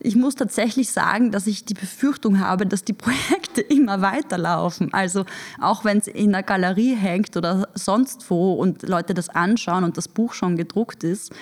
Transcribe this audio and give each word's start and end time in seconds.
ich 0.00 0.16
muss 0.16 0.34
tatsächlich 0.34 0.90
sagen, 0.90 1.32
dass 1.32 1.46
ich 1.46 1.64
die 1.64 1.74
Befürchtung 1.74 2.40
habe, 2.40 2.66
dass 2.66 2.84
die 2.84 2.92
Projekte 2.94 3.60
immer 3.60 4.00
weiterlaufen. 4.00 4.92
Also 4.92 5.24
auch 5.60 5.84
wenn 5.84 5.98
es 5.98 6.06
in 6.06 6.32
der 6.32 6.42
Galerie 6.42 6.94
hängt 6.94 7.36
oder 7.36 7.68
sonst 7.74 8.28
wo 8.30 8.54
und 8.54 8.82
Leute 8.82 9.14
das 9.14 9.28
anschauen 9.28 9.84
und 9.84 9.96
das 9.96 10.08
Buch 10.08 10.32
schon 10.32 10.56
gedruckt 10.56 11.04
ist, 11.04 11.32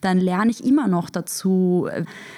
dann 0.00 0.18
lerne 0.18 0.50
ich 0.50 0.64
immer 0.64 0.88
noch 0.88 1.10
dazu. 1.10 1.88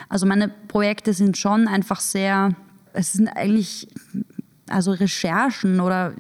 Also 0.09 0.27
meine 0.27 0.49
Projekte 0.49 1.13
sind 1.13 1.37
schon 1.37 1.69
einfach 1.69 2.01
sehr, 2.01 2.55
es 2.93 3.13
sind 3.13 3.29
eigentlich 3.29 3.89
also 4.71 4.93
Recherchen 4.93 5.81
oder 5.81 6.13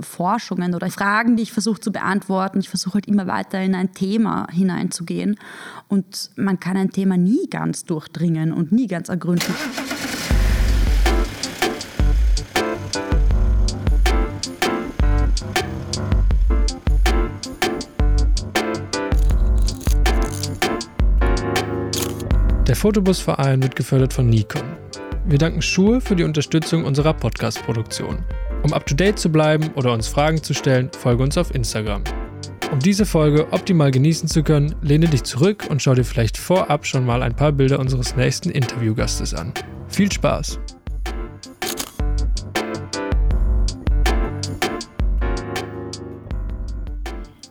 Forschungen 0.00 0.74
oder 0.74 0.90
Fragen, 0.90 1.36
die 1.36 1.42
ich 1.42 1.52
versuche 1.52 1.80
zu 1.80 1.92
beantworten. 1.92 2.60
Ich 2.60 2.68
versuche 2.68 2.94
halt 2.94 3.06
immer 3.06 3.26
weiter 3.26 3.60
in 3.60 3.74
ein 3.74 3.92
Thema 3.92 4.46
hineinzugehen. 4.50 5.36
Und 5.88 6.30
man 6.36 6.60
kann 6.60 6.76
ein 6.76 6.90
Thema 6.90 7.16
nie 7.16 7.48
ganz 7.50 7.84
durchdringen 7.84 8.52
und 8.52 8.72
nie 8.72 8.86
ganz 8.86 9.08
ergründen. 9.08 9.54
Der 22.70 22.76
Fotobusverein 22.76 23.60
wird 23.64 23.74
gefördert 23.74 24.12
von 24.12 24.28
Nikon. 24.28 24.62
Wir 25.30 25.38
danken 25.38 25.62
Schuhe 25.62 26.00
für 26.00 26.16
die 26.16 26.24
Unterstützung 26.24 26.82
unserer 26.82 27.14
Podcast-Produktion. 27.14 28.24
Um 28.64 28.72
up-to-date 28.72 29.16
zu 29.16 29.30
bleiben 29.30 29.70
oder 29.76 29.92
uns 29.92 30.08
Fragen 30.08 30.42
zu 30.42 30.54
stellen, 30.54 30.90
folge 30.90 31.22
uns 31.22 31.38
auf 31.38 31.54
Instagram. 31.54 32.02
Um 32.72 32.80
diese 32.80 33.06
Folge 33.06 33.46
optimal 33.52 33.92
genießen 33.92 34.28
zu 34.28 34.42
können, 34.42 34.74
lehne 34.82 35.06
dich 35.06 35.22
zurück 35.22 35.68
und 35.70 35.80
schau 35.80 35.94
dir 35.94 36.02
vielleicht 36.02 36.36
vorab 36.36 36.84
schon 36.84 37.06
mal 37.06 37.22
ein 37.22 37.36
paar 37.36 37.52
Bilder 37.52 37.78
unseres 37.78 38.16
nächsten 38.16 38.50
Interviewgastes 38.50 39.32
an. 39.32 39.54
Viel 39.86 40.10
Spaß! 40.10 40.58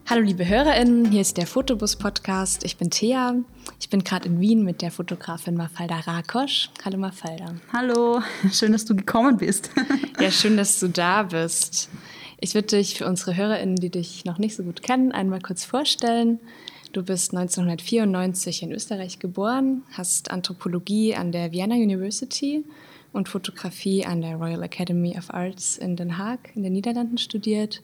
Hallo 0.05 0.21
liebe 0.21 0.45
HörerInnen, 0.45 1.11
hier 1.11 1.21
ist 1.21 1.37
der 1.37 1.47
Fotobus-Podcast. 1.47 2.65
Ich 2.65 2.75
bin 2.75 2.89
Thea. 2.89 3.35
Ich 3.81 3.89
bin 3.89 4.03
gerade 4.03 4.27
in 4.27 4.41
Wien 4.41 4.65
mit 4.65 4.81
der 4.81 4.91
Fotografin 4.91 5.55
Mafalda 5.55 5.99
Rakosch. 5.99 6.69
Hallo 6.83 6.97
Mafalda. 6.97 7.55
Hallo, 7.71 8.21
schön, 8.51 8.73
dass 8.73 8.83
du 8.83 8.93
gekommen 8.93 9.37
bist. 9.37 9.71
ja, 10.19 10.29
schön, 10.31 10.57
dass 10.57 10.81
du 10.81 10.89
da 10.89 11.23
bist. 11.23 11.89
Ich 12.41 12.53
würde 12.55 12.67
dich 12.67 12.95
für 12.95 13.05
unsere 13.05 13.37
HörerInnen, 13.37 13.77
die 13.77 13.89
dich 13.89 14.25
noch 14.25 14.37
nicht 14.37 14.57
so 14.57 14.63
gut 14.63 14.83
kennen, 14.83 15.13
einmal 15.13 15.39
kurz 15.39 15.63
vorstellen. 15.63 16.41
Du 16.91 17.03
bist 17.03 17.33
1994 17.33 18.63
in 18.63 18.73
Österreich 18.73 19.17
geboren, 19.19 19.83
hast 19.93 20.29
Anthropologie 20.29 21.15
an 21.15 21.31
der 21.31 21.53
Vienna 21.53 21.75
University 21.75 22.65
und 23.13 23.29
Fotografie 23.29 24.05
an 24.05 24.21
der 24.21 24.35
Royal 24.35 24.61
Academy 24.61 25.17
of 25.17 25.33
Arts 25.33 25.77
in 25.77 25.95
Den 25.95 26.17
Haag 26.17 26.51
in 26.53 26.63
den 26.63 26.73
Niederlanden 26.73 27.17
studiert 27.17 27.81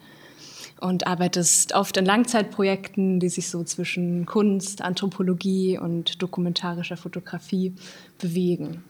und 0.80 1.08
arbeitest 1.08 1.74
oft 1.74 1.98
in 1.98 2.06
Langzeitprojekten, 2.06 3.20
die 3.20 3.30
sich 3.30 3.50
so 3.50 3.64
zwischen 3.64 4.26
Kunst, 4.26 4.82
Anthropologie 4.82 5.78
und 5.78 6.22
dokumentarischer 6.22 6.98
Fotografie 6.98 7.74
bewegen. 8.20 8.84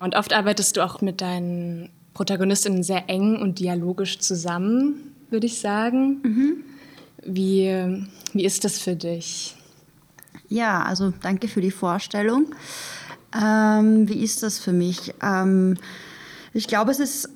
Und 0.00 0.16
oft 0.16 0.32
arbeitest 0.32 0.76
du 0.76 0.84
auch 0.84 1.00
mit 1.00 1.20
deinen 1.20 1.90
Protagonistinnen 2.14 2.82
sehr 2.82 3.08
eng 3.08 3.36
und 3.36 3.58
dialogisch 3.58 4.18
zusammen, 4.18 5.14
würde 5.30 5.46
ich 5.46 5.60
sagen. 5.60 6.20
Mhm. 6.22 6.64
Wie, 7.24 8.06
wie 8.32 8.44
ist 8.44 8.64
das 8.64 8.78
für 8.78 8.96
dich? 8.96 9.56
Ja, 10.48 10.82
also 10.82 11.12
danke 11.22 11.48
für 11.48 11.60
die 11.60 11.70
Vorstellung. 11.70 12.46
Ähm, 13.34 14.08
wie 14.08 14.24
ist 14.24 14.42
das 14.42 14.58
für 14.58 14.72
mich? 14.72 15.14
Ähm, 15.22 15.76
ich 16.52 16.66
glaube, 16.66 16.90
es 16.90 16.98
ist 16.98 17.28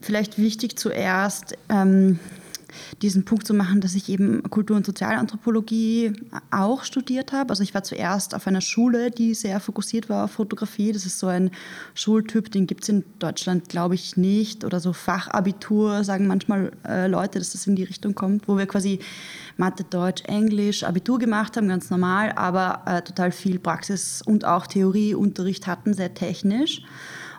vielleicht 0.00 0.38
wichtig 0.38 0.78
zuerst 0.78 1.56
ähm, 1.68 2.18
diesen 3.02 3.24
Punkt 3.24 3.46
zu 3.46 3.54
machen, 3.54 3.80
dass 3.80 3.94
ich 3.94 4.08
eben 4.08 4.42
Kultur- 4.50 4.76
und 4.76 4.86
Sozialanthropologie 4.86 6.12
auch 6.50 6.84
studiert 6.84 7.32
habe. 7.32 7.50
Also 7.50 7.62
ich 7.62 7.74
war 7.74 7.82
zuerst 7.82 8.34
auf 8.34 8.46
einer 8.46 8.60
Schule, 8.60 9.10
die 9.10 9.34
sehr 9.34 9.60
fokussiert 9.60 10.08
war 10.08 10.24
auf 10.24 10.32
Fotografie. 10.32 10.92
Das 10.92 11.06
ist 11.06 11.18
so 11.18 11.26
ein 11.26 11.50
Schultyp, 11.94 12.50
den 12.50 12.66
gibt 12.66 12.84
es 12.84 12.88
in 12.88 13.04
Deutschland, 13.18 13.68
glaube 13.68 13.94
ich, 13.94 14.16
nicht. 14.16 14.64
Oder 14.64 14.80
so 14.80 14.92
Fachabitur, 14.92 16.04
sagen 16.04 16.26
manchmal 16.26 16.72
äh, 16.86 17.06
Leute, 17.06 17.38
dass 17.38 17.52
das 17.52 17.66
in 17.66 17.76
die 17.76 17.84
Richtung 17.84 18.14
kommt, 18.14 18.48
wo 18.48 18.56
wir 18.58 18.66
quasi 18.66 19.00
Mathe, 19.56 19.84
Deutsch, 19.84 20.22
Englisch, 20.24 20.84
Abitur 20.84 21.18
gemacht 21.18 21.56
haben, 21.56 21.68
ganz 21.68 21.90
normal, 21.90 22.32
aber 22.32 22.82
äh, 22.86 23.02
total 23.02 23.32
viel 23.32 23.58
Praxis 23.58 24.22
und 24.22 24.44
auch 24.44 24.66
Theorieunterricht 24.66 25.66
hatten, 25.66 25.94
sehr 25.94 26.14
technisch. 26.14 26.82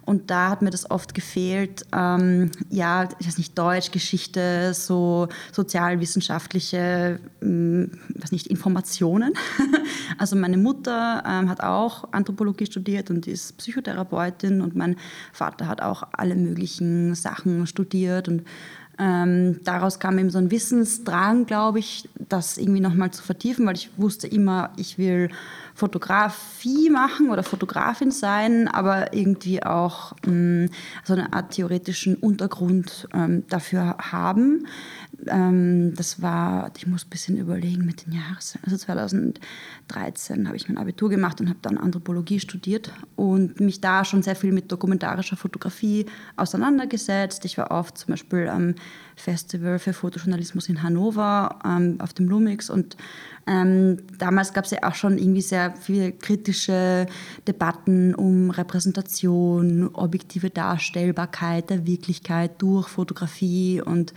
Und 0.06 0.30
da 0.30 0.50
hat 0.50 0.62
mir 0.62 0.70
das 0.70 0.90
oft 0.92 1.16
gefehlt, 1.16 1.86
ähm, 1.94 2.52
ja, 2.70 3.10
ich 3.20 3.28
weiß 3.28 3.40
nicht, 3.40 3.58
Deutsch, 3.58 3.92
Geschichte, 3.92 4.74
so 4.76 5.28
sozialwissenschaftliche, 5.52 7.20
ähm, 7.42 7.92
weiß 8.14 8.32
nicht, 8.32 8.48
Informationen. 8.48 9.34
also 10.20 10.36
meine 10.36 10.58
Mutter 10.58 11.24
ähm, 11.26 11.50
hat 11.50 11.62
auch 11.62 12.14
Anthropologie 12.14 12.68
studiert 12.68 13.10
und 13.10 13.26
ist 13.26 13.58
Psychotherapeutin 13.58 14.62
und 14.62 14.76
mein 14.76 14.96
Vater 15.34 15.68
hat 15.68 15.82
auch 15.82 16.04
alle 16.12 16.36
möglichen 16.36 17.16
Sachen 17.16 17.66
studiert 17.66 18.28
und 18.28 18.44
ähm, 18.98 19.60
daraus 19.64 20.00
kam 20.00 20.18
eben 20.18 20.30
so 20.30 20.38
ein 20.38 20.52
Wissensdrang, 20.52 21.46
glaube 21.46 21.80
ich, 21.80 22.10
das 22.18 22.58
irgendwie 22.58 22.80
nochmal 22.80 23.12
zu 23.12 23.24
vertiefen, 23.24 23.66
weil 23.66 23.76
ich 23.76 23.90
wusste 23.98 24.28
immer, 24.28 24.72
ich 24.78 24.98
will 24.98 25.30
Fotografie 25.74 26.90
machen 26.90 27.30
oder 27.30 27.44
Fotografin 27.44 28.12
sein, 28.12 28.70
aber 28.70 29.14
irgendwie 29.14 29.62
auch 29.64 30.14
mh, 30.26 30.32
mm, 30.32 30.70
so 31.04 31.14
eine 31.14 31.34
Art 31.34 31.52
theoretischen 31.52 32.16
Untergrund 32.16 33.10
ähm, 33.14 33.44
dafür 33.50 33.98
haben. 34.00 34.68
Ähm, 35.28 35.94
das 35.96 36.22
war, 36.22 36.72
ich 36.76 36.88
muss 36.88 37.06
ein 37.06 37.10
bisschen 37.10 37.38
überlegen 37.38 37.86
mit 37.86 38.06
den 38.06 38.14
Jahren, 38.14 38.38
also 38.64 38.78
2013 38.78 40.48
habe 40.48 40.58
ich 40.58 40.68
mein 40.68 40.78
Abitur 40.78 41.10
gemacht 41.10 41.40
und 41.42 41.50
habe 41.50 41.60
dann 41.62 41.78
Anthropologie 41.78 42.40
studiert 42.40 42.92
und 43.16 43.60
mich 43.60 43.82
da 43.82 44.06
schon 44.06 44.24
sehr 44.24 44.36
viel 44.36 44.52
mit 44.52 44.72
dokumentarischer 44.72 45.38
Fotografie 45.38 46.06
auseinandergesetzt. 46.36 47.46
Ich 47.46 47.58
war 47.58 47.72
oft 47.72 47.98
zum 47.98 48.14
Beispiel 48.14 48.48
am 48.48 48.76
Festival 49.16 49.80
für 49.80 49.94
Fotojournalismus 49.94 50.70
in 50.70 50.84
Hannover 50.84 51.60
ähm, 51.66 51.98
auf 52.00 52.14
dem 52.14 52.28
Lumix 52.28 52.70
und 52.70 52.98
ähm, 53.48 53.98
damals 54.18 54.54
gab 54.54 54.66
es 54.66 54.72
ja 54.72 54.80
auch 54.84 54.96
schon 54.96 55.20
irgendwie 55.20 55.42
sehr 55.42 55.76
viele 55.76 56.12
kritische 56.12 57.06
Debatten 57.48 58.16
um 58.16 58.50
Repräsentation, 58.50 59.90
objektive 59.94 60.50
Darstellbarkeit 60.50 61.70
der 61.70 61.86
Wirklichkeit 61.86 62.62
durch 62.62 62.88
Fotografie 62.88 63.82
und 63.82 64.14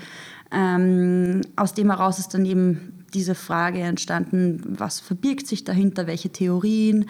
ähm, 0.50 1.42
aus 1.56 1.74
dem 1.74 1.90
heraus 1.90 2.18
ist 2.18 2.34
dann 2.34 2.44
eben 2.44 3.04
diese 3.14 3.34
Frage 3.34 3.80
entstanden, 3.80 4.62
was 4.78 5.00
verbirgt 5.00 5.46
sich 5.46 5.64
dahinter, 5.64 6.06
welche 6.06 6.30
Theorien, 6.30 7.08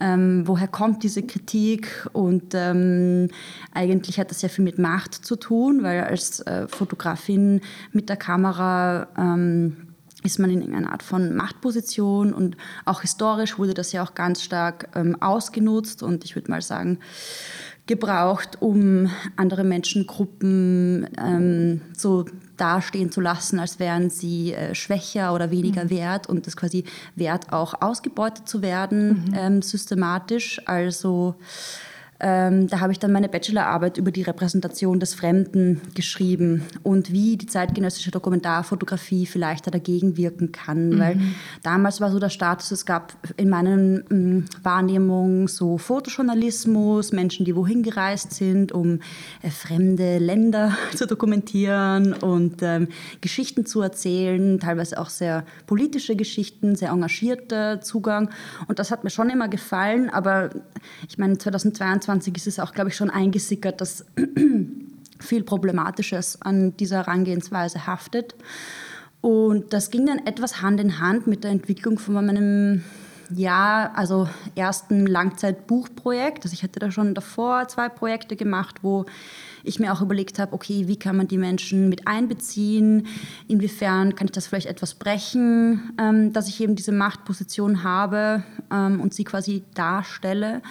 ähm, 0.00 0.42
woher 0.46 0.68
kommt 0.68 1.02
diese 1.02 1.22
Kritik? 1.22 2.06
Und 2.12 2.54
ähm, 2.54 3.28
eigentlich 3.72 4.18
hat 4.18 4.30
das 4.30 4.40
sehr 4.40 4.50
viel 4.50 4.64
mit 4.64 4.78
Macht 4.78 5.14
zu 5.14 5.36
tun, 5.36 5.82
weil 5.82 6.02
als 6.02 6.40
äh, 6.40 6.66
Fotografin 6.68 7.60
mit 7.92 8.08
der 8.08 8.16
Kamera 8.16 9.08
ähm, 9.16 9.76
ist 10.22 10.38
man 10.38 10.50
in 10.50 10.74
einer 10.74 10.90
Art 10.90 11.04
von 11.04 11.36
Machtposition 11.36 12.32
und 12.32 12.56
auch 12.84 13.02
historisch 13.02 13.58
wurde 13.58 13.74
das 13.74 13.92
ja 13.92 14.02
auch 14.02 14.14
ganz 14.14 14.42
stark 14.42 14.88
ähm, 14.96 15.20
ausgenutzt 15.22 16.02
und 16.02 16.24
ich 16.24 16.34
würde 16.34 16.50
mal 16.50 16.62
sagen, 16.62 16.98
gebraucht, 17.86 18.60
um 18.60 19.08
andere 19.36 19.62
Menschengruppen 19.62 21.08
ähm, 21.18 21.82
so 21.96 22.24
dastehen 22.56 23.10
zu 23.10 23.20
lassen, 23.20 23.58
als 23.58 23.78
wären 23.78 24.10
sie 24.10 24.52
äh, 24.52 24.74
schwächer 24.74 25.34
oder 25.34 25.50
weniger 25.50 25.84
mhm. 25.84 25.90
wert 25.90 26.28
und 26.28 26.46
das 26.46 26.56
quasi 26.56 26.84
wert 27.14 27.52
auch 27.52 27.80
ausgebeutet 27.80 28.48
zu 28.48 28.62
werden, 28.62 29.26
mhm. 29.28 29.34
ähm, 29.34 29.62
systematisch. 29.62 30.60
Also 30.66 31.34
ähm, 32.18 32.66
da 32.68 32.80
habe 32.80 32.92
ich 32.92 32.98
dann 32.98 33.12
meine 33.12 33.28
Bachelorarbeit 33.28 33.98
über 33.98 34.10
die 34.10 34.22
Repräsentation 34.22 35.00
des 35.00 35.14
Fremden 35.14 35.82
geschrieben 35.94 36.62
und 36.82 37.12
wie 37.12 37.36
die 37.36 37.46
zeitgenössische 37.46 38.10
Dokumentarfotografie 38.10 39.26
vielleicht 39.26 39.72
dagegen 39.72 40.16
wirken 40.16 40.50
kann. 40.50 40.90
Mhm. 40.90 40.98
Weil 40.98 41.20
damals 41.62 42.00
war 42.00 42.10
so 42.10 42.18
der 42.18 42.30
Status, 42.30 42.70
es 42.70 42.86
gab 42.86 43.12
in 43.36 43.50
meinen 43.50 44.04
ähm, 44.10 44.44
Wahrnehmungen 44.62 45.46
so 45.46 45.76
Fotojournalismus, 45.76 47.12
Menschen, 47.12 47.44
die 47.44 47.54
wohin 47.54 47.82
gereist 47.82 48.32
sind, 48.32 48.72
um 48.72 49.00
äh, 49.42 49.50
fremde 49.50 50.18
Länder 50.18 50.76
zu 50.94 51.06
dokumentieren 51.06 52.14
und 52.14 52.62
ähm, 52.62 52.88
Geschichten 53.20 53.66
zu 53.66 53.82
erzählen, 53.82 54.58
teilweise 54.58 54.98
auch 54.98 55.10
sehr 55.10 55.44
politische 55.66 56.16
Geschichten, 56.16 56.76
sehr 56.76 56.90
engagierter 56.90 57.82
Zugang. 57.82 58.30
Und 58.68 58.78
das 58.78 58.90
hat 58.90 59.04
mir 59.04 59.10
schon 59.10 59.28
immer 59.28 59.48
gefallen, 59.48 60.08
aber 60.08 60.50
ich 61.08 61.18
meine, 61.18 61.36
2022 61.36 62.05
2021 62.06 62.36
ist 62.36 62.46
es 62.46 62.58
auch, 62.58 62.72
glaube 62.72 62.90
ich, 62.90 62.96
schon 62.96 63.10
eingesickert, 63.10 63.80
dass 63.80 64.04
viel 65.20 65.42
Problematisches 65.42 66.40
an 66.42 66.76
dieser 66.76 66.98
Herangehensweise 66.98 67.86
haftet. 67.86 68.34
Und 69.20 69.72
das 69.72 69.90
ging 69.90 70.06
dann 70.06 70.18
etwas 70.26 70.62
Hand 70.62 70.80
in 70.80 71.00
Hand 71.00 71.26
mit 71.26 71.42
der 71.42 71.50
Entwicklung 71.50 71.98
von 71.98 72.14
meinem 72.14 72.84
ja, 73.34 73.90
also 73.96 74.28
erst 74.54 74.92
ein 74.92 75.04
Langzeitbuchprojekt. 75.04 76.44
Also 76.44 76.54
ich 76.54 76.62
hatte 76.62 76.78
da 76.78 76.92
schon 76.92 77.12
davor 77.12 77.66
zwei 77.66 77.88
Projekte 77.88 78.36
gemacht, 78.36 78.76
wo 78.82 79.04
ich 79.64 79.80
mir 79.80 79.92
auch 79.92 80.00
überlegt 80.00 80.38
habe, 80.38 80.52
okay, 80.52 80.86
wie 80.86 80.96
kann 80.96 81.16
man 81.16 81.26
die 81.26 81.38
Menschen 81.38 81.88
mit 81.88 82.06
einbeziehen? 82.06 83.08
Inwiefern 83.48 84.14
kann 84.14 84.28
ich 84.28 84.32
das 84.32 84.46
vielleicht 84.46 84.68
etwas 84.68 84.94
brechen, 84.94 85.92
ähm, 86.00 86.32
dass 86.32 86.46
ich 86.48 86.60
eben 86.60 86.76
diese 86.76 86.92
Machtposition 86.92 87.82
habe 87.82 88.44
ähm, 88.70 89.00
und 89.00 89.12
sie 89.12 89.24
quasi 89.24 89.64
darstelle? 89.74 90.62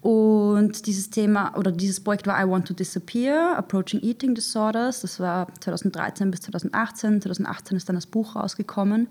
Und 0.00 0.86
dieses 0.86 1.10
Thema 1.10 1.56
oder 1.56 1.72
dieses 1.72 2.00
Projekt 2.00 2.26
war 2.26 2.40
I 2.40 2.48
Want 2.48 2.68
to 2.68 2.74
Disappear, 2.74 3.56
Approaching 3.56 4.00
Eating 4.00 4.34
Disorders. 4.34 5.00
Das 5.00 5.18
war 5.18 5.48
2013 5.60 6.30
bis 6.30 6.42
2018. 6.42 7.22
2018 7.22 7.76
ist 7.76 7.88
dann 7.88 7.96
das 7.96 8.06
Buch 8.06 8.36
rausgekommen. 8.36 9.08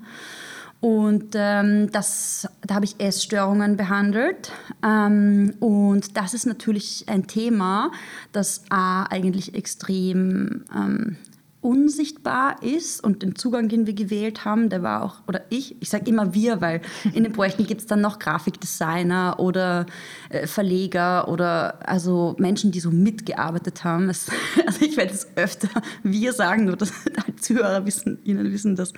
Und 0.80 1.34
ähm, 1.34 1.92
das, 1.92 2.48
da 2.66 2.76
habe 2.76 2.86
ich 2.86 3.00
Essstörungen 3.00 3.78
behandelt. 3.78 4.52
Ähm, 4.84 5.56
und 5.60 6.16
das 6.16 6.34
ist 6.34 6.46
natürlich 6.46 7.06
ein 7.08 7.28
Thema, 7.28 7.92
das 8.32 8.64
A, 8.70 9.04
eigentlich 9.04 9.56
extrem 9.56 10.66
ähm, 10.74 11.18
unsichtbar 11.62 12.62
ist 12.62 13.04
und 13.04 13.24
den 13.24 13.36
Zugang, 13.36 13.68
den 13.68 13.88
wir 13.88 13.94
gewählt 13.94 14.46
haben, 14.46 14.70
der 14.70 14.84
war 14.84 15.04
auch, 15.04 15.16
oder 15.28 15.42
ich, 15.50 15.76
ich 15.82 15.90
sage 15.90 16.10
immer 16.10 16.34
wir, 16.34 16.62
weil 16.62 16.82
in 17.14 17.24
den 17.24 17.34
Projekten 17.34 17.66
gibt 17.66 17.82
es 17.82 17.88
dann 17.88 18.02
noch 18.02 18.20
Grafikdesigner 18.20 19.40
oder 19.40 19.86
äh, 20.30 20.48
Verleger 20.48 21.28
oder 21.28 21.80
also 21.88 22.36
Menschen, 22.38 22.72
die 22.72 22.80
so 22.80 22.92
mitgearbeitet 22.92 23.84
haben. 23.84 24.10
Es, 24.10 24.28
also 24.66 24.86
ich 24.86 24.98
werde 24.98 25.14
es 25.14 25.28
öfter 25.36 25.70
wir 26.04 26.34
sagen, 26.34 26.66
nur 26.66 26.78
dass 26.78 26.92
die 27.28 27.36
Zuhörer 27.42 27.86
wissen, 27.86 28.20
ihnen 28.24 28.52
wissen, 28.52 28.76
dass, 28.76 28.94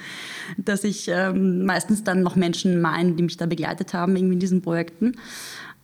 dass 0.58 0.84
ich 0.84 1.08
ähm, 1.10 1.66
meistens 1.66 2.04
dann 2.04 2.22
noch 2.22 2.36
Menschen 2.36 2.82
meine, 2.82 3.14
die 3.14 3.24
mich 3.24 3.38
da 3.38 3.46
begleitet 3.46 3.94
haben, 3.94 4.16
irgendwie 4.16 4.36
in 4.36 4.40
diesen 4.40 4.62
Projekten. 4.62 5.14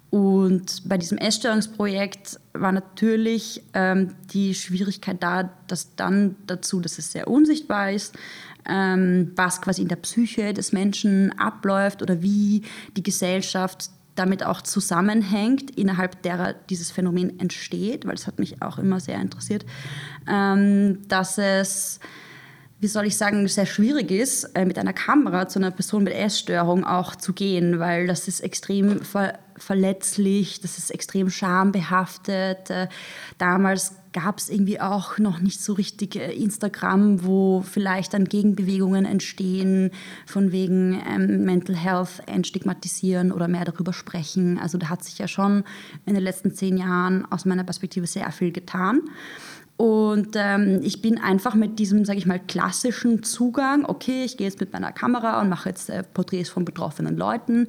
Und 0.09 0.87
bei 0.87 0.97
diesem 0.97 1.17
Essstörungsprojekt 1.17 2.39
war 2.53 2.71
natürlich 2.71 3.63
ähm, 3.73 4.15
die 4.31 4.53
Schwierigkeit 4.53 5.21
da, 5.21 5.51
dass 5.67 5.95
dann 5.95 6.35
dazu, 6.47 6.79
dass 6.79 6.97
es 6.97 7.11
sehr 7.11 7.27
unsichtbar 7.27 7.91
ist, 7.91 8.15
ähm, 8.67 9.31
was 9.35 9.61
quasi 9.61 9.81
in 9.81 9.87
der 9.87 9.97
Psyche 9.97 10.53
des 10.53 10.71
Menschen 10.71 11.37
abläuft 11.37 12.01
oder 12.01 12.21
wie 12.21 12.63
die 12.95 13.03
Gesellschaft 13.03 13.89
damit 14.15 14.45
auch 14.45 14.61
zusammenhängt, 14.61 15.71
innerhalb 15.71 16.21
derer 16.21 16.53
dieses 16.69 16.91
Phänomen 16.91 17.37
entsteht, 17.39 18.07
weil 18.07 18.15
es 18.15 18.27
hat 18.27 18.39
mich 18.39 18.61
auch 18.61 18.77
immer 18.77 19.01
sehr 19.01 19.19
interessiert, 19.19 19.65
ähm, 20.27 20.99
dass 21.07 21.37
es 21.37 21.99
wie 22.79 22.87
soll 22.87 23.05
ich 23.07 23.17
sagen, 23.17 23.47
sehr 23.47 23.65
schwierig 23.65 24.11
ist, 24.11 24.43
äh, 24.53 24.65
mit 24.65 24.77
einer 24.77 24.93
Kamera 24.93 25.47
zu 25.47 25.59
einer 25.59 25.71
Person 25.71 26.03
mit 26.03 26.13
Essstörung 26.13 26.83
auch 26.83 27.15
zu 27.15 27.33
gehen, 27.33 27.79
weil 27.79 28.05
das 28.05 28.27
ist 28.27 28.41
extrem 28.41 29.01
ver 29.01 29.39
verletzlich, 29.57 30.59
das 30.61 30.77
ist 30.77 30.91
extrem 30.91 31.29
schambehaftet. 31.29 32.69
Äh, 32.69 32.87
damals 33.37 33.95
gab 34.13 34.37
es 34.37 34.49
irgendwie 34.49 34.79
auch 34.79 35.17
noch 35.17 35.39
nicht 35.39 35.61
so 35.61 35.73
richtig 35.73 36.15
äh, 36.15 36.31
Instagram, 36.33 37.25
wo 37.25 37.61
vielleicht 37.61 38.13
dann 38.13 38.25
Gegenbewegungen 38.25 39.05
entstehen, 39.05 39.91
von 40.25 40.51
wegen 40.51 41.01
ähm, 41.07 41.43
Mental 41.43 41.75
Health 41.75 42.21
entstigmatisieren 42.25 43.31
oder 43.31 43.47
mehr 43.47 43.65
darüber 43.65 43.93
sprechen. 43.93 44.57
Also 44.57 44.77
da 44.77 44.89
hat 44.89 45.03
sich 45.03 45.17
ja 45.17 45.27
schon 45.27 45.63
in 46.05 46.13
den 46.13 46.23
letzten 46.23 46.53
zehn 46.53 46.77
Jahren 46.77 47.29
aus 47.31 47.45
meiner 47.45 47.63
Perspektive 47.63 48.07
sehr 48.07 48.31
viel 48.31 48.51
getan. 48.51 49.01
Und 49.77 50.35
ähm, 50.35 50.79
ich 50.83 51.01
bin 51.01 51.17
einfach 51.17 51.53
mit 51.53 51.79
diesem, 51.79 52.05
sage 52.05 52.17
ich 52.17 52.25
mal, 52.25 52.39
klassischen 52.39 53.23
Zugang, 53.23 53.83
okay, 53.85 54.23
ich 54.23 54.37
gehe 54.37 54.47
jetzt 54.47 54.61
mit 54.61 54.71
meiner 54.71 54.93
Kamera 54.93 55.41
und 55.41 55.49
mache 55.49 55.67
jetzt 55.67 55.89
äh, 55.89 56.03
Porträts 56.03 56.49
von 56.49 56.63
betroffenen 56.63 57.17
Leuten, 57.17 57.67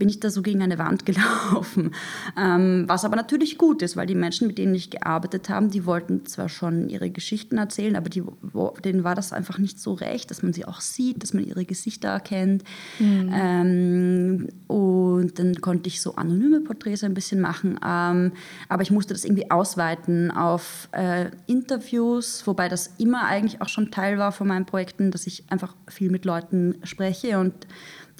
bin 0.00 0.08
ich 0.08 0.18
da 0.18 0.30
so 0.30 0.42
gegen 0.42 0.62
eine 0.62 0.78
Wand 0.78 1.06
gelaufen. 1.06 1.92
Ähm, 2.36 2.84
was 2.88 3.04
aber 3.04 3.14
natürlich 3.14 3.58
gut 3.58 3.82
ist, 3.82 3.96
weil 3.96 4.06
die 4.06 4.16
Menschen, 4.16 4.48
mit 4.48 4.58
denen 4.58 4.74
ich 4.74 4.90
gearbeitet 4.90 5.48
habe, 5.48 5.68
die 5.68 5.86
wollten 5.86 6.26
zwar 6.26 6.48
schon 6.48 6.88
ihre 6.88 7.10
Geschichten 7.10 7.58
erzählen, 7.58 7.94
aber 7.94 8.08
die, 8.08 8.24
wo, 8.40 8.70
denen 8.82 9.04
war 9.04 9.14
das 9.14 9.32
einfach 9.32 9.58
nicht 9.58 9.78
so 9.78 9.92
recht, 9.92 10.30
dass 10.30 10.42
man 10.42 10.52
sie 10.52 10.64
auch 10.64 10.80
sieht, 10.80 11.22
dass 11.22 11.34
man 11.34 11.44
ihre 11.44 11.64
Gesichter 11.64 12.08
erkennt. 12.08 12.64
Mhm. 12.98 13.30
Ähm, 13.32 14.48
und 14.66 15.38
dann 15.38 15.60
konnte 15.60 15.88
ich 15.88 16.00
so 16.00 16.16
anonyme 16.16 16.60
Porträts 16.62 17.04
ein 17.04 17.14
bisschen 17.14 17.40
machen, 17.40 17.78
ähm, 17.86 18.32
aber 18.68 18.82
ich 18.82 18.90
musste 18.90 19.12
das 19.12 19.24
irgendwie 19.24 19.50
ausweiten 19.50 20.30
auf 20.30 20.88
äh, 20.92 21.26
Interviews, 21.46 22.46
wobei 22.46 22.70
das 22.70 22.94
immer 22.96 23.26
eigentlich 23.26 23.60
auch 23.60 23.68
schon 23.68 23.90
Teil 23.90 24.16
war 24.16 24.32
von 24.32 24.48
meinen 24.48 24.64
Projekten, 24.64 25.10
dass 25.10 25.26
ich 25.26 25.44
einfach 25.50 25.76
viel 25.88 26.10
mit 26.10 26.24
Leuten 26.24 26.76
spreche 26.84 27.38
und 27.38 27.52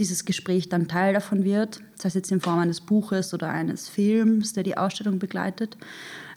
dieses 0.01 0.25
Gespräch 0.25 0.69
dann 0.69 0.89
Teil 0.89 1.15
davon 1.15 1.45
wird, 1.45 1.83
sei 1.95 2.09
es 2.09 2.15
jetzt 2.15 2.33
in 2.33 2.41
Form 2.41 2.59
eines 2.59 2.81
Buches 2.81 3.33
oder 3.33 3.51
eines 3.51 3.89
Films, 3.89 4.55
der 4.55 4.65
die 4.65 4.77
Ausstellung 4.77 5.19
begleitet. 5.21 5.77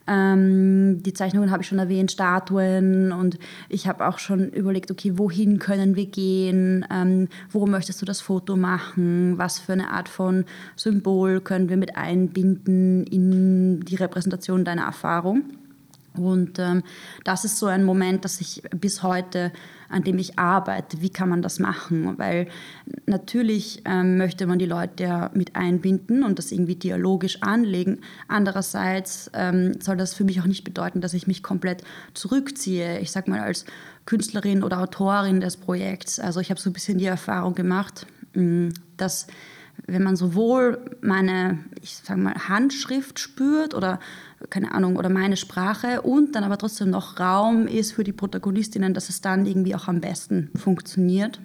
Ähm, 0.05 1.01
die 1.01 1.13
Zeichnungen 1.13 1.49
habe 1.49 1.63
ich 1.63 1.69
schon 1.69 1.79
erwähnt, 1.79 2.11
Statuen 2.11 3.13
und 3.13 3.39
ich 3.69 3.87
habe 3.87 4.05
auch 4.05 4.19
schon 4.19 4.49
überlegt, 4.49 4.91
okay, 4.91 5.17
wohin 5.17 5.59
können 5.59 5.95
wir 5.95 6.07
gehen, 6.07 6.85
ähm, 6.91 7.29
wo 7.49 7.65
möchtest 7.65 8.01
du 8.01 8.05
das 8.05 8.19
Foto 8.19 8.57
machen, 8.57 9.37
was 9.37 9.59
für 9.59 9.71
eine 9.71 9.91
Art 9.91 10.09
von 10.09 10.43
Symbol 10.75 11.39
können 11.39 11.69
wir 11.69 11.77
mit 11.77 11.95
einbinden 11.95 13.05
in 13.05 13.79
die 13.79 13.95
Repräsentation 13.95 14.65
deiner 14.65 14.83
Erfahrung. 14.83 15.43
Und 16.17 16.59
ähm, 16.59 16.83
das 17.23 17.45
ist 17.45 17.57
so 17.57 17.65
ein 17.65 17.83
Moment, 17.83 18.23
das 18.25 18.39
ich 18.39 18.61
bis 18.75 19.01
heute, 19.03 19.51
an 19.89 20.03
dem 20.03 20.17
ich 20.17 20.39
arbeite. 20.39 21.01
Wie 21.01 21.09
kann 21.09 21.29
man 21.29 21.41
das 21.41 21.59
machen? 21.59 22.17
Weil 22.17 22.47
natürlich 23.05 23.81
ähm, 23.85 24.17
möchte 24.17 24.47
man 24.47 24.59
die 24.59 24.65
Leute 24.65 25.03
ja 25.03 25.31
mit 25.33 25.55
einbinden 25.55 26.23
und 26.23 26.39
das 26.39 26.51
irgendwie 26.51 26.75
dialogisch 26.75 27.41
anlegen. 27.41 28.01
Andererseits 28.27 29.29
ähm, 29.33 29.79
soll 29.81 29.97
das 29.97 30.13
für 30.13 30.23
mich 30.23 30.41
auch 30.41 30.45
nicht 30.45 30.63
bedeuten, 30.63 31.01
dass 31.01 31.13
ich 31.13 31.27
mich 31.27 31.43
komplett 31.43 31.83
zurückziehe. 32.13 32.99
Ich 32.99 33.11
sage 33.11 33.29
mal 33.29 33.39
als 33.39 33.65
Künstlerin 34.05 34.63
oder 34.63 34.79
Autorin 34.81 35.41
des 35.41 35.57
Projekts. 35.57 36.19
Also 36.19 36.39
ich 36.39 36.49
habe 36.49 36.59
so 36.59 36.69
ein 36.69 36.73
bisschen 36.73 36.97
die 36.97 37.05
Erfahrung 37.05 37.55
gemacht, 37.55 38.05
mm, 38.33 38.69
dass 38.97 39.27
wenn 39.85 40.03
man 40.03 40.15
sowohl 40.15 40.97
meine, 41.01 41.59
ich 41.81 41.97
sage 41.97 42.19
mal, 42.19 42.35
Handschrift 42.47 43.19
spürt 43.19 43.73
oder 43.73 43.99
keine 44.49 44.73
Ahnung, 44.73 44.97
oder 44.97 45.09
meine 45.09 45.37
Sprache 45.37 46.01
und 46.01 46.35
dann 46.35 46.43
aber 46.43 46.57
trotzdem 46.57 46.89
noch 46.89 47.19
Raum 47.19 47.67
ist 47.67 47.93
für 47.93 48.03
die 48.03 48.11
Protagonistinnen, 48.11 48.93
dass 48.93 49.09
es 49.09 49.21
dann 49.21 49.45
irgendwie 49.45 49.75
auch 49.75 49.87
am 49.87 50.01
besten 50.01 50.49
funktioniert. 50.55 51.39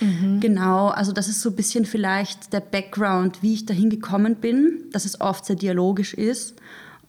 Mhm. 0.00 0.40
Genau, 0.40 0.88
also 0.88 1.12
das 1.12 1.28
ist 1.28 1.40
so 1.40 1.50
ein 1.50 1.56
bisschen 1.56 1.84
vielleicht 1.84 2.52
der 2.52 2.60
Background, 2.60 3.42
wie 3.42 3.54
ich 3.54 3.66
dahin 3.66 3.90
gekommen 3.90 4.36
bin, 4.36 4.84
dass 4.92 5.04
es 5.04 5.20
oft 5.20 5.44
sehr 5.46 5.56
dialogisch 5.56 6.14
ist. 6.14 6.56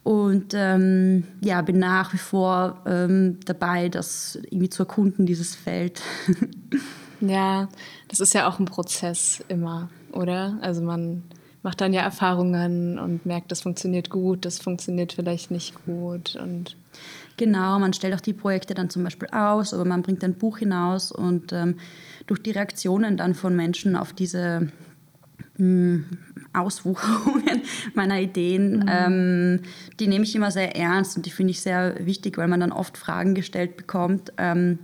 Und 0.04 0.54
ähm, 0.54 1.24
ja, 1.42 1.62
bin 1.62 1.80
nach 1.80 2.14
wie 2.14 2.18
vor 2.18 2.82
ähm, 2.86 3.40
dabei, 3.46 3.88
das 3.88 4.38
irgendwie 4.44 4.70
zu 4.70 4.84
erkunden, 4.84 5.26
dieses 5.26 5.56
Feld. 5.56 6.02
ja, 7.22 7.70
das 8.10 8.20
ist 8.20 8.34
ja 8.34 8.50
auch 8.50 8.60
ein 8.60 8.66
Prozess 8.66 9.42
immer, 9.48 9.90
oder? 10.14 10.58
Also 10.62 10.82
man 10.82 11.24
macht 11.64 11.80
dann 11.82 11.94
ja 11.94 12.02
Erfahrungen 12.02 13.00
und 13.00 13.26
merkt, 13.26 13.52
das 13.52 13.62
funktioniert 13.62 14.10
gut, 14.10 14.46
das 14.46 14.60
funktioniert 14.60 15.14
vielleicht 15.14 15.50
nicht 15.50 15.74
gut. 15.86 16.36
Und 16.36 16.76
genau, 17.38 17.80
man 17.80 17.94
stellt 17.94 18.14
auch 18.14 18.22
die 18.22 18.34
Projekte 18.34 18.74
dann 18.74 18.90
zum 18.90 19.04
Beispiel 19.04 19.30
aus, 19.32 19.74
aber 19.74 19.86
man 19.86 20.02
bringt 20.02 20.24
ein 20.24 20.36
Buch 20.36 20.58
hinaus 20.58 21.12
und 21.12 21.54
ähm, 21.54 21.78
durch 22.28 22.44
die 22.44 22.52
Reaktionen 22.52 23.18
dann 23.18 23.34
von 23.34 23.56
Menschen 23.56 23.96
auf 23.96 24.12
diese 24.12 24.72
mh, 25.58 25.58
hm, 25.58 26.06
Auswucherungen 26.52 27.62
meiner 27.96 28.20
Ideen, 28.20 28.80
mhm. 28.80 28.86
ähm, 28.88 29.60
die 30.00 30.08
nehme 30.08 30.26
ich 30.26 30.36
immer 30.36 30.52
sehr 30.52 30.76
ernst 30.76 31.16
und 31.16 31.26
die 31.26 31.32
finde 31.32 31.52
ich 31.52 31.62
sehr 31.62 32.06
wichtig, 32.06 32.38
weil 32.38 32.50
man 32.50 32.60
dann 32.60 32.74
oft 32.74 32.98
Fragen 32.98 33.36
gestellt 33.36 33.78
bekommt. 33.78 34.34
Ähm, 34.38 34.80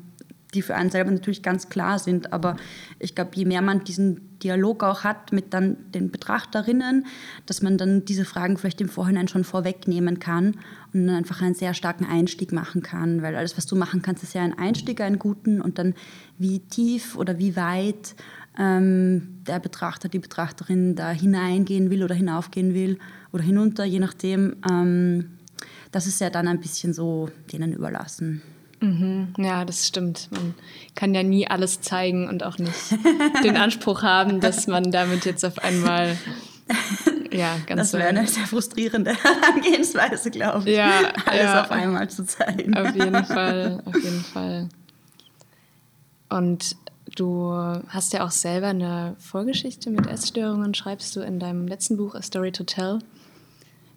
die 0.53 0.61
für 0.63 0.75
einen 0.75 0.89
selber 0.89 1.11
natürlich 1.11 1.43
ganz 1.43 1.69
klar 1.69 1.99
sind. 1.99 2.33
Aber 2.33 2.57
ich 2.97 3.15
glaube, 3.15 3.31
je 3.35 3.45
mehr 3.45 3.61
man 3.61 3.83
diesen 3.83 4.28
Dialog 4.43 4.83
auch 4.83 5.03
hat 5.03 5.31
mit 5.31 5.53
dann 5.53 5.91
den 5.91 6.11
Betrachterinnen, 6.11 7.05
dass 7.45 7.61
man 7.61 7.77
dann 7.77 8.05
diese 8.05 8.25
Fragen 8.25 8.57
vielleicht 8.57 8.81
im 8.81 8.89
Vorhinein 8.89 9.27
schon 9.27 9.43
vorwegnehmen 9.43 10.19
kann 10.19 10.55
und 10.93 11.07
dann 11.07 11.15
einfach 11.15 11.41
einen 11.41 11.55
sehr 11.55 11.73
starken 11.73 12.05
Einstieg 12.05 12.51
machen 12.51 12.81
kann. 12.81 13.21
Weil 13.21 13.35
alles, 13.35 13.57
was 13.57 13.65
du 13.65 13.75
machen 13.75 14.01
kannst, 14.01 14.23
ist 14.23 14.33
ja 14.33 14.41
ein 14.41 14.57
Einstieg, 14.57 15.01
einen 15.01 15.19
guten 15.19 15.61
und 15.61 15.77
dann 15.77 15.93
wie 16.37 16.59
tief 16.59 17.15
oder 17.15 17.37
wie 17.37 17.55
weit 17.55 18.15
ähm, 18.57 19.41
der 19.47 19.59
Betrachter, 19.59 20.09
die 20.09 20.19
Betrachterin 20.19 20.95
da 20.95 21.11
hineingehen 21.11 21.89
will 21.89 22.03
oder 22.03 22.15
hinaufgehen 22.15 22.73
will 22.73 22.99
oder 23.31 23.43
hinunter, 23.43 23.85
je 23.85 23.99
nachdem. 23.99 24.55
Ähm, 24.69 25.31
das 25.91 26.05
ist 26.07 26.21
ja 26.21 26.29
dann 26.29 26.47
ein 26.47 26.59
bisschen 26.59 26.93
so 26.93 27.29
denen 27.51 27.73
überlassen. 27.73 28.41
Mhm, 28.81 29.33
ja, 29.37 29.65
das 29.65 29.87
stimmt. 29.87 30.29
Man 30.31 30.53
kann 30.95 31.13
ja 31.13 31.23
nie 31.23 31.47
alles 31.47 31.81
zeigen 31.81 32.27
und 32.29 32.43
auch 32.43 32.57
nicht 32.57 32.73
den 33.43 33.57
Anspruch 33.57 34.03
haben, 34.03 34.39
dass 34.39 34.67
man 34.67 34.91
damit 34.91 35.25
jetzt 35.25 35.43
auf 35.43 35.59
einmal 35.59 36.17
ja, 37.31 37.57
ganz 37.67 37.91
Das 37.91 37.93
wäre 37.93 38.09
eine 38.09 38.27
sehr 38.27 38.45
frustrierende 38.45 39.13
Herangehensweise, 39.15 40.31
glaube 40.31 40.69
ich. 40.69 40.77
Ja, 40.77 41.11
alles 41.25 41.41
ja, 41.41 41.63
auf 41.63 41.71
einmal 41.71 42.09
zu 42.09 42.25
zeigen. 42.25 42.75
Auf 42.75 42.95
jeden 42.95 43.25
Fall, 43.25 43.81
auf 43.85 43.95
jeden 43.95 44.23
Fall. 44.23 44.69
Und 46.29 46.75
Du 47.15 47.51
hast 47.87 48.13
ja 48.13 48.25
auch 48.25 48.31
selber 48.31 48.67
eine 48.67 49.15
Vorgeschichte 49.19 49.89
mit 49.89 50.07
Essstörungen, 50.07 50.73
schreibst 50.73 51.15
du 51.15 51.21
in 51.21 51.39
deinem 51.39 51.67
letzten 51.67 51.97
Buch 51.97 52.15
A 52.15 52.21
Story 52.21 52.51
to 52.51 52.63
Tell. 52.63 52.99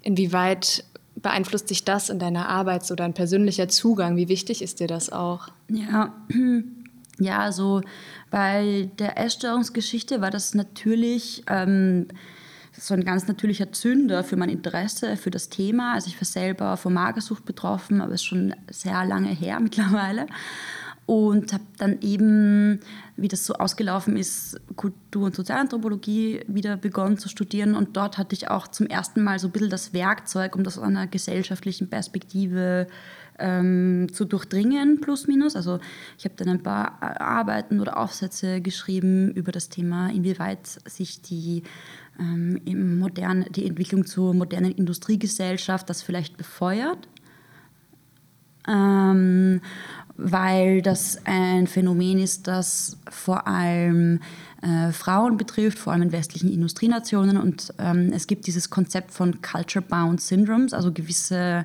Inwieweit 0.03 0.85
beeinflusst 1.23 1.71
dich 1.71 1.85
das 1.85 2.11
in 2.11 2.19
deiner 2.19 2.49
Arbeit, 2.49 2.85
so 2.85 2.95
dein 2.95 3.15
persönlicher 3.15 3.69
Zugang? 3.69 4.17
Wie 4.17 4.29
wichtig 4.29 4.63
ist 4.63 4.81
dir 4.81 4.89
das 4.89 5.11
auch? 5.11 5.49
Ja, 5.69 6.13
ja 7.19 7.39
also 7.41 7.81
bei 8.31 8.91
der 8.99 9.19
Essstörungsgeschichte 9.19 10.21
war 10.21 10.31
das 10.31 10.55
natürlich 10.55 11.45
ähm, 11.49 12.09
so 12.73 12.95
ein 12.95 13.05
ganz 13.05 13.29
natürlicher 13.29 13.73
Zünder 13.73 14.25
für 14.25 14.37
mein 14.37 14.49
Interesse 14.49 15.17
für 15.17 15.31
das 15.31 15.49
Thema. 15.49 15.95
Also 15.95 16.09
ich 16.09 16.17
war 16.17 16.25
selber 16.25 16.77
von 16.77 16.93
Magersucht 16.93 17.45
betroffen, 17.45 18.01
aber 18.01 18.15
es 18.15 18.23
ist 18.23 18.27
schon 18.27 18.55
sehr 18.71 19.05
lange 19.05 19.31
her 19.31 19.61
mittlerweile 19.61 20.27
und 21.07 21.53
habe 21.53 21.65
dann 21.79 22.01
eben, 22.01 22.81
wie 23.17 23.29
das 23.29 23.45
so 23.45 23.55
ausgelaufen 23.55 24.17
ist, 24.17 24.61
Kultur- 24.77 25.25
und 25.25 25.35
Sozialanthropologie 25.35 26.41
wieder 26.47 26.77
begonnen 26.77 27.19
zu 27.19 27.29
studieren 27.29 27.75
und 27.75 27.97
dort 27.97 28.19
hatte 28.19 28.35
ich 28.35 28.49
auch 28.49 28.69
zum 28.69 28.87
ersten 28.87 29.23
Mal 29.23 29.39
so 29.39 29.49
ein 29.49 29.51
bisschen 29.51 29.71
das 29.71 29.93
Werkzeug, 29.93 30.55
um 30.55 30.65
das 30.65 30.79
aus 30.79 30.85
einer 30.85 31.07
gesellschaftlichen 31.07 31.91
Perspektive 31.91 32.87
ähm, 33.39 34.09
zu 34.13 34.25
durchdringen, 34.25 35.01
plus 35.01 35.27
minus. 35.27 35.57
Also 35.57 35.81
ich 36.19 36.25
habe 36.25 36.35
dann 36.37 36.49
ein 36.49 36.63
paar 36.63 37.03
Arbeiten 37.03 37.81
oder 37.81 37.99
Aufsätze 37.99 38.61
geschrieben 38.61 39.33
über 39.33 39.53
das 39.53 39.69
Thema, 39.69 40.09
inwieweit 40.11 40.67
sich 40.67 41.23
die 41.23 41.63
ähm, 42.19 42.61
im 42.65 42.99
modern, 42.99 43.47
die 43.51 43.67
Entwicklung 43.67 44.07
zur 44.07 44.35
modernen 44.35 44.73
Industriegesellschaft 44.73 45.89
das 45.91 46.03
vielleicht 46.03 46.37
befeuert. 46.37 47.09
Ähm, 48.69 49.61
weil 50.23 50.83
das 50.83 51.19
ein 51.25 51.67
Phänomen 51.67 52.19
ist, 52.19 52.47
das 52.47 52.99
vor 53.11 53.47
allem 53.47 54.21
äh, 54.63 54.93
Frauen 54.93 55.37
betrifft, 55.37 55.79
vor 55.79 55.93
allem 55.93 56.03
in 56.03 56.13
westlichen 56.13 56.49
Industrienationen. 56.49 57.37
Und 57.37 57.75
ähm, 57.79 58.13
es 58.15 58.29
gibt 58.29 58.47
dieses 58.47 58.71
Konzept 58.71 59.11
von 59.11 59.43
Culture-Bound 59.43 60.21
Syndromes, 60.21 60.73
also 60.73 60.93
gewisse 60.93 61.65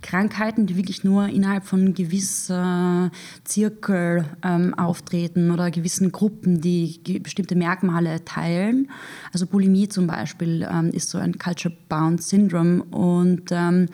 Krankheiten, 0.00 0.66
die 0.66 0.76
wirklich 0.76 1.02
nur 1.02 1.26
innerhalb 1.26 1.64
von 1.64 1.92
gewisser 1.92 3.10
Zirkel 3.42 4.26
ähm, 4.44 4.74
auftreten 4.74 5.50
oder 5.50 5.72
gewissen 5.72 6.12
Gruppen, 6.12 6.60
die 6.60 7.00
bestimmte 7.20 7.56
Merkmale 7.56 8.24
teilen. 8.24 8.90
Also 9.32 9.46
Bulimie 9.46 9.88
zum 9.88 10.06
Beispiel 10.06 10.68
ähm, 10.70 10.90
ist 10.90 11.10
so 11.10 11.18
ein 11.18 11.38
Culture-Bound 11.38 12.22
Syndrome. 12.22 12.84
Und 12.84 13.50
ähm, 13.50 13.88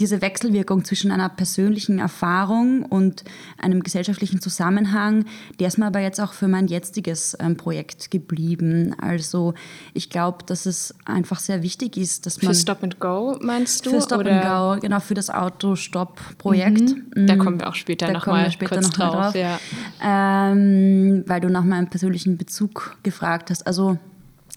diese 0.00 0.20
Wechselwirkung 0.20 0.84
zwischen 0.84 1.10
einer 1.10 1.28
persönlichen 1.28 1.98
Erfahrung 1.98 2.84
und 2.84 3.24
einem 3.58 3.82
gesellschaftlichen 3.82 4.40
Zusammenhang, 4.40 5.24
der 5.60 5.68
ist 5.68 5.78
mir 5.78 5.86
aber 5.86 6.00
jetzt 6.00 6.20
auch 6.20 6.32
für 6.32 6.48
mein 6.48 6.66
jetziges 6.66 7.36
ähm, 7.40 7.56
Projekt 7.56 8.10
geblieben. 8.10 8.94
Also 9.00 9.54
ich 9.92 10.10
glaube, 10.10 10.38
dass 10.46 10.66
es 10.66 10.94
einfach 11.04 11.38
sehr 11.38 11.62
wichtig 11.62 11.96
ist, 11.96 12.26
dass 12.26 12.42
man... 12.42 12.52
Für 12.52 12.60
Stop 12.60 12.82
and 12.82 12.98
Go 13.00 13.38
meinst 13.40 13.86
du? 13.86 13.90
Für 13.90 14.00
Stop 14.00 14.20
oder? 14.20 14.32
and 14.32 14.80
Go, 14.80 14.80
genau, 14.86 15.00
für 15.00 15.14
das 15.14 15.30
Auto-Stop-Projekt. 15.30 16.94
Mhm. 17.16 17.26
Da 17.26 17.36
kommen 17.36 17.60
wir 17.60 17.68
auch 17.68 17.74
später 17.74 18.12
nochmal 18.12 18.50
kurz 18.58 18.88
noch 18.88 18.92
drauf. 18.92 19.32
drauf. 19.32 19.34
Ja. 19.34 19.60
Ähm, 20.02 21.24
weil 21.26 21.40
du 21.40 21.48
nach 21.48 21.64
meinem 21.64 21.88
persönlichen 21.88 22.36
Bezug 22.36 22.96
gefragt 23.02 23.50
hast. 23.50 23.66
Also 23.66 23.98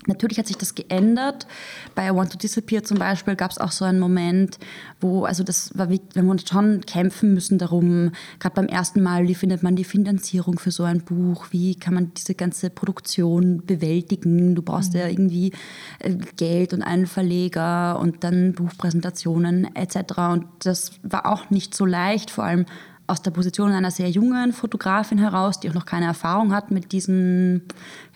Natürlich 0.07 0.39
hat 0.39 0.47
sich 0.47 0.57
das 0.57 0.75
geändert. 0.75 1.47
Bei 1.95 2.07
I 2.07 2.15
Want 2.15 2.31
to 2.31 2.37
Disappear 2.37 2.83
zum 2.83 2.97
Beispiel 2.97 3.35
gab 3.35 3.51
es 3.51 3.57
auch 3.57 3.71
so 3.71 3.85
einen 3.85 3.99
Moment, 3.99 4.57
wo, 4.99 5.25
also 5.25 5.43
das 5.43 5.77
war, 5.77 5.89
wir 5.89 5.99
haben 6.15 6.39
schon 6.39 6.81
kämpfen 6.81 7.33
müssen 7.33 7.57
darum, 7.57 8.11
gerade 8.39 8.55
beim 8.55 8.67
ersten 8.67 9.03
Mal, 9.03 9.27
wie 9.27 9.35
findet 9.35 9.63
man 9.63 9.75
die 9.75 9.83
Finanzierung 9.83 10.59
für 10.59 10.71
so 10.71 10.83
ein 10.83 11.01
Buch, 11.01 11.47
wie 11.51 11.75
kann 11.75 11.93
man 11.93 12.13
diese 12.15 12.35
ganze 12.35 12.69
Produktion 12.69 13.63
bewältigen. 13.65 14.55
Du 14.55 14.61
brauchst 14.61 14.93
mhm. 14.93 14.99
ja 14.99 15.07
irgendwie 15.07 15.51
äh, 15.99 16.15
Geld 16.37 16.73
und 16.73 16.81
einen 16.81 17.07
Verleger 17.07 17.99
und 17.99 18.23
dann 18.23 18.53
Buchpräsentationen 18.53 19.75
etc. 19.75 20.17
Und 20.31 20.45
das 20.59 20.91
war 21.03 21.25
auch 21.25 21.49
nicht 21.49 21.75
so 21.75 21.85
leicht, 21.85 22.31
vor 22.31 22.45
allem 22.45 22.65
aus 23.07 23.21
der 23.21 23.31
Position 23.31 23.71
einer 23.71 23.91
sehr 23.91 24.09
jungen 24.09 24.51
Fotografin 24.51 25.17
heraus, 25.17 25.59
die 25.59 25.69
auch 25.69 25.73
noch 25.73 25.85
keine 25.85 26.05
Erfahrung 26.05 26.53
hat 26.53 26.71
mit 26.71 26.91
diesen, 26.91 27.63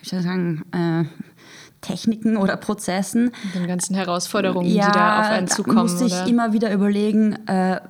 ich 0.02 0.10
soll 0.10 0.20
sagen, 0.20 0.64
äh, 0.72 1.04
Techniken 1.82 2.38
oder 2.38 2.56
Prozessen. 2.56 3.32
Den 3.54 3.66
ganzen 3.66 3.94
Herausforderungen, 3.94 4.70
ja, 4.70 4.86
die 4.86 4.92
da 4.92 5.20
auf 5.20 5.26
einen 5.26 5.48
zukommen. 5.48 5.76
Da 5.76 5.82
musste 5.82 6.04
ich 6.06 6.12
oder? 6.12 6.26
immer 6.26 6.52
wieder 6.54 6.72
überlegen, 6.72 7.46
äh, 7.46 7.76
äh, 7.76 7.80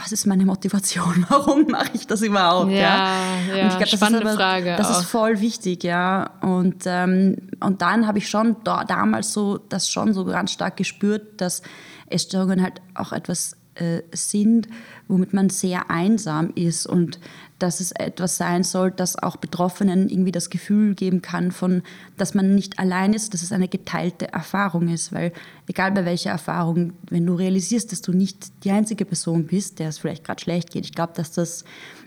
was 0.00 0.12
ist 0.12 0.26
meine 0.26 0.46
Motivation? 0.46 1.26
Warum 1.28 1.66
mache 1.66 1.90
ich 1.92 2.06
das 2.06 2.22
überhaupt? 2.22 2.70
Ja, 2.70 2.78
ja. 2.78 3.56
ja. 3.56 3.64
Und 3.64 3.72
ich 3.72 3.76
glaub, 3.76 3.88
spannende 3.88 4.20
ist 4.20 4.26
aber, 4.28 4.36
Frage. 4.36 4.74
Das 4.78 4.90
auch. 4.90 5.00
ist 5.00 5.06
voll 5.06 5.40
wichtig, 5.40 5.84
ja. 5.84 6.30
Und, 6.40 6.84
ähm, 6.86 7.36
und 7.60 7.82
dann 7.82 8.06
habe 8.06 8.18
ich 8.18 8.28
schon 8.30 8.56
da, 8.64 8.84
damals 8.84 9.32
so 9.32 9.58
das 9.58 9.90
schon 9.90 10.14
so 10.14 10.24
ganz 10.24 10.52
stark 10.52 10.76
gespürt, 10.76 11.40
dass 11.40 11.62
Essstörungen 12.06 12.62
halt 12.62 12.80
auch 12.94 13.12
etwas 13.12 13.56
äh, 13.74 14.02
sind, 14.12 14.68
womit 15.08 15.32
man 15.32 15.50
sehr 15.50 15.90
einsam 15.90 16.52
ist 16.54 16.86
und 16.86 17.18
dass 17.62 17.80
es 17.80 17.92
etwas 17.92 18.36
sein 18.36 18.64
soll, 18.64 18.90
das 18.90 19.16
auch 19.16 19.36
Betroffenen 19.36 20.08
irgendwie 20.08 20.32
das 20.32 20.50
Gefühl 20.50 20.94
geben 20.94 21.22
kann 21.22 21.52
von, 21.52 21.82
dass 22.16 22.34
man 22.34 22.54
nicht 22.54 22.78
allein 22.78 23.14
ist, 23.14 23.32
dass 23.32 23.42
es 23.42 23.52
eine 23.52 23.68
geteilte 23.68 24.32
Erfahrung 24.32 24.88
ist, 24.88 25.12
weil 25.12 25.32
egal 25.68 25.92
bei 25.92 26.04
welcher 26.04 26.30
Erfahrung, 26.30 26.94
wenn 27.08 27.24
du 27.24 27.34
realisierst, 27.34 27.92
dass 27.92 28.02
du 28.02 28.12
nicht 28.12 28.64
die 28.64 28.72
einzige 28.72 29.04
Person 29.04 29.46
bist, 29.46 29.78
der 29.78 29.90
es 29.90 29.98
vielleicht 29.98 30.24
gerade 30.24 30.42
schlecht 30.42 30.72
geht, 30.72 30.84
ich 30.84 30.94
glaube, 30.94 31.12
dass 31.14 31.30
das 31.30 31.64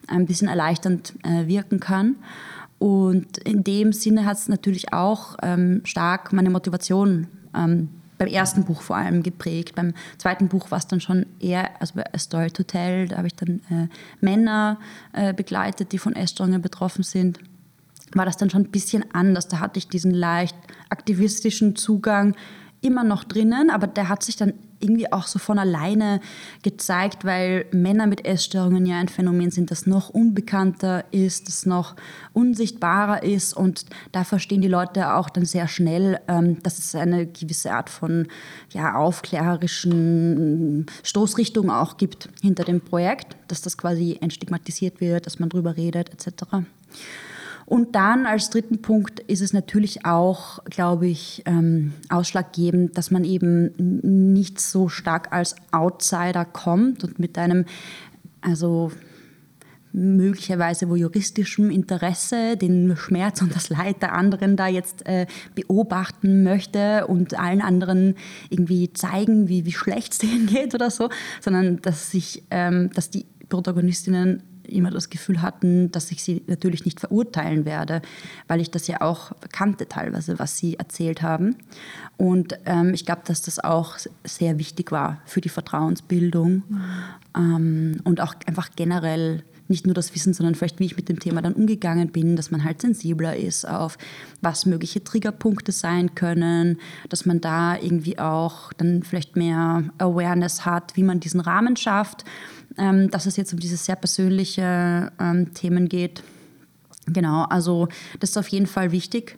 ein 0.07 0.25
bisschen 0.25 0.50
erleichternd 0.50 1.13
äh, 1.24 1.47
wirken 1.47 1.79
kann. 1.79 2.17
Und 2.77 3.38
in 3.38 3.63
dem 3.63 3.93
Sinne 3.93 4.25
hat 4.25 4.38
es 4.38 4.50
natürlich 4.50 4.91
auch 4.91 5.38
ähm, 5.41 5.81
stark 5.85 6.33
meine 6.33 6.50
Motivation 6.50 7.27
ähm, 7.55 7.89
beim 8.17 8.27
ersten 8.27 8.65
Buch 8.65 8.81
vor 8.81 8.95
allem 8.95 9.24
geprägt. 9.24 9.75
Beim 9.75 9.93
zweiten 10.17 10.48
Buch 10.48 10.72
war 10.72 10.77
es 10.77 10.88
dann 10.88 11.01
schon 11.01 11.25
eher, 11.39 11.69
also 11.81 11.95
bei 11.95 12.13
A 12.13 12.17
Story 12.17 12.51
to 12.51 12.63
Tell, 12.63 13.07
da 13.07 13.17
habe 13.17 13.27
ich 13.27 13.36
dann 13.36 13.62
äh, 13.69 13.88
Männer 14.22 14.79
äh, 15.13 15.34
begleitet, 15.34 15.91
die 15.91 15.98
von 15.98 16.15
Essstörungen 16.15 16.62
betroffen 16.62 17.03
sind. 17.03 17.39
War 18.13 18.25
das 18.25 18.38
dann 18.38 18.50
schon 18.50 18.63
ein 18.63 18.72
bisschen 18.72 19.03
anders. 19.13 19.48
Da 19.48 19.60
hatte 19.60 19.79
ich 19.79 19.88
diesen 19.88 20.12
leicht 20.12 20.55
aktivistischen 20.89 21.75
Zugang 21.75 22.36
immer 22.82 23.03
noch 23.03 23.24
drinnen, 23.24 23.70
aber 23.70 23.88
der 23.88 24.10
hat 24.10 24.24
sich 24.24 24.36
dann 24.36 24.53
irgendwie 24.79 25.12
auch 25.12 25.25
so 25.25 25.39
von 25.39 25.58
alleine 25.58 26.20
gezeigt, 26.62 27.25
weil 27.25 27.65
Männer 27.72 28.08
mit 28.08 28.25
Essstörungen 28.25 28.86
ja 28.86 29.00
ein 29.00 29.08
Phänomen 29.08 29.50
sind, 29.51 29.72
das 29.72 29.88
noch 29.88 30.10
unbekannter 30.10 31.05
ist, 31.12 31.48
das 31.48 31.65
noch 31.65 31.96
unsichtbarer 32.34 33.24
ist 33.24 33.53
und 33.55 33.86
da 34.12 34.24
verstehen 34.24 34.62
die 34.62 34.67
Leute 34.67 35.13
auch 35.15 35.29
dann 35.29 35.46
sehr 35.46 35.67
schnell, 35.67 36.20
ähm, 36.27 36.62
dass 36.62 36.77
es 36.77 36.94
eine 36.94 37.25
gewisse 37.25 37.72
Art 37.72 37.89
von 37.89 38.27
ja, 38.72 38.96
aufklärerischen 38.96 40.86
Stoßrichtung 41.03 41.72
auch 41.72 41.98
gibt 41.98 42.29
hinter 42.41 42.63
dem 42.63 42.82
Projekt, 42.82 43.36
dass 43.48 43.62
das 43.62 43.77
quasi 43.77 44.17
entstigmatisiert 44.22 45.01
wird, 45.01 45.25
dass 45.25 45.39
man 45.39 45.50
drüber 45.50 45.77
redet 45.77 46.10
etc. 46.12 46.44
Und 47.65 47.95
dann 47.95 48.27
als 48.27 48.51
dritten 48.51 48.81
Punkt 48.81 49.19
ist 49.22 49.41
es 49.41 49.51
natürlich 49.51 50.05
auch, 50.05 50.63
glaube 50.65 51.07
ich, 51.07 51.41
ähm, 51.45 51.93
ausschlaggebend, 52.10 52.98
dass 52.98 53.10
man 53.10 53.24
eben 53.24 53.72
nicht 54.31 54.60
so 54.62 54.88
stark 54.88 55.34
als 55.34 55.55
Outsider 55.72 56.45
kommt 56.45 57.03
und 57.03 57.17
mit 57.17 57.38
einem, 57.39 57.65
also 58.41 58.91
möglicherweise 59.95 60.89
wo 60.89 60.95
juristischem 60.95 61.72
Interesse 61.72 62.57
den 62.57 62.98
Schmerz 62.98 63.41
und 63.41 63.55
das 63.55 63.69
Leid 63.69 64.01
der 64.01 64.13
anderen 64.13 64.57
da 64.57 64.67
jetzt 64.67 65.07
äh, 65.07 65.25
beobachten 65.55 66.43
möchte 66.43 67.07
und 67.07 67.39
allen 67.39 67.62
anderen 67.62 68.15
irgendwie 68.50 68.91
zeigen, 68.91 69.48
wie, 69.48 69.65
wie 69.65 69.72
schlecht 69.72 70.12
es 70.12 70.19
denen 70.19 70.48
geht 70.48 70.75
oder 70.75 70.91
so, 70.91 71.10
sondern 71.41 71.81
dass 71.81 72.12
sich, 72.12 72.43
ähm, 72.51 72.91
dass 72.93 73.10
die 73.10 73.25
Protagonistinnen 73.48 74.43
immer 74.67 74.91
das 74.91 75.10
Gefühl 75.10 75.41
hatten, 75.41 75.91
dass 75.91 76.12
ich 76.12 76.24
sie 76.24 76.43
natürlich 76.48 76.86
nicht 76.86 77.00
verurteilen 77.00 77.65
werde, 77.65 78.01
weil 78.48 78.62
ich 78.62 78.72
das 78.72 78.88
ja 78.88 79.01
auch 79.01 79.31
kannte 79.51 79.88
teilweise, 79.88 80.39
was 80.39 80.57
sie 80.57 80.75
erzählt 80.75 81.22
haben. 81.22 81.55
Und 82.17 82.57
ähm, 82.65 82.93
ich 82.93 83.05
glaube, 83.05 83.22
dass 83.25 83.41
das 83.41 83.60
auch 83.60 83.98
sehr 84.24 84.57
wichtig 84.60 84.91
war 84.91 85.22
für 85.25 85.41
die 85.41 85.50
Vertrauensbildung 85.50 86.63
mhm. 86.67 86.84
ähm, 87.36 88.01
und 88.03 88.22
auch 88.22 88.36
einfach 88.45 88.69
generell 88.75 89.43
nicht 89.67 89.86
nur 89.86 89.95
das 89.95 90.13
Wissen, 90.13 90.34
sondern 90.34 90.55
vielleicht, 90.55 90.79
wie 90.79 90.86
ich 90.86 90.95
mit 90.95 91.10
dem 91.10 91.19
Thema 91.19 91.41
dann 91.41 91.53
umgegangen 91.53 92.10
bin, 92.10 92.36
dass 92.36 92.51
man 92.51 92.63
halt 92.63 92.81
sensibler 92.81 93.36
ist 93.36 93.67
auf, 93.67 93.98
was 94.41 94.65
mögliche 94.65 95.03
Triggerpunkte 95.03 95.72
sein 95.72 96.13
können, 96.15 96.79
dass 97.10 97.25
man 97.25 97.41
da 97.41 97.75
irgendwie 97.75 98.19
auch 98.19 98.72
dann 98.74 99.03
vielleicht 99.03 99.36
mehr 99.36 99.84
Awareness 99.98 100.65
hat, 100.65 100.95
wie 100.95 101.03
man 101.03 101.19
diesen 101.19 101.39
Rahmen 101.39 101.75
schafft 101.75 102.25
ähm, 102.77 103.10
dass 103.10 103.25
es 103.25 103.38
jetzt 103.38 103.53
um 103.53 103.60
diese 103.60 103.77
sehr 103.77 103.96
persönliche 103.96 105.12
ähm, 105.20 105.53
Themen 105.53 105.89
geht. 105.89 106.24
Genau, 107.08 107.44
also 107.44 107.88
das 108.20 108.32
ist 108.32 108.38
auf 108.38 108.48
jeden 108.48 108.67
Fall 108.67 108.91
wichtig. 108.91 109.38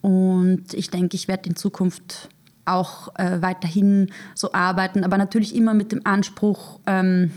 Und 0.00 0.72
ich 0.72 0.90
denke, 0.90 1.16
ich 1.16 1.28
werde 1.28 1.48
in 1.48 1.56
Zukunft 1.56 2.28
auch 2.64 3.14
äh, 3.16 3.42
weiterhin 3.42 4.10
so 4.34 4.52
arbeiten, 4.52 5.04
aber 5.04 5.18
natürlich 5.18 5.54
immer 5.54 5.74
mit 5.74 5.92
dem 5.92 6.00
Anspruch, 6.04 6.80
ähm, 6.86 7.32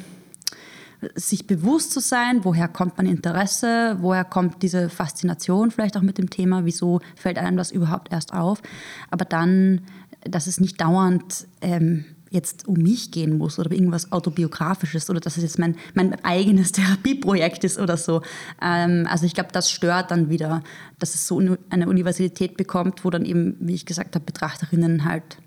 sich 1.15 1.47
bewusst 1.47 1.91
zu 1.91 1.99
sein, 1.99 2.45
woher 2.45 2.69
kommt 2.69 2.97
mein 2.97 3.07
Interesse, 3.07 3.97
woher 3.99 4.23
kommt 4.23 4.63
diese 4.63 4.89
Faszination 4.89 5.71
vielleicht 5.71 5.97
auch 5.97 6.01
mit 6.01 6.17
dem 6.17 6.29
Thema, 6.29 6.63
wieso 6.63 7.01
fällt 7.15 7.37
einem 7.37 7.57
das 7.57 7.71
überhaupt 7.71 8.13
erst 8.13 8.33
auf. 8.33 8.61
Aber 9.09 9.25
dann, 9.25 9.81
dass 10.23 10.47
es 10.47 10.61
nicht 10.61 10.79
dauernd 10.79 11.47
ähm, 11.61 12.05
jetzt 12.33 12.67
um 12.67 12.73
mich 12.79 13.11
gehen 13.11 13.37
muss 13.37 13.59
oder 13.59 13.71
irgendwas 13.71 14.11
autobiografisches 14.11 15.07
oder 15.09 15.19
dass 15.19 15.37
es 15.37 15.43
jetzt 15.43 15.59
mein, 15.59 15.75
mein 15.93 16.15
eigenes 16.25 16.71
Therapieprojekt 16.73 17.63
ist 17.63 17.79
oder 17.79 17.95
so. 17.95 18.21
Ähm, 18.61 19.07
also 19.09 19.25
ich 19.25 19.35
glaube, 19.35 19.51
das 19.53 19.69
stört 19.69 20.09
dann 20.09 20.29
wieder, 20.29 20.63
dass 20.97 21.13
es 21.13 21.27
so 21.27 21.39
eine 21.69 21.87
Universalität 21.87 22.57
bekommt, 22.57 23.05
wo 23.05 23.11
dann 23.11 23.23
eben, 23.23 23.55
wie 23.59 23.75
ich 23.75 23.85
gesagt 23.85 24.15
habe, 24.15 24.25
Betrachterinnen 24.25 25.05
halt 25.05 25.37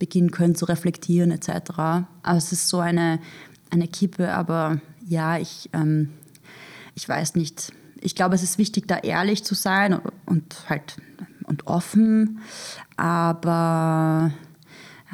beginnen 0.00 0.32
können 0.32 0.56
zu 0.56 0.64
reflektieren 0.64 1.30
etc. 1.30 1.48
Also 2.22 2.38
es 2.38 2.52
ist 2.52 2.68
so 2.68 2.80
eine, 2.80 3.20
eine 3.70 3.86
Kippe, 3.86 4.34
aber 4.34 4.80
ja, 5.06 5.38
ich, 5.38 5.70
ähm, 5.72 6.10
ich 6.96 7.08
weiß 7.08 7.36
nicht. 7.36 7.72
Ich 8.00 8.16
glaube, 8.16 8.34
es 8.34 8.42
ist 8.42 8.58
wichtig, 8.58 8.88
da 8.88 8.98
ehrlich 8.98 9.44
zu 9.44 9.54
sein 9.54 10.00
und 10.26 10.68
halt 10.68 10.96
und 11.44 11.66
offen, 11.66 12.40
aber 12.96 14.32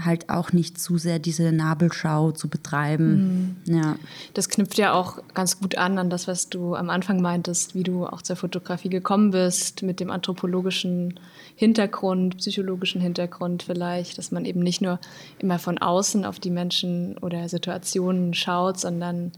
halt 0.05 0.29
auch 0.31 0.53
nicht 0.53 0.81
zu 0.81 0.99
sehr 0.99 1.19
diese 1.19 1.53
Nabelschau 1.53 2.33
zu 2.33 2.49
betreiben. 2.49 3.57
Mhm. 3.67 3.75
Ja. 3.75 3.97
Das 4.35 4.49
knüpft 4.49 4.79
ja 4.79 4.93
auch 4.93 5.19
ganz 5.35 5.61
gut 5.61 5.77
an 5.77 5.99
an 5.99 6.11
das, 6.11 6.29
was 6.29 6.49
du 6.49 6.75
am 6.75 6.91
Anfang 6.91 7.21
meintest, 7.21 7.75
wie 7.75 7.83
du 7.83 8.07
auch 8.07 8.23
zur 8.23 8.37
Fotografie 8.37 8.89
gekommen 8.89 9.31
bist, 9.31 9.83
mit 9.83 10.01
dem 10.01 10.11
anthropologischen 10.11 11.19
Hintergrund, 11.55 12.39
psychologischen 12.39 13.01
Hintergrund 13.01 13.63
vielleicht, 13.63 14.19
dass 14.19 14.33
man 14.33 14.45
eben 14.45 14.61
nicht 14.61 14.81
nur 14.81 14.99
immer 15.39 15.59
von 15.59 15.79
außen 15.79 16.25
auf 16.25 16.39
die 16.41 16.51
Menschen 16.51 17.19
oder 17.19 17.49
Situationen 17.49 18.35
schaut, 18.35 18.79
sondern 18.81 19.33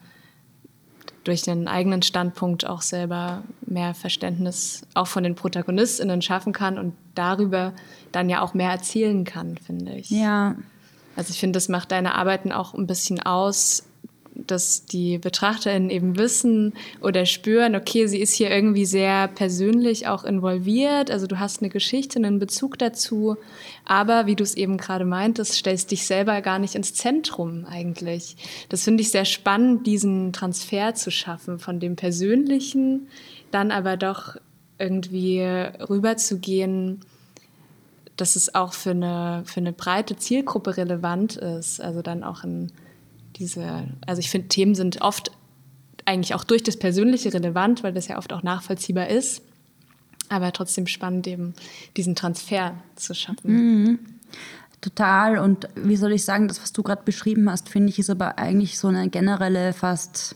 durch 1.24 1.42
den 1.42 1.68
eigenen 1.68 2.02
Standpunkt 2.02 2.66
auch 2.66 2.82
selber 2.82 3.42
mehr 3.64 3.94
Verständnis 3.94 4.82
auch 4.94 5.06
von 5.06 5.22
den 5.22 5.34
ProtagonistInnen 5.34 6.22
schaffen 6.22 6.52
kann 6.52 6.78
und 6.78 6.94
darüber 7.14 7.72
dann 8.10 8.28
ja 8.28 8.42
auch 8.42 8.54
mehr 8.54 8.70
erzählen 8.70 9.24
kann, 9.24 9.56
finde 9.58 9.92
ich. 9.92 10.10
Ja. 10.10 10.56
Also 11.14 11.30
ich 11.30 11.40
finde, 11.40 11.56
das 11.56 11.68
macht 11.68 11.92
deine 11.92 12.14
Arbeiten 12.14 12.52
auch 12.52 12.74
ein 12.74 12.86
bisschen 12.86 13.20
aus, 13.20 13.84
dass 14.34 14.86
die 14.86 15.18
BetrachterInnen 15.18 15.90
eben 15.90 16.16
wissen 16.16 16.74
oder 17.00 17.26
spüren, 17.26 17.76
okay, 17.76 18.06
sie 18.06 18.18
ist 18.18 18.34
hier 18.34 18.50
irgendwie 18.50 18.86
sehr 18.86 19.28
persönlich 19.28 20.08
auch 20.08 20.24
involviert. 20.24 21.10
Also 21.10 21.26
du 21.26 21.38
hast 21.38 21.60
eine 21.60 21.68
Geschichte, 21.68 22.18
einen 22.18 22.38
Bezug 22.38 22.78
dazu. 22.78 23.36
Aber 23.84 24.26
wie 24.26 24.36
du 24.36 24.42
es 24.42 24.54
eben 24.54 24.78
gerade 24.78 25.04
meintest, 25.04 25.52
stellst 25.52 25.90
dich 25.90 26.06
selber 26.06 26.40
gar 26.40 26.58
nicht 26.58 26.74
ins 26.74 26.94
Zentrum 26.94 27.66
eigentlich. 27.66 28.36
Das 28.68 28.84
finde 28.84 29.02
ich 29.02 29.10
sehr 29.10 29.26
spannend, 29.26 29.86
diesen 29.86 30.32
Transfer 30.32 30.94
zu 30.94 31.10
schaffen 31.10 31.58
von 31.58 31.78
dem 31.78 31.96
Persönlichen, 31.96 33.08
dann 33.50 33.70
aber 33.70 33.96
doch 33.96 34.36
irgendwie 34.78 35.40
rüberzugehen, 35.42 37.00
dass 38.16 38.36
es 38.36 38.54
auch 38.54 38.72
für 38.72 38.90
eine, 38.90 39.42
für 39.46 39.60
eine 39.60 39.72
breite 39.72 40.16
Zielgruppe 40.16 40.76
relevant 40.76 41.36
ist. 41.36 41.80
Also 41.80 42.02
dann 42.02 42.24
auch 42.24 42.44
ein 42.44 42.72
diese, 43.36 43.88
also 44.06 44.20
ich 44.20 44.30
finde, 44.30 44.48
Themen 44.48 44.74
sind 44.74 45.00
oft 45.00 45.32
eigentlich 46.04 46.34
auch 46.34 46.44
durch 46.44 46.62
das 46.62 46.76
Persönliche 46.76 47.32
relevant, 47.32 47.82
weil 47.82 47.92
das 47.92 48.08
ja 48.08 48.18
oft 48.18 48.32
auch 48.32 48.42
nachvollziehbar 48.42 49.08
ist. 49.08 49.42
Aber 50.28 50.52
trotzdem 50.52 50.86
spannend, 50.86 51.26
eben 51.26 51.54
diesen 51.96 52.14
Transfer 52.14 52.74
zu 52.96 53.14
schaffen. 53.14 53.52
Mhm. 53.52 53.98
Total. 54.80 55.38
Und 55.38 55.68
wie 55.76 55.96
soll 55.96 56.12
ich 56.12 56.24
sagen, 56.24 56.48
das, 56.48 56.60
was 56.60 56.72
du 56.72 56.82
gerade 56.82 57.02
beschrieben 57.04 57.48
hast, 57.50 57.68
finde 57.68 57.90
ich, 57.90 57.98
ist 57.98 58.10
aber 58.10 58.38
eigentlich 58.38 58.78
so 58.78 58.88
eine 58.88 59.08
generelle, 59.08 59.72
fast 59.72 60.34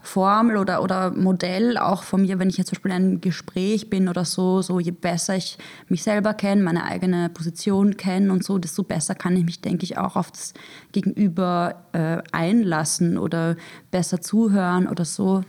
Formel 0.00 0.56
oder, 0.56 0.82
oder 0.82 1.10
Modell 1.10 1.76
auch 1.76 2.02
von 2.02 2.22
mir, 2.22 2.38
wenn 2.38 2.48
ich 2.48 2.56
jetzt 2.56 2.68
zum 2.68 2.76
Beispiel 2.76 2.90
in 2.92 2.96
einem 2.96 3.20
Gespräch 3.20 3.90
bin 3.90 4.08
oder 4.08 4.24
so, 4.24 4.62
so 4.62 4.78
je 4.80 4.92
besser 4.92 5.36
ich 5.36 5.58
mich 5.88 6.02
selber 6.02 6.34
kenne, 6.34 6.62
meine 6.62 6.84
eigene 6.84 7.28
Position 7.28 7.96
kenne 7.96 8.32
und 8.32 8.44
so, 8.44 8.58
desto 8.58 8.82
besser 8.82 9.14
kann 9.14 9.36
ich 9.36 9.44
mich, 9.44 9.60
denke 9.60 9.84
ich, 9.84 9.98
auch 9.98 10.16
auf 10.16 10.30
das 10.30 10.54
Gegenüber 10.92 11.84
äh, 11.92 12.18
einlassen 12.32 13.18
oder 13.18 13.56
besser 13.90 14.20
zuhören 14.20 14.86
oder 14.86 15.04
so. 15.04 15.42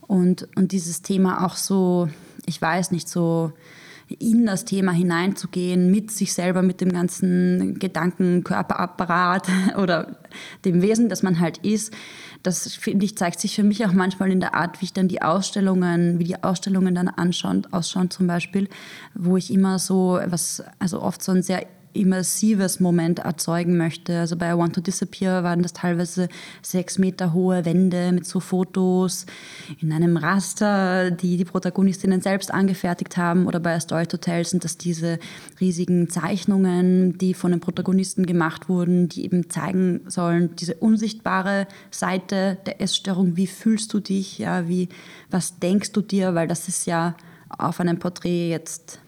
Und, 0.00 0.48
und 0.56 0.72
dieses 0.72 1.02
Thema 1.02 1.46
auch 1.46 1.56
so, 1.56 2.08
ich 2.46 2.60
weiß 2.60 2.90
nicht, 2.90 3.08
so 3.08 3.52
in 4.18 4.46
das 4.46 4.64
Thema 4.64 4.92
hineinzugehen, 4.92 5.90
mit 5.90 6.10
sich 6.10 6.34
selber, 6.34 6.62
mit 6.62 6.80
dem 6.80 6.92
ganzen 6.92 7.78
Gedankenkörperapparat 7.78 9.48
oder 9.78 10.16
dem 10.64 10.82
Wesen, 10.82 11.08
das 11.08 11.22
man 11.22 11.40
halt 11.40 11.58
ist, 11.58 11.92
das 12.42 12.74
finde 12.74 13.04
ich, 13.04 13.16
zeigt 13.16 13.40
sich 13.40 13.54
für 13.54 13.62
mich 13.62 13.84
auch 13.86 13.92
manchmal 13.92 14.30
in 14.30 14.40
der 14.40 14.54
Art, 14.54 14.80
wie 14.80 14.86
ich 14.86 14.92
dann 14.92 15.08
die 15.08 15.22
Ausstellungen, 15.22 16.18
wie 16.18 16.24
die 16.24 16.42
Ausstellungen 16.42 16.94
dann 16.94 17.08
anschauen, 17.08 17.66
ausschauen 17.70 18.10
zum 18.10 18.26
Beispiel, 18.26 18.68
wo 19.14 19.36
ich 19.36 19.52
immer 19.52 19.78
so 19.78 20.18
was, 20.26 20.62
also 20.78 21.00
oft 21.02 21.22
so 21.22 21.32
ein 21.32 21.42
sehr 21.42 21.66
immersives 21.92 22.80
Moment 22.80 23.20
erzeugen 23.20 23.76
möchte. 23.76 24.20
Also 24.20 24.36
bei 24.36 24.52
I 24.52 24.56
Want 24.56 24.74
to 24.74 24.80
Disappear 24.80 25.44
waren 25.44 25.62
das 25.62 25.72
teilweise 25.72 26.28
sechs 26.62 26.98
Meter 26.98 27.32
hohe 27.32 27.64
Wände 27.64 28.12
mit 28.12 28.26
so 28.26 28.40
Fotos 28.40 29.26
in 29.80 29.92
einem 29.92 30.16
Raster, 30.16 31.10
die 31.10 31.36
die 31.36 31.44
Protagonistinnen 31.44 32.20
selbst 32.20 32.52
angefertigt 32.52 33.16
haben. 33.16 33.46
Oder 33.46 33.60
bei 33.60 33.74
A 33.74 33.80
Story 33.80 34.06
Hotel 34.12 34.44
sind 34.44 34.64
das 34.64 34.78
diese 34.78 35.18
riesigen 35.60 36.08
Zeichnungen, 36.08 37.18
die 37.18 37.34
von 37.34 37.50
den 37.50 37.60
Protagonisten 37.60 38.26
gemacht 38.26 38.68
wurden, 38.68 39.08
die 39.08 39.24
eben 39.24 39.50
zeigen 39.50 40.00
sollen, 40.08 40.56
diese 40.56 40.74
unsichtbare 40.74 41.66
Seite 41.90 42.58
der 42.66 42.80
Essstörung. 42.80 43.36
Wie 43.36 43.46
fühlst 43.46 43.92
du 43.92 44.00
dich? 44.00 44.38
Ja, 44.38 44.68
wie, 44.68 44.88
was 45.30 45.58
denkst 45.58 45.92
du 45.92 46.00
dir? 46.00 46.34
Weil 46.34 46.48
das 46.48 46.68
ist 46.68 46.86
ja 46.86 47.16
auf 47.48 47.80
einem 47.80 47.98
Porträt 47.98 48.48
jetzt 48.50 49.00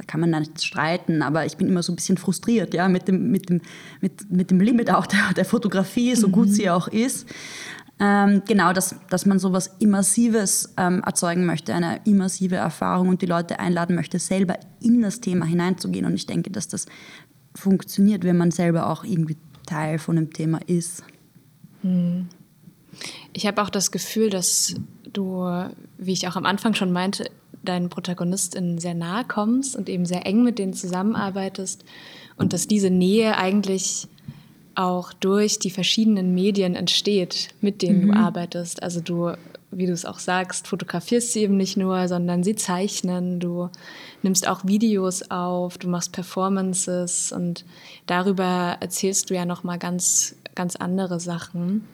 da 0.00 0.06
kann 0.06 0.20
man 0.20 0.30
nicht 0.30 0.64
streiten, 0.64 1.20
aber 1.20 1.44
ich 1.44 1.58
bin 1.58 1.68
immer 1.68 1.82
so 1.82 1.92
ein 1.92 1.96
bisschen 1.96 2.16
frustriert, 2.16 2.72
ja, 2.72 2.88
mit 2.88 3.06
dem, 3.06 3.30
mit 3.30 3.50
dem, 3.50 3.60
mit, 4.00 4.30
mit 4.30 4.50
dem 4.50 4.58
Limit 4.58 4.90
auch 4.90 5.04
der, 5.04 5.34
der 5.36 5.44
Fotografie, 5.44 6.14
so 6.14 6.28
mhm. 6.28 6.32
gut 6.32 6.48
sie 6.48 6.70
auch 6.70 6.88
ist. 6.88 7.28
Ähm, 7.98 8.40
genau, 8.48 8.72
dass, 8.72 8.96
dass 9.10 9.26
man 9.26 9.38
so 9.38 9.52
was 9.52 9.66
Immersives 9.78 10.72
ähm, 10.78 11.02
erzeugen 11.04 11.44
möchte, 11.44 11.74
eine 11.74 12.00
immersive 12.06 12.56
Erfahrung 12.56 13.10
und 13.10 13.20
die 13.20 13.26
Leute 13.26 13.60
einladen 13.60 13.94
möchte, 13.94 14.18
selber 14.18 14.58
in 14.80 15.02
das 15.02 15.20
Thema 15.20 15.44
hineinzugehen. 15.44 16.06
Und 16.06 16.14
ich 16.14 16.24
denke, 16.24 16.50
dass 16.50 16.66
das 16.66 16.86
funktioniert, 17.54 18.24
wenn 18.24 18.38
man 18.38 18.52
selber 18.52 18.88
auch 18.88 19.04
irgendwie 19.04 19.36
Teil 19.66 19.98
von 19.98 20.16
dem 20.16 20.32
Thema 20.32 20.60
ist. 20.66 21.04
Mhm. 21.82 22.28
Ich 23.34 23.46
habe 23.46 23.60
auch 23.60 23.68
das 23.68 23.90
Gefühl, 23.90 24.30
dass 24.30 24.76
du, 25.12 25.44
wie 25.98 26.12
ich 26.12 26.26
auch 26.26 26.36
am 26.36 26.46
Anfang 26.46 26.72
schon 26.72 26.92
meinte, 26.92 27.30
deinen 27.62 27.88
ProtagonistInnen 27.88 28.78
sehr 28.78 28.94
nahe 28.94 29.24
kommst 29.24 29.76
und 29.76 29.88
eben 29.88 30.06
sehr 30.06 30.26
eng 30.26 30.42
mit 30.42 30.58
denen 30.58 30.74
zusammenarbeitest 30.74 31.84
und 32.36 32.52
dass 32.52 32.66
diese 32.66 32.90
Nähe 32.90 33.36
eigentlich 33.36 34.08
auch 34.74 35.12
durch 35.12 35.58
die 35.58 35.70
verschiedenen 35.70 36.34
Medien 36.34 36.74
entsteht, 36.74 37.48
mit 37.60 37.82
denen 37.82 38.06
mhm. 38.06 38.12
du 38.12 38.18
arbeitest. 38.18 38.82
Also 38.82 39.00
du, 39.00 39.32
wie 39.70 39.86
du 39.86 39.92
es 39.92 40.06
auch 40.06 40.18
sagst, 40.18 40.68
fotografierst 40.68 41.32
sie 41.32 41.40
eben 41.40 41.56
nicht 41.56 41.76
nur, 41.76 42.08
sondern 42.08 42.42
sie 42.42 42.54
zeichnen, 42.54 43.40
du 43.40 43.68
nimmst 44.22 44.48
auch 44.48 44.64
Videos 44.64 45.30
auf, 45.30 45.76
du 45.76 45.88
machst 45.88 46.12
Performances 46.12 47.32
und 47.32 47.64
darüber 48.06 48.78
erzählst 48.80 49.28
du 49.28 49.34
ja 49.34 49.44
noch 49.44 49.64
mal 49.64 49.78
ganz 49.78 50.34
ganz 50.54 50.76
andere 50.76 51.20
Sachen. 51.20 51.86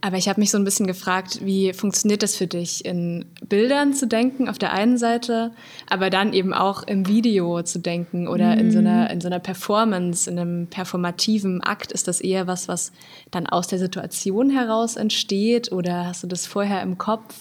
Aber 0.00 0.18
ich 0.18 0.28
habe 0.28 0.40
mich 0.40 0.50
so 0.50 0.58
ein 0.58 0.64
bisschen 0.64 0.86
gefragt, 0.86 1.40
wie 1.44 1.72
funktioniert 1.72 2.22
das 2.22 2.36
für 2.36 2.46
dich, 2.46 2.84
in 2.84 3.24
Bildern 3.48 3.94
zu 3.94 4.06
denken 4.06 4.48
auf 4.48 4.58
der 4.58 4.72
einen 4.72 4.98
Seite, 4.98 5.52
aber 5.88 6.10
dann 6.10 6.32
eben 6.32 6.52
auch 6.52 6.82
im 6.82 7.08
Video 7.08 7.62
zu 7.62 7.78
denken 7.78 8.28
oder 8.28 8.54
mhm. 8.54 8.60
in, 8.60 8.70
so 8.70 8.78
einer, 8.78 9.10
in 9.10 9.20
so 9.20 9.28
einer 9.28 9.38
Performance, 9.38 10.30
in 10.30 10.38
einem 10.38 10.66
performativen 10.66 11.62
Akt? 11.62 11.92
Ist 11.92 12.08
das 12.08 12.20
eher 12.20 12.46
was, 12.46 12.68
was 12.68 12.92
dann 13.30 13.46
aus 13.46 13.68
der 13.68 13.78
Situation 13.78 14.50
heraus 14.50 14.96
entsteht 14.96 15.72
oder 15.72 16.06
hast 16.06 16.22
du 16.22 16.26
das 16.26 16.46
vorher 16.46 16.82
im 16.82 16.98
Kopf? 16.98 17.34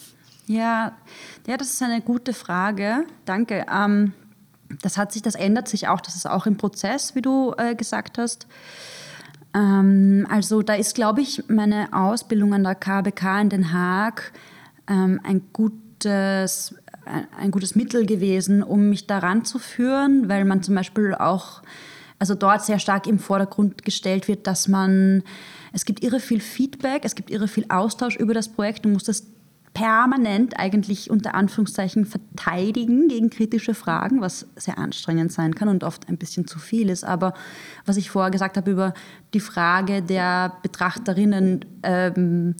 Ja, 0.47 0.93
ja 1.47 1.57
das 1.57 1.69
ist 1.69 1.81
eine 1.81 2.01
gute 2.01 2.33
Frage. 2.33 3.05
Danke. 3.25 3.65
Ähm, 3.71 4.13
das 4.81 4.97
hat 4.97 5.11
sich, 5.11 5.21
das 5.21 5.35
ändert 5.35 5.67
sich 5.67 5.87
auch. 5.87 6.01
Das 6.01 6.15
ist 6.15 6.27
auch 6.27 6.45
im 6.45 6.57
Prozess, 6.57 7.15
wie 7.15 7.21
du 7.21 7.53
äh, 7.57 7.75
gesagt 7.75 8.17
hast. 8.17 8.47
Ähm, 9.55 10.27
also 10.29 10.61
da 10.61 10.75
ist, 10.75 10.93
glaube 10.93 11.21
ich, 11.21 11.43
meine 11.47 11.87
Ausbildung 11.93 12.53
an 12.53 12.63
der 12.63 12.75
KBK 12.75 13.41
in 13.41 13.49
Den 13.49 13.73
Haag 13.73 14.33
ähm, 14.87 15.19
ein 15.23 15.41
gutes 15.53 16.75
ein 17.37 17.51
gutes 17.51 17.75
Mittel 17.75 18.05
gewesen, 18.05 18.63
um 18.63 18.89
mich 18.89 19.07
daran 19.07 19.45
zu 19.45 19.59
führen, 19.59 20.27
weil 20.27 20.45
man 20.45 20.63
zum 20.63 20.75
Beispiel 20.75 21.13
auch, 21.13 21.61
also 22.17 22.33
dort 22.33 22.65
sehr 22.65 22.79
stark 22.79 23.07
im 23.07 23.19
Vordergrund 23.19 23.83
gestellt 23.83 24.27
wird, 24.27 24.47
dass 24.47 24.67
man, 24.67 25.23
es 25.71 25.85
gibt 25.85 26.03
irre 26.03 26.19
viel 26.19 26.39
Feedback, 26.39 27.05
es 27.05 27.15
gibt 27.15 27.29
irre 27.29 27.47
viel 27.47 27.65
Austausch 27.69 28.15
über 28.15 28.33
das 28.33 28.49
Projekt, 28.49 28.85
du 28.85 28.89
musst 28.89 29.07
das 29.07 29.27
permanent 29.75 30.57
eigentlich 30.57 31.11
unter 31.11 31.35
Anführungszeichen 31.35 32.05
verteidigen 32.05 33.09
gegen 33.09 33.29
kritische 33.29 33.75
Fragen, 33.75 34.21
was 34.21 34.47
sehr 34.55 34.77
anstrengend 34.77 35.33
sein 35.33 35.53
kann 35.53 35.67
und 35.67 35.83
oft 35.83 36.07
ein 36.07 36.17
bisschen 36.17 36.47
zu 36.47 36.57
viel 36.59 36.89
ist. 36.89 37.03
Aber 37.03 37.33
was 37.85 37.97
ich 37.97 38.09
vorher 38.09 38.31
gesagt 38.31 38.55
habe 38.57 38.71
über 38.71 38.93
die 39.33 39.41
Frage 39.41 40.01
der 40.01 40.53
Betrachterinnen 40.63 41.65
ähm, 41.83 42.55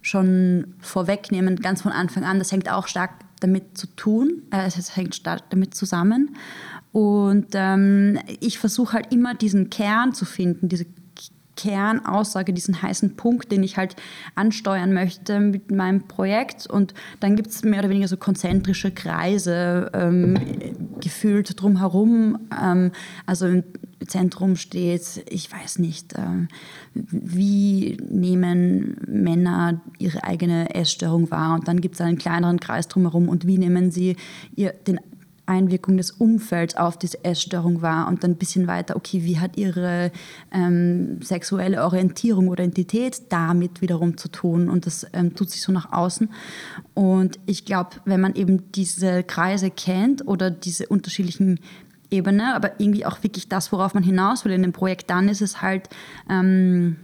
schon 0.00 0.74
vorwegnehmen, 0.80 1.56
ganz 1.56 1.82
von 1.82 1.92
Anfang 1.92 2.24
an, 2.24 2.38
das 2.38 2.50
hängt 2.50 2.70
auch 2.70 2.88
stark 2.88 3.10
damit 3.40 3.76
zu 3.76 3.86
tun, 3.88 4.42
äh, 4.50 4.66
es 4.66 4.96
hängt 4.96 5.14
stark 5.14 5.50
damit 5.50 5.74
zusammen. 5.74 6.34
Und 6.92 7.48
ähm, 7.52 8.18
ich 8.40 8.58
versuche 8.58 8.94
halt 8.94 9.12
immer 9.12 9.34
diesen 9.34 9.68
Kern 9.68 10.14
zu 10.14 10.24
finden, 10.24 10.70
diese 10.70 10.86
Kernaussage, 11.56 12.52
diesen 12.52 12.82
heißen 12.82 13.16
Punkt, 13.16 13.52
den 13.52 13.62
ich 13.62 13.76
halt 13.76 13.96
ansteuern 14.34 14.92
möchte 14.92 15.40
mit 15.40 15.70
meinem 15.70 16.06
Projekt. 16.06 16.66
Und 16.66 16.94
dann 17.20 17.36
gibt 17.36 17.48
es 17.48 17.62
mehr 17.62 17.80
oder 17.80 17.90
weniger 17.90 18.08
so 18.08 18.16
konzentrische 18.16 18.90
Kreise 18.90 19.90
ähm, 19.94 20.38
gefühlt 21.00 21.60
drumherum. 21.60 22.48
Ähm, 22.60 22.92
also 23.26 23.46
im 23.46 23.64
Zentrum 24.06 24.56
steht, 24.56 25.24
ich 25.28 25.50
weiß 25.50 25.78
nicht, 25.78 26.14
äh, 26.14 26.46
wie 26.94 27.96
nehmen 28.08 28.96
Männer 29.06 29.80
ihre 29.98 30.24
eigene 30.24 30.74
Essstörung 30.74 31.30
wahr? 31.30 31.54
Und 31.54 31.68
dann 31.68 31.80
gibt 31.80 31.94
es 31.94 32.00
einen 32.00 32.18
kleineren 32.18 32.60
Kreis 32.60 32.88
drumherum 32.88 33.28
und 33.28 33.46
wie 33.46 33.58
nehmen 33.58 33.90
sie 33.90 34.16
ihr, 34.54 34.72
den 34.72 35.00
Einwirkung 35.46 35.96
des 35.96 36.10
Umfelds 36.10 36.76
auf 36.76 36.98
diese 36.98 37.24
Essstörung 37.24 37.82
war 37.82 38.08
und 38.08 38.24
dann 38.24 38.32
ein 38.32 38.36
bisschen 38.36 38.66
weiter, 38.66 38.96
okay, 38.96 39.24
wie 39.24 39.38
hat 39.38 39.56
ihre 39.56 40.10
ähm, 40.52 41.20
sexuelle 41.22 41.82
Orientierung 41.82 42.48
oder 42.48 42.64
Identität 42.64 43.22
damit 43.28 43.80
wiederum 43.80 44.16
zu 44.16 44.28
tun 44.28 44.68
und 44.68 44.86
das 44.86 45.06
ähm, 45.12 45.34
tut 45.34 45.50
sich 45.50 45.60
so 45.62 45.72
nach 45.72 45.92
außen. 45.92 46.30
Und 46.94 47.38
ich 47.46 47.64
glaube, 47.64 47.90
wenn 48.04 48.20
man 48.20 48.34
eben 48.34 48.72
diese 48.72 49.22
Kreise 49.22 49.70
kennt 49.70 50.26
oder 50.26 50.50
diese 50.50 50.86
unterschiedlichen 50.86 51.60
Ebenen, 52.10 52.52
aber 52.52 52.80
irgendwie 52.80 53.06
auch 53.06 53.22
wirklich 53.22 53.48
das, 53.48 53.72
worauf 53.72 53.94
man 53.94 54.02
hinaus 54.02 54.44
will 54.44 54.52
in 54.52 54.62
dem 54.62 54.72
Projekt, 54.72 55.10
dann 55.10 55.28
ist 55.28 55.42
es 55.42 55.60
halt 55.62 55.88
ähm, 56.30 56.96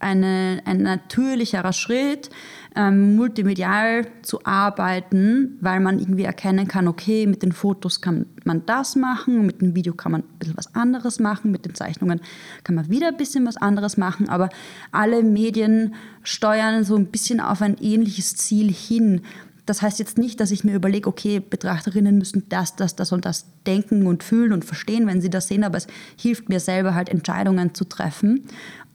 eine, 0.00 0.60
ein 0.64 0.82
natürlicherer 0.82 1.72
Schritt, 1.72 2.30
ähm, 2.76 3.16
multimedial 3.16 4.06
zu 4.22 4.44
arbeiten, 4.44 5.58
weil 5.60 5.80
man 5.80 5.98
irgendwie 5.98 6.24
erkennen 6.24 6.68
kann, 6.68 6.86
okay, 6.86 7.26
mit 7.26 7.42
den 7.42 7.52
Fotos 7.52 8.00
kann 8.00 8.26
man 8.44 8.64
das 8.66 8.94
machen, 8.94 9.46
mit 9.46 9.60
dem 9.60 9.74
Video 9.74 9.94
kann 9.94 10.12
man 10.12 10.20
ein 10.20 10.38
bisschen 10.38 10.56
was 10.56 10.74
anderes 10.74 11.18
machen, 11.18 11.50
mit 11.50 11.64
den 11.64 11.74
Zeichnungen 11.74 12.20
kann 12.62 12.76
man 12.76 12.88
wieder 12.88 13.08
ein 13.08 13.16
bisschen 13.16 13.46
was 13.46 13.56
anderes 13.56 13.96
machen, 13.96 14.28
aber 14.28 14.48
alle 14.92 15.22
Medien 15.22 15.94
steuern 16.22 16.84
so 16.84 16.94
ein 16.96 17.06
bisschen 17.06 17.40
auf 17.40 17.62
ein 17.62 17.76
ähnliches 17.80 18.36
Ziel 18.36 18.72
hin. 18.72 19.22
Das 19.68 19.82
heißt 19.82 19.98
jetzt 19.98 20.16
nicht, 20.16 20.40
dass 20.40 20.50
ich 20.50 20.64
mir 20.64 20.74
überlege, 20.74 21.06
okay, 21.10 21.40
Betrachterinnen 21.40 22.16
müssen 22.16 22.48
das, 22.48 22.74
das, 22.76 22.96
das 22.96 23.12
und 23.12 23.26
das 23.26 23.44
denken 23.66 24.06
und 24.06 24.22
fühlen 24.22 24.54
und 24.54 24.64
verstehen, 24.64 25.06
wenn 25.06 25.20
sie 25.20 25.28
das 25.28 25.48
sehen, 25.48 25.62
aber 25.62 25.76
es 25.76 25.86
hilft 26.18 26.48
mir 26.48 26.58
selber 26.58 26.94
halt 26.94 27.10
Entscheidungen 27.10 27.74
zu 27.74 27.84
treffen. 27.84 28.46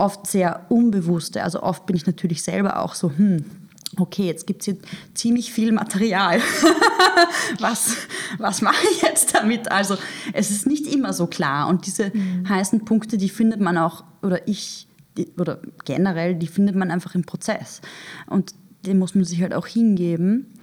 Oft 0.04 0.28
sehr 0.28 0.66
unbewusste. 0.68 1.44
Also 1.44 1.64
oft 1.64 1.86
bin 1.86 1.96
ich 1.96 2.06
natürlich 2.06 2.44
selber 2.44 2.80
auch 2.80 2.94
so, 2.94 3.10
hm, 3.10 3.46
okay, 3.98 4.26
jetzt 4.26 4.46
gibt 4.46 4.62
es 4.62 4.66
hier 4.66 4.78
ziemlich 5.14 5.54
viel 5.54 5.72
Material. 5.72 6.42
was, 7.60 7.96
was 8.38 8.62
mache 8.62 8.86
ich 8.92 9.02
jetzt 9.02 9.34
damit? 9.34 9.72
Also 9.72 9.96
es 10.34 10.52
ist 10.52 10.68
nicht 10.68 10.94
immer 10.94 11.14
so 11.14 11.28
klar. 11.28 11.70
Und 11.70 11.86
diese 11.86 12.12
mhm. 12.14 12.50
heißen 12.50 12.84
Punkte, 12.84 13.18
die 13.18 13.30
findet 13.30 13.62
man 13.62 13.78
auch, 13.78 14.04
oder 14.22 14.46
ich, 14.46 14.90
die, 15.18 15.30
oder 15.40 15.62
generell, 15.86 16.36
die 16.36 16.48
findet 16.48 16.76
man 16.76 16.92
einfach 16.92 17.16
im 17.16 17.24
Prozess. 17.24 17.80
Und 18.28 18.56
dem 18.86 19.00
muss 19.00 19.16
man 19.16 19.24
sich 19.24 19.42
halt 19.42 19.54
auch 19.54 19.68
hingeben. 19.68 20.54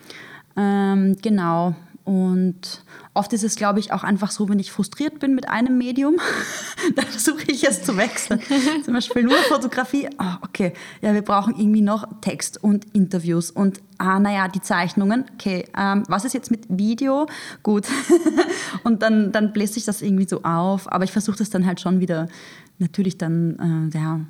Ähm, 0.54 1.16
genau. 1.22 1.74
Und 2.04 2.84
oft 3.14 3.32
ist 3.32 3.44
es, 3.44 3.56
glaube 3.56 3.78
ich, 3.78 3.92
auch 3.92 4.02
einfach 4.02 4.30
so, 4.30 4.48
wenn 4.48 4.58
ich 4.58 4.72
frustriert 4.72 5.18
bin 5.18 5.34
mit 5.34 5.48
einem 5.48 5.78
Medium, 5.78 6.16
dann 6.96 7.06
versuche 7.06 7.44
ich 7.48 7.66
es 7.66 7.82
zu 7.82 7.96
wechseln. 7.96 8.40
Zum 8.84 8.94
Beispiel 8.94 9.22
nur 9.22 9.36
Fotografie. 9.48 10.08
Oh, 10.18 10.34
okay, 10.42 10.72
ja, 11.02 11.14
wir 11.14 11.22
brauchen 11.22 11.54
irgendwie 11.56 11.82
noch 11.82 12.06
Text 12.20 12.62
und 12.62 12.86
Interviews 12.94 13.50
und 13.50 13.80
ah, 13.98 14.18
naja, 14.18 14.48
die 14.48 14.60
Zeichnungen. 14.60 15.24
Okay, 15.34 15.66
ähm, 15.76 16.04
was 16.08 16.24
ist 16.24 16.32
jetzt 16.32 16.50
mit 16.50 16.64
Video? 16.68 17.26
Gut. 17.62 17.86
und 18.84 19.02
dann, 19.02 19.30
dann 19.30 19.52
bläst 19.52 19.74
sich 19.74 19.84
das 19.84 20.02
irgendwie 20.02 20.26
so 20.26 20.42
auf. 20.42 20.90
Aber 20.90 21.04
ich 21.04 21.12
versuche 21.12 21.36
das 21.36 21.50
dann 21.50 21.66
halt 21.66 21.80
schon 21.80 22.00
wieder 22.00 22.28
natürlich 22.80 23.18
dann 23.18 23.90
äh, 23.92 23.98
ja, 23.98 24.20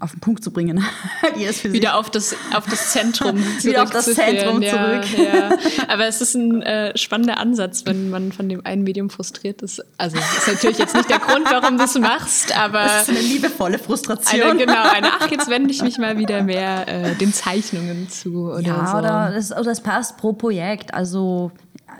auf 0.00 0.12
den 0.12 0.20
Punkt 0.20 0.42
zu 0.42 0.52
bringen. 0.52 0.84
Wieder 1.64 1.96
auf 1.96 2.10
das, 2.10 2.36
auf 2.54 2.66
das 2.66 2.92
Zentrum 2.92 3.36
Wieder 3.62 3.82
auf 3.82 3.90
das 3.90 4.06
Zentrum 4.06 4.62
zurück. 4.62 5.04
Ja, 5.16 5.50
ja. 5.50 5.58
Aber 5.88 6.06
es 6.06 6.20
ist 6.20 6.34
ein 6.34 6.62
äh, 6.62 6.96
spannender 6.96 7.38
Ansatz, 7.38 7.84
wenn 7.84 8.10
man 8.10 8.32
von 8.32 8.48
dem 8.48 8.64
einen 8.64 8.82
Medium 8.82 9.10
frustriert 9.10 9.62
ist. 9.62 9.84
Also 9.98 10.16
das 10.16 10.38
ist 10.38 10.54
natürlich 10.54 10.78
jetzt 10.78 10.94
nicht 10.94 11.10
der 11.10 11.18
Grund, 11.18 11.46
warum 11.50 11.78
du 11.78 11.84
es 11.84 11.98
machst, 11.98 12.56
aber... 12.56 12.84
Das 12.84 13.02
ist 13.02 13.10
eine 13.10 13.20
liebevolle 13.20 13.78
Frustration. 13.78 14.42
Eine, 14.42 14.58
genau, 14.58 14.88
eine, 14.88 15.08
ach, 15.20 15.30
jetzt 15.30 15.48
wende 15.48 15.72
ich 15.72 15.82
mich 15.82 15.98
mal 15.98 16.18
wieder 16.18 16.42
mehr 16.42 16.86
äh, 16.88 17.14
den 17.16 17.32
Zeichnungen 17.32 18.08
zu 18.08 18.50
oder 18.52 18.60
ja, 18.60 18.86
so. 18.86 18.98
Oder 18.98 19.32
das, 19.34 19.52
oder 19.52 19.64
das 19.64 19.82
passt 19.82 20.16
pro 20.16 20.32
Projekt. 20.32 20.94
Also 20.94 21.50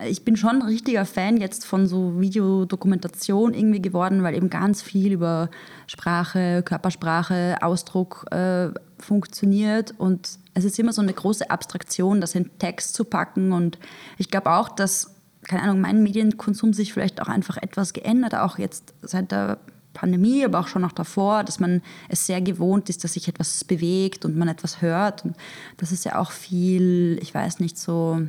ich 0.05 0.25
bin 0.25 0.37
schon 0.37 0.57
ein 0.57 0.63
richtiger 0.63 1.05
Fan 1.05 1.37
jetzt 1.39 1.65
von 1.65 1.87
so 1.87 2.21
Videodokumentation 2.21 3.55
irgendwie 3.55 3.81
geworden, 3.81 4.23
weil 4.23 4.35
eben 4.35 4.51
ganz 4.51 4.83
viel 4.83 5.13
über 5.13 5.51
Sprache, 5.87 6.63
Körpersprache, 6.63 7.57
Ausdruck 7.63 8.27
äh, 8.31 8.69
funktioniert 8.99 9.95
und 9.99 10.39
es 10.55 10.65
ist 10.65 10.79
immer 10.79 10.93
so 10.93 11.03
eine 11.03 11.13
große 11.13 11.51
Abstraktion, 11.51 12.21
das 12.21 12.35
in 12.35 12.59
Text 12.59 12.95
zu 12.95 13.05
packen 13.05 13.53
und 13.53 13.79
ich 14.19 14.31
glaube 14.31 14.53
auch, 14.53 14.69
dass, 14.69 15.15
keine 15.45 15.63
Ahnung, 15.63 15.81
mein 15.81 16.03
Medienkonsum 16.03 16.73
sich 16.73 16.93
vielleicht 16.93 17.21
auch 17.21 17.29
einfach 17.29 17.57
etwas 17.57 17.93
geändert, 17.93 18.35
auch 18.35 18.59
jetzt 18.59 18.95
seit 19.03 19.33
der 19.33 19.59
Pandemie, 19.97 20.45
aber 20.45 20.61
auch 20.61 20.69
schon 20.69 20.83
noch 20.83 20.93
davor, 20.93 21.43
dass 21.43 21.59
man 21.59 21.83
es 22.09 22.27
sehr 22.27 22.43
gewohnt 22.43 22.91
ist, 22.91 23.03
dass 23.03 23.15
sich 23.15 23.29
etwas 23.29 23.65
bewegt 23.65 24.27
und 24.27 24.37
man 24.37 24.49
etwas 24.49 24.83
hört. 24.83 25.25
Und 25.25 25.37
das 25.79 25.91
ist 25.91 26.05
ja 26.05 26.19
auch 26.19 26.33
viel, 26.33 27.19
ich 27.23 27.35
weiß 27.35 27.61
nicht, 27.61 27.79
so 27.79 28.21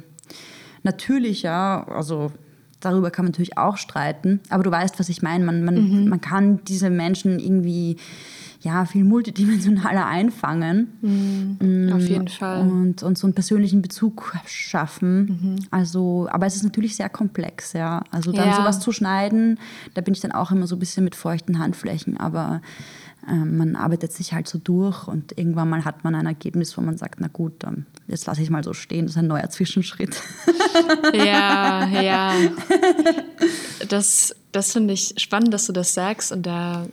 natürlicher, 0.88 1.88
also 1.92 2.32
darüber 2.80 3.12
kann 3.12 3.26
man 3.26 3.32
natürlich 3.32 3.58
auch 3.58 3.78
streiten, 3.78 4.40
aber 4.50 4.64
du 4.64 4.72
weißt, 4.72 5.00
was 5.00 5.10
ich 5.10 5.22
meine. 5.22 5.44
Man, 5.44 5.64
man, 5.64 5.76
mhm. 5.76 6.10
man 6.10 6.22
kann 6.22 6.64
diese 6.66 6.90
Menschen 6.90 7.40
irgendwie 7.40 7.98
ja, 8.62 8.86
viel 8.86 9.04
multidimensionaler 9.04 10.06
einfangen. 10.06 10.98
Mhm. 11.02 11.94
Auf 11.94 12.02
jeden 12.02 12.28
Fall. 12.28 12.62
Und, 12.62 13.04
und 13.04 13.18
so 13.18 13.28
einen 13.28 13.34
persönlichen 13.34 13.82
Bezug 13.82 14.34
schaffen. 14.46 15.26
Mhm. 15.26 15.56
Also, 15.70 16.28
aber 16.32 16.48
es 16.48 16.56
ist 16.56 16.64
natürlich 16.64 16.96
sehr 16.96 17.10
komplex, 17.10 17.74
ja. 17.74 18.04
Also 18.12 18.32
dann 18.32 18.50
ja. 18.50 18.56
sowas 18.56 18.80
zu 18.80 18.92
schneiden, 18.92 19.60
da 19.94 20.02
bin 20.02 20.14
ich 20.14 20.22
dann 20.22 20.32
auch 20.32 20.52
immer 20.52 20.68
so 20.68 20.76
ein 20.76 20.80
bisschen 20.80 21.04
mit 21.04 21.16
feuchten 21.16 21.60
Handflächen, 21.60 22.18
aber 22.18 22.62
ähm, 23.30 23.58
man 23.58 23.76
arbeitet 23.76 24.12
sich 24.12 24.34
halt 24.34 24.48
so 24.48 24.58
durch 24.58 25.08
und 25.08 25.38
irgendwann 25.38 25.70
mal 25.70 25.86
hat 25.86 26.04
man 26.04 26.16
ein 26.16 26.26
Ergebnis, 26.26 26.78
wo 26.78 26.82
man 26.82 26.98
sagt, 26.98 27.20
na 27.20 27.28
gut, 27.28 27.64
ähm, 27.64 27.86
jetzt 28.08 28.26
lasse 28.26 28.42
ich 28.42 28.50
mal 28.50 28.64
so 28.64 28.74
stehen, 28.74 29.06
das 29.06 29.12
ist 29.12 29.18
ein 29.18 29.28
neuer 29.28 29.50
Zwischenschritt. 29.50 30.22
Ja, 31.14 31.88
ja. 31.88 32.34
Das, 33.90 34.36
das 34.52 34.74
finde 34.74 34.94
ich 34.94 35.14
spannend, 35.18 35.54
dass 35.54 35.66
du 35.66 35.74
das 35.74 35.94
sagst 35.94 36.32
und 36.32 36.46
da 36.46 36.86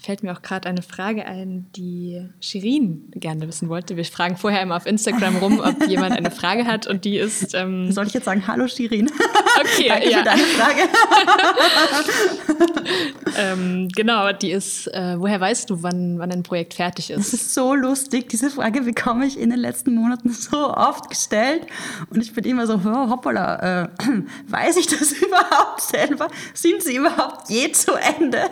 fällt 0.00 0.22
mir 0.22 0.32
auch 0.32 0.42
gerade 0.42 0.68
eine 0.68 0.82
Frage 0.82 1.26
ein, 1.26 1.66
die 1.74 2.22
Shirin 2.40 3.10
gerne 3.14 3.48
wissen 3.48 3.68
wollte. 3.68 3.96
Wir 3.96 4.04
fragen 4.04 4.36
vorher 4.36 4.62
immer 4.62 4.76
auf 4.76 4.86
Instagram 4.86 5.36
rum, 5.36 5.60
ob 5.60 5.86
jemand 5.88 6.16
eine 6.16 6.30
Frage 6.30 6.66
hat 6.66 6.86
und 6.86 7.04
die 7.04 7.18
ist... 7.18 7.54
Ähm 7.54 7.90
Soll 7.92 8.06
ich 8.06 8.14
jetzt 8.14 8.24
sagen, 8.24 8.46
hallo 8.46 8.68
Shirin? 8.68 9.10
Okay, 9.58 9.88
Danke 9.88 10.10
ja. 10.10 10.18
für 10.18 10.24
deine 10.24 10.42
Frage. 10.42 10.80
ähm, 13.36 13.88
genau, 13.88 14.32
die 14.32 14.52
ist, 14.52 14.86
äh, 14.94 15.16
woher 15.18 15.40
weißt 15.40 15.68
du, 15.70 15.82
wann, 15.82 16.20
wann 16.20 16.30
ein 16.30 16.44
Projekt 16.44 16.74
fertig 16.74 17.10
ist? 17.10 17.18
Das 17.18 17.32
ist 17.32 17.54
so 17.54 17.74
lustig. 17.74 18.28
Diese 18.28 18.50
Frage 18.50 18.82
bekomme 18.82 19.26
ich 19.26 19.36
in 19.36 19.50
den 19.50 19.58
letzten 19.58 19.96
Monaten 19.96 20.30
so 20.30 20.72
oft 20.72 21.10
gestellt 21.10 21.66
und 22.10 22.20
ich 22.22 22.32
bin 22.34 22.44
immer 22.44 22.68
so, 22.68 22.74
oh, 22.74 23.10
hoppala, 23.10 23.82
äh, 23.82 23.88
weiß 24.46 24.76
ich 24.76 24.86
das 24.86 25.10
überhaupt 25.10 25.80
selber? 25.80 26.28
Sind 26.54 26.84
sie 26.84 26.94
überhaupt 26.94 27.50
je 27.50 27.72
zu 27.72 27.94
Ende? 27.94 28.42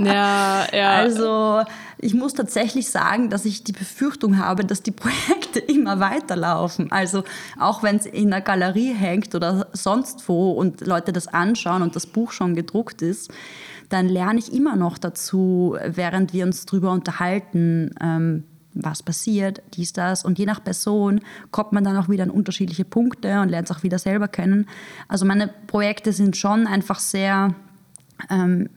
ja, 0.00 0.66
ja. 0.72 0.79
Also 0.88 1.62
ich 1.98 2.14
muss 2.14 2.34
tatsächlich 2.34 2.90
sagen, 2.90 3.30
dass 3.30 3.44
ich 3.44 3.64
die 3.64 3.72
Befürchtung 3.72 4.38
habe, 4.38 4.64
dass 4.64 4.82
die 4.82 4.90
Projekte 4.92 5.58
immer 5.58 6.00
weiterlaufen. 6.00 6.90
Also 6.90 7.24
auch 7.58 7.82
wenn 7.82 7.96
es 7.96 8.06
in 8.06 8.30
der 8.30 8.40
Galerie 8.40 8.94
hängt 8.94 9.34
oder 9.34 9.68
sonst 9.72 10.28
wo 10.28 10.52
und 10.52 10.86
Leute 10.86 11.12
das 11.12 11.28
anschauen 11.28 11.82
und 11.82 11.96
das 11.96 12.06
Buch 12.06 12.32
schon 12.32 12.54
gedruckt 12.54 13.02
ist, 13.02 13.30
dann 13.88 14.08
lerne 14.08 14.38
ich 14.38 14.52
immer 14.52 14.76
noch 14.76 14.98
dazu, 14.98 15.76
während 15.84 16.32
wir 16.32 16.44
uns 16.44 16.64
darüber 16.64 16.92
unterhalten, 16.92 17.94
ähm, 18.00 18.44
was 18.72 19.02
passiert, 19.02 19.62
dies, 19.74 19.92
das. 19.92 20.24
Und 20.24 20.38
je 20.38 20.46
nach 20.46 20.62
Person 20.62 21.20
kommt 21.50 21.72
man 21.72 21.84
dann 21.84 21.96
auch 21.96 22.08
wieder 22.08 22.22
an 22.22 22.30
unterschiedliche 22.30 22.84
Punkte 22.84 23.40
und 23.40 23.48
lernt 23.48 23.68
es 23.68 23.76
auch 23.76 23.82
wieder 23.82 23.98
selber 23.98 24.28
kennen. 24.28 24.66
Also 25.08 25.26
meine 25.26 25.48
Projekte 25.66 26.12
sind 26.12 26.36
schon 26.36 26.68
einfach 26.68 27.00
sehr 27.00 27.54
ähm, 28.30 28.68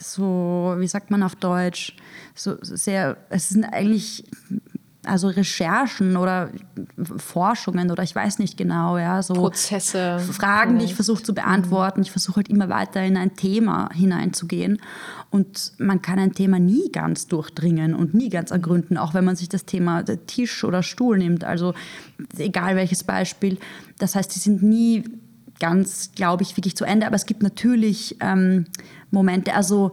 so, 0.00 0.74
wie 0.78 0.88
sagt 0.88 1.10
man 1.10 1.22
auf 1.22 1.36
Deutsch, 1.36 1.96
so 2.34 2.56
sehr, 2.62 3.16
es 3.30 3.48
sind 3.48 3.64
eigentlich 3.64 4.24
also 5.08 5.28
Recherchen 5.28 6.16
oder 6.16 6.50
Forschungen 7.16 7.90
oder 7.90 8.02
ich 8.02 8.14
weiß 8.14 8.38
nicht 8.38 8.56
genau, 8.56 8.98
ja, 8.98 9.22
so 9.22 9.34
Prozesse. 9.34 10.18
Fragen, 10.18 10.78
die 10.78 10.84
ich 10.84 10.94
versuche 10.94 11.22
zu 11.22 11.34
beantworten. 11.34 12.02
Ich 12.02 12.10
versuche 12.10 12.36
halt 12.36 12.48
immer 12.48 12.68
weiter 12.68 13.02
in 13.02 13.16
ein 13.16 13.34
Thema 13.34 13.88
hineinzugehen. 13.92 14.80
Und 15.30 15.72
man 15.78 16.02
kann 16.02 16.18
ein 16.18 16.32
Thema 16.32 16.58
nie 16.58 16.90
ganz 16.92 17.26
durchdringen 17.26 17.94
und 17.94 18.14
nie 18.14 18.28
ganz 18.28 18.50
ergründen, 18.50 18.96
auch 18.96 19.14
wenn 19.14 19.24
man 19.24 19.36
sich 19.36 19.48
das 19.48 19.64
Thema 19.64 20.04
Tisch 20.26 20.64
oder 20.64 20.82
Stuhl 20.82 21.18
nimmt. 21.18 21.44
Also 21.44 21.74
egal 22.36 22.76
welches 22.76 23.04
Beispiel. 23.04 23.58
Das 23.98 24.14
heißt, 24.14 24.34
die 24.34 24.40
sind 24.40 24.62
nie 24.62 25.04
ganz, 25.60 26.12
glaube 26.14 26.42
ich, 26.42 26.56
wirklich 26.56 26.76
zu 26.76 26.84
Ende. 26.84 27.06
Aber 27.06 27.16
es 27.16 27.26
gibt 27.26 27.42
natürlich 27.42 28.16
ähm, 28.20 28.66
Momente, 29.10 29.54
also 29.54 29.92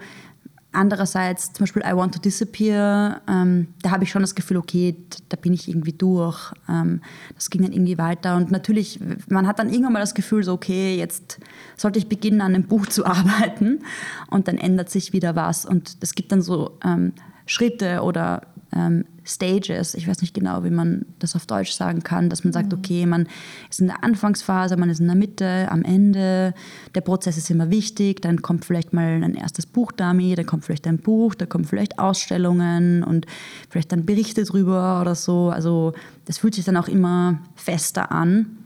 Andererseits 0.75 1.53
zum 1.53 1.63
Beispiel 1.63 1.83
I 1.85 1.95
Want 1.95 2.13
to 2.13 2.19
Disappear, 2.19 3.21
ähm, 3.29 3.67
da 3.81 3.91
habe 3.91 4.03
ich 4.03 4.11
schon 4.11 4.21
das 4.21 4.35
Gefühl, 4.35 4.57
okay, 4.57 4.95
da 5.29 5.37
bin 5.37 5.53
ich 5.53 5.69
irgendwie 5.69 5.93
durch. 5.93 6.51
Ähm, 6.67 7.01
das 7.33 7.49
ging 7.49 7.61
dann 7.61 7.71
irgendwie 7.71 7.97
weiter. 7.97 8.35
Und 8.35 8.51
natürlich, 8.51 8.99
man 9.29 9.47
hat 9.47 9.59
dann 9.59 9.69
irgendwann 9.69 9.93
mal 9.93 10.01
das 10.01 10.13
Gefühl, 10.13 10.43
so, 10.43 10.51
okay, 10.51 10.97
jetzt 10.97 11.39
sollte 11.77 11.97
ich 11.97 12.09
beginnen, 12.09 12.41
an 12.41 12.53
einem 12.53 12.65
Buch 12.65 12.87
zu 12.87 13.05
arbeiten. 13.05 13.83
Und 14.29 14.49
dann 14.49 14.57
ändert 14.57 14.89
sich 14.89 15.13
wieder 15.13 15.35
was. 15.35 15.65
Und 15.65 15.97
es 16.01 16.13
gibt 16.13 16.33
dann 16.33 16.41
so 16.41 16.77
ähm, 16.83 17.13
Schritte 17.45 18.01
oder 18.01 18.41
ähm, 18.75 19.05
Stages, 19.23 19.95
ich 19.95 20.07
weiß 20.07 20.21
nicht 20.21 20.33
genau, 20.33 20.63
wie 20.63 20.69
man 20.69 21.05
das 21.19 21.35
auf 21.35 21.45
Deutsch 21.45 21.71
sagen 21.71 22.03
kann, 22.03 22.29
dass 22.29 22.43
man 22.43 22.53
sagt, 22.53 22.71
mhm. 22.71 22.77
okay, 22.77 23.05
man 23.05 23.27
ist 23.69 23.79
in 23.79 23.87
der 23.87 24.03
Anfangsphase, 24.03 24.77
man 24.77 24.89
ist 24.89 24.99
in 24.99 25.07
der 25.07 25.15
Mitte, 25.15 25.67
am 25.71 25.83
Ende, 25.83 26.53
der 26.93 27.01
Prozess 27.01 27.37
ist 27.37 27.49
immer 27.49 27.71
wichtig, 27.71 28.21
dann 28.21 28.41
kommt 28.41 28.65
vielleicht 28.65 28.93
mal 28.93 29.23
ein 29.23 29.35
erstes 29.35 29.65
Buchdummy, 29.65 30.35
dann 30.35 30.45
kommt 30.45 30.65
vielleicht 30.65 30.85
ein 30.87 30.99
Buch, 30.99 31.33
dann 31.35 31.49
kommen 31.49 31.65
vielleicht 31.65 31.97
Ausstellungen 31.97 33.03
und 33.03 33.25
vielleicht 33.69 33.91
dann 33.91 34.05
Berichte 34.05 34.43
drüber 34.43 35.01
oder 35.01 35.15
so. 35.15 35.49
Also 35.49 35.93
das 36.25 36.37
fühlt 36.37 36.55
sich 36.55 36.65
dann 36.65 36.77
auch 36.77 36.87
immer 36.87 37.39
fester 37.55 38.11
an. 38.11 38.57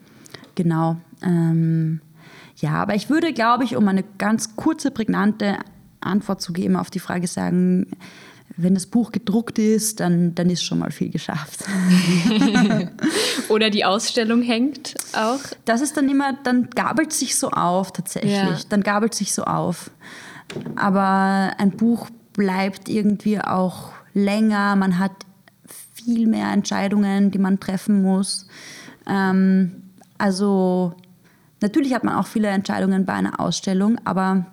Genau. 0.56 0.98
Ähm, 1.22 2.02
ja, 2.58 2.72
aber 2.72 2.96
ich 2.96 3.10
würde, 3.10 3.32
glaube 3.32 3.63
ich, 3.63 3.78
um 3.78 3.88
eine 3.88 4.04
ganz 4.18 4.58
kurze, 4.58 4.92
prägnante 4.92 5.58
Antwort 6.02 6.42
zu 6.42 6.52
geben 6.52 6.76
auf 6.76 6.89
die 6.89 7.00
Frage 7.00 7.28
sagen, 7.28 7.88
wenn 8.62 8.74
das 8.74 8.88
Buch 8.88 9.13
gedruckt 9.13 9.58
ist, 9.58 10.02
dann, 10.02 10.36
dann 10.36 10.50
ist 10.50 10.63
schon 10.63 10.80
mal 10.80 10.91
viel 10.91 11.10
geschafft. 11.10 11.63
Oder 13.50 13.69
die 13.69 13.86
Ausstellung 13.86 14.41
hängt 14.41 14.95
auch. 15.13 15.39
Das 15.63 15.80
ist 15.80 15.95
dann 15.95 16.10
immer, 16.10 16.34
dann 16.43 16.69
gabelt 16.69 17.13
sich 17.13 17.38
so 17.38 17.52
auf 17.52 17.93
tatsächlich. 17.93 18.34
Ja. 18.34 18.58
Dann 18.67 18.84
gabelt 18.84 19.13
sich 19.13 19.34
so 19.34 19.43
auf. 19.43 19.91
Aber 20.76 21.54
ein 21.58 21.72
Buch 21.72 22.10
bleibt 22.34 22.89
irgendwie 22.89 23.39
auch 23.39 23.93
länger. 24.13 24.76
Man 24.76 25.00
hat 25.00 25.13
viel 25.93 26.28
mehr 26.28 26.52
Entscheidungen, 26.52 27.32
die 27.32 27.39
man 27.39 27.62
treffen 27.62 28.02
muss. 28.02 28.48
Ähm, 29.08 29.84
also 30.17 30.95
natürlich 31.62 31.93
hat 31.93 32.04
man 32.04 32.15
auch 32.15 32.28
viele 32.28 32.50
Entscheidungen 32.50 33.06
bei 33.06 33.13
einer 33.13 33.39
Ausstellung, 33.39 34.00
aber 34.04 34.45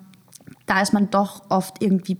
da 0.65 0.81
ist 0.81 0.93
man 0.93 1.09
doch 1.09 1.49
oft 1.49 1.81
irgendwie 1.81 2.17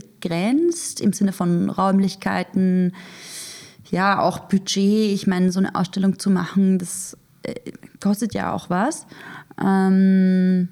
begrenzt 0.00 1.00
im 1.00 1.12
Sinne 1.12 1.32
von 1.32 1.70
Räumlichkeiten, 1.70 2.92
ja, 3.90 4.20
auch 4.20 4.40
Budget. 4.40 5.12
Ich 5.12 5.26
meine, 5.26 5.50
so 5.50 5.58
eine 5.58 5.74
Ausstellung 5.74 6.18
zu 6.18 6.30
machen, 6.30 6.78
das 6.78 7.16
äh, 7.42 7.54
kostet 8.00 8.34
ja 8.34 8.52
auch 8.52 8.70
was. 8.70 9.06
Ähm, 9.62 10.68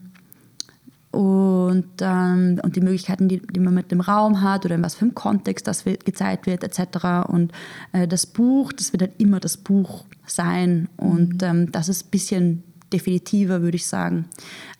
und, 1.10 1.88
ähm, 2.00 2.60
und 2.62 2.76
die 2.76 2.80
Möglichkeiten, 2.80 3.28
die, 3.28 3.40
die, 3.40 3.60
man 3.60 3.72
mit 3.72 3.90
dem 3.90 4.02
Raum 4.02 4.42
hat 4.42 4.66
oder 4.66 4.74
in 4.74 4.82
was 4.82 4.96
für 4.96 5.06
einem 5.06 5.14
Kontext 5.14 5.66
das 5.66 5.84
gezeigt 5.84 6.46
wird, 6.46 6.62
etc. 6.62 7.26
Und 7.28 7.52
äh, 7.92 8.06
das 8.06 8.26
Buch, 8.26 8.72
das 8.72 8.92
wird 8.92 9.02
halt 9.02 9.14
immer 9.18 9.40
das 9.40 9.56
Buch 9.56 10.04
sein. 10.26 10.88
Und 10.98 11.40
mhm. 11.40 11.48
ähm, 11.48 11.72
das 11.72 11.88
ist 11.88 12.06
ein 12.06 12.10
bisschen 12.10 12.62
definitiver, 12.92 13.62
würde 13.62 13.76
ich 13.76 13.86
sagen. 13.86 14.26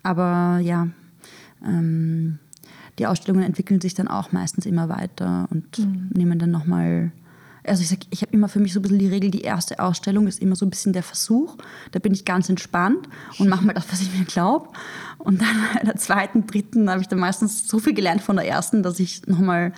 Aber 0.03 0.59
ja, 0.59 0.89
ähm, 1.65 2.39
die 2.99 3.07
Ausstellungen 3.07 3.45
entwickeln 3.45 3.81
sich 3.81 3.95
dann 3.95 4.09
auch 4.09 4.33
meistens 4.33 4.67
immer 4.67 4.89
weiter 4.89 5.49
und 5.51 5.79
mhm. 5.79 6.11
nehmen 6.15 6.39
dann 6.39 6.51
nochmal. 6.51 7.13
Also 7.65 7.83
ich 7.83 7.89
sag, 7.89 7.99
ich 8.11 8.23
habe 8.23 8.33
immer 8.33 8.49
für 8.49 8.61
mich 8.61 8.73
so 8.73 8.79
ein 8.79 8.83
bisschen 8.83 9.01
die 9.01 9.09
Regel, 9.09 9.31
die 9.31 9.41
erste 9.41 9.81
Ausstellung 9.81 10.29
ist 10.29 10.41
immer 10.41 10.55
so 10.55 10.65
ein 10.65 10.71
bisschen 10.71 10.93
der 10.93 11.03
Versuch. 11.03 11.57
Da 11.91 11.99
bin 11.99 12.13
ich 12.13 12.25
ganz 12.25 12.49
entspannt 12.49 13.09
und 13.39 13.49
mache 13.49 13.65
mal 13.65 13.73
das, 13.73 13.91
was 13.91 14.01
ich 14.01 14.17
mir 14.17 14.25
glaube. 14.25 14.69
Und 15.19 15.41
dann 15.41 15.57
bei 15.75 15.81
der 15.81 15.97
zweiten, 15.97 16.47
dritten 16.47 16.89
habe 16.89 17.01
ich 17.01 17.09
dann 17.09 17.19
meistens 17.19 17.67
so 17.67 17.81
viel 17.81 17.93
gelernt 17.93 18.23
von 18.23 18.37
der 18.37 18.47
ersten, 18.47 18.85
dass 18.85 19.01
ich 19.01 19.27
nochmal 19.27 19.73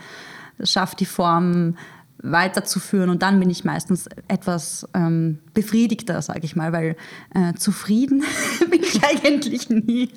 schaffe, 0.62 0.96
die 0.96 1.06
Form 1.06 1.76
weiterzuführen. 2.22 3.10
Und 3.10 3.22
dann 3.22 3.38
bin 3.38 3.48
ich 3.50 3.64
meistens 3.64 4.08
etwas 4.26 4.86
ähm, 4.94 5.38
befriedigter, 5.54 6.20
sage 6.20 6.40
ich 6.42 6.56
mal, 6.56 6.72
weil 6.72 6.96
äh, 7.34 7.54
zufrieden 7.54 8.24
bin 8.70 8.82
ich 8.82 9.02
eigentlich 9.04 9.70
nie. 9.70 10.10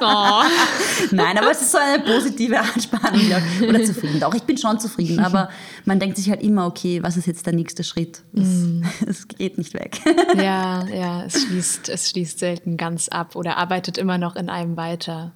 oh. 0.00 0.42
Nein, 1.10 1.38
aber 1.38 1.50
es 1.50 1.62
ist 1.62 1.72
so 1.72 1.78
eine 1.78 2.02
positive 2.02 2.58
Anspannung. 2.58 3.20
Oder 3.68 3.84
zufrieden. 3.84 4.22
Auch 4.22 4.34
ich 4.34 4.44
bin 4.44 4.56
schon 4.56 4.80
zufrieden, 4.80 5.20
aber 5.20 5.50
man 5.84 6.00
denkt 6.00 6.16
sich 6.16 6.30
halt 6.30 6.42
immer, 6.42 6.66
okay, 6.66 7.02
was 7.02 7.16
ist 7.16 7.26
jetzt 7.26 7.46
der 7.46 7.54
nächste 7.54 7.84
Schritt? 7.84 8.22
Es 8.34 8.48
mm. 8.48 8.82
geht 9.38 9.58
nicht 9.58 9.74
weg. 9.74 10.00
ja, 10.36 10.86
ja, 10.86 11.24
es 11.24 11.42
schließt, 11.42 11.88
es 11.90 12.10
schließt 12.10 12.38
selten 12.38 12.76
ganz 12.76 13.08
ab 13.08 13.36
oder 13.36 13.56
arbeitet 13.58 13.98
immer 13.98 14.18
noch 14.18 14.36
in 14.36 14.48
einem 14.48 14.76
weiter. 14.76 15.32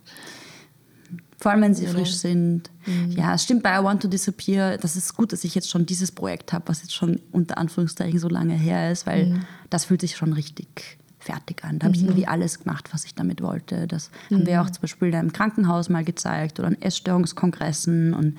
Vor 1.40 1.50
allem, 1.50 1.62
wenn 1.62 1.74
sie 1.74 1.84
Oder? 1.84 1.92
frisch 1.92 2.14
sind. 2.16 2.70
Mhm. 2.86 3.12
Ja, 3.12 3.34
es 3.34 3.44
stimmt 3.44 3.62
bei 3.62 3.78
I 3.80 3.82
Want 3.82 4.02
to 4.02 4.08
Disappear. 4.08 4.76
Das 4.76 4.94
ist 4.94 5.16
gut, 5.16 5.32
dass 5.32 5.42
ich 5.42 5.54
jetzt 5.54 5.70
schon 5.70 5.86
dieses 5.86 6.12
Projekt 6.12 6.52
habe, 6.52 6.68
was 6.68 6.82
jetzt 6.82 6.94
schon 6.94 7.20
unter 7.32 7.56
Anführungszeichen 7.56 8.18
so 8.18 8.28
lange 8.28 8.54
her 8.54 8.92
ist, 8.92 9.06
weil 9.06 9.26
mhm. 9.26 9.40
das 9.70 9.86
fühlt 9.86 10.02
sich 10.02 10.16
schon 10.16 10.34
richtig 10.34 10.98
fertig 11.18 11.64
an. 11.64 11.78
Da 11.78 11.86
habe 11.86 11.96
ich 11.96 12.02
mhm. 12.02 12.08
irgendwie 12.08 12.26
alles 12.26 12.60
gemacht, 12.60 12.90
was 12.92 13.04
ich 13.04 13.14
damit 13.14 13.42
wollte. 13.42 13.86
Das 13.86 14.10
haben 14.30 14.46
wir 14.46 14.60
mhm. 14.60 14.66
auch 14.66 14.70
zum 14.70 14.82
Beispiel 14.82 15.14
im 15.14 15.32
Krankenhaus 15.32 15.88
mal 15.88 16.04
gezeigt 16.04 16.58
oder 16.58 16.68
an 16.68 16.80
Essstörungskongressen 16.80 18.12
und 18.12 18.36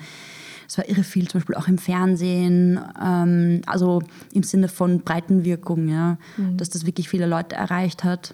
es 0.68 0.78
war 0.78 0.88
irre 0.88 1.04
viel, 1.04 1.28
zum 1.28 1.40
Beispiel 1.40 1.56
auch 1.56 1.68
im 1.68 1.76
Fernsehen, 1.76 2.80
ähm, 3.02 3.60
also 3.66 4.02
im 4.32 4.42
Sinne 4.42 4.68
von 4.68 5.00
Breitenwirkung, 5.00 5.88
ja, 5.88 6.16
mhm. 6.36 6.56
dass 6.56 6.70
das 6.70 6.86
wirklich 6.86 7.08
viele 7.08 7.26
Leute 7.26 7.56
erreicht 7.56 8.04
hat. 8.04 8.32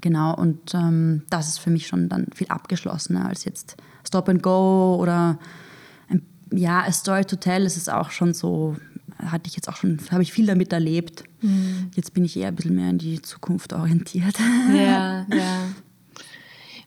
Genau, 0.00 0.34
und 0.34 0.74
ähm, 0.74 1.22
das 1.30 1.48
ist 1.48 1.58
für 1.58 1.70
mich 1.70 1.86
schon 1.86 2.08
dann 2.08 2.26
viel 2.34 2.48
abgeschlossener 2.48 3.26
als 3.26 3.44
jetzt 3.44 3.76
Stop 4.06 4.28
and 4.28 4.42
Go 4.42 4.96
oder 5.00 5.38
ein, 6.08 6.22
ja, 6.52 6.80
A 6.80 6.92
Story 6.92 7.24
to 7.24 7.36
Tell 7.36 7.64
ist 7.64 7.76
es 7.76 7.88
auch 7.88 8.10
schon 8.10 8.32
so, 8.32 8.76
hatte 9.18 9.48
ich 9.48 9.56
jetzt 9.56 9.68
auch 9.68 9.76
schon, 9.76 9.98
habe 10.10 10.22
ich 10.22 10.32
viel 10.32 10.46
damit 10.46 10.72
erlebt. 10.72 11.24
Mhm. 11.40 11.90
Jetzt 11.94 12.14
bin 12.14 12.24
ich 12.24 12.36
eher 12.36 12.48
ein 12.48 12.54
bisschen 12.54 12.76
mehr 12.76 12.90
in 12.90 12.98
die 12.98 13.20
Zukunft 13.22 13.72
orientiert. 13.72 14.38
Ja, 14.72 15.26
ja. 15.30 15.68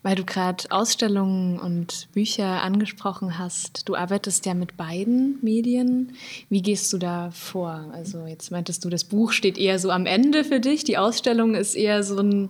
Weil 0.04 0.16
du 0.16 0.24
gerade 0.24 0.64
Ausstellungen 0.72 1.60
und 1.60 2.08
Bücher 2.14 2.64
angesprochen 2.64 3.38
hast, 3.38 3.88
du 3.88 3.96
arbeitest 3.96 4.48
ja 4.48 4.56
mit 4.56 4.76
beiden 4.76 5.38
Medien. 5.44 6.14
Wie 6.50 6.64
gehst 6.64 6.92
du 6.92 6.98
da 6.98 7.30
vor? 7.30 7.86
Also 7.94 8.26
jetzt 8.26 8.52
meintest 8.52 8.84
du, 8.84 8.90
das 8.90 9.04
Buch 9.04 9.32
steht 9.32 9.60
eher 9.60 9.78
so 9.78 9.92
am 9.92 10.08
Ende 10.08 10.44
für 10.44 10.60
dich, 10.60 10.84
die 10.84 10.98
Ausstellung 10.98 11.54
ist 11.54 11.76
eher 11.76 12.04
so 12.04 12.18
ein 12.18 12.50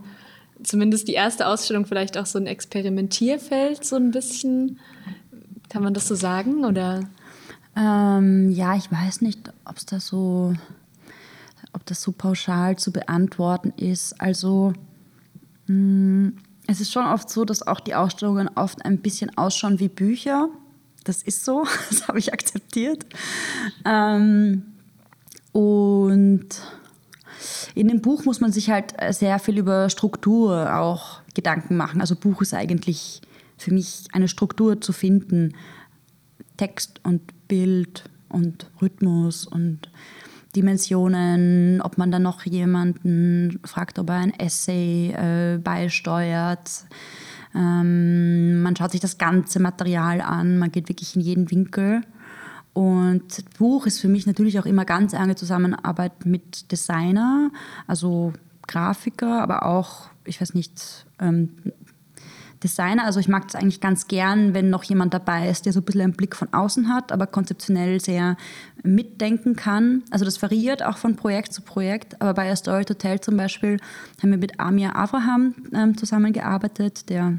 zumindest 0.64 1.08
die 1.08 1.14
erste 1.14 1.48
Ausstellung 1.48 1.86
vielleicht 1.86 2.18
auch 2.18 2.26
so 2.26 2.40
ein 2.40 2.48
Experimentierfeld, 2.48 3.84
so 3.84 3.96
ein 3.96 4.12
bisschen. 4.12 4.80
Kann 5.70 5.84
man 5.84 5.94
das 5.94 6.08
so 6.08 6.16
sagen? 6.16 6.66
Oder? 6.66 7.02
Ähm, 7.76 8.52
ja, 8.52 8.76
ich 8.76 8.92
weiß 8.92 9.22
nicht, 9.22 9.52
ob 9.66 9.78
es 9.78 9.86
da 9.86 10.00
so, 10.00 10.54
ob 11.74 11.86
das 11.86 12.02
so 12.02 12.12
pauschal 12.12 12.78
zu 12.78 12.92
beantworten 12.92 13.74
ist. 13.78 14.20
Also 14.20 14.74
mh, 15.68 15.74
mm, 15.76 16.38
es 16.68 16.80
ist 16.80 16.92
schon 16.92 17.06
oft 17.06 17.30
so, 17.30 17.46
dass 17.46 17.66
auch 17.66 17.80
die 17.80 17.96
Ausstellungen 17.96 18.50
oft 18.56 18.86
ein 18.86 19.00
bisschen 19.00 19.38
ausschauen 19.38 19.80
wie 19.80 19.90
Bücher. 19.90 20.50
Das 21.04 21.24
ist 21.24 21.46
so, 21.46 21.66
das 21.90 22.08
habe 22.08 22.20
ich 22.20 22.34
akzeptiert. 22.34 23.06
Ähm, 23.86 24.64
und 25.52 26.48
in 27.76 27.88
dem 27.88 28.02
Buch 28.02 28.26
muss 28.26 28.42
man 28.42 28.52
sich 28.52 28.70
halt 28.70 28.94
äh, 28.98 29.14
sehr 29.14 29.40
viel 29.40 29.58
über 29.58 29.90
Struktur 29.90 30.76
auch 30.76 31.22
Gedanken 31.34 31.78
machen. 31.78 32.02
Also 32.02 32.16
Buch 32.16 32.42
ist 32.42 32.54
eigentlich 32.54 33.22
für 33.58 33.74
mich 33.74 34.06
eine 34.12 34.28
Struktur 34.28 34.82
zu 34.82 34.94
finden. 34.94 35.54
Text 36.58 37.00
und 37.04 37.22
Bild 37.48 38.04
und 38.30 38.70
Rhythmus 38.82 39.46
und 39.46 39.90
Dimensionen, 40.56 41.82
ob 41.82 41.98
man 41.98 42.12
dann 42.12 42.24
noch 42.24 42.46
jemanden 42.46 43.60
fragt, 43.64 44.00
ob 44.00 44.10
er 44.10 44.18
ein 44.18 44.38
Essay 44.38 45.12
äh, 45.12 45.58
beisteuert. 45.58 46.70
Ähm, 47.56 48.62
man 48.62 48.76
schaut 48.76 48.92
sich 48.92 49.02
das 49.02 49.18
ganze 49.18 49.60
Material 49.60 50.22
an, 50.22 50.58
man 50.58 50.72
geht 50.72 50.90
wirklich 50.90 51.16
in 51.16 51.22
jeden 51.22 51.52
Winkel. 51.52 52.02
Und 52.74 53.58
Buch 53.58 53.86
ist 53.86 54.00
für 54.00 54.08
mich 54.08 54.26
natürlich 54.26 54.60
auch 54.60 54.66
immer 54.66 54.86
ganz 54.86 55.14
enge 55.14 55.36
Zusammenarbeit 55.36 56.26
mit 56.26 56.72
Designer, 56.72 57.52
also 57.86 58.34
Grafiker, 58.68 59.42
aber 59.42 59.66
auch, 59.66 60.10
ich 60.24 60.40
weiß 60.40 60.54
nicht, 60.54 61.06
ähm, 61.20 61.50
Designer. 62.64 63.06
Also 63.06 63.20
ich 63.20 63.28
mag 63.28 63.46
es 63.48 63.56
eigentlich 63.56 63.82
ganz 63.82 64.08
gern, 64.08 64.54
wenn 64.54 64.70
noch 64.70 64.84
jemand 64.84 65.14
dabei 65.14 65.50
ist, 65.50 65.66
der 65.66 65.74
so 65.74 65.80
ein 65.80 65.84
bisschen 65.84 66.02
einen 66.02 66.14
Blick 66.14 66.36
von 66.36 66.54
außen 66.54 66.90
hat, 66.90 67.12
aber 67.12 67.28
konzeptionell 67.28 68.00
sehr 68.00 68.38
mitdenken 68.84 69.56
kann. 69.56 70.04
Also 70.12 70.26
das 70.26 70.42
variiert 70.42 70.84
auch 70.84 70.98
von 70.98 71.16
Projekt 71.16 71.54
zu 71.54 71.62
Projekt. 71.62 72.22
Aber 72.22 72.34
bei 72.34 72.52
A 72.52 72.56
Story 72.56 72.86
to 72.86 72.94
Tell 72.94 73.20
zum 73.20 73.38
Beispiel 73.38 73.78
haben 74.22 74.32
wir 74.32 74.38
mit 74.38 74.60
Amir 74.60 74.96
Abraham 74.96 75.56
ähm, 75.74 75.98
zusammengearbeitet, 75.98 77.10
der 77.10 77.38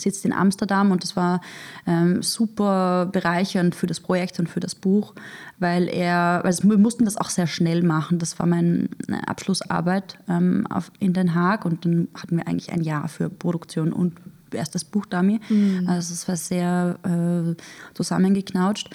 sitzt 0.00 0.24
in 0.24 0.32
Amsterdam 0.32 0.90
und 0.90 1.02
das 1.02 1.16
war 1.16 1.40
ähm, 1.86 2.22
super 2.22 3.06
bereichernd 3.06 3.74
für 3.74 3.86
das 3.86 4.00
Projekt 4.00 4.38
und 4.38 4.48
für 4.48 4.60
das 4.60 4.74
Buch, 4.74 5.14
weil 5.58 5.88
er, 5.88 6.40
weil 6.42 6.54
wir 6.62 6.78
mussten 6.78 7.04
das 7.04 7.16
auch 7.16 7.30
sehr 7.30 7.46
schnell 7.46 7.82
machen. 7.82 8.18
Das 8.18 8.38
war 8.38 8.46
meine 8.46 8.88
Abschlussarbeit 9.26 10.18
ähm, 10.28 10.66
auf, 10.68 10.90
in 10.98 11.12
Den 11.12 11.34
Haag 11.34 11.64
und 11.64 11.84
dann 11.84 12.08
hatten 12.14 12.36
wir 12.36 12.48
eigentlich 12.48 12.72
ein 12.72 12.82
Jahr 12.82 13.08
für 13.08 13.28
Produktion 13.28 13.92
und 13.92 14.14
erstes 14.52 14.84
Buch 14.84 15.06
damit. 15.06 15.48
Mhm. 15.50 15.86
Also 15.88 16.12
es 16.12 16.26
war 16.28 16.36
sehr 16.36 16.98
äh, 17.04 17.54
zusammengeknautscht. 17.94 18.90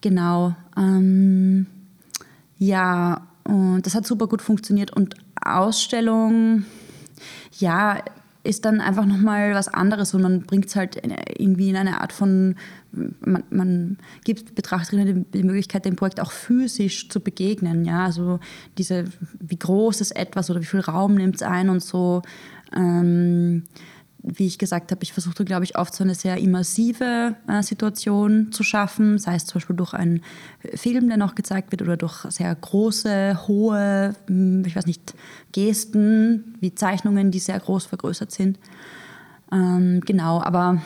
Genau. 0.00 0.54
Ähm, 0.76 1.66
ja, 2.58 3.26
und 3.44 3.82
das 3.86 3.94
hat 3.94 4.06
super 4.06 4.26
gut 4.26 4.42
funktioniert 4.42 4.92
und 4.92 5.14
Ausstellung, 5.42 6.64
ja, 7.58 8.02
ist 8.44 8.66
dann 8.66 8.80
einfach 8.80 9.06
nochmal 9.06 9.54
was 9.54 9.68
anderes 9.68 10.14
und 10.14 10.22
man 10.22 10.42
bringt 10.42 10.66
es 10.66 10.76
halt 10.76 11.00
irgendwie 11.38 11.70
in 11.70 11.76
eine 11.76 12.00
Art 12.00 12.12
von, 12.12 12.56
man, 12.92 13.42
man 13.50 13.98
gibt 14.24 14.54
Betrachterinnen 14.54 15.24
die, 15.32 15.38
die, 15.38 15.44
Möglichkeit, 15.44 15.86
dem 15.86 15.96
Projekt 15.96 16.20
auch 16.20 16.30
physisch 16.30 17.08
zu 17.08 17.20
begegnen. 17.20 17.84
Ja, 17.86 18.04
also 18.04 18.40
diese, 18.76 19.06
wie 19.40 19.58
groß 19.58 20.02
ist 20.02 20.12
etwas 20.12 20.50
oder 20.50 20.60
wie 20.60 20.66
viel 20.66 20.80
Raum 20.80 21.14
nimmt 21.14 21.36
es 21.36 21.42
ein 21.42 21.70
und 21.70 21.82
so. 21.82 22.22
Ähm, 22.76 23.64
wie 24.26 24.46
ich 24.46 24.58
gesagt 24.58 24.90
habe, 24.90 25.02
ich 25.02 25.12
versuchte, 25.12 25.44
glaube 25.44 25.64
ich, 25.64 25.76
oft 25.76 25.94
so 25.94 26.02
eine 26.02 26.14
sehr 26.14 26.38
immersive 26.38 27.36
äh, 27.46 27.62
Situation 27.62 28.52
zu 28.52 28.62
schaffen, 28.62 29.18
sei 29.18 29.34
es 29.34 29.44
zum 29.44 29.58
Beispiel 29.58 29.76
durch 29.76 29.92
einen 29.92 30.22
Film, 30.74 31.08
der 31.08 31.18
noch 31.18 31.34
gezeigt 31.34 31.70
wird, 31.70 31.82
oder 31.82 31.98
durch 31.98 32.24
sehr 32.30 32.54
große, 32.54 33.46
hohe, 33.46 34.14
hm, 34.26 34.64
ich 34.64 34.74
weiß 34.74 34.86
nicht, 34.86 35.14
Gesten, 35.52 36.56
wie 36.60 36.74
Zeichnungen, 36.74 37.30
die 37.30 37.38
sehr 37.38 37.60
groß 37.60 37.84
vergrößert 37.84 38.32
sind. 38.32 38.58
Ähm, 39.52 40.00
genau, 40.00 40.40
aber 40.42 40.82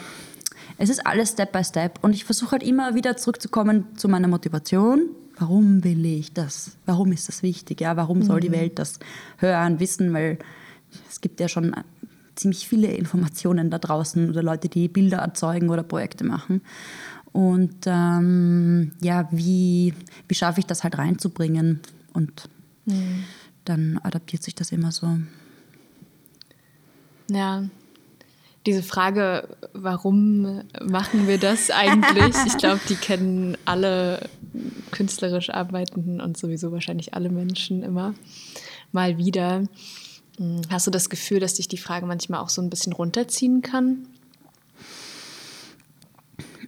es 0.76 0.90
ist 0.90 1.06
alles 1.06 1.30
Step 1.30 1.52
by 1.52 1.62
Step 1.62 2.00
und 2.02 2.14
ich 2.14 2.24
versuche 2.24 2.52
halt 2.52 2.64
immer 2.64 2.96
wieder 2.96 3.16
zurückzukommen 3.16 3.86
zu 3.96 4.08
meiner 4.08 4.28
Motivation. 4.28 5.10
Warum 5.38 5.84
will 5.84 6.04
ich 6.04 6.32
das? 6.32 6.72
Warum 6.86 7.12
ist 7.12 7.28
das 7.28 7.44
wichtig? 7.44 7.80
Ja, 7.80 7.96
warum 7.96 8.22
soll 8.22 8.40
die 8.40 8.48
mhm. 8.48 8.54
Welt 8.54 8.78
das 8.80 8.98
hören, 9.36 9.78
wissen? 9.78 10.12
Weil 10.12 10.38
es 11.08 11.20
gibt 11.20 11.38
ja 11.38 11.48
schon 11.48 11.76
ziemlich 12.38 12.68
viele 12.68 12.88
Informationen 12.88 13.70
da 13.70 13.78
draußen 13.78 14.30
oder 14.30 14.42
Leute, 14.42 14.68
die 14.68 14.88
Bilder 14.88 15.18
erzeugen 15.18 15.68
oder 15.70 15.82
Projekte 15.82 16.24
machen. 16.24 16.62
Und 17.32 17.86
ähm, 17.86 18.92
ja, 19.00 19.28
wie, 19.30 19.94
wie 20.26 20.34
schaffe 20.34 20.60
ich 20.60 20.66
das 20.66 20.82
halt 20.82 20.98
reinzubringen? 20.98 21.80
Und 22.12 22.48
mhm. 22.86 23.24
dann 23.64 24.00
adaptiert 24.02 24.42
sich 24.42 24.54
das 24.54 24.72
immer 24.72 24.92
so. 24.92 25.18
Ja, 27.30 27.64
diese 28.66 28.82
Frage, 28.82 29.48
warum 29.72 30.62
machen 30.82 31.26
wir 31.26 31.38
das 31.38 31.70
eigentlich? 31.70 32.34
Ich 32.46 32.56
glaube, 32.58 32.80
die 32.88 32.96
kennen 32.96 33.56
alle 33.64 34.28
künstlerisch 34.90 35.50
Arbeitenden 35.50 36.20
und 36.20 36.36
sowieso 36.36 36.72
wahrscheinlich 36.72 37.14
alle 37.14 37.30
Menschen 37.30 37.82
immer 37.82 38.14
mal 38.92 39.18
wieder. 39.18 39.62
Hm, 40.38 40.62
hast 40.70 40.86
du 40.86 40.90
das 40.90 41.10
Gefühl, 41.10 41.40
dass 41.40 41.54
dich 41.54 41.68
die 41.68 41.78
Frage 41.78 42.06
manchmal 42.06 42.40
auch 42.40 42.48
so 42.48 42.62
ein 42.62 42.70
bisschen 42.70 42.92
runterziehen 42.92 43.62
kann? 43.62 44.06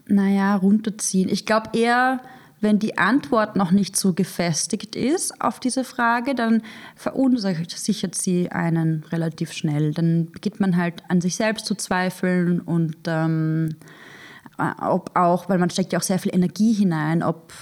Naja, 0.07 0.57
runterziehen. 0.57 1.29
Ich 1.29 1.47
glaube 1.47 1.71
eher, 1.79 2.21
wenn 2.61 2.79
die 2.79 2.99
Antwort 2.99 3.57
noch 3.57 3.71
nicht 3.71 3.97
so 3.97 4.13
gefestigt 4.13 4.97
ist 4.97 5.41
auf 5.41 5.61
diese 5.61 5.85
Frage, 5.85 6.35
dann 6.35 6.63
verunsichert 6.97 8.15
sie 8.15 8.51
einen 8.51 9.05
relativ 9.05 9.53
schnell. 9.53 9.93
Dann 9.93 10.27
beginnt 10.27 10.61
man 10.61 10.77
halt 10.77 11.03
an 11.09 11.21
sich 11.21 11.37
selbst 11.37 11.67
zu 11.67 11.75
zweifeln 11.75 12.61
und 12.61 12.97
ähm, 13.07 13.77
ob 14.59 15.17
auch, 15.17 15.49
weil 15.49 15.59
man 15.59 15.71
steckt 15.71 15.93
ja 15.93 15.99
auch 15.99 16.03
sehr 16.05 16.19
viel 16.19 16.35
Energie 16.35 16.73
hinein, 16.73 17.23
ob 17.23 17.55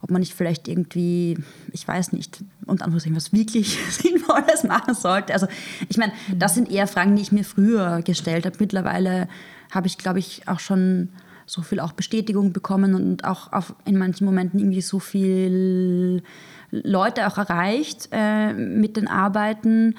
ob 0.00 0.10
man 0.10 0.20
nicht 0.20 0.34
vielleicht 0.34 0.68
irgendwie, 0.68 1.38
ich 1.72 1.86
weiß 1.86 2.12
nicht, 2.12 2.42
und 2.66 2.82
Anführungszeichen 2.82 3.16
was 3.16 3.32
wirklich 3.32 3.78
Sinnvolles 3.90 4.64
machen 4.64 4.94
sollte. 4.94 5.32
Also 5.32 5.46
ich 5.88 5.96
meine, 5.96 6.12
das 6.34 6.54
sind 6.54 6.70
eher 6.70 6.86
Fragen, 6.86 7.16
die 7.16 7.22
ich 7.22 7.32
mir 7.32 7.44
früher 7.44 8.02
gestellt 8.02 8.46
habe. 8.46 8.56
Mittlerweile 8.60 9.28
habe 9.70 9.86
ich, 9.86 9.98
glaube 9.98 10.18
ich, 10.18 10.46
auch 10.48 10.60
schon 10.60 11.10
so 11.46 11.62
viel 11.62 11.80
auch 11.80 11.92
Bestätigung 11.92 12.52
bekommen 12.52 12.94
und 12.94 13.24
auch 13.24 13.52
auf, 13.52 13.74
in 13.84 13.96
manchen 13.96 14.24
Momenten 14.24 14.58
irgendwie 14.58 14.80
so 14.80 14.98
viel 14.98 16.22
Leute 16.70 17.28
auch 17.28 17.38
erreicht 17.38 18.08
äh, 18.10 18.52
mit 18.52 18.96
den 18.96 19.06
Arbeiten, 19.06 19.94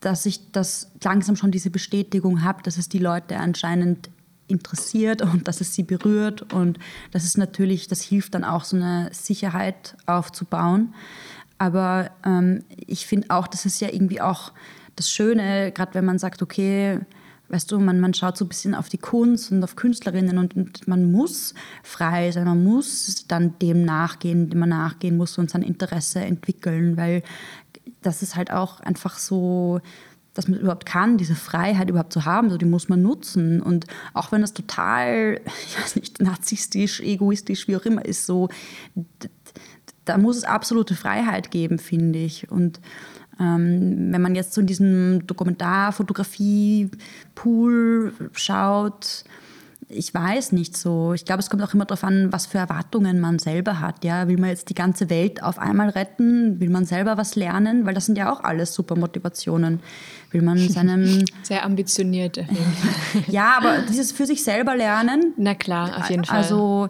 dass 0.00 0.26
ich 0.26 0.52
das 0.52 0.92
langsam 1.02 1.36
schon 1.36 1.50
diese 1.50 1.70
Bestätigung 1.70 2.42
habe, 2.42 2.62
dass 2.62 2.76
es 2.76 2.88
die 2.88 2.98
Leute 2.98 3.38
anscheinend 3.38 4.10
interessiert 4.52 5.22
und 5.22 5.48
dass 5.48 5.60
es 5.60 5.74
sie 5.74 5.82
berührt 5.82 6.52
und 6.52 6.78
das 7.10 7.24
ist 7.24 7.38
natürlich, 7.38 7.88
das 7.88 8.02
hilft 8.02 8.34
dann 8.34 8.44
auch 8.44 8.64
so 8.64 8.76
eine 8.76 9.08
Sicherheit 9.12 9.96
aufzubauen. 10.06 10.94
Aber 11.58 12.10
ähm, 12.24 12.64
ich 12.76 13.06
finde 13.06 13.30
auch, 13.30 13.46
das 13.46 13.66
ist 13.66 13.80
ja 13.80 13.88
irgendwie 13.92 14.20
auch 14.20 14.52
das 14.96 15.10
Schöne, 15.10 15.72
gerade 15.72 15.94
wenn 15.94 16.04
man 16.04 16.18
sagt, 16.18 16.42
okay, 16.42 17.00
weißt 17.52 17.70
du, 17.70 17.78
man, 17.78 18.00
man 18.00 18.14
schaut 18.14 18.36
so 18.36 18.44
ein 18.44 18.48
bisschen 18.48 18.74
auf 18.74 18.88
die 18.88 18.98
Kunst 18.98 19.52
und 19.52 19.62
auf 19.62 19.76
Künstlerinnen 19.76 20.38
und, 20.38 20.56
und, 20.56 20.88
man 20.88 21.12
muss 21.12 21.54
frei 21.82 22.30
sein, 22.32 22.46
man 22.46 22.64
muss 22.64 23.26
dann 23.28 23.58
dem 23.60 23.84
nachgehen, 23.84 24.48
dem 24.48 24.58
man 24.58 24.70
nachgehen 24.70 25.16
muss 25.16 25.38
und 25.38 25.50
sein 25.50 25.62
Interesse 25.62 26.20
entwickeln, 26.20 26.96
weil 26.96 27.22
das 28.00 28.22
ist 28.22 28.36
halt 28.36 28.50
auch 28.50 28.80
einfach 28.80 29.18
so, 29.18 29.80
dass 30.34 30.48
man 30.48 30.58
überhaupt 30.58 30.86
kann, 30.86 31.18
diese 31.18 31.34
Freiheit 31.34 31.90
überhaupt 31.90 32.12
zu 32.12 32.24
haben, 32.24 32.50
so 32.50 32.56
die 32.56 32.64
muss 32.64 32.88
man 32.88 33.02
nutzen. 33.02 33.60
Und 33.60 33.86
auch 34.14 34.32
wenn 34.32 34.40
das 34.40 34.54
total, 34.54 35.40
ich 35.66 35.78
weiß 35.78 35.96
nicht, 35.96 36.22
narzisstisch, 36.22 37.00
egoistisch, 37.00 37.68
wie 37.68 37.76
auch 37.76 37.84
immer 37.84 38.04
ist, 38.04 38.26
so, 38.26 38.48
da 40.04 40.18
muss 40.18 40.36
es 40.36 40.44
absolute 40.44 40.94
Freiheit 40.94 41.50
geben, 41.50 41.78
finde 41.78 42.18
ich. 42.18 42.50
Und 42.50 42.80
ähm, 43.38 44.12
wenn 44.12 44.22
man 44.22 44.34
jetzt 44.34 44.54
so 44.54 44.60
in 44.60 44.66
diesem 44.66 45.26
Dokumentarfotografie-Pool 45.26 48.12
schaut, 48.32 49.24
ich 49.92 50.12
weiß 50.12 50.52
nicht 50.52 50.76
so. 50.76 51.12
Ich 51.12 51.24
glaube, 51.24 51.40
es 51.40 51.50
kommt 51.50 51.62
auch 51.62 51.74
immer 51.74 51.84
darauf 51.84 52.04
an, 52.04 52.32
was 52.32 52.46
für 52.46 52.58
Erwartungen 52.58 53.20
man 53.20 53.38
selber 53.38 53.80
hat. 53.80 54.04
Ja, 54.04 54.28
will 54.28 54.38
man 54.38 54.50
jetzt 54.50 54.68
die 54.68 54.74
ganze 54.74 55.10
Welt 55.10 55.42
auf 55.42 55.58
einmal 55.58 55.90
retten? 55.90 56.60
Will 56.60 56.70
man 56.70 56.84
selber 56.84 57.16
was 57.16 57.36
lernen? 57.36 57.86
Weil 57.86 57.94
das 57.94 58.06
sind 58.06 58.16
ja 58.16 58.32
auch 58.32 58.42
alles 58.42 58.74
super 58.74 58.96
Motivationen. 58.96 59.80
Will 60.30 60.42
man 60.42 60.58
seinem 60.68 61.24
sehr 61.42 61.64
ambitioniert. 61.64 62.38
ja, 63.28 63.56
aber 63.56 63.78
dieses 63.88 64.12
für 64.12 64.26
sich 64.26 64.42
selber 64.42 64.76
lernen. 64.76 65.34
Na 65.36 65.54
klar, 65.54 65.98
auf 65.98 66.10
jeden 66.10 66.24
Fall. 66.24 66.38
Also 66.38 66.88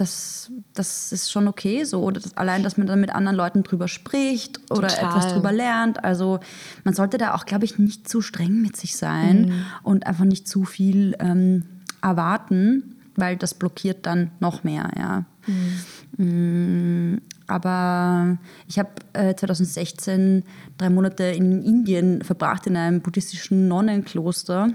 das, 0.00 0.50
das 0.74 1.12
ist 1.12 1.30
schon 1.30 1.48
okay 1.48 1.84
so. 1.84 2.02
Oder 2.02 2.20
das, 2.20 2.36
allein, 2.36 2.62
dass 2.62 2.76
man 2.76 2.86
dann 2.86 3.00
mit 3.00 3.14
anderen 3.14 3.36
Leuten 3.36 3.62
drüber 3.62 3.88
spricht 3.88 4.60
oder 4.70 4.88
Total. 4.88 5.04
etwas 5.04 5.32
drüber 5.32 5.52
lernt. 5.52 6.04
Also 6.04 6.40
man 6.84 6.94
sollte 6.94 7.18
da 7.18 7.34
auch, 7.34 7.44
glaube 7.44 7.64
ich, 7.64 7.78
nicht 7.78 8.08
zu 8.08 8.20
streng 8.20 8.62
mit 8.62 8.76
sich 8.76 8.96
sein 8.96 9.46
mhm. 9.46 9.64
und 9.82 10.06
einfach 10.06 10.24
nicht 10.24 10.46
zu 10.46 10.64
viel 10.64 11.16
ähm, 11.18 11.64
erwarten, 12.00 12.96
weil 13.16 13.36
das 13.36 13.54
blockiert 13.54 14.06
dann 14.06 14.30
noch 14.38 14.62
mehr, 14.62 14.90
ja. 14.96 15.24
Mhm. 15.46 17.14
Mm, 17.14 17.20
aber 17.48 18.38
ich 18.68 18.78
habe 18.78 18.90
äh, 19.14 19.34
2016 19.34 20.44
drei 20.76 20.90
Monate 20.90 21.24
in 21.24 21.62
Indien 21.62 22.22
verbracht, 22.22 22.66
in 22.66 22.76
einem 22.76 23.00
buddhistischen 23.00 23.66
Nonnenkloster. 23.66 24.70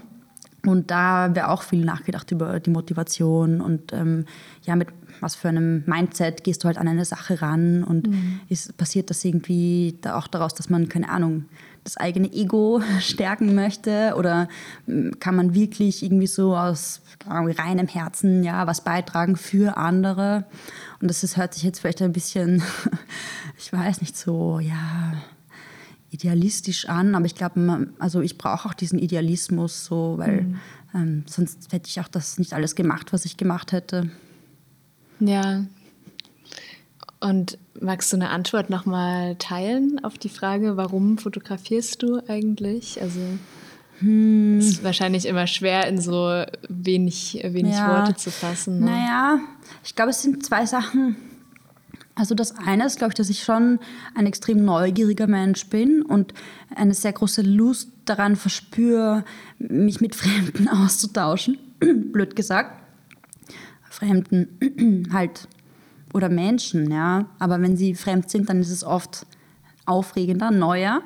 Und 0.66 0.92
da 0.92 1.36
wir 1.36 1.50
auch 1.50 1.62
viel 1.62 1.84
nachgedacht 1.84 2.32
über 2.32 2.60
die 2.60 2.70
Motivation 2.70 3.60
und 3.60 3.92
ähm, 3.92 4.26
ja, 4.64 4.78
mit 4.78 4.88
was 5.24 5.36
für 5.36 5.50
einem 5.50 5.84
Mindset 5.86 6.44
gehst 6.44 6.64
du 6.64 6.68
halt 6.68 6.78
an 6.78 6.88
eine 6.88 7.06
Sache 7.06 7.42
ran 7.42 7.84
und 7.84 8.08
mhm. 8.08 8.40
ist, 8.50 8.78
passiert 8.78 9.10
das 9.10 9.24
irgendwie 9.26 9.98
da 10.02 10.18
auch 10.18 10.28
daraus, 10.28 10.54
dass 10.54 10.70
man, 10.70 10.90
keine 10.90 11.10
Ahnung, 11.10 11.46
das 11.84 11.98
eigene 11.98 12.32
Ego 12.32 12.82
stärken 13.00 13.56
möchte 13.56 14.14
oder 14.18 14.48
hm, 14.86 15.20
kann 15.20 15.36
man 15.36 15.54
wirklich 15.54 16.04
irgendwie 16.04 16.28
so 16.28 16.56
aus 16.56 17.02
reinem 17.28 17.88
Herzen 17.88 18.44
ja 18.44 18.68
was 18.68 18.84
beitragen 18.84 19.36
für 19.36 19.78
andere 19.78 20.46
und 21.02 21.10
das 21.10 21.24
ist, 21.24 21.38
hört 21.38 21.54
sich 21.54 21.64
jetzt 21.64 21.80
vielleicht 21.80 22.02
ein 22.02 22.14
bisschen, 22.14 22.62
ich 23.58 23.72
weiß 23.72 24.02
nicht 24.02 24.18
so, 24.18 24.60
ja 24.60 25.14
idealistisch 26.14 26.88
an, 26.88 27.16
aber 27.16 27.26
ich 27.26 27.36
glaube, 27.36 27.88
also 27.98 28.22
ich 28.22 28.38
brauche 28.38 28.70
auch 28.70 28.74
diesen 28.74 29.00
Idealismus 29.00 29.86
so, 29.86 30.16
weil 30.18 30.44
mhm. 30.44 30.60
ähm, 30.94 31.24
sonst 31.28 31.74
hätte 31.74 31.90
ich 31.90 32.00
auch 32.00 32.08
das 32.08 32.38
nicht 32.38 32.54
alles 32.54 32.76
gemacht, 32.76 33.12
was 33.14 33.26
ich 33.26 33.36
gemacht 33.36 33.72
hätte. 33.72 34.12
Ja. 35.20 35.66
Und 37.20 37.58
magst 37.80 38.12
du 38.12 38.18
eine 38.18 38.30
Antwort 38.30 38.70
nochmal 38.70 39.36
teilen 39.38 40.04
auf 40.04 40.18
die 40.18 40.30
Frage, 40.30 40.78
warum 40.78 41.18
fotografierst 41.18 42.04
du 42.04 42.22
eigentlich? 42.28 43.02
Also 43.02 43.20
Hm. 44.00 44.60
Ist 44.60 44.84
wahrscheinlich 44.84 45.26
immer 45.26 45.48
schwer 45.48 45.88
in 45.88 46.00
so 46.00 46.44
wenig, 46.68 47.40
wenig 47.42 47.76
ja. 47.76 47.88
Worte 47.88 48.16
zu 48.16 48.32
fassen. 48.32 48.80
Ne? 48.80 48.88
Naja, 48.88 49.40
ich 49.84 49.96
glaube, 49.96 50.12
es 50.12 50.22
sind 50.22 50.46
zwei 50.46 50.66
Sachen. 50.66 51.16
Also 52.16 52.36
das 52.36 52.58
eine 52.58 52.86
ist, 52.86 52.98
glaube 52.98 53.12
ich, 53.12 53.16
dass 53.16 53.30
ich 53.30 53.44
schon 53.44 53.80
ein 54.14 54.28
extrem 54.28 54.64
neugieriger 54.64 55.28
Mensch 55.28 55.68
bin 55.68 56.04
und 56.04 56.34
eine 56.76 56.94
sehr 56.94 57.14
große 57.14 57.42
Lust 57.42 57.90
daran 58.06 58.36
verspüre, 58.36 59.24
mich 59.58 60.02
mit 60.02 60.16
Fremden 60.16 60.68
auszutauschen. 60.68 61.58
Blöd 61.80 62.36
gesagt. 62.36 62.83
Fremden 63.94 65.08
halt 65.14 65.48
oder 66.14 66.30
Menschen, 66.30 66.92
ja. 66.92 67.26
Aber 67.40 67.62
wenn 67.62 67.78
sie 67.78 67.96
fremd 67.96 68.30
sind, 68.30 68.50
dann 68.50 68.60
ist 68.60 68.72
es 68.72 68.84
oft 68.84 69.26
aufregender, 69.86 70.52
neuer. 70.52 71.02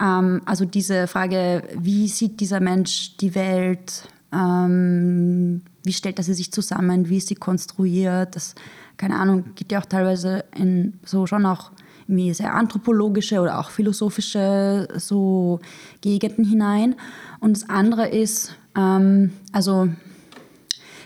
Ähm, 0.00 0.42
also 0.44 0.64
diese 0.64 1.06
Frage, 1.06 1.62
wie 1.78 2.08
sieht 2.08 2.40
dieser 2.40 2.60
Mensch 2.60 3.16
die 3.18 3.34
Welt? 3.34 4.08
Ähm, 4.32 5.62
wie 5.84 5.92
stellt 5.92 6.18
er 6.18 6.24
sie 6.24 6.34
sich 6.34 6.52
zusammen? 6.52 7.08
Wie 7.08 7.18
ist 7.18 7.28
sie 7.28 7.36
konstruiert? 7.36 8.34
Das, 8.34 8.54
keine 8.96 9.16
Ahnung, 9.16 9.54
geht 9.54 9.70
ja 9.70 9.80
auch 9.80 9.86
teilweise 9.86 10.44
in 10.56 10.94
so 11.04 11.26
schon 11.26 11.46
auch 11.46 11.70
irgendwie 12.06 12.34
sehr 12.34 12.54
anthropologische 12.54 13.40
oder 13.40 13.58
auch 13.58 13.70
philosophische 13.70 14.88
so 14.96 15.60
Gegenden 16.00 16.44
hinein. 16.44 16.96
Und 17.40 17.56
das 17.56 17.68
andere 17.68 18.08
ist, 18.08 18.56
ähm, 18.76 19.32
also 19.52 19.88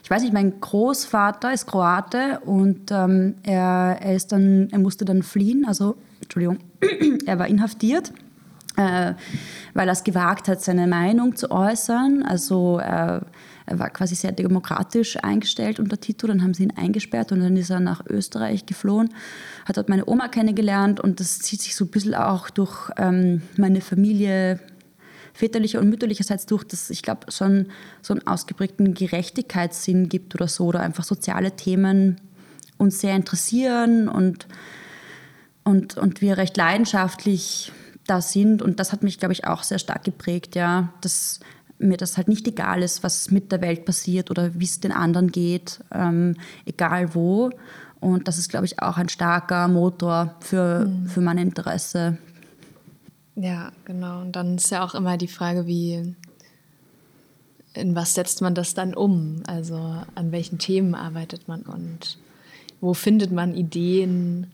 ich 0.09 0.11
weiß 0.11 0.23
nicht, 0.23 0.33
mein 0.33 0.59
Großvater 0.59 1.53
ist 1.53 1.67
Kroate 1.67 2.41
und 2.47 2.91
ähm, 2.91 3.35
er, 3.43 3.99
er, 4.01 4.15
ist 4.15 4.33
dann, 4.33 4.71
er 4.73 4.79
musste 4.79 5.05
dann 5.05 5.23
fliehen, 5.23 5.67
also 5.69 5.99
Entschuldigung, 6.23 6.61
er 7.27 7.39
war 7.39 7.47
inhaftiert 7.47 8.15
äh, 8.79 9.13
weil 9.75 9.89
er 9.89 9.93
es 9.93 10.05
gewagt 10.05 10.49
hat, 10.49 10.63
seine 10.63 10.87
Meinung 10.87 11.37
zu 11.37 11.51
äußern. 11.51 12.23
Also 12.23 12.79
er, 12.79 13.27
er 13.67 13.79
war 13.79 13.91
quasi 13.91 14.15
sehr 14.15 14.33
demokratisch 14.33 15.19
eingestellt 15.23 15.81
unter 15.81 16.01
Tito, 16.01 16.27
dann 16.27 16.43
haben 16.43 16.55
sie 16.55 16.63
ihn 16.63 16.73
eingesperrt 16.77 17.33
und 17.33 17.41
dann 17.41 17.57
ist 17.57 17.71
er 17.71 17.81
nach 17.81 18.07
Österreich 18.07 18.65
geflohen, 18.65 19.11
hat 19.67 19.77
dort 19.77 19.89
meine 19.89 20.09
Oma 20.09 20.29
kennengelernt 20.29 21.01
und 21.01 21.21
das 21.21 21.41
zieht 21.41 21.61
sich 21.61 21.75
so 21.75 21.85
ein 21.85 21.91
bisschen 21.91 22.15
auch 22.15 22.49
durch 22.49 22.91
ähm, 22.97 23.43
meine 23.57 23.81
Familie 23.81 24.61
väterlicher 25.39 25.79
und 25.79 25.89
mütterlicherseits 25.89 26.47
durch, 26.47 26.65
dass 26.65 26.91
ich 26.91 27.03
glaube, 27.03 27.31
schon 27.31 27.67
so 28.03 28.13
einen 28.13 28.27
ausgeprägten 28.27 28.93
Gerechtigkeitssinn 28.95 30.09
gibt 30.09 30.35
oder 30.35 30.49
so, 30.49 30.67
oder 30.67 30.81
einfach 30.81 31.05
soziale 31.05 31.53
Themen 31.53 32.21
uns 32.77 33.01
sehr 33.01 33.15
interessieren 33.15 34.09
und, 34.09 34.49
und, 35.63 35.97
und 35.97 36.21
wir 36.21 36.39
recht 36.39 36.57
leidenschaftlich 36.57 37.73
da 38.07 38.21
sind. 38.21 38.63
Und 38.63 38.81
das 38.81 38.93
hat 38.93 39.05
mich, 39.05 39.21
glaube 39.21 39.33
ich, 39.33 39.47
auch 39.47 39.63
sehr 39.63 39.79
stark 39.79 40.03
geprägt, 40.03 40.57
ja, 40.57 40.93
dass 41.03 41.39
mir 41.79 41.97
das 41.97 42.17
halt 42.17 42.27
nicht 42.27 42.49
egal 42.49 42.83
ist, 42.83 43.05
was 43.05 43.31
mit 43.31 43.53
der 43.53 43.61
Welt 43.61 43.85
passiert 43.85 44.33
oder 44.33 44.51
wie 44.59 44.65
es 44.65 44.81
den 44.81 44.91
anderen 44.91 45.31
geht, 45.31 45.79
ähm, 45.93 46.35
egal 46.67 47.15
wo. 47.15 47.51
Und 48.01 48.27
das 48.27 48.39
ist, 48.39 48.49
glaube 48.49 48.67
ich, 48.67 48.83
auch 48.83 48.97
ein 48.97 49.09
starker 49.09 49.69
Motor 49.69 50.35
für, 50.41 50.87
mhm. 50.87 51.07
für 51.07 51.21
mein 51.21 51.39
Interesse. 51.39 52.19
Ja, 53.41 53.73
genau. 53.85 54.21
Und 54.21 54.33
dann 54.33 54.57
ist 54.57 54.71
ja 54.71 54.85
auch 54.85 54.95
immer 54.95 55.17
die 55.17 55.29
Frage, 55.29 55.67
wie, 55.67 56.15
in 57.75 57.95
was 57.95 58.15
setzt 58.15 58.43
man 58.43 58.55
das 58.55 58.75
dann 58.75 58.95
um? 58.95 59.43
Also 59.47 59.77
an 60.15 60.33
welchen 60.33 60.59
Themen 60.59 60.95
arbeitet 60.95 61.47
man 61.49 61.63
und 61.63 62.19
wo 62.81 62.95
findet 62.95 63.33
man 63.33 63.55
Ideen? 63.55 64.49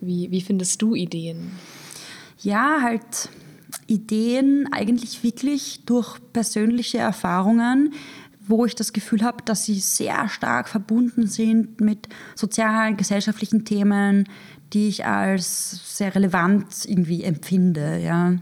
Wie, 0.00 0.30
wie 0.30 0.40
findest 0.40 0.80
du 0.80 0.94
Ideen? 0.94 1.52
ja, 2.42 2.80
halt 2.82 3.28
Ideen 3.86 4.68
eigentlich 4.72 5.22
wirklich 5.22 5.84
durch 5.84 6.18
persönliche 6.32 6.98
Erfahrungen, 6.98 7.94
wo 8.46 8.64
ich 8.64 8.74
das 8.74 8.92
Gefühl 8.92 9.22
habe, 9.22 9.44
dass 9.44 9.64
sie 9.64 9.78
sehr 9.78 10.28
stark 10.28 10.68
verbunden 10.68 11.26
sind 11.26 11.80
mit 11.80 12.08
sozialen, 12.34 12.96
gesellschaftlichen 12.96 13.64
Themen, 13.64 14.28
die 14.72 14.88
ich 14.88 15.04
als 15.06 15.96
sehr 15.96 16.14
relevant 16.14 16.66
irgendwie 16.86 17.24
empfinde. 17.24 17.98
Ja. 17.98 18.34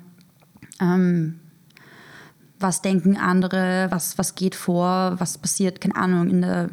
Ähm, 0.81 1.41
was 2.61 2.83
denken 2.83 3.17
andere, 3.17 3.87
was, 3.91 4.19
was 4.19 4.35
geht 4.35 4.55
vor, 4.55 5.15
was 5.19 5.39
passiert, 5.39 5.81
keine 5.81 5.97
Ahnung, 5.97 6.29
in 6.29 6.43
der, 6.43 6.71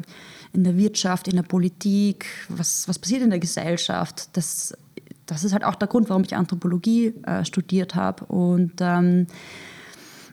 in 0.52 0.64
der 0.64 0.76
Wirtschaft, 0.76 1.28
in 1.28 1.36
der 1.36 1.42
Politik, 1.42 2.26
was, 2.48 2.88
was 2.88 2.98
passiert 2.98 3.22
in 3.22 3.30
der 3.30 3.38
Gesellschaft. 3.38 4.36
Das 4.36 4.74
das 5.26 5.44
ist 5.44 5.52
halt 5.52 5.64
auch 5.64 5.74
der 5.74 5.88
Grund, 5.88 6.08
warum 6.08 6.22
ich 6.22 6.34
Anthropologie 6.34 7.12
äh, 7.24 7.44
studiert 7.44 7.94
habe. 7.94 8.24
Und 8.26 8.74
ähm, 8.80 9.26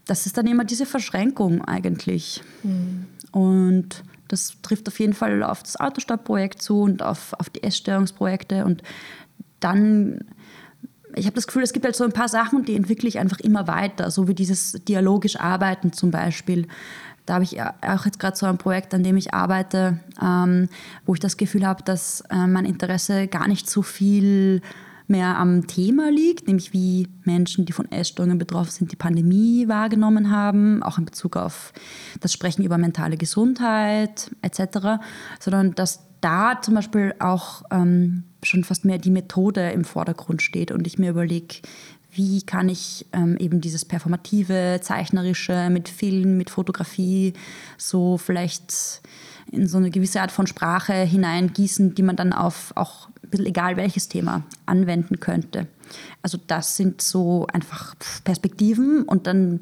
das 0.05 0.26
ist 0.26 0.38
dann 0.38 0.47
immer 0.47 0.63
diese 0.63 0.86
Verschränkung 0.86 1.63
eigentlich. 1.65 2.41
Mhm. 2.61 3.07
Und 3.32 4.03
das 4.28 4.57
trifft 4.61 4.88
auf 4.88 4.99
jeden 4.99 5.13
Fall 5.13 5.43
auf 5.43 5.63
das 5.63 5.80
Autostopp-Projekt 5.80 6.61
zu 6.61 6.82
und 6.82 7.01
auf, 7.01 7.34
auf 7.39 7.49
die 7.49 7.63
Essstörungsprojekte. 7.63 8.65
Und 8.65 8.82
dann, 9.59 10.19
ich 11.15 11.26
habe 11.26 11.36
das 11.36 11.47
Gefühl, 11.47 11.63
es 11.63 11.74
gibt 11.74 11.86
halt 11.86 11.95
so 11.95 12.03
ein 12.03 12.13
paar 12.13 12.30
Sachen, 12.30 12.65
die 12.65 12.76
entwickle 12.76 13.09
ich 13.09 13.19
einfach 13.19 13.39
immer 13.39 13.67
weiter, 13.67 14.11
so 14.11 14.28
wie 14.28 14.34
dieses 14.34 14.74
dialogisch 14.88 15.39
Arbeiten 15.39 15.93
zum 15.93 16.11
Beispiel. 16.11 16.67
Da 17.26 17.36
habe 17.36 17.43
ich 17.45 17.61
auch 17.61 18.05
jetzt 18.05 18.19
gerade 18.19 18.36
so 18.36 18.45
ein 18.45 18.57
Projekt, 18.57 18.93
an 18.93 19.03
dem 19.03 19.15
ich 19.15 19.34
arbeite, 19.34 19.99
ähm, 20.21 20.67
wo 21.05 21.13
ich 21.13 21.21
das 21.21 21.38
Gefühl 21.38 21.65
habe, 21.65 21.82
dass 21.84 22.21
äh, 22.30 22.47
mein 22.47 22.65
Interesse 22.65 23.28
gar 23.28 23.47
nicht 23.47 23.69
so 23.69 23.82
viel 23.82 24.61
mehr 25.14 25.38
am 25.38 25.68
Thema 25.68 26.11
liegt, 26.11 26.47
nämlich 26.47 26.74
wie 26.74 27.07
Menschen, 27.24 27.66
die 27.66 27.72
von 27.72 27.89
Essstörungen 27.91 28.39
betroffen 28.39 28.72
sind, 28.72 28.91
die 28.91 28.97
Pandemie 28.97 29.68
wahrgenommen 29.68 30.32
haben, 30.32 30.82
auch 30.82 30.97
in 30.97 31.05
Bezug 31.05 31.38
auf 31.38 31.72
das 32.20 32.34
Sprechen 32.34 32.64
über 32.64 32.78
mentale 32.78 33.16
Gesundheit 33.16 34.32
etc., 34.41 34.99
sondern 35.39 35.76
dass 35.76 35.99
da 36.20 36.59
zum 36.61 36.74
Beispiel 36.74 37.14
auch 37.20 37.64
ähm, 37.70 38.24
schon 38.41 38.64
fast 38.64 38.86
mehr 38.86 38.97
die 38.97 39.11
Methode 39.11 39.72
im 39.72 39.86
Vordergrund 39.86 40.41
steht 40.41 40.72
und 40.72 40.88
ich 40.88 40.97
mir 40.97 41.11
überlege, 41.11 41.55
wie 42.11 42.41
kann 42.41 42.70
ich 42.70 43.05
ähm, 43.14 43.38
eben 43.38 43.61
dieses 43.61 43.86
performative, 43.86 44.80
zeichnerische 44.82 45.70
mit 45.70 45.89
Film, 45.89 46.38
mit 46.38 46.49
Fotografie 46.49 47.34
so 47.78 48.18
vielleicht 48.18 49.01
in 49.51 49.68
so 49.68 49.78
eine 49.78 49.91
gewisse 49.91 50.22
Art 50.22 50.32
von 50.32 50.47
Sprache 50.47 50.93
hineingießen, 50.93 51.95
die 51.95 52.03
man 52.03 52.16
dann 52.16 52.34
auf 52.34 52.72
auch 52.76 53.09
bisschen 53.34 53.48
egal 53.48 53.78
welches 53.78 54.08
Thema 54.08 54.44
anwenden 54.66 55.20
könnte. 55.20 55.68
Also 56.22 56.38
das 56.48 56.78
sind 56.78 57.02
so 57.02 57.48
einfach 57.52 57.96
Perspektiven 58.24 59.04
und 59.04 59.28
dann 59.28 59.62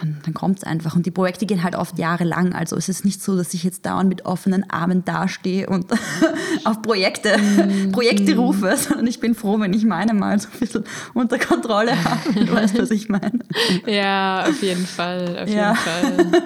dann, 0.00 0.18
dann 0.24 0.32
kommt 0.32 0.58
es 0.58 0.64
einfach. 0.64 0.94
Und 0.94 1.06
die 1.06 1.10
Projekte 1.10 1.44
gehen 1.44 1.64
halt 1.64 1.74
oft 1.74 1.98
jahrelang. 1.98 2.52
Also 2.52 2.76
es 2.76 2.88
ist 2.88 3.04
nicht 3.04 3.20
so, 3.20 3.36
dass 3.36 3.52
ich 3.52 3.64
jetzt 3.64 3.84
dauernd 3.84 4.08
mit 4.08 4.24
offenen 4.24 4.70
Armen 4.70 5.04
dastehe 5.04 5.66
und 5.66 5.86
auf 6.64 6.82
Projekte, 6.82 7.36
mm. 7.36 7.90
Projekte 7.90 8.36
rufe, 8.36 8.76
sondern 8.76 9.08
ich 9.08 9.18
bin 9.18 9.34
froh, 9.34 9.58
wenn 9.58 9.72
ich 9.72 9.84
meine 9.84 10.14
mal 10.14 10.38
so 10.38 10.48
ein 10.52 10.60
bisschen 10.60 10.84
unter 11.14 11.38
Kontrolle 11.38 11.92
habe. 12.04 12.44
Du 12.44 12.52
weißt, 12.52 12.78
was 12.78 12.92
ich 12.92 13.08
meine. 13.08 13.40
Ja, 13.86 14.44
auf 14.48 14.62
jeden 14.62 14.86
Fall. 14.86 15.36
Auf 15.42 15.48
ja. 15.48 15.74
jeden 16.02 16.30
Fall. 16.30 16.42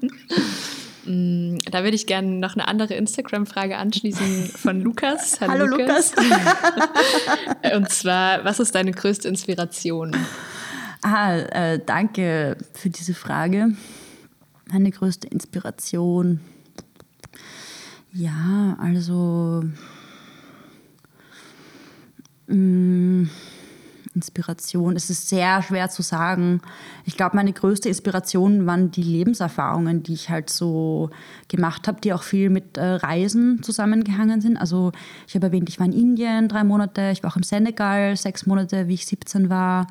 Mm, 1.04 1.58
da 1.70 1.82
würde 1.82 1.96
ich 1.96 2.06
gerne 2.06 2.28
noch 2.28 2.54
eine 2.54 2.68
andere 2.68 2.94
Instagram-Frage 2.94 3.76
anschließen 3.76 4.46
von 4.46 4.80
Lukas. 4.80 5.40
Hallo, 5.40 5.52
Hallo 5.52 5.66
Lukas. 5.66 6.14
Lukas. 6.16 7.74
Und 7.74 7.88
zwar, 7.90 8.44
was 8.44 8.60
ist 8.60 8.74
deine 8.74 8.92
größte 8.92 9.28
Inspiration? 9.28 10.14
Ah, 11.02 11.36
äh, 11.36 11.80
danke 11.84 12.56
für 12.74 12.90
diese 12.90 13.14
Frage. 13.14 13.74
Meine 14.70 14.90
größte 14.90 15.26
Inspiration. 15.28 16.40
Ja, 18.12 18.76
also. 18.80 19.64
Mh, 22.46 22.56
mm, 22.56 23.30
Inspiration. 24.14 24.96
Es 24.96 25.10
ist 25.10 25.28
sehr 25.28 25.62
schwer 25.62 25.88
zu 25.90 26.02
sagen. 26.02 26.60
Ich 27.04 27.16
glaube, 27.16 27.36
meine 27.36 27.52
größte 27.52 27.88
Inspiration 27.88 28.66
waren 28.66 28.90
die 28.90 29.02
Lebenserfahrungen, 29.02 30.02
die 30.02 30.14
ich 30.14 30.30
halt 30.30 30.50
so 30.50 31.10
gemacht 31.48 31.88
habe, 31.88 32.00
die 32.00 32.12
auch 32.12 32.22
viel 32.22 32.50
mit 32.50 32.76
äh, 32.76 32.84
Reisen 32.84 33.62
zusammengehangen 33.62 34.40
sind. 34.40 34.56
Also 34.56 34.92
ich 35.26 35.34
habe 35.34 35.46
erwähnt, 35.46 35.68
ich 35.68 35.78
war 35.78 35.86
in 35.86 35.92
Indien 35.92 36.48
drei 36.48 36.64
Monate, 36.64 37.10
ich 37.12 37.22
war 37.22 37.30
auch 37.30 37.36
im 37.36 37.42
Senegal 37.42 38.16
sechs 38.16 38.46
Monate, 38.46 38.88
wie 38.88 38.94
ich 38.94 39.06
17 39.06 39.48
war. 39.48 39.86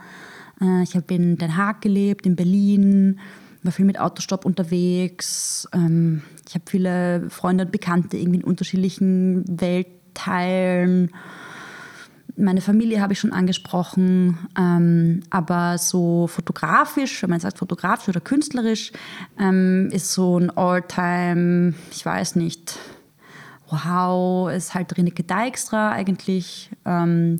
Äh, 0.62 0.84
ich 0.84 0.96
habe 0.96 1.14
in 1.14 1.38
Den 1.38 1.58
Haag 1.58 1.82
gelebt, 1.82 2.26
in 2.26 2.36
Berlin, 2.36 3.20
war 3.64 3.72
viel 3.72 3.86
mit 3.86 4.00
Autostopp 4.00 4.46
unterwegs. 4.46 5.68
Ähm, 5.74 6.24
ich 6.48 6.56
habe 6.56 6.66
viele 6.68 7.30
Freunde 7.30 7.66
und 7.66 7.72
Bekannte 7.72 8.18
irgendwie 8.18 8.40
in 8.40 8.46
unterschiedlichen 8.46 9.46
Weltteilen 9.48 11.12
meine 12.42 12.62
Familie 12.62 13.02
habe 13.02 13.14
ich 13.14 13.20
schon 13.20 13.34
angesprochen, 13.34 14.38
ähm, 14.58 15.22
aber 15.30 15.78
so 15.78 16.28
fotografisch, 16.28 17.22
wenn 17.22 17.30
man 17.30 17.40
sagt 17.40 17.60
fotografisch 17.60 18.10
oder 18.10 18.20
künstlerisch, 18.20 18.92
ähm, 19.40 19.90
ist 19.92 20.14
so 20.14 20.38
ein 20.40 20.50
All-Time, 20.50 21.74
ich 21.92 22.06
weiß 22.06 22.36
nicht, 22.36 22.78
wow, 23.70 24.52
ist 24.52 24.74
halt 24.74 24.98
Renike 24.98 25.24
Dijkstra 25.24 25.92
eigentlich. 25.92 26.70
Ähm, 26.86 27.40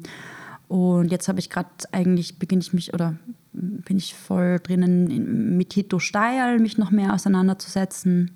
und 0.68 1.12
jetzt 1.12 1.28
habe 1.28 1.40
ich 1.40 1.50
gerade 1.50 1.70
eigentlich, 1.92 2.40
beginne 2.40 2.62
ich 2.62 2.74
mich, 2.74 2.94
oder 2.94 3.16
bin 3.54 3.98
ich 3.98 4.16
voll 4.16 4.60
drinnen, 4.64 5.58
mit 5.58 5.74
Hito 5.74 6.00
Steil 6.00 6.60
mich 6.60 6.78
noch 6.78 6.92
mehr 6.92 7.14
auseinanderzusetzen. 7.14 8.32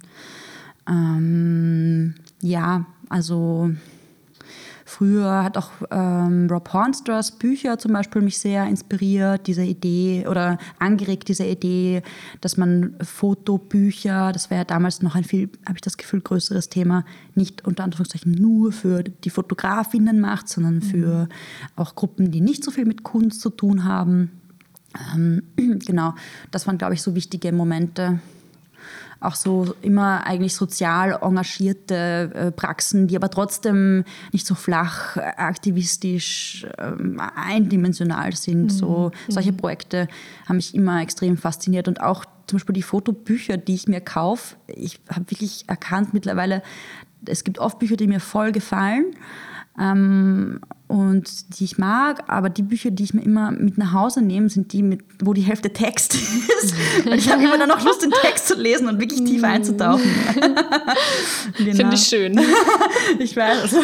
Ähm, 0.87 2.15
ja, 2.41 2.85
also 3.09 3.71
Früher 4.87 5.43
hat 5.43 5.57
auch 5.57 5.71
ähm, 5.89 6.47
Rob 6.47 6.71
Hornsters 6.71 7.31
Bücher 7.31 7.79
zum 7.79 7.91
Beispiel 7.91 8.21
mich 8.21 8.37
sehr 8.37 8.67
inspiriert, 8.67 9.47
diese 9.47 9.63
Idee 9.63 10.27
oder 10.29 10.59
angeregt, 10.77 11.27
diese 11.27 11.43
Idee, 11.43 12.03
dass 12.39 12.55
man 12.55 12.95
Fotobücher, 13.01 14.31
das 14.31 14.51
wäre 14.51 14.59
ja 14.59 14.65
damals 14.65 15.01
noch 15.01 15.15
ein 15.15 15.23
viel, 15.23 15.49
habe 15.65 15.77
ich 15.77 15.81
das 15.81 15.97
Gefühl, 15.97 16.21
größeres 16.21 16.69
Thema, 16.69 17.03
nicht 17.33 17.65
unter 17.65 17.83
Anführungszeichen 17.83 18.33
nur 18.33 18.71
für 18.71 19.01
die 19.01 19.31
Fotografinnen 19.31 20.21
macht, 20.21 20.47
sondern 20.49 20.83
für 20.83 21.23
mhm. 21.23 21.29
auch 21.75 21.95
Gruppen, 21.95 22.29
die 22.29 22.41
nicht 22.41 22.63
so 22.63 22.69
viel 22.69 22.85
mit 22.85 23.01
Kunst 23.01 23.41
zu 23.41 23.49
tun 23.49 23.85
haben. 23.85 24.39
Ähm, 25.15 25.41
genau, 25.85 26.13
das 26.51 26.67
waren, 26.67 26.77
glaube 26.77 26.93
ich, 26.93 27.01
so 27.01 27.15
wichtige 27.15 27.51
Momente 27.51 28.19
auch 29.25 29.35
so 29.35 29.75
immer 29.81 30.25
eigentlich 30.25 30.55
sozial 30.55 31.19
engagierte 31.21 32.31
äh, 32.33 32.51
Praxen, 32.51 33.07
die 33.07 33.15
aber 33.15 33.29
trotzdem 33.29 34.03
nicht 34.31 34.45
so 34.45 34.55
flach, 34.55 35.17
aktivistisch, 35.17 36.65
ähm, 36.77 37.19
eindimensional 37.35 38.35
sind. 38.35 38.63
Mhm. 38.63 38.69
So, 38.69 39.11
solche 39.27 39.51
mhm. 39.51 39.57
Projekte 39.57 40.07
haben 40.47 40.57
mich 40.57 40.75
immer 40.75 41.01
extrem 41.01 41.37
fasziniert 41.37 41.87
und 41.87 42.01
auch 42.01 42.25
zum 42.47 42.57
Beispiel 42.57 42.73
die 42.73 42.83
Fotobücher, 42.83 43.57
die 43.57 43.75
ich 43.75 43.87
mir 43.87 44.01
kaufe. 44.01 44.55
Ich 44.67 44.99
habe 45.09 45.29
wirklich 45.31 45.65
erkannt 45.67 46.13
mittlerweile, 46.13 46.61
es 47.25 47.43
gibt 47.43 47.59
oft 47.59 47.79
Bücher, 47.79 47.95
die 47.95 48.07
mir 48.07 48.19
voll 48.19 48.51
gefallen 48.51 49.15
ähm, 49.79 50.61
und 50.87 51.59
die 51.59 51.65
ich 51.65 51.77
mag, 51.79 52.23
aber 52.27 52.49
die 52.49 52.61
Bücher, 52.61 52.91
die 52.91 53.03
ich 53.03 53.13
mir 53.13 53.23
immer 53.23 53.51
mit 53.51 53.77
nach 53.77 53.91
Hause 53.91 54.21
nehme, 54.21 54.49
sind 54.49 54.71
die, 54.71 54.83
mit, 54.83 55.01
wo 55.19 55.33
die 55.33 55.41
Hälfte 55.41 55.73
Text 55.73 56.13
ist. 56.13 56.75
und 57.05 57.13
ich 57.13 57.29
habe 57.29 57.43
immer 57.43 57.57
dann 57.57 57.71
auch 57.71 57.83
Lust, 57.83 58.03
den 58.03 58.11
Text 58.21 58.47
zu 58.47 58.55
lesen 58.55 58.87
und 58.87 58.99
wirklich 58.99 59.23
tief 59.23 59.43
einzutauchen. 59.43 60.03
genau. 61.57 61.75
Finde 61.75 61.95
ich 61.95 62.03
schön. 62.03 62.39
ich 63.19 63.35
weiß. 63.35 63.75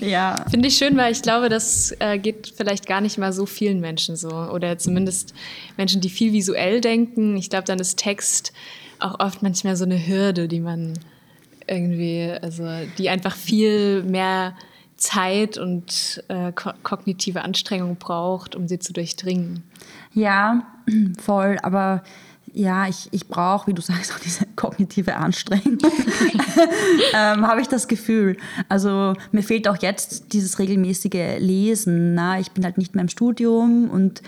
ja. 0.00 0.44
Finde 0.50 0.68
ich 0.68 0.76
schön, 0.76 0.96
weil 0.96 1.12
ich 1.12 1.22
glaube, 1.22 1.48
das 1.48 1.96
äh, 1.98 2.18
geht 2.18 2.52
vielleicht 2.54 2.86
gar 2.86 3.00
nicht 3.00 3.16
mal 3.16 3.32
so 3.32 3.46
vielen 3.46 3.80
Menschen 3.80 4.14
so. 4.14 4.28
Oder 4.28 4.78
zumindest 4.78 5.32
Menschen, 5.78 6.02
die 6.02 6.10
viel 6.10 6.32
visuell 6.32 6.82
denken. 6.82 7.36
Ich 7.36 7.48
glaube, 7.48 7.64
dann 7.64 7.78
ist 7.78 7.98
Text 7.98 8.52
auch 9.00 9.18
oft 9.20 9.42
manchmal 9.42 9.76
so 9.76 9.84
eine 9.84 10.06
Hürde, 10.06 10.48
die 10.48 10.60
man 10.60 10.98
irgendwie, 11.66 12.30
also 12.42 12.64
die 12.98 13.08
einfach 13.08 13.36
viel 13.36 14.02
mehr 14.02 14.54
Zeit 14.96 15.58
und 15.58 16.22
äh, 16.28 16.52
ko 16.52 16.70
kognitive 16.82 17.42
Anstrengung 17.42 17.96
braucht, 17.96 18.54
um 18.54 18.68
sie 18.68 18.78
zu 18.78 18.92
durchdringen. 18.92 19.64
Ja, 20.14 20.66
voll, 21.18 21.58
aber 21.62 22.02
ja, 22.54 22.86
ich, 22.86 23.08
ich 23.12 23.28
brauche, 23.28 23.66
wie 23.66 23.74
du 23.74 23.80
sagst, 23.80 24.12
auch 24.12 24.18
diese 24.18 24.46
kognitive 24.56 25.16
Anstrengung, 25.16 25.78
ähm, 27.14 27.46
habe 27.46 27.60
ich 27.60 27.68
das 27.68 27.88
Gefühl. 27.88 28.36
Also 28.68 29.14
mir 29.32 29.42
fehlt 29.42 29.68
auch 29.68 29.78
jetzt 29.80 30.32
dieses 30.32 30.58
regelmäßige 30.58 31.38
Lesen. 31.38 32.14
Na? 32.14 32.38
Ich 32.38 32.52
bin 32.52 32.64
halt 32.64 32.78
nicht 32.78 32.94
mehr 32.94 33.02
im 33.02 33.08
Studium 33.08 33.88
und 33.88 34.22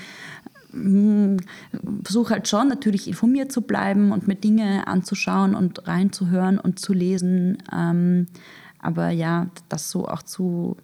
versuche 2.03 2.35
halt 2.35 2.49
schon 2.49 2.68
natürlich 2.68 3.09
informiert 3.09 3.53
zu 3.53 3.62
bleiben 3.62 4.12
und 4.12 4.29
mir 4.29 4.35
Dinge 4.35 4.87
anzuschauen 4.87 5.55
und 5.55 5.87
reinzuhören 5.87 6.59
und 6.59 6.79
zu 6.79 6.93
lesen. 6.93 7.59
Ähm, 7.72 8.27
aber 8.79 9.11
ja, 9.11 9.49
das 9.68 9.91
so 9.91 10.07
auch 10.07 10.22
zu, 10.22 10.77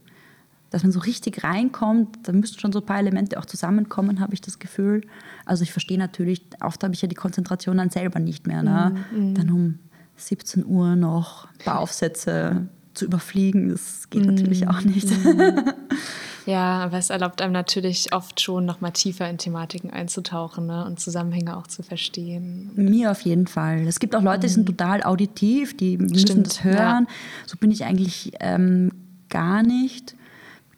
dass 0.70 0.82
man 0.82 0.92
so 0.92 1.00
richtig 1.00 1.44
reinkommt, 1.44 2.18
da 2.22 2.32
müssten 2.32 2.58
schon 2.58 2.72
so 2.72 2.80
ein 2.80 2.86
paar 2.86 2.98
Elemente 2.98 3.38
auch 3.38 3.44
zusammenkommen, 3.44 4.20
habe 4.20 4.34
ich 4.34 4.40
das 4.40 4.58
Gefühl. 4.58 5.02
Also 5.44 5.64
ich 5.64 5.72
verstehe 5.72 5.98
natürlich, 5.98 6.42
oft 6.60 6.82
habe 6.82 6.94
ich 6.94 7.02
ja 7.02 7.08
die 7.08 7.14
Konzentration 7.14 7.76
dann 7.76 7.90
selber 7.90 8.20
nicht 8.20 8.46
mehr. 8.46 8.62
Ne? 8.62 8.96
Mm, 9.14 9.34
Dann 9.34 9.50
um 9.50 9.78
17 10.16 10.64
Uhr 10.64 10.96
noch 10.96 11.46
ein 11.46 11.64
paar 11.64 11.80
Aufsätze 11.80 12.68
zu 12.94 13.04
überfliegen, 13.04 13.68
das 13.68 14.08
geht 14.10 14.24
mm, 14.24 14.28
natürlich 14.28 14.68
auch 14.68 14.82
nicht. 14.82 15.08
Ja, 16.46 16.78
aber 16.78 16.98
es 16.98 17.10
erlaubt 17.10 17.42
einem 17.42 17.52
natürlich 17.52 18.12
oft 18.12 18.40
schon 18.40 18.64
noch 18.64 18.80
mal 18.80 18.90
tiefer 18.90 19.28
in 19.28 19.38
Thematiken 19.38 19.90
einzutauchen 19.90 20.66
ne? 20.66 20.84
und 20.84 21.00
Zusammenhänge 21.00 21.56
auch 21.56 21.66
zu 21.66 21.82
verstehen. 21.82 22.70
Mir 22.74 23.10
auf 23.10 23.22
jeden 23.22 23.46
Fall. 23.46 23.86
Es 23.86 24.00
gibt 24.00 24.16
auch 24.16 24.22
Leute, 24.22 24.40
die 24.40 24.48
sind 24.48 24.68
mhm. 24.68 24.76
total 24.76 25.02
auditiv, 25.02 25.76
die 25.76 25.98
müssen 25.98 26.18
Stimmt, 26.18 26.46
das 26.46 26.64
hören. 26.64 27.06
Ja. 27.08 27.14
So 27.46 27.56
bin 27.56 27.70
ich 27.70 27.84
eigentlich 27.84 28.32
ähm, 28.40 28.92
gar 29.28 29.62
nicht. 29.62 30.16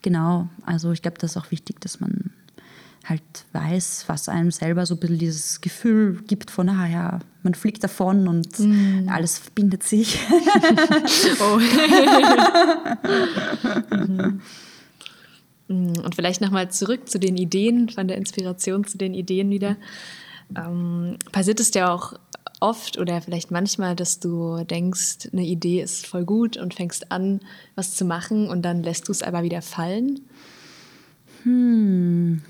Genau, 0.01 0.49
also 0.65 0.91
ich 0.91 1.01
glaube, 1.01 1.17
das 1.19 1.31
ist 1.31 1.37
auch 1.37 1.51
wichtig, 1.51 1.79
dass 1.79 1.99
man 1.99 2.31
halt 3.05 3.21
weiß, 3.51 4.05
was 4.07 4.29
einem 4.29 4.51
selber 4.51 4.85
so 4.85 4.95
ein 4.95 4.99
bisschen 4.99 5.17
dieses 5.17 5.61
Gefühl 5.61 6.21
gibt 6.27 6.51
von, 6.51 6.69
ah 6.69 6.87
ja, 6.87 7.19
man 7.41 7.53
fliegt 7.53 7.83
davon 7.83 8.29
und 8.29 8.59
mm. 8.59 9.09
alles 9.09 9.39
verbindet 9.39 9.83
sich. 9.83 10.19
oh. 11.41 11.57
mhm. 13.95 14.41
Mm, 15.67 15.93
und 16.03 16.15
vielleicht 16.15 16.41
nochmal 16.41 16.71
zurück 16.71 17.09
zu 17.09 17.19
den 17.19 17.37
Ideen, 17.37 17.89
von 17.89 18.07
der 18.07 18.17
Inspiration 18.17 18.85
zu 18.85 18.97
den 18.97 19.13
Ideen 19.13 19.49
wieder. 19.49 19.77
Ähm, 20.55 21.17
passiert 21.31 21.59
es 21.59 21.71
dir 21.71 21.91
auch 21.91 22.13
oft 22.59 22.97
oder 22.97 23.21
vielleicht 23.21 23.51
manchmal, 23.51 23.95
dass 23.95 24.19
du 24.19 24.63
denkst, 24.63 25.29
eine 25.31 25.43
Idee 25.45 25.81
ist 25.81 26.07
voll 26.07 26.23
gut 26.23 26.57
und 26.57 26.73
fängst 26.73 27.11
an, 27.11 27.41
was 27.75 27.95
zu 27.95 28.05
machen 28.05 28.47
und 28.49 28.63
dann 28.63 28.83
lässt 28.83 29.07
du 29.07 29.11
es 29.11 29.21
aber 29.21 29.43
wieder 29.43 29.61
fallen? 29.61 30.21
Hm. 31.43 32.41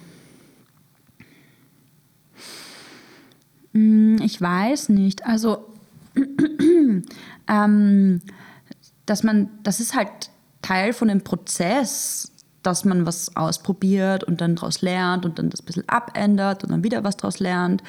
hm 3.73 4.21
ich 4.21 4.39
weiß 4.39 4.89
nicht. 4.89 5.25
Also, 5.25 5.65
ähm, 7.47 8.21
dass 9.05 9.23
man, 9.23 9.49
das 9.63 9.79
ist 9.79 9.95
halt 9.95 10.29
Teil 10.61 10.93
von 10.93 11.07
dem 11.07 11.23
Prozess, 11.23 12.32
dass 12.63 12.85
man 12.85 13.05
was 13.05 13.35
ausprobiert 13.35 14.23
und 14.23 14.41
dann 14.41 14.55
daraus 14.55 14.81
lernt 14.81 15.25
und 15.25 15.37
dann 15.37 15.49
das 15.49 15.61
ein 15.61 15.65
bisschen 15.65 15.89
abändert 15.89 16.63
und 16.63 16.71
dann 16.71 16.83
wieder 16.83 17.03
was 17.03 17.17
daraus 17.17 17.39
lernt. 17.39 17.83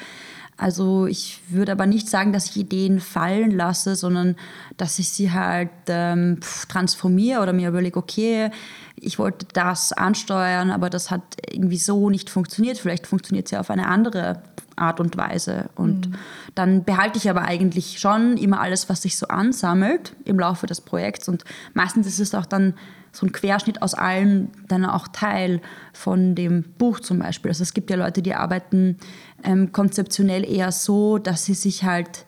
Also 0.57 1.05
ich 1.05 1.41
würde 1.49 1.73
aber 1.73 1.85
nicht 1.85 2.07
sagen, 2.07 2.31
dass 2.31 2.49
ich 2.49 2.57
Ideen 2.57 3.01
fallen 3.01 3.51
lasse, 3.51 3.95
sondern 3.95 4.37
dass 4.77 4.99
ich 4.99 5.09
sie 5.09 5.33
halt 5.33 5.69
ähm, 5.87 6.39
transformiere 6.69 7.41
oder 7.41 7.51
mir 7.51 7.67
überlege, 7.67 7.99
okay, 7.99 8.51
ich 8.95 9.19
wollte 9.19 9.45
das 9.51 9.91
ansteuern, 9.91 10.71
aber 10.71 10.89
das 10.89 11.11
hat 11.11 11.23
irgendwie 11.49 11.77
so 11.77 12.09
nicht 12.09 12.29
funktioniert. 12.29 12.77
Vielleicht 12.77 13.05
funktioniert 13.05 13.47
es 13.47 13.51
ja 13.51 13.59
auf 13.59 13.69
eine 13.69 13.87
andere 13.87 14.41
Art 14.77 15.01
und 15.01 15.17
Weise. 15.17 15.69
Und 15.75 16.09
mhm. 16.09 16.15
dann 16.53 16.83
behalte 16.85 17.17
ich 17.17 17.29
aber 17.29 17.41
eigentlich 17.41 17.99
schon 17.99 18.37
immer 18.37 18.61
alles, 18.61 18.87
was 18.87 19.01
sich 19.01 19.17
so 19.17 19.27
ansammelt 19.27 20.13
im 20.23 20.39
Laufe 20.39 20.67
des 20.67 20.79
Projekts. 20.79 21.27
Und 21.27 21.43
meistens 21.73 22.07
ist 22.07 22.19
es 22.19 22.33
auch 22.33 22.45
dann 22.45 22.75
so 23.15 23.25
ein 23.25 23.31
Querschnitt 23.31 23.81
aus 23.81 23.93
allem 23.93 24.49
dann 24.67 24.85
auch 24.85 25.07
Teil 25.07 25.61
von 25.93 26.35
dem 26.35 26.63
Buch 26.77 26.99
zum 26.99 27.19
Beispiel. 27.19 27.49
Also 27.49 27.63
es 27.63 27.73
gibt 27.73 27.89
ja 27.89 27.95
Leute, 27.95 28.21
die 28.21 28.35
arbeiten 28.35 28.97
ähm, 29.43 29.71
konzeptionell 29.71 30.43
eher 30.43 30.71
so, 30.71 31.17
dass 31.17 31.45
sie 31.45 31.53
sich 31.53 31.83
halt 31.83 32.25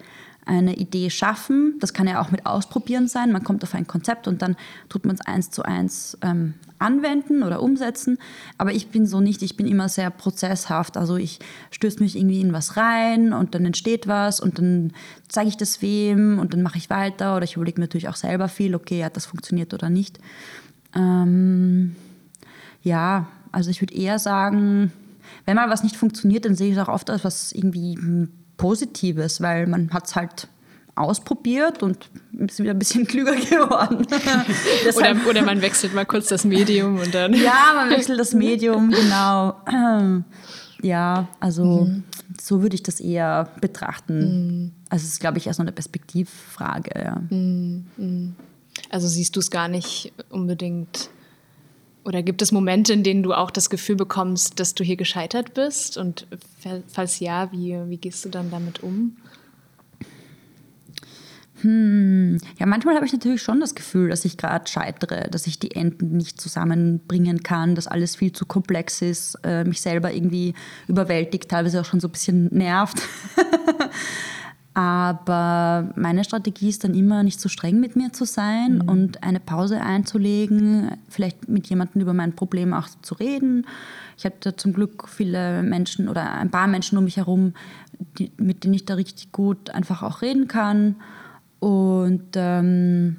eine 0.47 0.77
Idee 0.77 1.09
schaffen. 1.09 1.75
Das 1.79 1.93
kann 1.93 2.07
ja 2.07 2.21
auch 2.21 2.31
mit 2.31 2.45
Ausprobieren 2.45 3.07
sein. 3.07 3.31
Man 3.31 3.43
kommt 3.43 3.63
auf 3.63 3.75
ein 3.75 3.85
Konzept 3.85 4.27
und 4.27 4.41
dann 4.41 4.55
tut 4.88 5.05
man 5.05 5.15
es 5.15 5.21
eins 5.21 5.51
zu 5.51 5.63
eins 5.63 6.17
ähm, 6.21 6.53
anwenden 6.79 7.43
oder 7.43 7.61
umsetzen. 7.61 8.17
Aber 8.57 8.71
ich 8.71 8.88
bin 8.88 9.05
so 9.05 9.19
nicht. 9.19 9.41
Ich 9.41 9.57
bin 9.57 9.67
immer 9.67 9.89
sehr 9.89 10.09
prozesshaft. 10.09 10.95
Also 10.95 11.17
ich 11.17 11.39
stöße 11.71 12.01
mich 12.01 12.15
irgendwie 12.15 12.41
in 12.41 12.53
was 12.53 12.77
rein 12.77 13.33
und 13.33 13.55
dann 13.55 13.65
entsteht 13.65 14.07
was 14.07 14.39
und 14.39 14.57
dann 14.57 14.93
zeige 15.27 15.49
ich 15.49 15.57
das 15.57 15.81
wem 15.81 16.39
und 16.39 16.53
dann 16.53 16.61
mache 16.61 16.77
ich 16.77 16.89
weiter 16.89 17.35
oder 17.35 17.43
ich 17.43 17.55
überlege 17.55 17.79
mir 17.79 17.85
natürlich 17.85 18.07
auch 18.07 18.15
selber 18.15 18.47
viel, 18.47 18.73
okay, 18.73 19.03
hat 19.03 19.17
das 19.17 19.25
funktioniert 19.25 19.73
oder 19.73 19.89
nicht. 19.89 20.19
Ähm, 20.98 21.95
ja, 22.82 23.28
also 23.52 23.70
ich 23.70 23.82
würde 23.82 23.95
eher 23.95 24.20
sagen, 24.20 24.91
wenn 25.45 25.56
mal 25.56 25.70
was 25.70 25.84
nicht 25.84 25.95
funktioniert, 25.95 26.45
dann 26.45 26.56
sehe 26.56 26.70
ich 26.70 26.78
es 26.78 26.84
auch 26.84 26.89
oft 26.89 27.10
als 27.10 27.24
was 27.24 27.52
irgendwie 27.52 27.98
Positives, 28.58 29.41
weil 29.41 29.68
man 29.68 29.91
hat 29.91 30.08
es 30.08 30.16
halt 30.16 30.48
ausprobiert 30.95 31.84
und 31.84 32.10
ist 32.39 32.60
wieder 32.60 32.72
ein 32.72 32.80
bisschen 32.80 33.06
klüger 33.08 33.36
geworden. 33.36 34.06
oder, 34.95 35.30
oder, 35.30 35.41
man 35.43 35.62
wechselt 35.62 35.93
mal 35.93 36.06
kurz 36.06 36.28
das 36.28 36.43
Medium 36.43 37.00
und 37.00 37.14
dann. 37.14 37.34
ja, 37.43 37.74
man 37.76 37.89
wechselt 37.89 38.20
das 38.20 38.34
Medium, 38.34 38.91
genau. 38.91 39.56
Ja, 40.84 41.28
also 41.39 41.86
mhm. 41.86 42.04
so 42.39 42.62
würde 42.62 42.76
ich 42.76 42.84
das 42.84 43.00
eher 43.00 43.50
betrachten. 43.60 44.20
Mhm. 44.20 44.72
Also 44.89 45.06
es 45.06 45.14
ist, 45.14 45.20
glaube 45.20 45.39
ich, 45.39 45.48
erst 45.48 45.58
noch 45.58 45.66
eine 45.66 45.72
Perspektivfrage. 45.72 46.91
Ja. 47.04 47.20
Mhm. 47.32 48.36
Also 48.89 49.07
siehst 49.07 49.35
du 49.35 49.39
es 49.39 49.51
gar 49.51 49.67
nicht 49.67 50.13
unbedingt. 50.29 51.09
Oder 52.03 52.23
gibt 52.23 52.41
es 52.41 52.51
Momente, 52.51 52.93
in 52.93 53.03
denen 53.03 53.21
du 53.21 53.33
auch 53.33 53.51
das 53.51 53.69
Gefühl 53.69 53.97
bekommst, 53.97 54.59
dass 54.59 54.75
du 54.75 54.83
hier 54.83 54.95
gescheitert 54.95 55.53
bist? 55.53 55.97
Und 55.97 56.25
falls 56.88 57.19
ja, 57.19 57.51
wie, 57.51 57.77
wie 57.88 57.97
gehst 57.97 58.23
du 58.23 58.29
dann 58.29 58.49
damit 58.49 58.81
um? 58.81 59.17
Hm, 61.61 62.38
ja, 62.59 62.67
manchmal 62.67 62.95
habe 62.95 63.05
ich 63.05 63.13
natürlich 63.13 63.41
schon 63.41 63.59
das 63.59 63.73
Gefühl, 63.73 64.09
dass 64.09 64.25
ich 64.25 64.38
gerade 64.38 64.69
scheitere, 64.69 65.27
dass 65.31 65.47
ich 65.47 65.57
die 65.57 65.71
Enden 65.71 66.15
nicht 66.15 66.39
zusammenbringen 66.39 67.41
kann, 67.41 67.73
dass 67.73 67.88
alles 67.88 68.15
viel 68.15 68.31
zu 68.31 68.45
komplex 68.45 69.01
ist, 69.01 69.39
äh, 69.43 69.63
mich 69.63 69.81
selber 69.81 70.13
irgendwie 70.13 70.53
überwältigt, 70.88 71.49
teilweise 71.49 71.81
auch 71.81 71.85
schon 71.85 71.99
so 71.99 72.09
ein 72.09 72.11
bisschen 72.11 72.45
nervt. 72.53 73.01
Aber 74.78 75.91
meine 75.95 76.23
Strategie 76.23 76.69
ist 76.69 76.84
dann 76.84 76.93
immer, 76.93 77.23
nicht 77.23 77.41
so 77.41 77.49
streng 77.49 77.80
mit 77.80 77.95
mir 77.95 78.13
zu 78.13 78.25
sein 78.25 78.75
mhm. 78.75 78.89
und 78.89 79.23
eine 79.23 79.39
Pause 79.39 79.82
einzulegen, 79.82 80.91
vielleicht 81.09 81.49
mit 81.49 81.65
jemandem 81.65 82.03
über 82.03 82.13
mein 82.13 82.36
Problem 82.36 82.75
auch 82.75 82.88
zu 83.01 83.15
reden. 83.15 83.65
Ich 84.19 84.25
hatte 84.25 84.55
zum 84.55 84.73
Glück 84.73 85.09
viele 85.09 85.63
Menschen 85.63 86.07
oder 86.07 86.32
ein 86.32 86.51
paar 86.51 86.67
Menschen 86.67 86.95
um 86.99 87.05
mich 87.05 87.17
herum, 87.17 87.53
die, 88.19 88.32
mit 88.38 88.63
denen 88.63 88.75
ich 88.75 88.86
da 88.86 88.93
richtig 88.93 89.32
gut 89.32 89.71
einfach 89.71 90.03
auch 90.03 90.21
reden 90.21 90.47
kann. 90.47 90.97
Und 91.57 92.36
ähm, 92.36 93.15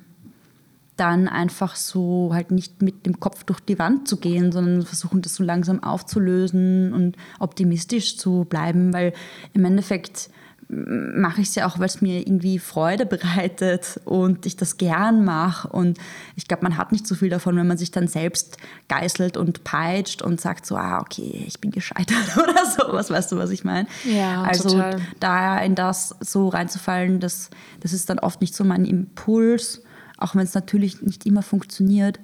dann 0.96 1.26
einfach 1.26 1.74
so 1.74 2.30
halt 2.32 2.52
nicht 2.52 2.82
mit 2.82 3.04
dem 3.04 3.18
Kopf 3.18 3.42
durch 3.42 3.58
die 3.58 3.80
Wand 3.80 4.06
zu 4.06 4.18
gehen, 4.18 4.52
sondern 4.52 4.82
versuchen, 4.82 5.22
das 5.22 5.34
so 5.34 5.42
langsam 5.42 5.82
aufzulösen 5.82 6.92
und 6.92 7.16
optimistisch 7.40 8.16
zu 8.16 8.46
bleiben, 8.48 8.92
weil 8.92 9.12
im 9.54 9.64
Endeffekt 9.64 10.30
mache 10.70 11.40
ich 11.40 11.48
es 11.48 11.54
ja 11.54 11.66
auch, 11.66 11.78
weil 11.78 11.86
es 11.86 12.02
mir 12.02 12.20
irgendwie 12.20 12.58
Freude 12.58 13.06
bereitet 13.06 13.98
und 14.04 14.44
ich 14.44 14.56
das 14.56 14.76
gern 14.76 15.24
mache. 15.24 15.68
Und 15.68 15.98
ich 16.36 16.46
glaube, 16.46 16.62
man 16.62 16.76
hat 16.76 16.92
nicht 16.92 17.06
so 17.06 17.14
viel 17.14 17.30
davon, 17.30 17.56
wenn 17.56 17.66
man 17.66 17.78
sich 17.78 17.90
dann 17.90 18.06
selbst 18.06 18.58
geißelt 18.88 19.38
und 19.38 19.64
peitscht 19.64 20.20
und 20.20 20.40
sagt 20.40 20.66
so, 20.66 20.76
ah, 20.76 21.00
okay, 21.00 21.42
ich 21.46 21.58
bin 21.60 21.70
gescheitert 21.70 22.36
oder 22.36 22.66
so. 22.66 22.92
Was 22.92 23.10
weißt 23.10 23.32
du, 23.32 23.38
was 23.38 23.50
ich 23.50 23.64
meine? 23.64 23.88
Ja, 24.04 24.42
also 24.42 24.68
total. 24.68 25.00
da 25.20 25.58
in 25.58 25.74
das 25.74 26.14
so 26.20 26.48
reinzufallen, 26.48 27.18
das, 27.18 27.48
das 27.80 27.94
ist 27.94 28.10
dann 28.10 28.18
oft 28.18 28.42
nicht 28.42 28.54
so 28.54 28.62
mein 28.62 28.84
Impuls, 28.84 29.82
auch 30.18 30.34
wenn 30.34 30.42
es 30.42 30.52
natürlich 30.52 31.00
nicht 31.00 31.24
immer 31.24 31.42
funktioniert. 31.42 32.20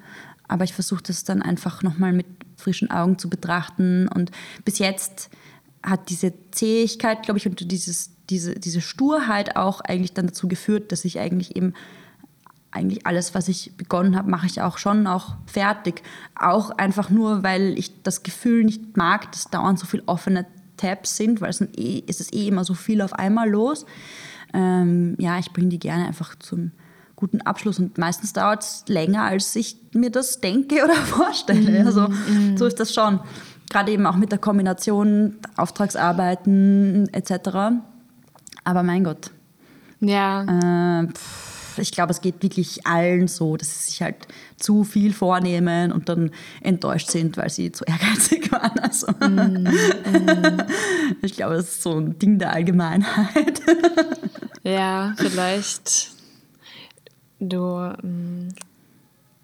Aber 0.48 0.64
ich 0.64 0.74
versuche 0.74 1.02
das 1.02 1.24
dann 1.24 1.40
einfach 1.40 1.82
nochmal 1.82 2.12
mit 2.12 2.26
frischen 2.56 2.90
Augen 2.90 3.18
zu 3.18 3.30
betrachten. 3.30 4.06
Und 4.08 4.30
bis 4.66 4.78
jetzt 4.78 5.30
hat 5.82 6.10
diese 6.10 6.34
Zähigkeit, 6.50 7.22
glaube 7.22 7.38
ich, 7.38 7.46
und 7.46 7.70
dieses 7.70 8.13
diese, 8.30 8.54
diese 8.54 8.80
Sturheit 8.80 9.56
auch 9.56 9.80
eigentlich 9.80 10.14
dann 10.14 10.26
dazu 10.26 10.48
geführt, 10.48 10.92
dass 10.92 11.04
ich 11.04 11.18
eigentlich 11.18 11.56
eben 11.56 11.74
eigentlich 12.74 13.06
alles, 13.06 13.34
was 13.34 13.48
ich 13.48 13.76
begonnen 13.76 14.16
habe, 14.16 14.28
mache 14.28 14.46
ich 14.46 14.60
auch 14.60 14.78
schon 14.78 15.06
auch 15.06 15.36
fertig. 15.46 16.02
Auch 16.34 16.70
einfach 16.70 17.08
nur, 17.08 17.42
weil 17.44 17.78
ich 17.78 18.02
das 18.02 18.24
Gefühl 18.24 18.64
nicht 18.64 18.96
mag, 18.96 19.30
dass 19.30 19.44
dauernd 19.44 19.78
so 19.78 19.86
viele 19.86 20.02
offene 20.06 20.44
Tabs 20.76 21.16
sind, 21.16 21.40
weil 21.40 21.50
es, 21.50 21.60
eh, 21.60 22.02
es 22.08 22.20
ist 22.20 22.34
eh 22.34 22.48
immer 22.48 22.64
so 22.64 22.74
viel 22.74 23.00
auf 23.00 23.12
einmal 23.12 23.48
los. 23.48 23.86
Ähm, 24.52 25.14
ja, 25.18 25.38
ich 25.38 25.52
bringe 25.52 25.68
die 25.68 25.78
gerne 25.78 26.06
einfach 26.06 26.34
zum 26.36 26.72
guten 27.14 27.40
Abschluss 27.42 27.78
und 27.78 27.96
meistens 27.96 28.32
dauert 28.32 28.64
es 28.64 28.84
länger, 28.88 29.22
als 29.22 29.54
ich 29.54 29.76
mir 29.92 30.10
das 30.10 30.40
denke 30.40 30.82
oder 30.82 30.94
vorstelle. 30.94 31.84
Mm, 31.84 31.86
also 31.86 32.08
mm. 32.08 32.56
so 32.56 32.66
ist 32.66 32.80
das 32.80 32.92
schon. 32.92 33.20
Gerade 33.70 33.92
eben 33.92 34.04
auch 34.04 34.16
mit 34.16 34.32
der 34.32 34.38
Kombination 34.38 35.36
Auftragsarbeiten 35.56 37.08
etc 37.12 37.84
aber 38.64 38.82
mein 38.82 39.04
Gott. 39.04 39.30
Ja. 40.00 41.02
Äh, 41.02 41.08
pff, 41.08 41.78
ich 41.78 41.92
glaube, 41.92 42.12
es 42.12 42.20
geht 42.20 42.42
wirklich 42.42 42.86
allen 42.86 43.28
so, 43.28 43.56
dass 43.56 43.68
sie 43.86 43.90
sich 43.92 44.02
halt 44.02 44.16
zu 44.56 44.84
viel 44.84 45.12
vornehmen 45.12 45.92
und 45.92 46.08
dann 46.08 46.30
enttäuscht 46.60 47.10
sind, 47.10 47.36
weil 47.36 47.50
sie 47.50 47.72
zu 47.72 47.84
ehrgeizig 47.86 48.50
waren. 48.52 48.78
Also, 48.80 49.08
mm, 49.12 49.64
mm. 49.64 50.62
Ich 51.22 51.34
glaube, 51.34 51.54
das 51.54 51.66
ist 51.66 51.82
so 51.82 51.98
ein 51.98 52.18
Ding 52.18 52.38
der 52.38 52.52
Allgemeinheit. 52.52 53.60
ja, 54.62 55.14
vielleicht 55.16 56.12
du. 57.40 57.58
Mm, 58.02 58.48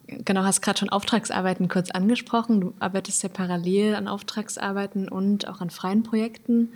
genau, 0.07 0.43
hast 0.43 0.63
gerade 0.63 0.79
schon 0.79 0.89
Auftragsarbeiten 0.91 1.69
kurz 1.69 1.91
angesprochen. 1.91 2.61
Du 2.61 2.75
arbeitest 2.81 3.23
ja 3.23 3.29
parallel 3.29 3.95
an 3.95 4.09
Auftragsarbeiten 4.09 5.09
und 5.09 5.49
auch 5.49 5.61
an 5.61 5.71
freien 5.71 6.03
Projekten. 6.03 6.71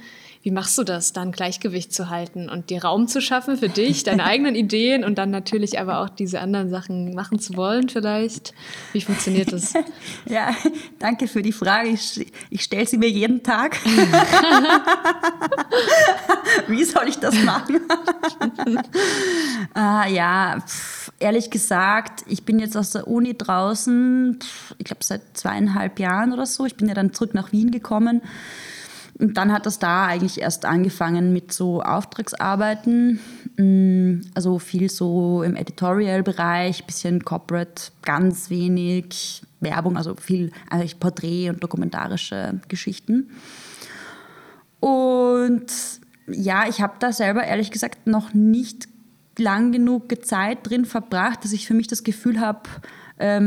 Wie 0.45 0.51
machst 0.51 0.77
du 0.77 0.85
das, 0.85 1.15
dann 1.15 1.33
Gleichgewicht 1.33 1.95
zu 1.95 2.11
halten 2.11 2.51
und 2.51 2.69
dir 2.69 2.85
Raum 2.85 3.09
zu 3.09 3.23
schaffen 3.23 3.57
für 3.57 3.71
dich, 3.71 4.03
deine 4.03 4.25
eigenen 4.27 4.55
Ideen 4.55 5.03
und 5.03 5.17
dann 5.17 5.31
natürlich 5.31 5.81
aber 5.81 6.01
auch 6.01 6.11
diese 6.11 6.39
anderen 6.39 6.69
Sachen 6.69 7.15
machen 7.15 7.39
zu 7.39 7.57
wollen 7.57 7.89
vielleicht? 7.89 8.53
Wie 8.93 9.01
funktioniert 9.01 9.53
das? 9.53 9.73
Ja, 10.27 10.55
danke 10.99 11.29
für 11.29 11.41
die 11.41 11.53
Frage. 11.53 11.89
Ich, 11.89 12.27
ich 12.51 12.63
stelle 12.63 12.87
sie 12.87 12.99
mir 12.99 13.09
jeden 13.09 13.43
Tag. 13.43 13.79
Wie 16.67 16.85
soll 16.85 17.09
ich 17.09 17.17
das 17.19 17.35
machen? 17.43 17.81
ah, 19.73 20.07
ja, 20.09 20.61
pff, 20.61 21.13
ehrlich 21.19 21.51
gesagt, 21.51 22.25
ich 22.27 22.45
bin 22.45 22.59
jetzt 22.59 22.77
aus 22.77 22.91
der 22.91 23.09
Uni 23.09 23.37
draußen, 23.37 24.39
pff, 24.43 24.75
ich 24.79 24.85
glaube 24.85 25.05
seit 25.05 25.23
zweieinhalb 25.35 25.99
Jahren 25.99 26.35
oder 26.35 26.45
so. 26.45 26.67
Ich 26.67 26.77
bin 26.77 26.89
ja 26.89 26.95
dann 26.95 27.15
zurück 27.15 27.33
nach 27.33 27.53
Wien 27.53 27.71
gekommen 27.71 28.21
und 29.19 29.37
dann 29.37 29.53
hat 29.53 29.67
das 29.67 29.79
da 29.79 30.07
eigentlich 30.07 30.41
erst 30.41 30.65
angefangen 30.65 31.33
mit 31.33 31.53
so 31.53 31.83
Auftragsarbeiten, 31.83 33.21
mm, 33.57 34.23
also 34.35 34.59
viel 34.59 34.91
so 34.91 35.43
im 35.43 35.55
Editorial-Bereich, 35.55 36.85
bisschen 36.85 37.25
Corporate, 37.25 37.93
ganz 38.03 38.51
wenig 38.51 39.43
Werbung, 39.61 39.97
also 39.97 40.17
viel 40.17 40.51
eigentlich 40.69 40.99
Porträt- 40.99 41.51
und 41.51 41.63
dokumentarische 41.63 42.61
Geschichten. 42.69 43.31
Und 44.81 45.67
ja, 46.27 46.69
ich 46.69 46.81
habe 46.81 46.95
da 46.99 47.13
selber 47.13 47.45
ehrlich 47.45 47.71
gesagt 47.71 48.07
noch 48.07 48.35
nicht 48.35 48.89
lang 49.39 49.73
genug 49.73 50.13
Zeit 50.25 50.59
drin 50.63 50.85
verbracht, 50.85 51.45
dass 51.45 51.53
ich 51.53 51.67
für 51.67 51.75
mich 51.75 51.87
das 51.87 52.05
Gefühl 52.05 52.41
habe, 52.41 52.69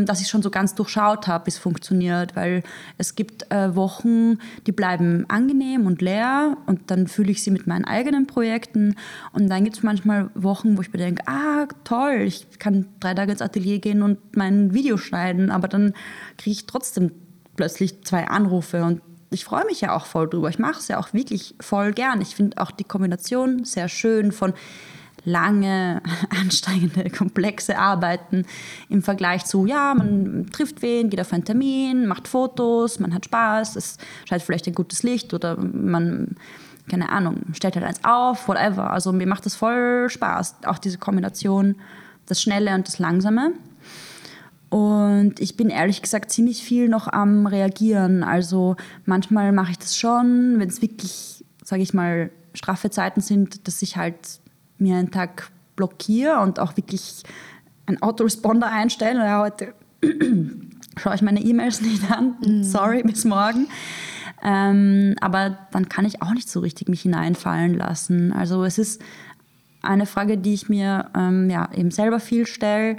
dass 0.06 0.22
ich 0.22 0.30
schon 0.30 0.42
so 0.42 0.50
ganz 0.50 0.76
durchschaut 0.76 1.28
habe, 1.28 1.46
wie 1.46 1.50
es 1.50 1.58
funktioniert, 1.58 2.36
weil 2.36 2.64
es 2.98 3.16
gibt 3.16 3.52
äh, 3.52 3.76
Wochen, 3.76 4.40
die 4.66 4.72
bleiben 4.72 5.26
angenehm 5.28 5.86
und 5.86 6.02
leer 6.02 6.58
und 6.68 6.90
dann 6.90 7.08
fühle 7.08 7.32
ich 7.32 7.44
sie 7.44 7.52
mit 7.52 7.68
meinen 7.68 7.86
eigenen 7.86 8.28
Projekten 8.28 8.96
und 9.34 9.50
dann 9.50 9.64
gibt 9.64 9.78
es 9.78 9.84
manchmal 9.84 10.30
Wochen, 10.36 10.78
wo 10.78 10.82
ich 10.82 10.94
mir 10.94 11.00
denke, 11.00 11.24
ah 11.28 11.68
toll, 11.84 12.22
ich 12.26 12.60
kann 12.60 12.88
drei 13.00 13.14
Tage 13.14 13.32
ins 13.32 13.42
Atelier 13.42 13.80
gehen 13.80 14.02
und 14.02 14.38
mein 14.38 14.74
Video 14.74 14.98
schneiden, 14.98 15.52
aber 15.52 15.68
dann 15.68 15.94
kriege 16.38 16.52
ich 16.52 16.66
trotzdem 16.66 17.12
plötzlich 17.56 18.04
zwei 18.06 18.28
Anrufe 18.28 18.84
und 18.84 19.02
ich 19.30 19.44
freue 19.44 19.66
mich 19.66 19.82
ja 19.82 19.94
auch 19.94 20.06
voll 20.06 20.30
drüber. 20.30 20.50
Ich 20.50 20.60
mache 20.60 20.80
es 20.80 20.88
ja 20.88 21.00
auch 21.00 21.14
wirklich 21.14 21.56
voll 21.60 21.92
gern. 21.92 22.22
Ich 22.22 22.36
finde 22.36 22.62
auch 22.62 22.72
die 22.72 22.86
Kombination 22.86 23.66
sehr 23.66 23.90
schön 23.90 24.32
von 24.32 24.54
lange, 25.28 26.02
anstrengende, 26.42 27.10
komplexe 27.10 27.78
Arbeiten 27.78 28.46
im 28.90 29.04
Vergleich 29.04 29.46
zu, 29.46 29.66
ja, 29.66 29.94
man 29.94 30.48
trifft 30.52 30.82
wen, 30.82 31.10
geht 31.10 31.20
auf 31.20 31.34
einen 31.34 31.44
Termin, 31.44 32.08
macht 32.08 32.28
Fotos, 32.28 33.00
man 33.00 33.14
hat 33.14 33.26
Spaß, 33.26 33.76
es 33.76 33.98
scheint 34.28 34.42
vielleicht 34.42 34.68
ein 34.68 34.74
gutes 34.74 35.04
Licht 35.04 35.34
oder 35.34 35.58
man, 35.58 36.38
keine 36.90 37.10
Ahnung, 37.10 37.42
stellt 37.54 37.76
halt 37.76 37.86
eins 37.86 38.00
auf, 38.04 38.48
whatever. 38.48 38.92
Also 38.92 39.12
mir 39.12 39.28
macht 39.28 39.46
das 39.46 39.56
voll 39.56 40.08
Spaß, 40.10 40.64
auch 40.66 40.80
diese 40.80 40.98
Kombination, 40.98 41.76
das 42.26 42.42
Schnelle 42.42 42.74
und 42.74 42.88
das 42.88 42.98
Langsame. 42.98 43.52
Und 44.70 45.40
ich 45.40 45.56
bin 45.56 45.70
ehrlich 45.70 46.02
gesagt 46.02 46.32
ziemlich 46.32 46.62
viel 46.64 46.90
noch 46.90 47.08
am 47.08 47.48
Reagieren. 47.48 48.24
Also 48.24 48.76
manchmal 49.06 49.52
mache 49.52 49.72
ich 49.72 49.80
das 49.80 49.98
schon, 49.98 50.56
wenn 50.58 50.68
es 50.68 50.82
wirklich, 50.82 51.46
sage 51.64 51.82
ich 51.82 51.94
mal, 51.94 52.32
straffe 52.54 52.90
Zeiten 52.90 53.22
sind, 53.22 53.68
dass 53.68 53.82
ich 53.82 53.96
halt 53.96 54.40
mir 54.80 54.98
einen 54.98 55.12
Tag 55.12 55.50
blockiere 55.76 56.40
und 56.42 56.60
auch 56.60 56.76
wirklich 56.76 57.24
einen 57.86 58.02
Autoresponder 58.02 58.72
einstelle. 58.72 59.20
Ja, 59.20 59.42
heute 59.42 59.74
schaue 60.98 61.16
ich 61.16 61.22
meine 61.22 61.42
E-Mails 61.42 61.82
nicht 61.82 62.12
an. 62.12 62.36
Mhm. 62.46 62.64
Sorry, 62.64 63.04
bis 63.04 63.26
morgen. 63.26 63.68
Ähm, 64.44 65.16
aber 65.22 65.58
dann 65.72 65.90
kann 65.90 66.06
ich 66.06 66.22
auch 66.22 66.34
nicht 66.34 66.50
so 66.50 66.60
richtig 66.60 66.90
mich 66.90 67.02
hineinfallen 67.02 67.74
lassen. 67.74 68.34
Also 68.34 68.64
es 68.64 68.78
ist 68.78 69.02
eine 69.82 70.06
Frage, 70.06 70.38
die 70.38 70.54
ich 70.54 70.70
mir 70.70 71.10
ähm, 71.16 71.50
ja, 71.50 71.70
eben 71.74 71.92
selber 71.92 72.20
viel 72.20 72.46
stelle 72.46 72.98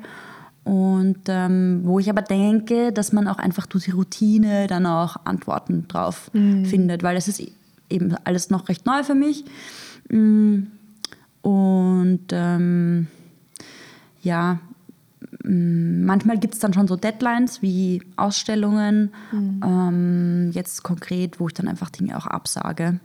und 0.64 1.20
ähm, 1.28 1.82
wo 1.84 1.98
ich 1.98 2.10
aber 2.10 2.22
denke, 2.22 2.92
dass 2.92 3.12
man 3.12 3.28
auch 3.28 3.38
einfach 3.38 3.66
durch 3.66 3.84
die 3.84 3.92
Routine 3.92 4.66
dann 4.66 4.86
auch 4.86 5.16
Antworten 5.24 5.86
drauf 5.86 6.30
mhm. 6.32 6.64
findet, 6.64 7.02
weil 7.02 7.16
es 7.16 7.28
ist 7.28 7.42
eben 7.88 8.14
alles 8.24 8.50
noch 8.50 8.68
recht 8.68 8.84
neu 8.84 9.04
für 9.04 9.14
mich. 9.14 9.44
Mhm 10.08 10.72
und 11.48 12.26
ähm, 12.32 13.06
ja, 14.20 14.58
manchmal 15.42 16.36
gibt 16.36 16.52
es 16.52 16.60
dann 16.60 16.74
schon 16.74 16.86
so 16.86 16.96
Deadlines 16.96 17.62
wie 17.62 18.02
Ausstellungen, 18.16 19.14
mhm. 19.32 19.60
ähm, 19.64 20.50
jetzt 20.52 20.82
konkret, 20.82 21.40
wo 21.40 21.48
ich 21.48 21.54
dann 21.54 21.66
einfach 21.66 21.88
Dinge 21.88 22.18
auch 22.18 22.26
absage. 22.26 23.00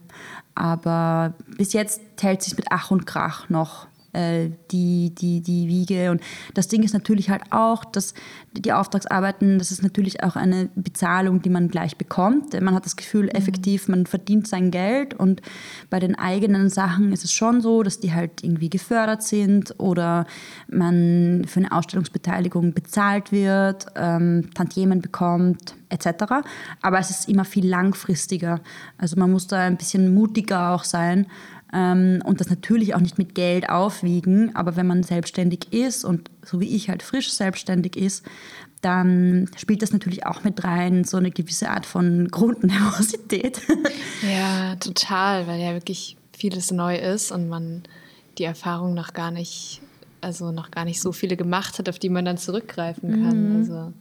Aber 0.56 1.36
bis 1.56 1.72
jetzt 1.72 2.02
hält 2.20 2.41
sich 2.41 2.58
mit 2.58 2.66
Ach 2.70 2.91
und 2.91 3.06
Krach 3.06 3.48
noch 3.50 3.88
äh, 4.14 4.49
die, 4.72 5.14
die, 5.16 5.41
die 5.41 5.68
Wiege. 5.68 6.11
Und 6.11 6.22
das 6.53 6.68
Ding 6.68 6.84
ist 6.84 6.93
natürlich 6.93 7.30
halt 7.30 7.43
auch, 7.51 7.84
dass 7.84 8.14
die 8.53 8.72
Auftragsarbeiten, 8.72 9.57
das 9.57 9.72
ist 9.72 9.84
natürlich 9.84 10.24
auch 10.24 10.36
eine 10.36 10.70
Bezahlung, 10.76 11.41
die 11.41 11.49
man 11.49 11.68
gleich 11.68 11.97
bekommt. 11.97 12.59
Man 12.59 12.76
hat 12.76 12.86
das 12.86 12.95
Gefühl, 12.95 13.30
effektiv, 13.30 13.88
man 13.88 14.05
verdient 14.05 14.47
sein 14.47 14.72
Geld. 14.72 15.14
Und 15.14 15.41
bei 15.89 15.99
den 15.99 16.16
eigenen 16.16 16.70
Sachen 16.70 17.11
ist 17.11 17.24
es 17.24 17.32
schon 17.32 17.61
so, 17.61 17.84
dass 17.84 17.99
die 17.99 18.14
halt 18.14 18.43
irgendwie 18.43 18.70
gefördert 18.70 19.24
sind 19.24 19.76
oder 19.80 20.26
man 20.68 21.45
für 21.47 21.59
eine 21.59 21.72
Ausstellungsbeteiligung 21.72 22.74
bezahlt 22.74 23.32
wird, 23.32 23.88
ähm, 23.95 24.49
Tantiemen 24.53 25.01
bekommt, 25.01 25.76
etc. 25.89 26.45
Aber 26.82 26.99
es 26.99 27.09
ist 27.09 27.30
immer 27.30 27.45
viel 27.45 27.68
langfristiger. 27.68 28.61
Also 28.97 29.18
man 29.18 29.32
muss 29.32 29.47
da 29.47 29.59
ein 29.59 29.78
bisschen 29.78 30.14
mutiger 30.14 30.72
auch 30.72 30.84
sein 30.84 31.28
und 31.74 32.36
das 32.39 32.49
natürlich 32.49 32.93
auch 32.93 32.99
nicht 32.99 33.17
mit 33.17 33.34
Geld 33.34 33.67
aufwiegen. 33.67 34.55
Aber 34.55 34.76
wenn 34.76 34.86
man 34.86 35.01
selbstständig 35.01 35.74
ist 35.74 36.05
und 36.05 36.30
so 36.45 36.59
wie 36.59 36.76
ich 36.76 36.89
halt 36.89 37.01
frisch 37.01 37.32
selbstständig 37.32 37.95
ist, 37.95 38.24
dann 38.82 39.49
spielt 39.55 39.82
das 39.82 39.91
natürlich 39.93 40.26
auch 40.26 40.43
mit 40.43 40.63
rein, 40.63 41.03
so 41.03 41.17
eine 41.17 41.32
gewisse 41.32 41.69
Art 41.69 41.86
von 41.86 42.28
Grundnervosität. 42.30 43.61
Ja, 44.21 44.76
total, 44.78 45.47
weil 45.47 45.59
ja 45.59 45.74
wirklich 45.74 46.15
vieles 46.38 46.71
neu 46.71 46.95
ist 46.95 47.32
und 47.32 47.49
man 47.49 47.84
die 48.38 48.45
Erfahrung 48.45 48.93
noch 48.93 49.13
gar 49.13 49.32
nicht, 49.32 49.82
also 50.21 50.51
noch 50.51 50.71
gar 50.71 50.86
nicht 50.86 51.01
so 51.01 51.11
viele 51.11 51.36
gemacht 51.36 51.78
hat, 51.78 51.89
auf 51.89 51.99
die 51.99 52.09
man 52.09 52.24
dann 52.24 52.38
zurückgreifen 52.38 53.24
kann. 53.24 53.49
Mhm. 53.49 53.55
Also 53.57 53.93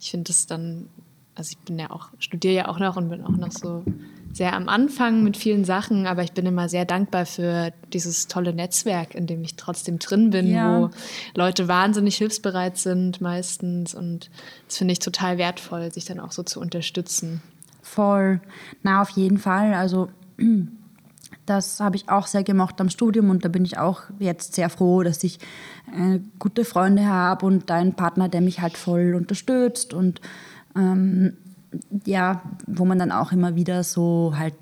ich 0.00 0.10
finde 0.10 0.32
es 0.32 0.46
dann, 0.46 0.88
also 1.34 1.50
ich 1.50 1.58
bin 1.58 1.78
ja 1.78 1.90
auch, 1.90 2.08
studiere 2.18 2.54
ja 2.54 2.68
auch 2.68 2.78
noch 2.78 2.96
und 2.96 3.10
bin 3.10 3.22
auch 3.22 3.36
noch 3.36 3.52
so 3.52 3.84
sehr 4.32 4.54
am 4.54 4.68
Anfang 4.68 5.22
mit 5.22 5.36
vielen 5.36 5.64
Sachen, 5.64 6.06
aber 6.06 6.22
ich 6.22 6.32
bin 6.32 6.46
immer 6.46 6.68
sehr 6.68 6.84
dankbar 6.84 7.26
für 7.26 7.72
dieses 7.92 8.28
tolle 8.28 8.54
Netzwerk, 8.54 9.14
in 9.14 9.26
dem 9.26 9.42
ich 9.42 9.56
trotzdem 9.56 9.98
drin 9.98 10.30
bin, 10.30 10.48
ja. 10.48 10.82
wo 10.82 10.90
Leute 11.34 11.68
wahnsinnig 11.68 12.16
hilfsbereit 12.16 12.78
sind 12.78 13.20
meistens 13.20 13.94
und 13.94 14.30
das 14.66 14.78
finde 14.78 14.92
ich 14.92 15.00
total 15.00 15.38
wertvoll, 15.38 15.92
sich 15.92 16.04
dann 16.04 16.20
auch 16.20 16.32
so 16.32 16.42
zu 16.42 16.60
unterstützen. 16.60 17.42
Voll, 17.82 18.40
na 18.82 19.02
auf 19.02 19.10
jeden 19.10 19.38
Fall, 19.38 19.74
also 19.74 20.08
das 21.46 21.80
habe 21.80 21.96
ich 21.96 22.08
auch 22.08 22.28
sehr 22.28 22.44
gemocht 22.44 22.80
am 22.80 22.88
Studium 22.88 23.30
und 23.30 23.44
da 23.44 23.48
bin 23.48 23.64
ich 23.64 23.78
auch 23.78 24.02
jetzt 24.20 24.54
sehr 24.54 24.70
froh, 24.70 25.02
dass 25.02 25.24
ich 25.24 25.40
äh, 25.92 26.20
gute 26.38 26.64
Freunde 26.64 27.06
habe 27.06 27.44
und 27.46 27.68
einen 27.70 27.94
Partner, 27.94 28.28
der 28.28 28.42
mich 28.42 28.60
halt 28.60 28.76
voll 28.78 29.14
unterstützt 29.16 29.92
und 29.92 30.20
ähm, 30.76 31.36
ja, 32.04 32.42
wo 32.66 32.84
man 32.84 32.98
dann 32.98 33.12
auch 33.12 33.32
immer 33.32 33.54
wieder 33.54 33.84
so 33.84 34.34
halt 34.36 34.56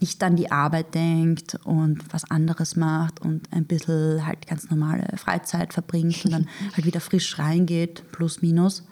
nicht 0.00 0.22
an 0.22 0.36
die 0.36 0.50
Arbeit 0.50 0.94
denkt 0.94 1.58
und 1.64 2.02
was 2.12 2.30
anderes 2.30 2.76
macht 2.76 3.20
und 3.22 3.48
ein 3.50 3.64
bisschen 3.64 4.26
halt 4.26 4.46
ganz 4.46 4.68
normale 4.70 5.06
Freizeit 5.16 5.72
verbringt 5.72 6.24
und 6.24 6.32
dann 6.32 6.48
halt 6.76 6.84
wieder 6.84 7.00
frisch 7.00 7.38
reingeht, 7.38 8.02
plus 8.12 8.42
minus. 8.42 8.86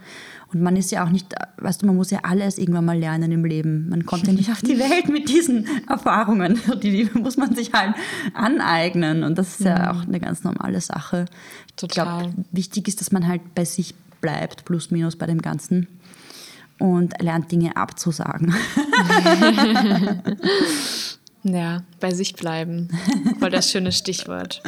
Und 0.53 0.63
man 0.63 0.77
ist 0.77 0.93
ja 0.93 1.05
auch 1.05 1.11
nicht, 1.11 1.35
weißt 1.59 1.83
du, 1.83 1.87
man 1.87 1.97
muss 1.97 2.11
ja 2.11 2.21
alles 2.23 2.59
irgendwann 2.59 2.85
mal 2.85 2.99
lernen 2.99 3.33
im 3.33 3.45
Leben. 3.45 3.89
Man 3.89 4.07
kommt 4.07 4.27
ja 4.27 4.33
nicht 4.33 4.51
auf 4.51 4.63
die 4.63 4.79
Welt 4.79 5.09
mit 5.09 5.29
diesen 5.29 5.67
Erfahrungen. 5.89 6.61
Die, 6.83 7.05
die 7.05 7.19
muss 7.19 7.37
man 7.37 7.55
sich 7.55 7.73
halt 7.73 7.95
aneignen. 8.35 9.25
Und 9.25 9.37
das 9.37 9.59
ist 9.59 9.67
ja 9.67 9.93
mhm. 9.93 9.99
auch 9.99 10.07
eine 10.07 10.21
ganz 10.21 10.45
normale 10.45 10.81
Sache. 10.81 11.25
Total. 11.77 11.89
Ich 11.89 12.31
glaube, 12.31 12.47
wichtig 12.53 12.89
ist, 12.89 13.01
dass 13.01 13.11
man 13.11 13.27
halt 13.27 13.55
bei 13.55 13.65
sich 13.65 13.95
bleibt, 14.21 14.65
plus 14.65 14.91
minus 14.91 15.17
bei 15.17 15.27
dem 15.27 15.43
Ganzen. 15.43 15.89
Und 16.79 17.15
lernt 17.23 17.53
Dinge 17.53 17.77
abzusagen. 17.77 18.55
ja, 21.45 21.83
bei 22.01 22.13
sich 22.13 22.35
bleiben. 22.35 22.89
Voll 23.39 23.51
das 23.51 23.71
schöne 23.71 23.93
Stichwort. 23.93 24.63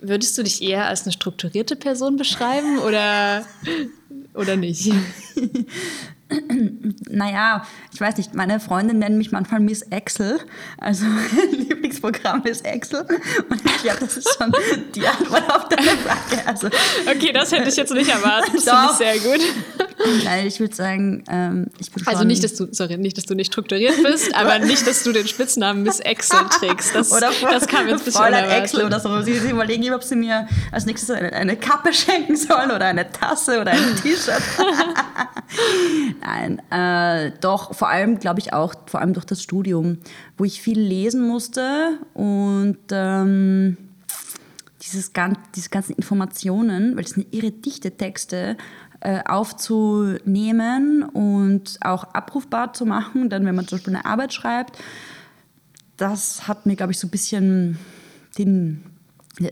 Würdest 0.00 0.36
du 0.36 0.42
dich 0.42 0.62
eher 0.62 0.86
als 0.86 1.04
eine 1.04 1.12
strukturierte 1.12 1.76
Person 1.76 2.16
beschreiben 2.16 2.78
oder 2.78 3.44
oder 4.34 4.56
nicht? 4.56 4.92
naja, 7.10 7.64
ich 7.92 8.00
weiß 8.00 8.16
nicht, 8.16 8.34
meine 8.34 8.60
Freunde 8.60 8.94
nennen 8.94 9.18
mich 9.18 9.32
manchmal 9.32 9.60
Miss 9.60 9.82
Excel. 9.82 10.40
Also 10.78 11.04
mein 11.06 11.50
Lieblingsprogramm 11.52 12.44
ist 12.44 12.64
Excel. 12.64 13.06
Und 13.48 13.64
ich 13.64 13.82
glaube, 13.82 14.00
das 14.00 14.16
ist 14.16 14.36
schon 14.36 14.52
die 14.94 15.06
Antwort 15.06 15.50
auf 15.50 15.68
deine 15.68 15.90
Frage. 15.90 16.46
Also, 16.46 16.68
okay, 17.06 17.32
das 17.32 17.52
hätte 17.52 17.68
ich 17.68 17.76
jetzt 17.76 17.92
nicht 17.92 18.10
erwartet. 18.10 18.52
Das 18.64 18.98
finde 18.98 19.14
ich 19.16 19.22
sehr 19.22 19.32
gut. 19.32 19.40
Nein, 20.24 20.46
ich 20.46 20.60
würde 20.60 20.74
sagen, 20.74 21.24
ähm, 21.28 21.66
ich 21.78 21.90
bin 21.90 22.06
Also 22.06 22.24
nicht, 22.24 22.42
dass 22.42 22.54
du, 22.54 22.68
sorry, 22.70 22.96
nicht, 22.96 23.16
dass 23.16 23.24
du 23.24 23.34
nicht 23.34 23.52
strukturiert 23.52 24.02
bist, 24.02 24.34
aber 24.34 24.58
nicht, 24.58 24.86
dass 24.86 25.02
du 25.02 25.12
den 25.12 25.26
Spitznamen 25.26 25.82
Miss 25.82 26.00
Excel 26.00 26.38
trägst. 26.58 26.94
Das, 26.94 27.12
oder 27.12 27.30
das 27.42 27.66
kam 27.66 27.88
jetzt 27.88 28.00
ein 28.00 28.04
bisschen 28.04 28.32
Excel 28.32 28.84
oder 28.84 29.00
so. 29.00 29.20
Sie, 29.22 29.38
sie 29.38 29.50
überlegen, 29.50 29.92
ob 29.94 30.02
sie 30.02 30.16
mir 30.16 30.48
als 30.70 30.86
nächstes 30.86 31.10
eine, 31.10 31.32
eine 31.32 31.56
Kappe 31.56 31.92
schenken 31.92 32.36
sollen 32.36 32.70
oder 32.70 32.86
eine 32.86 33.10
Tasse 33.10 33.60
oder 33.60 33.72
ein 33.72 33.96
T-Shirt. 34.02 34.42
Nein, 36.24 36.62
äh, 36.70 37.32
doch, 37.40 37.74
vor 37.74 37.88
allem 37.88 38.20
glaube 38.20 38.38
ich 38.38 38.52
auch, 38.52 38.74
vor 38.86 39.00
allem 39.00 39.12
durch 39.12 39.24
das 39.26 39.42
Studium, 39.42 39.98
wo 40.38 40.44
ich 40.44 40.62
viel 40.62 40.78
lesen 40.78 41.26
musste 41.26 41.98
und 42.14 42.78
ähm, 42.92 43.76
dieses, 44.82 45.12
diese 45.56 45.70
ganzen 45.70 45.94
Informationen, 45.94 46.96
weil 46.96 47.04
es 47.04 47.10
sind 47.10 47.34
irre 47.34 47.50
dichte 47.50 47.96
Texte, 47.96 48.56
äh, 49.00 49.20
aufzunehmen 49.24 51.02
und 51.02 51.78
auch 51.80 52.04
abrufbar 52.14 52.72
zu 52.72 52.86
machen, 52.86 53.28
dann 53.28 53.44
wenn 53.44 53.56
man 53.56 53.66
zum 53.66 53.78
Beispiel 53.78 53.96
eine 53.96 54.04
Arbeit 54.04 54.32
schreibt. 54.32 54.78
Das 55.96 56.46
hat 56.46 56.66
mir, 56.66 56.76
glaube 56.76 56.92
ich, 56.92 57.00
so 57.00 57.08
ein 57.08 57.10
bisschen 57.10 57.78
den 58.38 58.84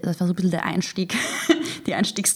das 0.02 0.20
war 0.20 0.26
so 0.26 0.32
ein 0.32 0.36
bisschen 0.36 0.50
der 0.50 0.64
Einstieg, 0.64 1.14
die 1.86 1.94
Einstiegs 1.94 2.34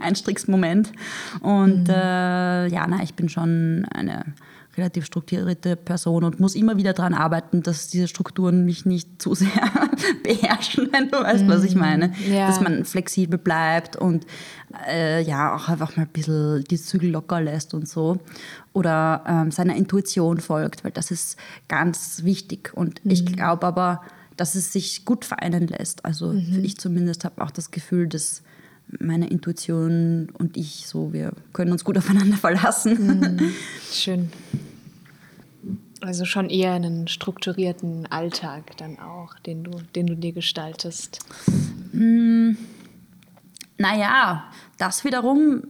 Einstiegsmoment. 0.00 0.92
Und 1.40 1.84
mhm. 1.84 1.94
äh, 1.94 2.66
ja, 2.68 2.86
na, 2.86 3.02
ich 3.02 3.14
bin 3.14 3.28
schon 3.28 3.86
eine 3.92 4.24
relativ 4.76 5.06
strukturierte 5.06 5.76
Person 5.76 6.24
und 6.24 6.40
muss 6.40 6.54
immer 6.54 6.76
wieder 6.76 6.92
daran 6.92 7.14
arbeiten, 7.14 7.62
dass 7.62 7.88
diese 7.88 8.08
Strukturen 8.08 8.64
mich 8.64 8.84
nicht 8.84 9.22
zu 9.22 9.34
sehr 9.34 9.48
beherrschen, 10.22 10.88
wenn 10.92 11.08
du 11.08 11.18
weißt, 11.18 11.46
was 11.48 11.64
ich 11.64 11.74
mhm. 11.74 11.80
meine. 11.80 12.12
Ja. 12.28 12.48
Dass 12.48 12.60
man 12.60 12.84
flexibel 12.84 13.38
bleibt 13.38 13.96
und 13.96 14.26
äh, 14.88 15.22
ja, 15.22 15.54
auch 15.54 15.68
einfach 15.68 15.96
mal 15.96 16.02
ein 16.02 16.08
bisschen 16.08 16.64
die 16.64 16.80
Zügel 16.80 17.10
locker 17.10 17.40
lässt 17.40 17.74
und 17.74 17.88
so. 17.88 18.18
Oder 18.72 19.24
ähm, 19.26 19.50
seiner 19.50 19.76
Intuition 19.76 20.40
folgt, 20.40 20.84
weil 20.84 20.90
das 20.90 21.10
ist 21.10 21.38
ganz 21.68 22.24
wichtig. 22.24 22.72
Und 22.74 23.04
mhm. 23.04 23.10
ich 23.12 23.24
glaube 23.26 23.66
aber, 23.66 24.02
dass 24.36 24.54
es 24.54 24.72
sich 24.72 25.04
gut 25.04 25.24
vereinen 25.24 25.66
lässt. 25.66 26.04
Also 26.04 26.32
mhm. 26.32 26.64
ich 26.64 26.78
zumindest 26.78 27.24
habe 27.24 27.42
auch 27.42 27.50
das 27.50 27.70
Gefühl, 27.70 28.08
dass 28.08 28.42
meine 28.98 29.28
Intuition 29.28 30.28
und 30.38 30.56
ich 30.56 30.86
so, 30.86 31.12
wir 31.12 31.32
können 31.52 31.72
uns 31.72 31.84
gut 31.84 31.98
aufeinander 31.98 32.36
verlassen. 32.36 33.20
Mhm. 33.20 33.52
Schön. 33.92 34.30
Also 36.00 36.26
schon 36.26 36.50
eher 36.50 36.74
einen 36.74 37.08
strukturierten 37.08 38.06
Alltag 38.06 38.76
dann 38.76 38.98
auch, 38.98 39.38
den 39.38 39.64
du, 39.64 39.70
den 39.94 40.06
du 40.06 40.16
dir 40.16 40.32
gestaltest. 40.32 41.20
Mhm. 41.92 42.58
Naja, 43.78 44.44
das 44.76 45.04
wiederum 45.04 45.62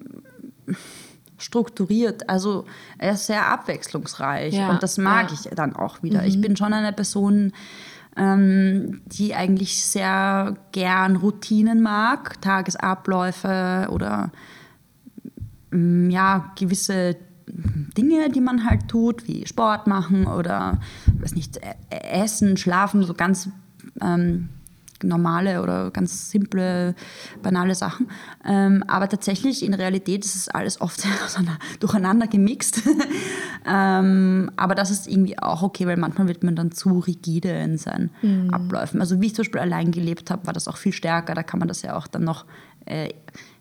strukturiert. 1.38 2.28
Also 2.28 2.64
er 2.98 3.12
ist 3.12 3.26
sehr 3.26 3.46
abwechslungsreich 3.46 4.54
ja, 4.54 4.70
und 4.70 4.82
das 4.82 4.98
mag 4.98 5.30
ja. 5.30 5.34
ich 5.34 5.50
dann 5.54 5.76
auch 5.76 6.02
wieder. 6.02 6.22
Mhm. 6.22 6.28
Ich 6.28 6.40
bin 6.40 6.56
schon 6.56 6.72
eine 6.72 6.92
Person, 6.92 7.52
ähm, 8.16 9.00
die 9.06 9.34
eigentlich 9.34 9.84
sehr 9.84 10.56
gern 10.72 11.16
Routinen 11.16 11.82
mag, 11.82 12.40
Tagesabläufe 12.40 13.88
oder 13.90 14.30
mm, 15.70 16.10
ja, 16.10 16.52
gewisse 16.56 17.16
Dinge, 17.46 18.30
die 18.30 18.40
man 18.40 18.64
halt 18.64 18.88
tut, 18.88 19.28
wie 19.28 19.46
Sport 19.46 19.86
machen 19.86 20.26
oder 20.26 20.80
weiß 21.20 21.34
nicht, 21.34 21.58
e-, 21.58 21.96
Essen, 21.96 22.56
Schlafen, 22.56 23.02
so 23.02 23.14
ganz 23.14 23.48
ähm, 24.00 24.48
normale 25.02 25.62
oder 25.62 25.90
ganz 25.90 26.30
simple, 26.30 26.94
banale 27.42 27.74
Sachen. 27.74 28.08
Ähm, 28.44 28.84
aber 28.86 29.08
tatsächlich 29.08 29.64
in 29.64 29.74
Realität 29.74 30.24
ist 30.24 30.36
es 30.36 30.48
alles 30.48 30.80
oft 30.80 31.02
durcheinander 31.80 32.26
gemixt. 32.26 32.82
ähm, 33.66 34.50
aber 34.56 34.74
das 34.74 34.90
ist 34.90 35.08
irgendwie 35.08 35.38
auch 35.38 35.62
okay, 35.62 35.86
weil 35.86 35.96
manchmal 35.96 36.28
wird 36.28 36.42
man 36.44 36.56
dann 36.56 36.72
zu 36.72 37.00
rigide 37.00 37.50
in 37.50 37.78
seinen 37.78 38.10
mhm. 38.22 38.50
Abläufen. 38.50 39.00
Also 39.00 39.20
wie 39.20 39.26
ich 39.26 39.34
zum 39.34 39.42
Beispiel 39.42 39.60
allein 39.60 39.90
gelebt 39.90 40.30
habe, 40.30 40.46
war 40.46 40.52
das 40.52 40.68
auch 40.68 40.76
viel 40.76 40.92
stärker. 40.92 41.34
Da 41.34 41.42
kann 41.42 41.58
man 41.58 41.68
das 41.68 41.82
ja 41.82 41.96
auch 41.96 42.06
dann 42.06 42.24
noch 42.24 42.44
äh, 42.86 43.10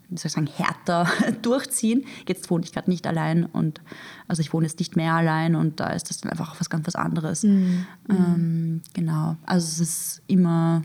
wie 0.09 0.17
soll 0.17 0.27
ich 0.27 0.34
sagen, 0.34 0.47
härter 0.47 1.07
durchziehen. 1.41 2.05
Jetzt 2.27 2.49
wohne 2.49 2.63
ich 2.63 2.71
gerade 2.71 2.89
nicht 2.89 3.07
allein 3.07 3.45
und 3.45 3.81
also 4.27 4.41
ich 4.41 4.53
wohne 4.53 4.65
jetzt 4.65 4.79
nicht 4.79 4.95
mehr 4.95 5.13
allein 5.13 5.55
und 5.55 5.79
da 5.79 5.88
ist 5.88 6.09
das 6.09 6.21
dann 6.21 6.31
einfach 6.31 6.59
was 6.59 6.69
ganz 6.69 6.88
was 6.88 6.95
anderes. 6.95 7.43
Mhm. 7.43 7.86
Ähm, 8.09 8.81
genau. 8.93 9.38
Also 9.45 9.65
es 9.67 9.79
ist 9.79 10.21
immer 10.27 10.84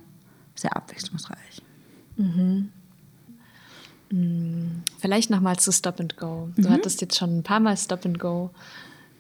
sehr 0.59 0.77
abwechslungsreich. 0.77 1.63
Mhm. 2.17 2.71
mhm. 4.11 4.83
Vielleicht 4.99 5.31
nochmal 5.31 5.59
zu 5.59 5.73
Stop 5.73 6.01
and 6.01 6.17
Go. 6.17 6.51
Du 6.57 6.69
mhm. 6.69 6.73
hattest 6.73 7.01
jetzt 7.01 7.17
schon 7.17 7.39
ein 7.39 7.43
paar 7.43 7.61
Mal 7.61 7.77
Stop 7.77 8.05
and 8.05 8.19
Go 8.19 8.51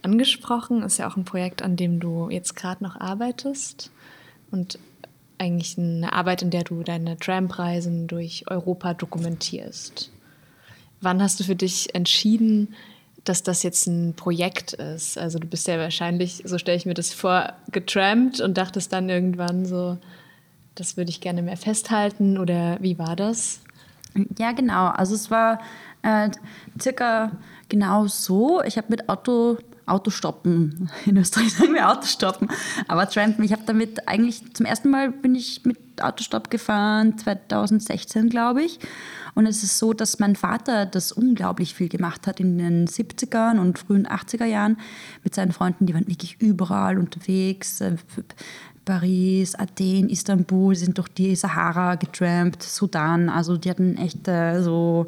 angesprochen. 0.02 0.82
Ist 0.82 0.98
ja 0.98 1.08
auch 1.08 1.16
ein 1.16 1.24
Projekt, 1.24 1.62
an 1.62 1.76
dem 1.76 2.00
du 2.00 2.28
jetzt 2.30 2.56
gerade 2.56 2.82
noch 2.82 2.96
arbeitest. 2.96 3.90
Und 4.50 4.78
eigentlich 5.38 5.78
eine 5.78 6.12
Arbeit, 6.12 6.42
in 6.42 6.50
der 6.50 6.64
du 6.64 6.82
deine 6.82 7.16
Trampreisen 7.16 8.08
durch 8.08 8.44
Europa 8.48 8.94
dokumentierst. 8.94 10.10
Wann 11.00 11.22
hast 11.22 11.38
du 11.38 11.44
für 11.44 11.54
dich 11.54 11.94
entschieden, 11.94 12.74
dass 13.24 13.44
das 13.44 13.62
jetzt 13.62 13.86
ein 13.86 14.14
Projekt 14.14 14.72
ist? 14.72 15.16
Also 15.16 15.38
du 15.38 15.46
bist 15.46 15.68
ja 15.68 15.78
wahrscheinlich, 15.78 16.42
so 16.44 16.58
stelle 16.58 16.76
ich 16.76 16.86
mir 16.86 16.94
das 16.94 17.12
vor, 17.12 17.52
getrampt 17.70 18.40
und 18.40 18.58
dachtest 18.58 18.92
dann 18.92 19.08
irgendwann 19.08 19.64
so, 19.64 19.98
das 20.78 20.96
würde 20.96 21.10
ich 21.10 21.20
gerne 21.20 21.42
mehr 21.42 21.56
festhalten 21.56 22.38
oder 22.38 22.78
wie 22.80 22.98
war 22.98 23.16
das? 23.16 23.60
Ja, 24.38 24.52
genau. 24.52 24.86
Also 24.88 25.14
es 25.14 25.30
war 25.30 25.60
äh, 26.02 26.30
circa 26.80 27.32
genau 27.68 28.06
so. 28.06 28.62
Ich 28.62 28.76
habe 28.76 28.86
mit 28.90 29.08
Auto 29.08 29.58
Autostoppen. 29.88 30.90
In 31.06 31.16
Österreich 31.16 31.54
sagen 31.54 31.74
wir 31.74 31.90
Autostoppen. 31.90 32.48
Aber 32.86 33.08
Trampen, 33.08 33.42
ich 33.44 33.52
habe 33.52 33.62
damit 33.66 34.06
eigentlich 34.06 34.42
zum 34.54 34.66
ersten 34.66 34.90
Mal 34.90 35.10
bin 35.10 35.34
ich 35.34 35.64
mit 35.64 35.78
Autostopp 36.00 36.50
gefahren, 36.50 37.18
2016, 37.18 38.28
glaube 38.28 38.62
ich. 38.62 38.78
Und 39.34 39.46
es 39.46 39.62
ist 39.62 39.78
so, 39.78 39.92
dass 39.92 40.18
mein 40.18 40.36
Vater 40.36 40.84
das 40.84 41.12
unglaublich 41.12 41.74
viel 41.74 41.88
gemacht 41.88 42.26
hat 42.26 42.40
in 42.40 42.58
den 42.58 42.86
70er 42.86 43.58
und 43.58 43.78
frühen 43.78 44.06
80er 44.06 44.44
Jahren 44.44 44.78
mit 45.24 45.34
seinen 45.34 45.52
Freunden. 45.52 45.86
Die 45.86 45.94
waren 45.94 46.08
wirklich 46.08 46.40
überall 46.40 46.98
unterwegs. 46.98 47.82
Paris, 48.88 49.54
Athen, 49.54 50.08
Istanbul, 50.08 50.74
sind 50.74 50.96
durch 50.96 51.08
die 51.08 51.36
Sahara 51.36 51.96
getrampt, 51.96 52.62
Sudan. 52.62 53.28
Also 53.28 53.58
die 53.58 53.68
hatten 53.68 53.98
echt 53.98 54.26
äh, 54.28 54.62
so, 54.62 55.06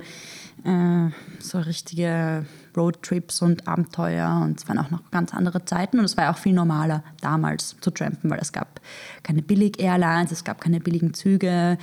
äh, 0.65 1.09
so 1.39 1.61
richtige 1.61 2.45
Roadtrips 2.77 3.41
und 3.41 3.67
Abenteuer 3.67 4.43
und 4.45 4.61
es 4.61 4.69
waren 4.69 4.77
auch 4.77 4.91
noch 4.91 5.11
ganz 5.11 5.33
andere 5.33 5.65
Zeiten 5.65 5.99
und 5.99 6.05
es 6.05 6.19
war 6.19 6.31
auch 6.31 6.37
viel 6.37 6.53
normaler 6.53 7.03
damals 7.23 7.75
zu 7.81 7.91
trampen, 7.91 8.29
weil 8.29 8.41
es 8.41 8.53
gab 8.53 8.83
keine 9.23 9.41
Billig-Airlines, 9.41 10.31
es 10.31 10.45
gab 10.45 10.61
keine 10.61 10.81
billigen 10.81 11.15
Züge. 11.15 11.79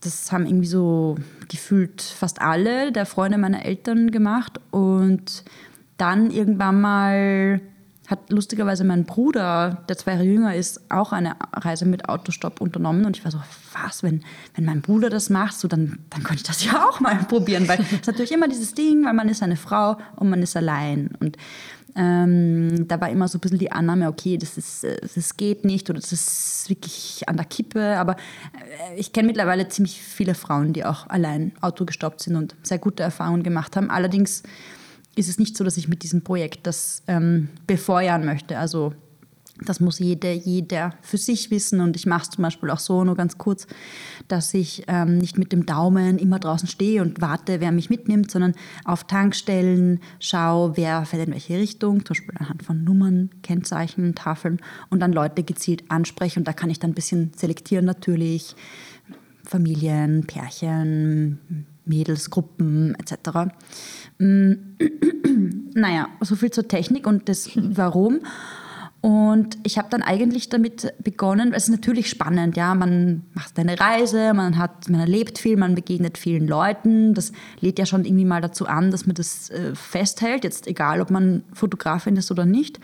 Das 0.00 0.32
haben 0.32 0.46
irgendwie 0.46 0.68
so 0.68 1.16
gefühlt 1.50 2.00
fast 2.00 2.40
alle 2.40 2.92
der 2.92 3.04
Freunde 3.04 3.36
meiner 3.36 3.66
Eltern 3.66 4.10
gemacht 4.10 4.58
und 4.70 5.44
dann 5.98 6.30
irgendwann 6.30 6.80
mal 6.80 7.60
hat 8.10 8.30
lustigerweise 8.30 8.84
mein 8.84 9.04
Bruder, 9.04 9.84
der 9.88 9.96
zwei 9.96 10.12
Jahre 10.12 10.24
jünger 10.24 10.54
ist, 10.54 10.80
auch 10.90 11.12
eine 11.12 11.36
Reise 11.52 11.86
mit 11.86 12.08
Autostopp 12.08 12.60
unternommen. 12.60 13.04
Und 13.04 13.16
ich 13.16 13.24
war 13.24 13.30
so, 13.30 13.40
was, 13.72 14.02
wenn, 14.02 14.24
wenn 14.54 14.64
mein 14.64 14.82
Bruder 14.82 15.10
das 15.10 15.30
macht, 15.30 15.58
so, 15.58 15.68
dann, 15.68 16.00
dann 16.10 16.22
könnte 16.22 16.42
ich 16.42 16.42
das 16.42 16.64
ja 16.64 16.88
auch 16.88 17.00
mal 17.00 17.14
probieren. 17.28 17.68
Weil 17.68 17.80
es 17.80 17.92
ist 17.92 18.06
natürlich 18.06 18.32
immer 18.32 18.48
dieses 18.48 18.74
Ding, 18.74 19.04
weil 19.04 19.14
man 19.14 19.28
ist 19.28 19.42
eine 19.42 19.56
Frau 19.56 19.96
und 20.16 20.28
man 20.28 20.42
ist 20.42 20.56
allein. 20.56 21.10
Und 21.20 21.36
ähm, 21.96 22.88
da 22.88 23.00
war 23.00 23.10
immer 23.10 23.28
so 23.28 23.38
ein 23.38 23.40
bisschen 23.40 23.58
die 23.58 23.72
Annahme, 23.72 24.08
okay, 24.08 24.36
das, 24.38 24.56
ist, 24.56 24.86
das 25.14 25.36
geht 25.36 25.64
nicht 25.64 25.90
oder 25.90 26.00
das 26.00 26.12
ist 26.12 26.68
wirklich 26.68 27.28
an 27.28 27.36
der 27.36 27.46
Kippe. 27.46 27.96
Aber 27.96 28.16
äh, 28.16 28.96
ich 28.96 29.12
kenne 29.12 29.28
mittlerweile 29.28 29.68
ziemlich 29.68 30.00
viele 30.00 30.34
Frauen, 30.34 30.72
die 30.72 30.84
auch 30.84 31.08
allein 31.08 31.52
Auto 31.60 31.84
gestoppt 31.84 32.22
sind 32.22 32.36
und 32.36 32.56
sehr 32.62 32.78
gute 32.78 33.02
Erfahrungen 33.02 33.42
gemacht 33.42 33.76
haben. 33.76 33.90
Allerdings 33.90 34.42
ist 35.16 35.28
es 35.28 35.38
nicht 35.38 35.56
so, 35.56 35.64
dass 35.64 35.76
ich 35.76 35.88
mit 35.88 36.02
diesem 36.02 36.22
Projekt 36.22 36.66
das 36.66 37.02
ähm, 37.06 37.48
befeuern 37.66 38.24
möchte. 38.24 38.58
Also 38.58 38.94
das 39.64 39.80
muss 39.80 39.98
jede, 39.98 40.32
jeder 40.32 40.94
für 41.02 41.18
sich 41.18 41.50
wissen. 41.50 41.80
Und 41.80 41.96
ich 41.96 42.06
mache 42.06 42.22
es 42.22 42.30
zum 42.30 42.42
Beispiel 42.42 42.70
auch 42.70 42.78
so, 42.78 43.04
nur 43.04 43.16
ganz 43.16 43.38
kurz, 43.38 43.66
dass 44.28 44.54
ich 44.54 44.84
ähm, 44.88 45.18
nicht 45.18 45.38
mit 45.38 45.52
dem 45.52 45.66
Daumen 45.66 46.18
immer 46.18 46.38
draußen 46.38 46.68
stehe 46.68 47.02
und 47.02 47.20
warte, 47.20 47.60
wer 47.60 47.72
mich 47.72 47.90
mitnimmt, 47.90 48.30
sondern 48.30 48.54
auf 48.84 49.04
Tankstellen 49.04 50.00
schaue, 50.18 50.76
wer 50.76 51.04
fährt 51.04 51.26
in 51.26 51.32
welche 51.32 51.58
Richtung, 51.58 52.04
zum 52.04 52.14
Beispiel 52.14 52.34
anhand 52.38 52.62
von 52.62 52.84
Nummern, 52.84 53.30
Kennzeichen, 53.42 54.14
Tafeln 54.14 54.60
und 54.88 55.00
dann 55.00 55.12
Leute 55.12 55.42
gezielt 55.42 55.84
anspreche. 55.88 56.40
Und 56.40 56.48
da 56.48 56.52
kann 56.52 56.70
ich 56.70 56.78
dann 56.78 56.90
ein 56.90 56.94
bisschen 56.94 57.32
selektieren 57.36 57.84
natürlich. 57.84 58.54
Familien, 59.44 60.26
Pärchen, 60.26 61.66
Mädelsgruppen 61.90 62.94
etc. 62.94 63.52
Mm, 64.18 64.52
naja, 65.74 66.08
so 66.22 66.36
viel 66.36 66.50
zur 66.50 66.68
Technik 66.68 67.06
und 67.06 67.28
das 67.28 67.50
Warum. 67.54 68.20
Und 69.02 69.56
ich 69.62 69.78
habe 69.78 69.88
dann 69.90 70.02
eigentlich 70.02 70.50
damit 70.50 70.92
begonnen, 71.02 71.54
es 71.54 71.64
ist 71.64 71.70
natürlich 71.70 72.10
spannend, 72.10 72.54
ja, 72.58 72.74
man 72.74 73.22
macht 73.32 73.58
eine 73.58 73.80
Reise, 73.80 74.34
man 74.34 74.58
hat, 74.58 74.90
man 74.90 75.00
erlebt 75.00 75.38
viel, 75.38 75.56
man 75.56 75.74
begegnet 75.74 76.18
vielen 76.18 76.46
Leuten. 76.46 77.14
Das 77.14 77.32
lädt 77.60 77.78
ja 77.78 77.86
schon 77.86 78.04
irgendwie 78.04 78.26
mal 78.26 78.42
dazu 78.42 78.66
an, 78.66 78.90
dass 78.90 79.06
man 79.06 79.14
das 79.14 79.48
äh, 79.48 79.74
festhält, 79.74 80.44
jetzt 80.44 80.66
egal, 80.66 81.00
ob 81.00 81.10
man 81.10 81.44
Fotografin 81.54 82.16
ist 82.16 82.30
oder 82.30 82.44
nicht. 82.44 82.78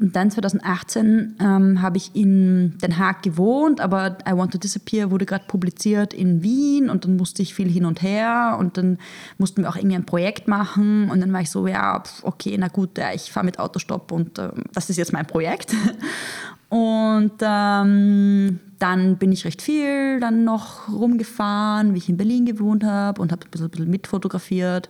Und 0.00 0.16
dann 0.16 0.32
2018 0.32 1.36
ähm, 1.38 1.82
habe 1.82 1.98
ich 1.98 2.16
in 2.16 2.76
Den 2.78 2.98
Haag 2.98 3.22
gewohnt, 3.22 3.80
aber 3.80 4.18
I 4.28 4.32
Want 4.32 4.50
to 4.52 4.58
Disappear 4.58 5.12
wurde 5.12 5.24
gerade 5.24 5.44
publiziert 5.46 6.12
in 6.12 6.42
Wien 6.42 6.90
und 6.90 7.04
dann 7.04 7.16
musste 7.16 7.42
ich 7.42 7.54
viel 7.54 7.70
hin 7.70 7.84
und 7.84 8.02
her 8.02 8.56
und 8.58 8.76
dann 8.76 8.98
mussten 9.38 9.62
wir 9.62 9.70
auch 9.70 9.76
irgendwie 9.76 9.96
ein 9.96 10.06
Projekt 10.06 10.48
machen 10.48 11.10
und 11.10 11.20
dann 11.20 11.32
war 11.32 11.42
ich 11.42 11.50
so, 11.50 11.68
ja, 11.68 12.02
okay, 12.22 12.56
na 12.58 12.66
gut, 12.66 12.98
ja, 12.98 13.12
ich 13.12 13.30
fahre 13.30 13.46
mit 13.46 13.60
Autostopp 13.60 14.10
und 14.10 14.36
äh, 14.40 14.48
das 14.72 14.90
ist 14.90 14.96
jetzt 14.96 15.12
mein 15.12 15.26
Projekt. 15.26 15.43
Projekt. 15.44 15.74
Und 16.70 17.34
ähm, 17.40 18.58
dann 18.78 19.18
bin 19.18 19.30
ich 19.30 19.44
recht 19.44 19.62
viel 19.62 20.18
dann 20.18 20.44
noch 20.44 20.88
rumgefahren, 20.88 21.94
wie 21.94 21.98
ich 21.98 22.08
in 22.08 22.16
Berlin 22.16 22.46
gewohnt 22.46 22.82
habe 22.82 23.20
und 23.22 23.30
habe 23.30 23.44
ein 23.46 23.50
bisschen, 23.50 23.90
mitfotografiert, 23.90 24.88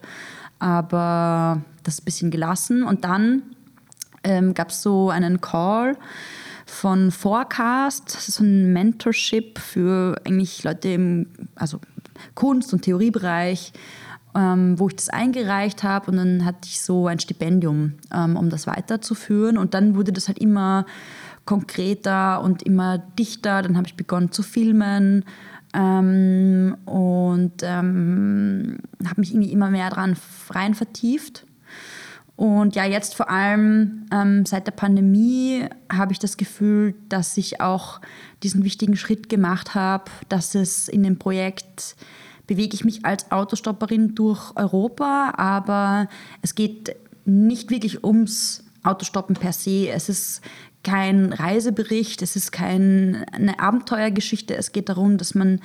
aber 0.58 1.60
das 1.82 2.00
ein 2.00 2.04
bisschen 2.06 2.30
gelassen. 2.30 2.84
Und 2.84 3.04
dann 3.04 3.42
ähm, 4.22 4.54
gab 4.54 4.70
es 4.70 4.80
so 4.80 5.10
einen 5.10 5.42
Call 5.42 5.98
von 6.64 7.10
Forecast, 7.10 8.14
das 8.14 8.28
ist 8.28 8.36
so 8.36 8.44
ein 8.44 8.72
Mentorship 8.72 9.58
für 9.58 10.16
eigentlich 10.24 10.64
Leute 10.64 10.88
im 10.88 11.26
also 11.54 11.80
Kunst- 12.34 12.72
und 12.72 12.82
Theoriebereich, 12.82 13.72
ähm, 14.34 14.78
wo 14.78 14.88
ich 14.88 14.96
das 14.96 15.08
eingereicht 15.08 15.82
habe 15.82 16.10
und 16.10 16.16
dann 16.16 16.44
hatte 16.44 16.60
ich 16.64 16.80
so 16.80 17.06
ein 17.06 17.20
Stipendium, 17.20 17.94
ähm, 18.12 18.36
um 18.36 18.50
das 18.50 18.66
weiterzuführen. 18.66 19.56
Und 19.56 19.74
dann 19.74 19.94
wurde 19.96 20.12
das 20.12 20.28
halt 20.28 20.38
immer 20.38 20.86
konkreter 21.44 22.40
und 22.42 22.62
immer 22.62 22.98
dichter. 22.98 23.62
Dann 23.62 23.76
habe 23.76 23.86
ich 23.86 23.96
begonnen 23.96 24.32
zu 24.32 24.42
filmen 24.42 25.24
ähm, 25.74 26.76
und 26.84 27.62
ähm, 27.62 28.78
habe 29.06 29.20
mich 29.20 29.32
irgendwie 29.32 29.52
immer 29.52 29.70
mehr 29.70 29.90
daran 29.90 30.16
rein 30.50 30.74
vertieft. 30.74 31.46
Und 32.36 32.74
ja, 32.74 32.84
jetzt 32.84 33.14
vor 33.14 33.30
allem 33.30 34.06
ähm, 34.12 34.44
seit 34.44 34.66
der 34.66 34.72
Pandemie 34.72 35.66
habe 35.92 36.12
ich 36.12 36.18
das 36.18 36.36
Gefühl, 36.36 36.96
dass 37.08 37.36
ich 37.36 37.60
auch 37.60 38.00
diesen 38.42 38.64
wichtigen 38.64 38.96
Schritt 38.96 39.28
gemacht 39.28 39.76
habe, 39.76 40.10
dass 40.28 40.56
es 40.56 40.88
in 40.88 41.04
dem 41.04 41.18
Projekt 41.18 41.94
bewege 42.46 42.74
ich 42.74 42.84
mich 42.84 43.04
als 43.04 43.30
Autostopperin 43.30 44.14
durch 44.14 44.54
Europa, 44.56 45.34
aber 45.36 46.08
es 46.42 46.54
geht 46.54 46.96
nicht 47.24 47.70
wirklich 47.70 48.04
ums 48.04 48.64
Autostoppen 48.82 49.34
per 49.34 49.52
se. 49.52 49.88
Es 49.88 50.08
ist 50.08 50.42
kein 50.82 51.32
Reisebericht, 51.32 52.22
es 52.22 52.36
ist 52.36 52.52
keine 52.52 53.24
Abenteuergeschichte. 53.58 54.54
Es 54.54 54.72
geht 54.72 54.90
darum, 54.90 55.16
dass 55.16 55.34
man 55.34 55.60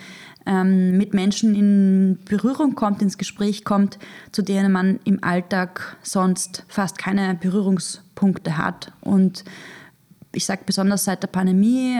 ähm, 0.45 0.97
mit 0.97 1.13
Menschen 1.13 1.53
in 1.53 2.17
Berührung 2.25 2.73
kommt, 2.73 3.01
ins 3.01 3.17
Gespräch 3.17 3.65
kommt, 3.65 3.99
zu 4.31 4.41
denen 4.41 4.71
man 4.71 4.99
im 5.03 5.23
Alltag 5.23 5.97
sonst 6.01 6.63
fast 6.69 6.97
keine 6.97 7.35
Berührungspunkte 7.35 8.57
hat. 8.57 8.93
Und 9.01 9.43
ich 10.31 10.45
sage 10.45 10.61
besonders 10.65 11.03
seit 11.03 11.21
der 11.21 11.27
Pandemie 11.27 11.99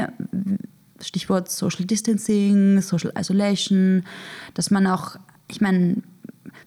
Stichwort 1.02 1.50
Social 1.50 1.86
Distancing, 1.86 2.82
Social 2.82 3.14
Isolation, 3.18 4.04
dass 4.54 4.72
man 4.72 4.88
auch, 4.88 5.16
ich 5.50 5.62
meine, 5.62 5.98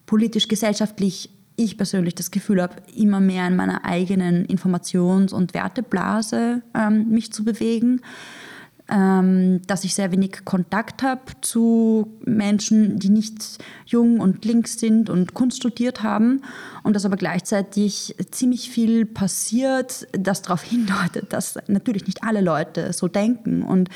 politisch, 0.07 0.49
gesellschaftlich, 0.49 1.31
ich 1.57 1.77
persönlich 1.77 2.15
das 2.15 2.31
Gefühl 2.31 2.63
habe, 2.63 2.77
immer 2.97 3.21
mehr 3.21 3.47
in 3.47 3.57
meiner 3.57 3.85
eigenen 3.85 4.47
Informations- 4.47 5.33
und 5.33 5.55
Werteblase 5.55 6.63
ähm, 6.75 7.09
mich 7.11 7.33
zu 7.33 7.45
bewegen 7.45 8.01
ähm, 8.93 9.63
dass 9.67 9.85
ich 9.85 9.95
sehr 9.95 10.13
wenig 10.13 10.45
Kontakt 10.45 11.03
habe 11.03 11.23
zu 11.41 12.13
Menschen, 12.27 12.99
die 12.99 13.09
nicht 13.09 13.59
jung 13.87 14.21
und 14.21 14.45
links 14.45 14.79
sind 14.79 15.09
und 15.09 15.33
Kunst 15.33 15.57
studiert 15.59 16.03
haben. 16.03 16.43
Und 16.83 16.95
dass 16.95 17.07
aber 17.07 17.17
gleichzeitig 17.17 18.15
ziemlich 18.31 18.69
viel 18.71 19.07
passiert, 19.07 20.07
das 20.13 20.43
darauf 20.43 20.63
hindeutet, 20.71 21.33
dass 21.33 21.59
natürlich 21.69 22.07
nicht 22.07 22.23
alle 22.23 22.43
Leute 22.43 22.93
so 22.93 23.09
denken. 23.09 23.63
Und 23.63 23.89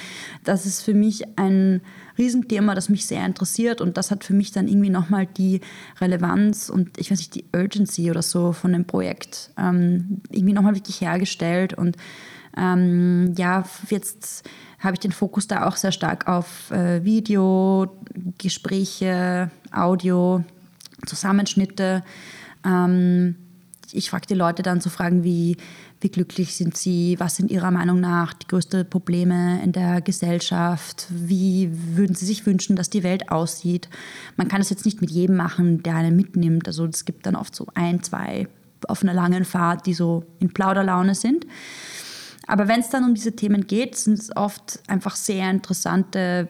das 0.44 0.64
ist 0.64 0.82
für 0.82 0.94
mich 0.94 1.24
ein 1.36 1.82
Riesenthema, 2.16 2.74
das 2.74 2.88
mich 2.88 3.05
sehr 3.05 3.26
interessiert. 3.26 3.82
Und 3.82 3.99
das 3.99 4.11
hat 4.11 4.24
für 4.24 4.32
mich 4.32 4.53
dann 4.53 4.66
irgendwie 4.66 4.88
nochmal 4.90 5.26
die 5.26 5.61
Relevanz 6.01 6.70
und 6.70 6.99
ich 6.99 7.11
weiß 7.11 7.18
nicht, 7.18 7.34
die 7.34 7.44
Urgency 7.55 8.11
oder 8.11 8.22
so 8.22 8.53
von 8.53 8.72
dem 8.72 8.86
Projekt 8.86 9.51
ähm, 9.59 10.22
irgendwie 10.30 10.55
nochmal 10.55 10.74
wirklich 10.74 11.03
hergestellt. 11.03 11.74
Und 11.74 11.99
ähm, 12.57 13.34
ja, 13.36 13.64
jetzt 13.90 14.49
habe 14.79 14.95
ich 14.95 15.01
den 15.01 15.12
Fokus 15.12 15.47
da 15.47 15.66
auch 15.66 15.77
sehr 15.77 15.93
stark 15.93 16.29
auf 16.29 16.70
äh, 16.70 17.05
Video, 17.05 17.97
Gespräche, 18.39 19.51
Audio, 19.72 20.45
Zusammenschnitte. 21.07 22.03
Ähm, 22.64 23.37
ich 23.93 24.11
frage 24.11 24.27
die 24.27 24.35
Leute 24.35 24.62
dann 24.62 24.81
so 24.81 24.91
Fragen 24.91 25.24
wie, 25.24 25.57
wie 26.01 26.09
glücklich 26.09 26.57
sind 26.57 26.77
sie, 26.77 27.16
was 27.18 27.37
sind 27.37 27.51
ihrer 27.51 27.70
Meinung 27.70 28.01
nach 28.01 28.33
die 28.35 28.47
größten 28.47 28.89
Probleme 28.89 29.62
in 29.62 29.72
der 29.72 30.01
Gesellschaft, 30.01 31.07
wie 31.11 31.70
würden 31.72 32.14
sie 32.14 32.27
sich 32.27 32.47
wünschen, 32.47 32.77
dass 32.77 32.91
die 32.91 33.03
Welt 33.03 33.31
aussieht. 33.31 33.89
Man 34.37 34.49
kann 34.49 34.61
es 34.61 34.70
jetzt 34.70 34.85
nicht 34.85 35.01
mit 35.01 35.11
jedem 35.11 35.37
machen, 35.37 35.83
der 35.83 35.97
einen 35.97 36.16
mitnimmt. 36.16 36.66
Also 36.66 36.87
es 36.87 37.05
gibt 37.05 37.27
dann 37.27 37.37
oft 37.37 37.55
so 37.55 37.66
ein, 37.74 38.03
zwei 38.03 38.49
auf 38.89 39.03
einer 39.03 39.14
langen 39.14 39.45
Fahrt, 39.45 39.87
die 39.87 39.95
so 39.95 40.24
in 40.39 40.53
Plauderlaune 40.53 41.14
sind. 41.14 41.47
Aber 42.47 42.68
wenn 42.68 42.80
es 42.80 42.90
dann 42.90 43.05
um 43.05 43.14
diese 43.14 43.34
Themen 43.34 43.66
geht, 43.66 43.97
sind 43.97 44.18
es 44.18 44.36
oft 44.36 44.80
einfach 44.86 45.16
sehr 45.16 45.51
interessante 45.51 46.49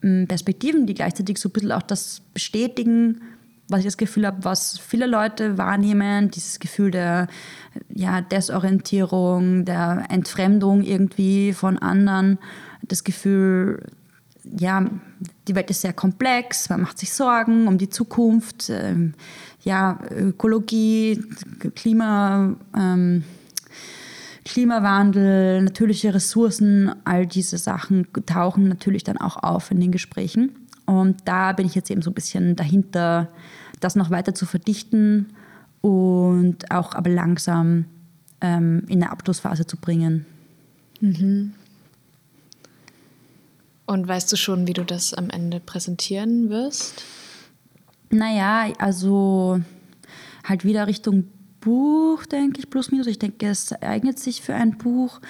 hm, 0.00 0.26
Perspektiven, 0.26 0.86
die 0.86 0.94
gleichzeitig 0.94 1.38
so 1.38 1.48
ein 1.48 1.52
bisschen 1.52 1.72
auch 1.72 1.82
das 1.82 2.22
bestätigen, 2.32 3.20
was 3.68 3.80
ich 3.80 3.86
das 3.86 3.96
Gefühl 3.96 4.26
habe, 4.26 4.44
was 4.44 4.78
viele 4.78 5.06
Leute 5.06 5.58
wahrnehmen, 5.58 6.30
dieses 6.30 6.60
Gefühl 6.60 6.90
der 6.90 7.26
ja, 7.92 8.20
Desorientierung, 8.20 9.64
der 9.64 10.04
Entfremdung 10.08 10.82
irgendwie 10.82 11.52
von 11.52 11.78
anderen, 11.78 12.38
das 12.82 13.02
Gefühl, 13.02 13.82
ja, 14.44 14.86
die 15.48 15.54
Welt 15.56 15.70
ist 15.70 15.80
sehr 15.80 15.92
komplex, 15.92 16.68
man 16.68 16.82
macht 16.82 16.98
sich 16.98 17.12
Sorgen 17.12 17.66
um 17.66 17.78
die 17.78 17.88
Zukunft, 17.88 18.70
ähm, 18.70 19.14
ja, 19.64 19.98
Ökologie, 20.10 21.20
Klima, 21.74 22.54
ähm, 22.76 23.24
Klimawandel, 24.46 25.60
natürliche 25.60 26.14
Ressourcen, 26.14 26.94
all 27.04 27.26
diese 27.26 27.58
Sachen 27.58 28.06
tauchen 28.26 28.68
natürlich 28.68 29.02
dann 29.02 29.18
auch 29.18 29.42
auf 29.42 29.72
in 29.72 29.80
den 29.80 29.90
Gesprächen. 29.90 30.54
Und 30.86 31.16
da 31.24 31.52
bin 31.52 31.66
ich 31.66 31.74
jetzt 31.74 31.90
eben 31.90 32.00
so 32.00 32.10
ein 32.10 32.14
bisschen 32.14 32.54
dahinter, 32.54 33.28
das 33.80 33.96
noch 33.96 34.10
weiter 34.10 34.34
zu 34.34 34.46
verdichten 34.46 35.34
und 35.80 36.70
auch 36.70 36.94
aber 36.94 37.10
langsam 37.10 37.86
ähm, 38.40 38.84
in 38.86 39.02
eine 39.02 39.10
Abschlussphase 39.10 39.66
zu 39.66 39.78
bringen. 39.78 40.26
Mhm. 41.00 41.52
Und 43.84 44.06
weißt 44.06 44.32
du 44.32 44.36
schon, 44.36 44.68
wie 44.68 44.74
du 44.74 44.84
das 44.84 45.12
am 45.12 45.28
Ende 45.28 45.58
präsentieren 45.58 46.50
wirst? 46.50 47.02
Naja, 48.10 48.72
also 48.78 49.60
halt 50.44 50.64
wieder 50.64 50.86
Richtung 50.86 51.24
Buch, 51.60 52.26
denke 52.26 52.60
ich, 52.60 52.70
plus 52.70 52.90
minus. 52.90 53.06
Ich 53.06 53.18
denke, 53.18 53.46
es 53.46 53.72
eignet 53.82 54.18
sich 54.18 54.42
für 54.42 54.54
ein 54.54 54.78
Buch. 54.78 55.20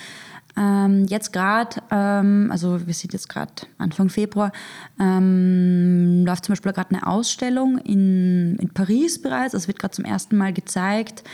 Ähm, 0.59 1.05
jetzt 1.09 1.33
gerade, 1.35 1.83
ähm, 1.91 2.49
also 2.51 2.87
wir 2.87 2.95
sind 2.95 3.13
jetzt 3.13 3.29
gerade 3.29 3.53
Anfang 3.77 4.09
Februar, 4.09 4.53
ähm, 4.99 6.25
läuft 6.25 6.47
zum 6.47 6.55
Beispiel 6.55 6.73
gerade 6.73 6.95
eine 6.95 7.07
Ausstellung 7.07 7.77
in, 7.79 8.57
in 8.57 8.71
Paris 8.71 9.21
bereits. 9.21 9.53
Es 9.53 9.69
wird 9.69 9.79
gerade 9.79 9.95
zum 9.95 10.07
ersten 10.07 10.37
Mal 10.37 10.55
gezeigt. 10.55 11.25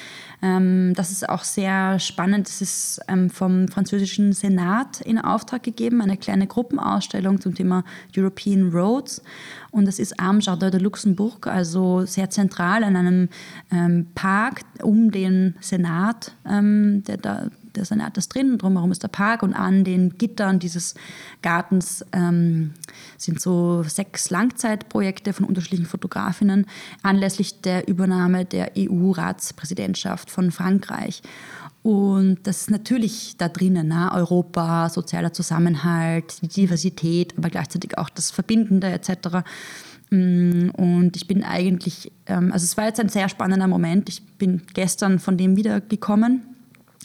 Ähm, 0.43 0.93
das 0.95 1.11
ist 1.11 1.29
auch 1.29 1.45
sehr 1.45 1.99
spannend. 1.99 2.49
Das 2.49 2.61
ist 2.61 3.01
ähm, 3.09 3.31
vom 3.31 3.69
französischen 3.69 4.33
Senat 4.33 5.01
in 5.01 5.19
Auftrag 5.19 5.63
gegeben, 5.63 6.03
eine 6.03 6.17
kleine 6.17 6.47
Gruppenausstellung 6.47 7.41
zum 7.41 7.55
Thema 7.55 7.85
European 8.17 8.71
Roads. 8.71 9.23
Und 9.71 9.87
das 9.87 9.99
ist 9.99 10.19
am 10.21 10.41
Jardin 10.41 10.73
de 10.73 10.81
Luxembourg, 10.81 11.47
also 11.47 12.05
sehr 12.05 12.29
zentral 12.29 12.85
an 12.85 12.97
einem 12.97 13.29
ähm, 13.71 14.07
Park 14.15 14.63
um 14.83 15.11
den 15.11 15.55
Senat, 15.61 16.33
der 16.45 17.17
da 17.17 17.47
der 17.75 17.85
Senat 17.85 18.17
ist 18.19 18.35
drin, 18.35 18.59
drumherum 18.59 18.93
ist 18.93 19.03
der 19.03 19.09
Park 19.09 19.43
und 19.43 19.55
an 19.55 19.85
den 19.85 20.19
Gittern 20.19 20.59
dieses 20.59 20.95
Gartens 21.43 22.05
ähm, 22.13 22.75
sind 23.23 23.41
so 23.41 23.83
sechs 23.83 24.31
Langzeitprojekte 24.31 25.33
von 25.33 25.45
unterschiedlichen 25.45 25.87
Fotografinnen 25.87 26.67
anlässlich 27.03 27.61
der 27.61 27.89
Übernahme 27.89 28.45
der 28.45 28.73
EU-Ratspräsidentschaft 28.77 30.31
von 30.31 30.51
Frankreich. 30.51 31.23
Und 31.83 32.39
das 32.45 32.63
ist 32.63 32.71
natürlich 32.71 33.37
da 33.39 33.49
drinnen, 33.49 33.89
ne? 33.89 34.11
Europa, 34.13 34.89
sozialer 34.89 35.33
Zusammenhalt, 35.33 36.41
die 36.43 36.49
Diversität, 36.49 37.37
aber 37.37 37.51
gleichzeitig 37.51 37.99
auch 37.99 38.09
das 38.09 38.31
Verbindende 38.31 38.87
etc. 38.87 39.45
Mm, 40.11 40.71
und 40.71 41.17
ich 41.17 41.27
bin 41.27 41.43
eigentlich, 41.43 42.13
ähm, 42.27 42.53
also 42.53 42.65
es 42.65 42.77
war 42.77 42.87
jetzt 42.87 43.01
ein 43.01 43.09
sehr 43.09 43.29
spannender 43.29 43.67
Moment. 43.67 44.09
Ich 44.09 44.23
bin 44.39 44.63
gestern 44.75 45.19
von 45.19 45.37
dem 45.37 45.57
wiedergekommen 45.57 46.43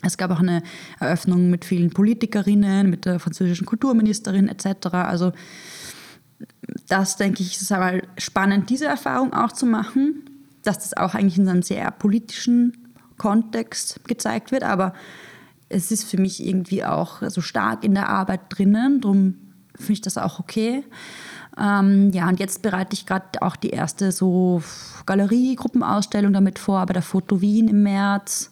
es 0.04 0.18
gab 0.18 0.30
auch 0.30 0.40
eine 0.40 0.62
Eröffnung 1.00 1.50
mit 1.50 1.66
vielen 1.66 1.90
Politikerinnen, 1.90 2.90
mit 2.90 3.06
der 3.06 3.20
französischen 3.20 3.66
Kulturministerin 3.66 4.48
etc. 4.48 4.88
Also 4.94 5.32
das, 6.88 7.18
denke 7.18 7.44
ich, 7.44 7.62
ist 7.62 7.72
aber 7.72 8.02
spannend, 8.18 8.70
diese 8.70 8.86
Erfahrung 8.86 9.34
auch 9.34 9.52
zu 9.52 9.66
machen, 9.66 10.30
dass 10.64 10.80
das 10.80 10.96
auch 10.96 11.16
eigentlich 11.16 11.38
in 11.38 11.48
einem 11.48 11.64
sehr 11.64 11.90
politischen 11.92 12.96
Kontext 13.18 14.02
gezeigt 14.08 14.52
wird. 14.52 14.64
Aber 14.64 14.94
es 15.70 15.92
ist 15.92 16.04
für 16.06 16.20
mich 16.20 16.46
irgendwie 16.46 16.84
auch 16.84 17.22
so 17.30 17.42
stark 17.42 17.84
in 17.84 17.94
der 17.94 18.10
Arbeit 18.10 18.42
drinnen, 18.50 19.02
darum 19.02 19.36
finde 19.76 19.94
ich 19.94 20.02
das 20.02 20.18
auch 20.18 20.40
okay. 20.40 20.84
Ähm, 21.60 22.12
ja, 22.12 22.28
und 22.28 22.40
jetzt 22.40 22.62
bereite 22.62 22.94
ich 22.94 23.06
gerade 23.06 23.42
auch 23.42 23.56
die 23.56 23.70
erste 23.70 24.12
so 24.12 24.62
Galerie-Gruppenausstellung 25.06 26.34
damit 26.34 26.60
vor, 26.60 26.86
bei 26.86 26.94
der 26.94 27.02
Foto 27.02 27.42
Wien 27.42 27.68
im 27.68 27.84
März. 27.84 28.52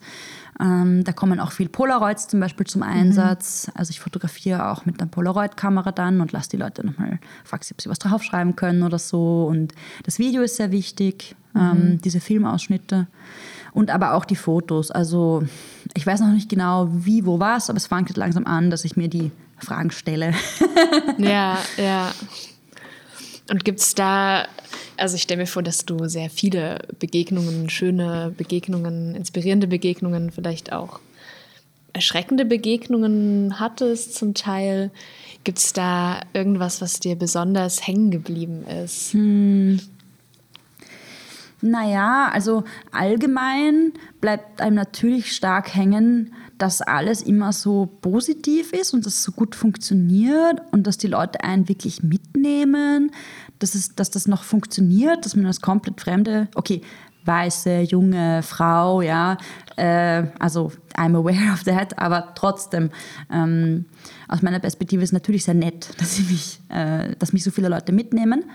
Ähm, 0.59 1.03
da 1.03 1.11
kommen 1.11 1.39
auch 1.39 1.51
viel 1.51 1.67
Polaroids 1.67 2.27
zum 2.27 2.39
Beispiel 2.39 2.65
zum 2.65 2.81
Einsatz. 2.83 3.67
Mhm. 3.67 3.73
Also 3.75 3.91
ich 3.91 3.99
fotografiere 3.99 4.69
auch 4.69 4.85
mit 4.85 5.01
einer 5.01 5.09
Polaroid-Kamera 5.09 5.91
dann 5.91 6.21
und 6.21 6.31
lasse 6.31 6.49
die 6.49 6.57
Leute 6.57 6.85
nochmal, 6.85 7.19
frage 7.43 7.65
sie, 7.65 7.73
ob 7.73 7.81
sie 7.81 7.89
was 7.89 7.99
draufschreiben 7.99 8.55
können 8.55 8.83
oder 8.83 8.99
so. 8.99 9.47
Und 9.49 9.73
das 10.03 10.17
Video 10.19 10.43
ist 10.43 10.55
sehr 10.55 10.71
wichtig, 10.71 11.35
mhm. 11.53 11.61
ähm, 11.61 12.01
diese 12.01 12.19
Filmausschnitte. 12.19 13.07
Und 13.73 13.91
aber 13.91 14.13
auch 14.13 14.23
die 14.23 14.37
Fotos. 14.37 14.91
Also 14.91 15.43
ich 15.93 16.07
weiß 16.07 16.21
noch 16.21 16.31
nicht 16.31 16.47
genau, 16.47 16.87
wie, 16.91 17.25
wo, 17.25 17.39
was, 17.39 17.69
aber 17.69 17.77
es 17.77 17.87
fängt 17.87 18.07
jetzt 18.07 18.17
langsam 18.17 18.45
an, 18.45 18.69
dass 18.69 18.85
ich 18.85 18.95
mir 18.95 19.09
die 19.09 19.31
Fragen 19.57 19.91
stelle. 19.91 20.33
ja, 21.17 21.57
ja. 21.77 22.11
Und 23.49 23.63
gibt 23.63 23.79
es 23.79 23.93
da, 23.93 24.47
also 24.97 25.15
ich 25.15 25.21
stelle 25.21 25.41
mir 25.41 25.47
vor, 25.47 25.61
dass 25.61 25.85
du 25.85 26.07
sehr 26.07 26.29
viele 26.29 26.79
Begegnungen, 26.99 27.69
schöne 27.69 28.33
Begegnungen, 28.35 29.15
inspirierende 29.15 29.67
Begegnungen, 29.67 30.31
vielleicht 30.31 30.71
auch 30.71 30.99
erschreckende 31.93 32.43
Begegnungen 32.43 33.59
hattest 33.59 34.15
zum 34.15 34.33
Teil. 34.33 34.91
Gibt 35.43 35.59
es 35.59 35.73
da 35.73 36.21
irgendwas, 36.33 36.81
was 36.81 36.99
dir 36.99 37.15
besonders 37.15 37.85
hängen 37.85 38.11
geblieben 38.11 38.65
ist? 38.65 39.13
Hm. 39.13 39.79
Naja, 41.61 42.29
also 42.33 42.63
allgemein 42.91 43.93
bleibt 44.21 44.59
einem 44.59 44.75
natürlich 44.75 45.33
stark 45.33 45.73
hängen, 45.73 46.33
dass 46.57 46.81
alles 46.81 47.21
immer 47.21 47.51
so 47.51 47.85
positiv 48.01 48.71
ist 48.73 48.93
und 48.93 49.05
dass 49.05 49.15
es 49.15 49.23
so 49.23 49.31
gut 49.31 49.55
funktioniert 49.55 50.61
und 50.71 50.87
dass 50.87 50.97
die 50.97 51.07
Leute 51.07 51.43
einen 51.43 51.67
wirklich 51.67 52.03
mitnehmen, 52.03 53.11
dass, 53.59 53.75
es, 53.75 53.95
dass 53.95 54.09
das 54.11 54.27
noch 54.27 54.43
funktioniert, 54.43 55.25
dass 55.25 55.35
man 55.35 55.45
als 55.45 55.61
komplett 55.61 55.99
Fremde, 56.01 56.47
okay, 56.55 56.81
weiße, 57.25 57.81
junge 57.81 58.43
Frau, 58.43 59.01
ja, 59.01 59.37
äh, 59.75 60.23
also 60.39 60.71
I'm 60.95 61.17
aware 61.17 61.53
of 61.53 61.63
that, 61.63 61.97
aber 61.97 62.33
trotzdem, 62.35 62.91
ähm, 63.31 63.85
aus 64.27 64.41
meiner 64.41 64.59
Perspektive 64.59 65.03
ist 65.03 65.09
es 65.09 65.13
natürlich 65.13 65.43
sehr 65.43 65.55
nett, 65.55 65.89
dass, 65.97 66.19
ich 66.19 66.29
mich, 66.29 66.59
äh, 66.69 67.15
dass 67.19 67.33
mich 67.33 67.43
so 67.43 67.51
viele 67.51 67.69
Leute 67.69 67.91
mitnehmen. 67.91 68.45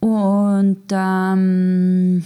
Und 0.00 0.84
ähm, 0.92 2.24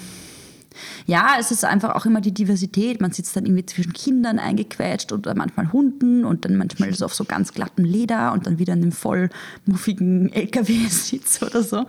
ja, 1.07 1.37
es 1.39 1.51
ist 1.51 1.65
einfach 1.65 1.95
auch 1.95 2.07
immer 2.07 2.21
die 2.21 2.33
Diversität. 2.33 3.01
Man 3.01 3.13
sitzt 3.13 3.37
dann 3.37 3.47
irgendwie 3.47 3.67
zwischen 3.67 3.93
Kindern 3.93 4.39
eingequetscht 4.39 5.13
oder 5.13 5.35
manchmal 5.35 5.73
Hunden 5.73 6.25
und 6.25 6.45
dann 6.45 6.57
manchmal 6.57 6.93
so 6.95 7.05
auf 7.05 7.15
so 7.15 7.25
ganz 7.25 7.53
glattem 7.53 7.85
Leder 7.85 8.33
und 8.33 8.47
dann 8.47 8.59
wieder 8.59 8.75
in 8.75 8.83
einem 8.83 8.93
voll 8.93 9.31
muffigen 9.67 10.33
LKW 10.33 10.87
sitzt 10.89 11.43
oder 11.43 11.63
so. 11.63 11.87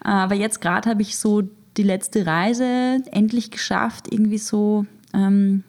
Aber 0.00 0.34
jetzt 0.34 0.60
gerade 0.60 0.90
habe 0.90 1.02
ich 1.02 1.16
so 1.16 1.42
die 1.76 1.82
letzte 1.82 2.26
Reise 2.26 2.98
endlich 3.12 3.50
geschafft, 3.50 4.06
irgendwie 4.10 4.38
so 4.38 4.86
ähm, 5.14 5.64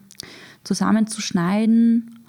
zusammenzuschneiden. 0.64 2.20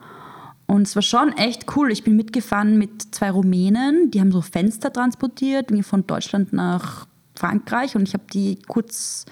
Und 0.67 0.83
es 0.83 0.95
war 0.95 1.03
schon 1.03 1.33
echt 1.37 1.77
cool. 1.77 1.91
Ich 1.91 2.05
bin 2.05 2.17
mitgefahren 2.17 2.79
mit 2.79 3.15
zwei 3.15 3.31
Rumänen, 3.31 4.11
die 4.11 4.21
haben 4.21 4.33
so 4.33 4.41
Fenster 4.41 4.93
transportiert, 4.93 5.71
von 5.83 6.07
Deutschland 6.07 6.53
nach 6.53 7.07
Frankreich 7.35 7.97
und 7.97 8.09
ich 8.09 8.15
habe 8.15 8.25
die 8.33 8.59
kurz 8.69 9.27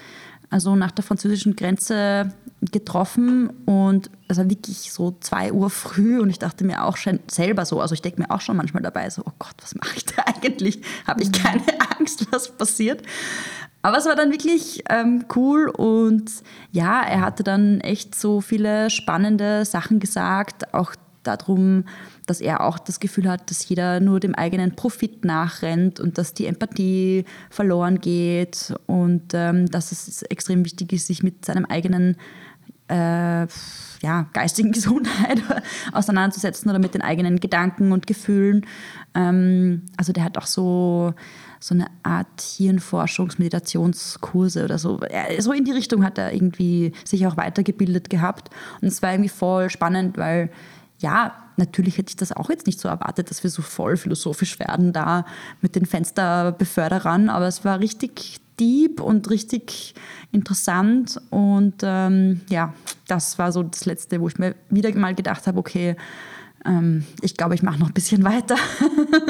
also 0.51 0.75
nach 0.75 0.91
der 0.91 1.05
französischen 1.05 1.55
Grenze 1.57 2.33
getroffen 2.73 3.51
und 3.65 4.11
es 4.29 4.37
war 4.37 4.51
wirklich 4.51 4.93
so 4.93 5.17
zwei 5.21 5.53
Uhr 5.53 5.71
früh 5.71 6.21
und 6.21 6.29
ich 6.29 6.39
dachte 6.39 6.65
mir 6.65 6.85
auch 6.85 6.97
schon 6.97 7.21
selber 7.31 7.65
so, 7.65 7.81
also 7.81 7.95
ich 7.95 8.03
denke 8.03 8.21
mir 8.21 8.31
auch 8.31 8.41
schon 8.41 8.57
manchmal 8.57 8.83
dabei 8.83 9.09
so, 9.09 9.23
oh 9.25 9.33
Gott, 9.39 9.55
was 9.63 9.75
mache 9.77 9.97
ich 9.97 10.05
da 10.05 10.23
eigentlich? 10.27 10.83
Habe 11.07 11.23
ich 11.23 11.29
mhm. 11.29 11.33
keine 11.33 11.63
Angst, 11.99 12.27
was 12.31 12.51
passiert? 12.51 13.03
Aber 13.83 13.97
es 13.97 14.05
war 14.05 14.15
dann 14.15 14.31
wirklich 14.31 14.85
ähm, 14.91 15.25
cool 15.35 15.69
und 15.69 16.31
ja, 16.71 17.01
er 17.01 17.23
hatte 17.23 17.43
dann 17.43 17.81
echt 17.81 18.15
so 18.15 18.43
viele 18.43 18.91
spannende 18.91 19.65
Sachen 19.65 20.01
gesagt, 20.01 20.75
auch 20.75 20.95
darum, 21.23 21.85
dass 22.31 22.41
er 22.41 22.61
auch 22.61 22.79
das 22.79 23.01
Gefühl 23.01 23.29
hat, 23.29 23.51
dass 23.51 23.69
jeder 23.69 23.99
nur 23.99 24.21
dem 24.21 24.37
eigenen 24.37 24.77
Profit 24.77 25.25
nachrennt 25.25 25.99
und 25.99 26.17
dass 26.17 26.33
die 26.33 26.47
Empathie 26.47 27.25
verloren 27.51 28.01
geht 28.01 28.73
und 28.87 29.35
ähm, 29.35 29.67
dass 29.67 29.91
es 29.91 30.23
extrem 30.23 30.65
wichtig 30.65 30.93
ist, 30.93 31.09
sich 31.09 31.25
mit 31.25 31.45
seinem 31.45 31.65
eigenen 31.65 32.17
äh, 32.87 33.49
ja, 34.01 34.29
geistigen 34.33 34.71
Gesundheit 34.73 35.43
auseinanderzusetzen 35.93 36.71
oder 36.71 36.79
mit 36.79 36.95
den 36.95 37.03
eigenen 37.03 37.41
Gedanken 37.41 37.91
und 37.91 38.07
Gefühlen. 38.07 38.65
Ähm, 39.17 39.87
also 39.97 40.13
der 40.13 40.23
hat 40.23 40.39
auch 40.39 40.47
so, 40.47 41.15
so 41.59 41.75
eine 41.75 41.89
Art 42.05 42.41
Hirnforschungs-Meditationskurse 42.41 44.65
oder 44.65 44.79
so. 44.79 45.01
So 45.41 45.53
in 45.53 45.65
die 45.65 45.73
Richtung 45.73 46.05
hat 46.05 46.17
er 46.17 46.33
irgendwie 46.33 46.93
sich 47.05 47.27
auch 47.27 47.37
weitergebildet 47.37 48.09
gehabt. 48.09 48.51
Und 48.81 48.87
es 48.87 49.03
war 49.03 49.11
irgendwie 49.11 49.31
voll 49.31 49.69
spannend, 49.69 50.17
weil 50.17 50.53
ja, 51.01 51.33
natürlich 51.61 51.99
hätte 51.99 52.11
ich 52.11 52.17
das 52.17 52.33
auch 52.33 52.51
jetzt 52.51 52.67
nicht 52.67 52.81
so 52.81 52.89
erwartet, 52.89 53.31
dass 53.31 53.45
wir 53.45 53.51
so 53.51 53.63
voll 53.63 53.97
philosophisch 53.97 54.59
werden 54.59 54.93
da 54.93 55.25
mit 55.61 55.77
den 55.77 55.87
Fensterbeförderern, 55.87 57.29
aber 57.29 57.47
es 57.47 57.65
war 57.65 57.79
richtig 57.79 58.41
deep 58.59 59.01
und 59.01 59.31
richtig 59.31 59.95
interessant 60.33 61.21
und 61.31 61.75
ähm, 61.83 62.41
ja, 62.51 62.75
das 63.07 63.39
war 63.39 63.53
so 63.53 63.63
das 63.63 63.87
Letzte, 63.87 64.21
wo 64.21 64.29
ich 64.29 64.39
mir 64.39 64.57
wieder 64.69 64.93
mal 64.97 65.15
gedacht 65.15 65.47
habe, 65.47 65.59
okay, 65.59 65.97
ähm, 66.65 67.05
ich 67.23 67.37
glaube, 67.37 67.55
ich 67.55 67.63
mache 67.63 67.79
noch 67.79 67.89
ein 67.89 67.95
bisschen 67.95 68.25
weiter. 68.25 68.57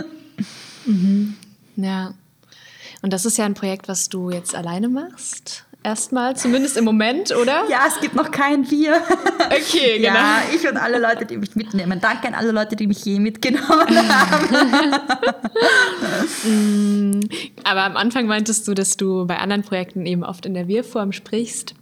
mhm. 0.86 1.34
Ja, 1.76 2.14
und 3.02 3.12
das 3.12 3.24
ist 3.24 3.38
ja 3.38 3.44
ein 3.44 3.54
Projekt, 3.54 3.88
was 3.88 4.08
du 4.08 4.30
jetzt 4.30 4.54
alleine 4.54 4.88
machst 4.88 5.66
erstmal, 5.82 6.36
zumindest 6.36 6.76
im 6.76 6.84
Moment, 6.84 7.34
oder? 7.34 7.64
Ja, 7.68 7.84
es 7.86 8.00
gibt 8.00 8.14
noch 8.14 8.30
kein 8.30 8.70
Wir. 8.70 9.00
Okay, 9.46 9.98
genau. 9.98 10.14
Ja, 10.14 10.42
ich 10.54 10.68
und 10.68 10.76
alle 10.76 10.98
Leute, 10.98 11.26
die 11.26 11.36
mich 11.36 11.56
mitnehmen. 11.56 12.00
Danke 12.00 12.28
an 12.28 12.34
alle 12.34 12.52
Leute, 12.52 12.76
die 12.76 12.86
mich 12.86 13.04
je 13.04 13.18
mitgenommen 13.18 14.08
haben. 14.08 14.96
Mm, 16.44 17.20
aber 17.64 17.84
am 17.84 17.96
Anfang 17.96 18.26
meintest 18.26 18.68
du, 18.68 18.74
dass 18.74 18.96
du 18.96 19.26
bei 19.26 19.38
anderen 19.38 19.62
Projekten 19.62 20.06
eben 20.06 20.24
oft 20.24 20.46
in 20.46 20.54
der 20.54 20.68
Wir-Form 20.68 21.12
sprichst 21.12 21.74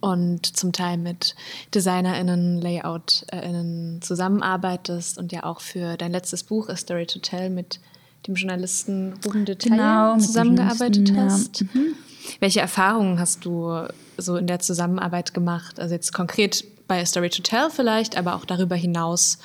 und 0.00 0.56
zum 0.56 0.72
Teil 0.72 0.96
mit 0.96 1.34
DesignerInnen, 1.74 2.60
LayoutInnen 2.60 4.00
zusammenarbeitest 4.02 5.18
und 5.18 5.32
ja 5.32 5.44
auch 5.44 5.60
für 5.60 5.96
dein 5.96 6.12
letztes 6.12 6.44
Buch 6.44 6.68
A 6.68 6.76
Story 6.76 7.06
to 7.06 7.18
Tell 7.18 7.50
mit 7.50 7.80
dem 8.26 8.34
Journalisten 8.34 9.14
Ruben 9.24 9.44
Detail 9.44 9.70
genau, 9.70 10.18
zusammengearbeitet 10.18 11.12
hast. 11.16 11.60
Ja. 11.60 11.66
Mhm. 11.72 11.94
Welche 12.40 12.60
Erfahrungen 12.60 13.18
hast 13.18 13.44
du 13.44 13.86
so 14.16 14.36
in 14.36 14.46
der 14.46 14.60
Zusammenarbeit 14.60 15.34
gemacht? 15.34 15.80
Also 15.80 15.94
jetzt 15.94 16.12
konkret 16.12 16.64
bei 16.86 17.00
A 17.00 17.06
Story 17.06 17.30
to 17.30 17.42
Tell 17.42 17.68
vielleicht, 17.70 18.16
aber 18.16 18.34
auch 18.34 18.44
darüber 18.44 18.76
hinaus, 18.76 19.38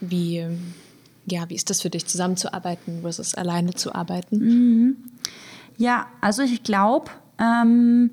wie, 0.00 0.46
ja, 1.26 1.48
wie 1.48 1.54
ist 1.54 1.70
das 1.70 1.82
für 1.82 1.90
dich, 1.90 2.06
zusammenzuarbeiten 2.06 3.00
versus 3.02 3.34
alleine 3.34 3.74
zu 3.74 3.94
arbeiten? 3.94 4.38
Mhm. 4.38 4.96
Ja, 5.76 6.06
also 6.20 6.42
ich 6.42 6.62
glaube, 6.62 7.10
ähm, 7.38 8.10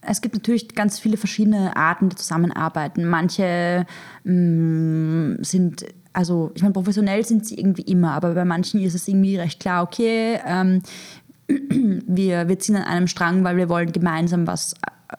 es 0.00 0.20
gibt 0.20 0.34
natürlich 0.34 0.74
ganz 0.74 0.98
viele 0.98 1.16
verschiedene 1.16 1.76
Arten 1.76 2.08
der 2.08 2.18
Zusammenarbeiten. 2.18 3.04
Manche 3.04 3.86
mh, 4.24 4.32
mm, 4.32 5.44
sind 5.44 5.84
also 6.12 6.50
ich 6.54 6.62
meine, 6.62 6.72
professionell 6.74 7.24
sind 7.24 7.46
sie 7.46 7.58
irgendwie 7.58 7.82
immer, 7.82 8.12
aber 8.12 8.34
bei 8.34 8.44
manchen 8.44 8.80
ist 8.80 8.94
es 8.94 9.08
irgendwie 9.08 9.36
recht 9.36 9.60
klar, 9.60 9.82
okay, 9.82 10.38
ähm, 10.46 10.82
wir, 12.06 12.48
wir 12.48 12.58
ziehen 12.58 12.76
an 12.76 12.84
einem 12.84 13.06
Strang, 13.06 13.44
weil 13.44 13.56
wir 13.56 13.68
wollen 13.68 13.92
gemeinsam 13.92 14.46
was 14.46 14.74
äh, 14.74 15.16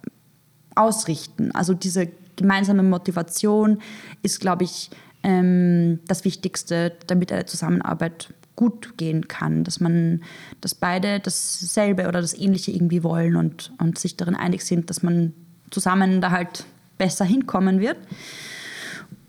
ausrichten. 0.76 1.52
Also 1.52 1.74
diese 1.74 2.10
gemeinsame 2.36 2.84
Motivation 2.84 3.80
ist, 4.22 4.40
glaube 4.40 4.64
ich, 4.64 4.90
ähm, 5.24 6.00
das 6.08 6.26
Wichtigste, 6.26 6.94
damit 7.08 7.32
eine 7.32 7.46
Zusammenarbeit 7.46 8.34
gut 8.56 8.98
gehen 8.98 9.28
kann, 9.28 9.64
dass 9.64 9.80
man, 9.80 10.22
dass 10.62 10.76
beide 10.76 11.20
dasselbe 11.20 12.08
oder 12.08 12.22
das 12.22 12.38
Ähnliche 12.38 12.72
irgendwie 12.72 13.04
wollen 13.04 13.36
und, 13.36 13.74
und 13.80 13.98
sich 13.98 14.16
darin 14.16 14.36
einig 14.36 14.64
sind, 14.64 14.90
dass 14.90 15.02
man 15.02 15.34
zusammen 15.72 16.22
da 16.22 16.32
halt 16.32 16.66
besser 16.98 17.26
hinkommen 17.26 17.80
wird. 17.80 17.98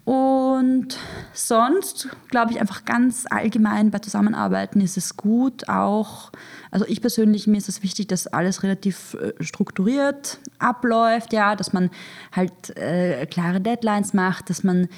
Und 0.05 0.99
sonst 1.33 2.11
glaube 2.29 2.53
ich 2.53 2.61
einfach 2.61 2.85
ganz 2.85 3.25
allgemein 3.31 3.91
bei 3.91 4.01
Zusammenarbeiten 4.01 4.83
ist 4.83 4.99
es 4.99 5.17
gut, 5.17 5.69
auch, 5.71 6.31
also 6.71 6.85
ich 6.87 7.01
persönlich, 7.01 7.47
mir 7.47 7.57
ist 7.57 7.71
es 7.71 7.83
wichtig, 7.83 8.09
dass 8.09 8.27
alles 8.27 8.63
relativ 8.63 9.15
äh, 9.15 9.43
strukturiert 9.43 10.41
abläuft, 10.59 11.33
ja, 11.33 11.57
dass 11.57 11.73
man 11.73 11.91
halt 12.33 12.77
äh, 12.77 13.25
klare 13.25 13.63
Deadlines 13.63 14.13
macht, 14.13 14.51
dass 14.51 14.63
man 14.63 14.89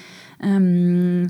ähm, 0.41 1.27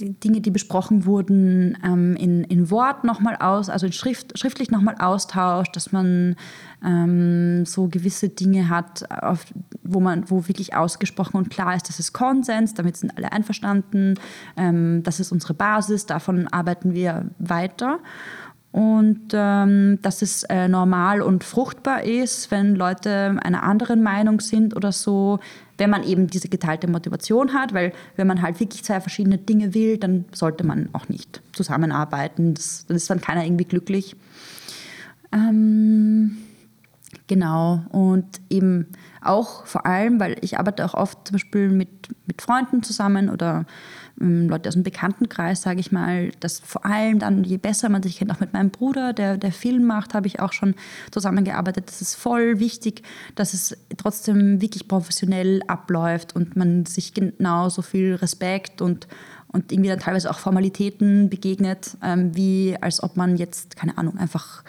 Dinge, 0.00 0.40
die 0.40 0.50
besprochen 0.50 1.04
wurden, 1.04 1.76
ähm, 1.84 2.16
in, 2.16 2.44
in 2.44 2.70
Wort 2.70 3.04
nochmal 3.04 3.36
aus, 3.36 3.68
also 3.68 3.86
in 3.86 3.92
Schrift, 3.92 4.38
schriftlich 4.38 4.70
nochmal 4.70 4.96
austauscht, 4.98 5.74
dass 5.76 5.92
man 5.92 6.36
ähm, 6.84 7.64
so 7.64 7.88
gewisse 7.88 8.28
Dinge 8.28 8.68
hat, 8.68 9.04
auf, 9.10 9.46
wo 9.82 10.00
man, 10.00 10.30
wo 10.30 10.48
wirklich 10.48 10.74
ausgesprochen 10.74 11.36
und 11.36 11.50
klar 11.50 11.74
ist, 11.74 11.88
das 11.88 11.98
ist 11.98 12.12
Konsens, 12.12 12.74
damit 12.74 12.96
sind 12.96 13.16
alle 13.16 13.32
einverstanden, 13.32 14.14
ähm, 14.56 15.02
das 15.02 15.20
ist 15.20 15.32
unsere 15.32 15.54
Basis, 15.54 16.06
davon 16.06 16.48
arbeiten 16.48 16.94
wir 16.94 17.30
weiter. 17.38 18.00
Und 18.70 19.30
ähm, 19.32 19.98
dass 20.02 20.20
es 20.20 20.44
äh, 20.44 20.68
normal 20.68 21.22
und 21.22 21.42
fruchtbar 21.42 22.04
ist, 22.04 22.50
wenn 22.50 22.74
Leute 22.74 23.36
einer 23.42 23.62
anderen 23.62 24.02
Meinung 24.02 24.40
sind 24.40 24.76
oder 24.76 24.92
so, 24.92 25.40
wenn 25.78 25.90
man 25.90 26.02
eben 26.02 26.26
diese 26.26 26.48
geteilte 26.48 26.88
Motivation 26.88 27.54
hat, 27.54 27.72
weil 27.72 27.92
wenn 28.16 28.26
man 28.26 28.42
halt 28.42 28.60
wirklich 28.60 28.84
zwei 28.84 29.00
verschiedene 29.00 29.38
Dinge 29.38 29.74
will, 29.74 29.96
dann 29.96 30.26
sollte 30.32 30.66
man 30.66 30.88
auch 30.92 31.08
nicht 31.08 31.40
zusammenarbeiten, 31.52 32.54
das, 32.54 32.84
dann 32.86 32.96
ist 32.96 33.08
dann 33.08 33.20
keiner 33.20 33.44
irgendwie 33.44 33.64
glücklich. 33.64 34.16
Ähm, 35.32 36.38
genau, 37.28 37.84
und 37.90 38.26
eben 38.50 38.86
auch 39.22 39.66
vor 39.66 39.86
allem, 39.86 40.20
weil 40.20 40.36
ich 40.40 40.58
arbeite 40.58 40.84
auch 40.84 40.94
oft 40.94 41.28
zum 41.28 41.34
Beispiel 41.34 41.68
mit, 41.70 41.88
mit 42.26 42.42
Freunden 42.42 42.82
zusammen 42.82 43.30
oder 43.30 43.64
Leute 44.20 44.68
aus 44.68 44.74
dem 44.74 44.82
Bekanntenkreis, 44.82 45.62
sage 45.62 45.80
ich 45.80 45.92
mal, 45.92 46.30
dass 46.40 46.58
vor 46.58 46.84
allem 46.84 47.18
dann, 47.18 47.44
je 47.44 47.56
besser 47.56 47.88
man 47.88 48.02
sich 48.02 48.18
kennt, 48.18 48.32
auch 48.32 48.40
mit 48.40 48.52
meinem 48.52 48.70
Bruder, 48.70 49.12
der, 49.12 49.36
der 49.36 49.52
Film 49.52 49.84
macht, 49.84 50.14
habe 50.14 50.26
ich 50.26 50.40
auch 50.40 50.52
schon 50.52 50.74
zusammengearbeitet. 51.10 51.88
Das 51.88 52.02
ist 52.02 52.14
voll 52.16 52.58
wichtig, 52.58 53.02
dass 53.36 53.54
es 53.54 53.76
trotzdem 53.96 54.60
wirklich 54.60 54.88
professionell 54.88 55.62
abläuft 55.68 56.34
und 56.34 56.56
man 56.56 56.84
sich 56.84 57.14
genauso 57.14 57.82
viel 57.82 58.14
Respekt 58.16 58.82
und, 58.82 59.06
und 59.48 59.70
irgendwie 59.70 59.90
dann 59.90 60.00
teilweise 60.00 60.30
auch 60.30 60.38
Formalitäten 60.38 61.30
begegnet, 61.30 61.96
ähm, 62.02 62.34
wie 62.34 62.76
als 62.80 63.02
ob 63.02 63.16
man 63.16 63.36
jetzt, 63.36 63.76
keine 63.76 63.98
Ahnung, 63.98 64.18
einfach 64.18 64.64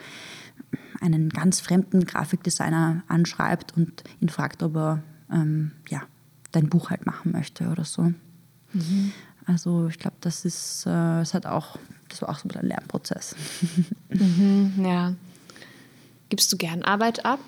einen 1.02 1.30
ganz 1.30 1.60
fremden 1.60 2.06
Grafikdesigner 2.06 3.04
anschreibt 3.08 3.76
und 3.76 4.04
ihn 4.20 4.30
fragt, 4.30 4.62
ob 4.62 4.76
er 4.76 5.04
ähm, 5.32 5.72
ja, 5.89 6.04
dein 6.52 6.70
Buch 6.70 6.89
halt 6.89 7.06
machen 7.06 7.32
möchte 7.32 7.70
oder 7.70 7.86
so. 7.86 8.14
Mhm. 8.74 9.12
Also 9.50 9.88
ich 9.88 9.97
glaube, 9.97 10.18
das 10.22 10.45
ist, 10.45 10.86
äh, 10.86 11.22
es 11.22 11.34
hat 11.34 11.47
auch, 11.47 11.78
das 12.08 12.22
war 12.22 12.30
auch 12.30 12.38
so 12.38 12.47
ein 12.54 12.68
Lernprozess. 12.68 13.36
Mhm, 14.12 14.74
ja. 14.84 15.14
Gibst 16.30 16.52
du 16.52 16.58
gern 16.58 16.82
Arbeit 16.82 17.26
ab? 17.26 17.39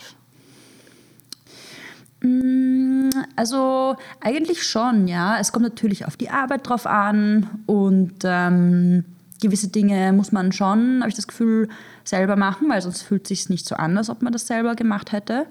Mm, 2.22 3.10
also 3.36 3.96
eigentlich 4.20 4.64
schon, 4.64 5.08
ja. 5.08 5.40
Es 5.40 5.52
kommt 5.52 5.64
natürlich 5.64 6.06
auf 6.06 6.18
die 6.18 6.30
Arbeit 6.30 6.70
drauf 6.70 6.86
an 6.86 7.50
und 7.66 8.14
ähm, 8.24 9.06
gewisse 9.42 9.70
Dinge 9.70 10.14
muss 10.14 10.32
man 10.32 10.52
schon, 10.52 11.00
habe 11.00 11.10
ich 11.10 11.16
das 11.16 11.28
Gefühl, 11.28 11.68
selber 12.04 12.36
machen, 12.36 12.70
weil 12.70 12.82
sonst 12.82 13.02
fühlt 13.02 13.24
es 13.24 13.30
sich 13.30 13.50
nicht 13.50 13.68
so 13.68 13.76
an, 13.76 13.98
als 13.98 14.12
ob 14.12 14.22
man 14.22 14.34
das 14.34 14.46
selber 14.46 14.76
gemacht 14.76 15.12
hätte. 15.12 15.48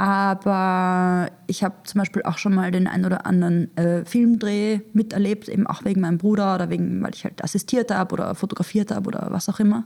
Aber 0.00 1.30
ich 1.46 1.62
habe 1.62 1.74
zum 1.84 1.98
Beispiel 1.98 2.22
auch 2.22 2.38
schon 2.38 2.54
mal 2.54 2.70
den 2.70 2.86
einen 2.86 3.04
oder 3.04 3.26
anderen 3.26 3.76
äh, 3.76 4.02
Filmdreh 4.06 4.80
miterlebt, 4.94 5.46
eben 5.50 5.66
auch 5.66 5.84
wegen 5.84 6.00
meinem 6.00 6.16
Bruder 6.16 6.54
oder 6.54 6.70
wegen, 6.70 7.02
weil 7.02 7.14
ich 7.14 7.24
halt 7.24 7.44
assistiert 7.44 7.90
habe 7.90 8.14
oder 8.14 8.34
fotografiert 8.34 8.92
habe 8.92 9.08
oder 9.08 9.26
was 9.28 9.50
auch 9.50 9.60
immer. 9.60 9.84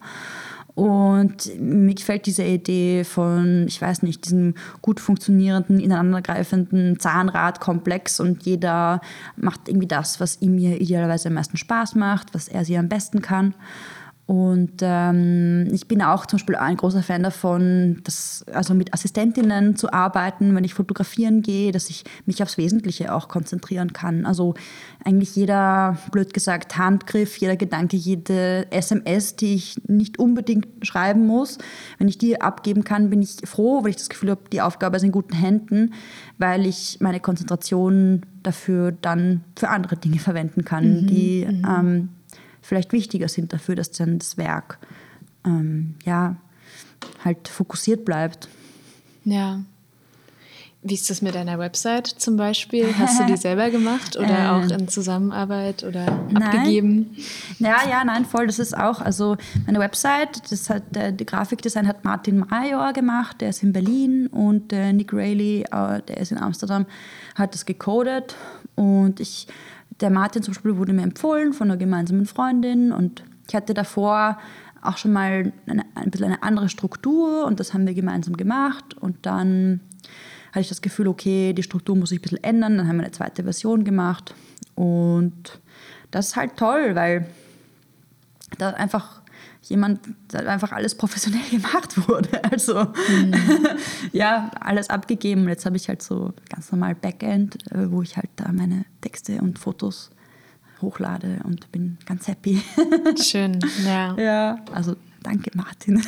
Und 0.76 1.58
mir 1.58 1.96
gefällt 1.96 2.26
diese 2.26 2.44
Idee 2.44 3.02
von, 3.02 3.64
ich 3.66 3.82
weiß 3.82 4.04
nicht, 4.04 4.26
diesem 4.26 4.54
gut 4.82 5.00
funktionierenden, 5.00 5.80
ineinandergreifenden 5.80 7.00
Zahnradkomplex 7.00 8.20
und 8.20 8.44
jeder 8.44 9.00
macht 9.36 9.68
irgendwie 9.68 9.88
das, 9.88 10.20
was 10.20 10.40
ihm 10.40 10.56
idealerweise 10.58 11.26
am 11.26 11.34
meisten 11.34 11.56
Spaß 11.56 11.96
macht, 11.96 12.34
was 12.34 12.46
er 12.46 12.64
sie 12.64 12.78
am 12.78 12.88
besten 12.88 13.20
kann. 13.20 13.52
Und 14.26 14.76
ähm, 14.80 15.68
ich 15.70 15.86
bin 15.86 16.00
auch 16.00 16.24
zum 16.24 16.38
Beispiel 16.38 16.56
ein 16.56 16.78
großer 16.78 17.02
Fan 17.02 17.22
davon, 17.22 18.00
dass, 18.04 18.42
also 18.50 18.72
mit 18.72 18.94
Assistentinnen 18.94 19.76
zu 19.76 19.92
arbeiten, 19.92 20.54
wenn 20.54 20.64
ich 20.64 20.72
fotografieren 20.72 21.42
gehe, 21.42 21.72
dass 21.72 21.90
ich 21.90 22.04
mich 22.24 22.42
aufs 22.42 22.56
Wesentliche 22.56 23.14
auch 23.14 23.28
konzentrieren 23.28 23.92
kann. 23.92 24.24
Also 24.24 24.54
eigentlich 25.04 25.36
jeder, 25.36 25.98
blöd 26.10 26.32
gesagt, 26.32 26.78
Handgriff, 26.78 27.36
jeder 27.36 27.56
Gedanke, 27.56 27.98
jede 27.98 28.66
SMS, 28.72 29.36
die 29.36 29.56
ich 29.56 29.76
nicht 29.88 30.18
unbedingt 30.18 30.68
schreiben 30.86 31.26
muss, 31.26 31.58
wenn 31.98 32.08
ich 32.08 32.16
die 32.16 32.40
abgeben 32.40 32.82
kann, 32.82 33.10
bin 33.10 33.20
ich 33.20 33.36
froh, 33.44 33.82
weil 33.82 33.90
ich 33.90 33.96
das 33.96 34.08
Gefühl 34.08 34.30
habe, 34.30 34.40
die 34.50 34.62
Aufgabe 34.62 34.96
ist 34.96 35.02
in 35.02 35.12
guten 35.12 35.34
Händen, 35.34 35.92
weil 36.38 36.64
ich 36.64 36.96
meine 37.00 37.20
Konzentration 37.20 38.22
dafür 38.42 38.92
dann 38.92 39.44
für 39.54 39.68
andere 39.68 39.96
Dinge 39.96 40.18
verwenden 40.18 40.64
kann, 40.64 41.02
mhm, 41.02 41.06
die 41.08 41.46
mhm. 41.46 41.66
ähm, 41.68 42.08
vielleicht 42.64 42.92
wichtiger 42.92 43.28
sind 43.28 43.52
dafür, 43.52 43.76
dass 43.76 43.90
dann 43.90 44.18
das 44.18 44.36
Werk 44.36 44.78
ähm, 45.44 45.94
ja, 46.04 46.36
halt 47.24 47.48
fokussiert 47.48 48.04
bleibt. 48.04 48.48
Ja. 49.24 49.60
Wie 50.86 50.94
ist 50.94 51.08
das 51.08 51.22
mit 51.22 51.34
deiner 51.34 51.58
Website 51.58 52.06
zum 52.06 52.36
Beispiel? 52.36 52.86
Hast 52.98 53.18
du 53.18 53.24
die 53.24 53.38
selber 53.38 53.70
gemacht 53.70 54.16
oder 54.16 54.38
ähm, 54.38 54.46
auch 54.46 54.78
in 54.78 54.88
Zusammenarbeit 54.88 55.82
oder 55.82 56.04
nein. 56.30 56.42
abgegeben? 56.42 57.16
Ja, 57.58 57.88
ja, 57.88 58.04
nein, 58.04 58.26
voll. 58.26 58.46
Das 58.46 58.58
ist 58.58 58.76
auch, 58.76 59.00
also 59.00 59.36
meine 59.64 59.78
Website, 59.78 60.50
das 60.50 60.68
hat 60.68 60.82
der, 60.90 61.12
der 61.12 61.24
Grafikdesign 61.24 61.88
hat 61.88 62.04
Martin 62.04 62.38
Major 62.38 62.92
gemacht, 62.92 63.40
der 63.40 63.50
ist 63.50 63.62
in 63.62 63.72
Berlin 63.72 64.26
und 64.26 64.72
Nick 64.72 65.12
Rayleigh, 65.12 65.64
äh, 65.70 66.02
der 66.02 66.18
ist 66.18 66.32
in 66.32 66.38
Amsterdam, 66.38 66.84
hat 67.34 67.54
das 67.54 67.64
gecodet 67.64 68.36
und 68.74 69.20
ich, 69.20 69.46
der 70.00 70.10
Martin 70.10 70.42
zum 70.42 70.54
Beispiel 70.54 70.76
wurde 70.76 70.92
mir 70.92 71.02
empfohlen 71.02 71.52
von 71.52 71.70
einer 71.70 71.76
gemeinsamen 71.76 72.26
Freundin 72.26 72.92
und 72.92 73.24
ich 73.48 73.54
hatte 73.54 73.74
davor 73.74 74.38
auch 74.82 74.96
schon 74.98 75.12
mal 75.12 75.52
eine, 75.66 75.84
ein 75.94 76.10
bisschen 76.10 76.26
eine 76.26 76.42
andere 76.42 76.68
Struktur 76.68 77.46
und 77.46 77.60
das 77.60 77.72
haben 77.72 77.86
wir 77.86 77.94
gemeinsam 77.94 78.36
gemacht 78.36 78.94
und 78.94 79.24
dann 79.26 79.80
hatte 80.54 80.60
ich 80.60 80.68
das 80.68 80.82
Gefühl, 80.82 81.08
okay, 81.08 81.52
die 81.52 81.64
Struktur 81.64 81.96
muss 81.96 82.10
sich 82.10 82.20
ein 82.20 82.22
bisschen 82.22 82.44
ändern. 82.44 82.78
Dann 82.78 82.86
haben 82.86 82.96
wir 82.96 83.02
eine 83.02 83.10
zweite 83.10 83.42
Version 83.42 83.82
gemacht. 83.82 84.36
Und 84.76 85.60
das 86.12 86.28
ist 86.28 86.36
halt 86.36 86.56
toll, 86.56 86.94
weil 86.94 87.26
da 88.58 88.70
einfach 88.70 89.20
jemand, 89.68 90.00
einfach 90.32 90.72
alles 90.72 90.94
professionell 90.94 91.42
gemacht 91.50 92.08
wurde. 92.08 92.42
Also 92.44 92.84
mhm. 92.84 93.34
ja, 94.12 94.50
alles 94.60 94.90
abgegeben. 94.90 95.48
Jetzt 95.48 95.66
habe 95.66 95.76
ich 95.76 95.88
halt 95.88 96.02
so 96.02 96.32
ganz 96.48 96.70
normal 96.70 96.94
Backend, 96.94 97.56
äh, 97.72 97.90
wo 97.90 98.02
ich 98.02 98.16
halt 98.16 98.30
da 98.36 98.50
meine 98.52 98.84
Texte 99.00 99.40
und 99.40 99.58
Fotos 99.58 100.10
hochlade 100.80 101.40
und 101.44 101.70
bin 101.72 101.98
ganz 102.04 102.28
happy. 102.28 102.62
Schön, 103.22 103.58
ja. 103.84 104.14
Ja, 104.18 104.58
also 104.72 104.96
danke 105.22 105.50
Martin. 105.54 106.02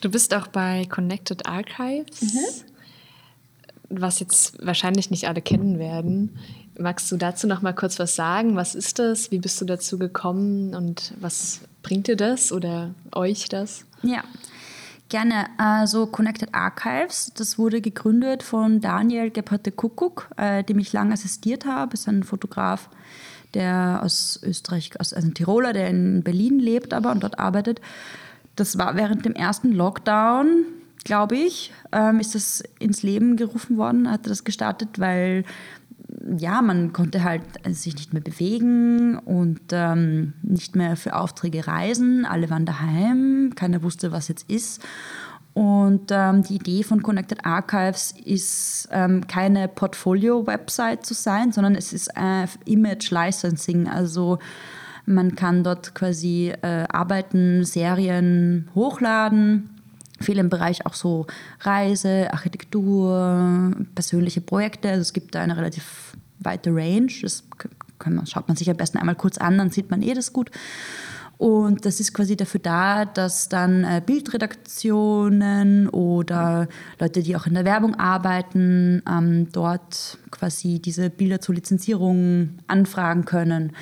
Du 0.00 0.10
bist 0.10 0.34
auch 0.34 0.48
bei 0.48 0.86
Connected 0.86 1.46
Archives, 1.46 2.22
mhm. 2.22 4.00
was 4.00 4.18
jetzt 4.20 4.64
wahrscheinlich 4.64 5.10
nicht 5.10 5.28
alle 5.28 5.42
kennen 5.42 5.78
werden. 5.78 6.38
Magst 6.78 7.10
du 7.10 7.16
dazu 7.16 7.46
noch 7.46 7.60
mal 7.60 7.74
kurz 7.74 7.98
was 7.98 8.14
sagen? 8.14 8.56
Was 8.56 8.74
ist 8.74 8.98
das? 8.98 9.30
Wie 9.30 9.38
bist 9.38 9.60
du 9.60 9.64
dazu 9.64 9.98
gekommen 9.98 10.74
und 10.74 11.12
was 11.20 11.60
bringt 11.82 12.06
dir 12.06 12.16
das 12.16 12.52
oder 12.52 12.94
euch 13.12 13.48
das? 13.48 13.84
Ja, 14.02 14.22
Gerne. 15.08 15.46
Also 15.56 16.06
Connected 16.06 16.54
Archives, 16.54 17.32
das 17.34 17.58
wurde 17.58 17.80
gegründet 17.80 18.42
von 18.42 18.82
Daniel 18.82 19.30
Gebharte 19.30 19.72
Kuckuck, 19.72 20.28
äh, 20.36 20.62
dem 20.62 20.78
ich 20.78 20.92
lange 20.92 21.14
assistiert 21.14 21.64
habe. 21.64 21.94
Ist 21.94 22.08
ein 22.08 22.24
Fotograf, 22.24 22.90
der 23.54 24.00
aus 24.02 24.38
Österreich, 24.42 24.90
aus, 25.00 25.14
also 25.14 25.28
ein 25.28 25.34
Tiroler, 25.34 25.72
der 25.72 25.88
in 25.88 26.22
Berlin 26.22 26.58
lebt 26.58 26.92
aber 26.92 27.10
und 27.10 27.22
dort 27.22 27.38
arbeitet. 27.38 27.80
Das 28.54 28.76
war 28.76 28.96
während 28.96 29.24
dem 29.24 29.32
ersten 29.32 29.72
Lockdown, 29.72 30.66
glaube 31.04 31.36
ich, 31.36 31.72
ähm, 31.90 32.20
ist 32.20 32.34
das 32.34 32.62
ins 32.78 33.02
Leben 33.02 33.38
gerufen 33.38 33.78
worden, 33.78 34.10
hat 34.10 34.26
das 34.26 34.44
gestartet, 34.44 34.98
weil 34.98 35.44
ja, 36.36 36.62
man 36.62 36.92
konnte 36.92 37.22
halt 37.22 37.42
sich 37.68 37.94
nicht 37.94 38.12
mehr 38.12 38.22
bewegen 38.22 39.18
und 39.18 39.60
ähm, 39.72 40.34
nicht 40.42 40.76
mehr 40.76 40.96
für 40.96 41.16
Aufträge 41.16 41.66
reisen. 41.66 42.24
Alle 42.24 42.50
waren 42.50 42.66
daheim, 42.66 43.52
keiner 43.54 43.82
wusste, 43.82 44.12
was 44.12 44.28
jetzt 44.28 44.50
ist. 44.50 44.82
Und 45.54 46.10
ähm, 46.10 46.42
die 46.42 46.56
Idee 46.56 46.84
von 46.84 47.02
Connected 47.02 47.44
Archives 47.44 48.14
ist, 48.24 48.88
ähm, 48.92 49.26
keine 49.26 49.66
Portfolio-Website 49.66 51.04
zu 51.04 51.14
sein, 51.14 51.50
sondern 51.50 51.74
es 51.74 51.92
ist 51.92 52.10
äh, 52.14 52.46
Image 52.64 53.10
Licensing. 53.10 53.88
Also 53.88 54.38
man 55.04 55.34
kann 55.34 55.64
dort 55.64 55.94
quasi 55.94 56.52
äh, 56.62 56.84
Arbeiten, 56.88 57.64
Serien 57.64 58.68
hochladen. 58.74 59.70
Viel 60.20 60.38
im 60.38 60.48
Bereich 60.48 60.84
auch 60.86 60.94
so 60.94 61.26
Reise, 61.60 62.32
Architektur, 62.32 63.72
persönliche 63.94 64.40
Projekte. 64.40 64.90
Also 64.90 65.00
es 65.00 65.12
gibt 65.12 65.34
da 65.34 65.40
eine 65.40 65.56
relativ 65.56 66.07
weite 66.40 66.70
Range. 66.74 67.12
Das 67.22 67.44
man, 68.06 68.26
schaut 68.26 68.48
man 68.48 68.56
sich 68.56 68.70
am 68.70 68.76
besten 68.76 68.98
einmal 68.98 69.16
kurz 69.16 69.38
an, 69.38 69.58
dann 69.58 69.70
sieht 69.70 69.90
man 69.90 70.02
eh 70.02 70.14
das 70.14 70.32
gut. 70.32 70.50
Und 71.38 71.86
das 71.86 72.00
ist 72.00 72.14
quasi 72.14 72.36
dafür 72.36 72.58
da, 72.60 73.04
dass 73.04 73.48
dann 73.48 73.84
äh, 73.84 74.02
Bildredaktionen 74.04 75.88
oder 75.88 76.66
Leute, 76.98 77.22
die 77.22 77.36
auch 77.36 77.46
in 77.46 77.54
der 77.54 77.64
Werbung 77.64 77.94
arbeiten, 77.94 79.04
ähm, 79.08 79.46
dort 79.52 80.18
quasi 80.32 80.80
diese 80.80 81.10
Bilder 81.10 81.40
zur 81.40 81.54
Lizenzierung 81.54 82.58
anfragen 82.66 83.24
können. 83.24 83.72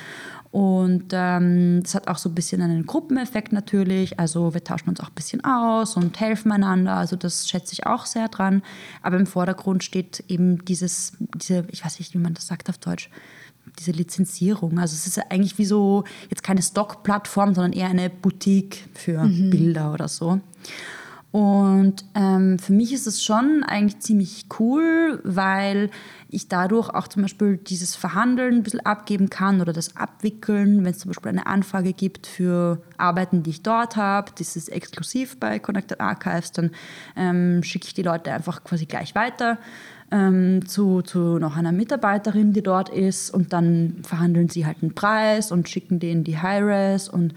Und 0.51 1.05
ähm, 1.11 1.81
das 1.83 1.93
hat 1.95 2.07
auch 2.07 2.17
so 2.17 2.29
ein 2.29 2.35
bisschen 2.35 2.61
einen 2.61 2.85
Gruppeneffekt 2.85 3.51
natürlich. 3.51 4.19
Also 4.19 4.53
wir 4.53 4.63
tauschen 4.63 4.89
uns 4.89 4.99
auch 5.01 5.09
ein 5.09 5.15
bisschen 5.15 5.43
aus 5.43 5.97
und 5.97 6.19
helfen 6.19 6.51
einander. 6.51 6.95
Also 6.95 7.15
das 7.15 7.49
schätze 7.49 7.73
ich 7.73 7.85
auch 7.85 8.05
sehr 8.05 8.29
dran. 8.29 8.63
Aber 9.01 9.17
im 9.17 9.25
Vordergrund 9.25 9.83
steht 9.83 10.23
eben 10.27 10.63
dieses, 10.65 11.13
diese, 11.19 11.65
ich 11.71 11.83
weiß 11.83 11.99
nicht, 11.99 12.13
wie 12.13 12.19
man 12.19 12.33
das 12.33 12.47
sagt 12.47 12.69
auf 12.69 12.77
Deutsch, 12.77 13.09
diese 13.79 13.91
Lizenzierung. 13.91 14.79
Also 14.79 14.95
es 14.95 15.05
ist 15.05 15.19
eigentlich 15.29 15.57
wie 15.57 15.65
so 15.65 16.05
jetzt 16.29 16.43
keine 16.43 16.61
Stock-Plattform, 16.61 17.53
sondern 17.53 17.73
eher 17.73 17.89
eine 17.89 18.09
Boutique 18.09 18.87
für 18.93 19.23
mhm. 19.23 19.49
Bilder 19.49 19.93
oder 19.93 20.07
so. 20.07 20.39
Und 21.31 22.05
ähm, 22.15 22.57
für 22.57 22.73
mich 22.73 22.93
ist 22.93 23.05
es 23.05 23.23
schon 23.23 23.63
eigentlich 23.63 23.99
ziemlich 23.99 24.45
cool, 24.59 25.19
weil 25.23 25.91
ich 26.29 26.49
dadurch 26.49 26.89
auch 26.89 27.07
zum 27.07 27.21
Beispiel 27.21 27.57
dieses 27.57 27.95
Verhandeln 27.95 28.55
ein 28.55 28.63
bisschen 28.63 28.85
abgeben 28.85 29.29
kann 29.29 29.61
oder 29.61 29.73
das 29.73 29.95
Abwickeln, 29.95 30.83
wenn 30.83 30.91
es 30.91 30.99
zum 30.99 31.09
Beispiel 31.09 31.29
eine 31.29 31.47
Anfrage 31.47 31.93
gibt 31.93 32.27
für 32.27 32.81
Arbeiten, 32.97 33.43
die 33.43 33.51
ich 33.51 33.63
dort 33.63 33.95
habe, 33.95 34.31
das 34.37 34.55
ist 34.55 34.69
exklusiv 34.69 35.39
bei 35.39 35.59
Connected 35.59 36.01
Archives, 36.01 36.51
dann 36.51 36.71
ähm, 37.15 37.63
schicke 37.63 37.87
ich 37.87 37.93
die 37.93 38.03
Leute 38.03 38.31
einfach 38.33 38.63
quasi 38.63 38.85
gleich 38.85 39.15
weiter. 39.15 39.57
Ähm, 40.09 40.65
zu, 40.65 41.01
zu 41.01 41.37
noch 41.37 41.57
einer 41.57 41.73
Mitarbeiterin, 41.73 42.53
die 42.53 42.63
dort 42.63 42.87
ist 42.87 43.29
und 43.29 43.51
dann 43.51 43.97
verhandeln 44.03 44.47
sie 44.47 44.65
halt 44.65 44.77
einen 44.81 44.95
Preis 44.95 45.51
und 45.51 45.67
schicken 45.67 45.99
denen 45.99 46.23
die 46.23 46.37
High-Res 46.37 47.09
und 47.09 47.33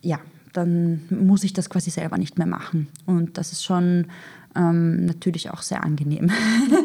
ja, 0.00 0.18
dann 0.54 1.02
muss 1.10 1.44
ich 1.44 1.52
das 1.52 1.68
quasi 1.68 1.90
selber 1.90 2.16
nicht 2.16 2.38
mehr 2.38 2.46
machen. 2.46 2.88
Und 3.06 3.36
das 3.36 3.52
ist 3.52 3.64
schon 3.64 4.06
ähm, 4.56 5.06
natürlich 5.06 5.50
auch 5.50 5.62
sehr 5.62 5.82
angenehm. 5.84 6.30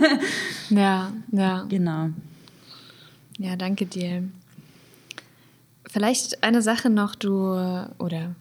ja, 0.70 1.12
ja. 1.32 1.64
Genau. 1.70 2.10
Ja, 3.38 3.56
danke 3.56 3.86
dir. 3.86 4.24
Vielleicht 5.90 6.44
eine 6.44 6.62
Sache 6.62 6.90
noch, 6.90 7.16
du, 7.16 7.54
oder 7.98 8.36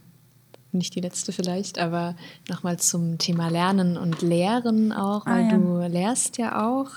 nicht 0.73 0.95
die 0.95 1.01
letzte 1.01 1.33
vielleicht, 1.33 1.79
aber 1.79 2.15
nochmal 2.49 2.79
zum 2.79 3.19
Thema 3.19 3.49
Lernen 3.49 3.97
und 3.97 4.23
Lehren 4.23 4.93
auch, 4.93 5.25
weil 5.27 5.45
ah, 5.45 5.51
ja. 5.51 5.57
du 5.57 5.89
lehrst 5.89 6.39
ja 6.39 6.67
auch. 6.69 6.91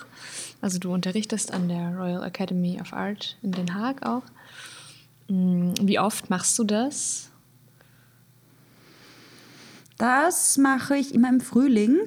Also 0.62 0.78
du 0.78 0.94
unterrichtest 0.94 1.54
an 1.54 1.70
der 1.70 1.96
Royal 1.96 2.24
Academy 2.24 2.80
of 2.82 2.94
Art 2.94 3.38
in 3.42 3.52
Den 3.52 3.74
Haag 3.74 4.06
auch. 4.06 4.24
Hm, 5.28 5.74
wie 5.82 6.00
oft 6.00 6.30
machst 6.30 6.58
du 6.60 6.64
das? 6.64 7.30
Das 9.98 10.58
mache 10.58 10.98
ich 10.98 11.14
immer 11.14 11.30
im 11.30 11.42
Frühling. 11.42 11.98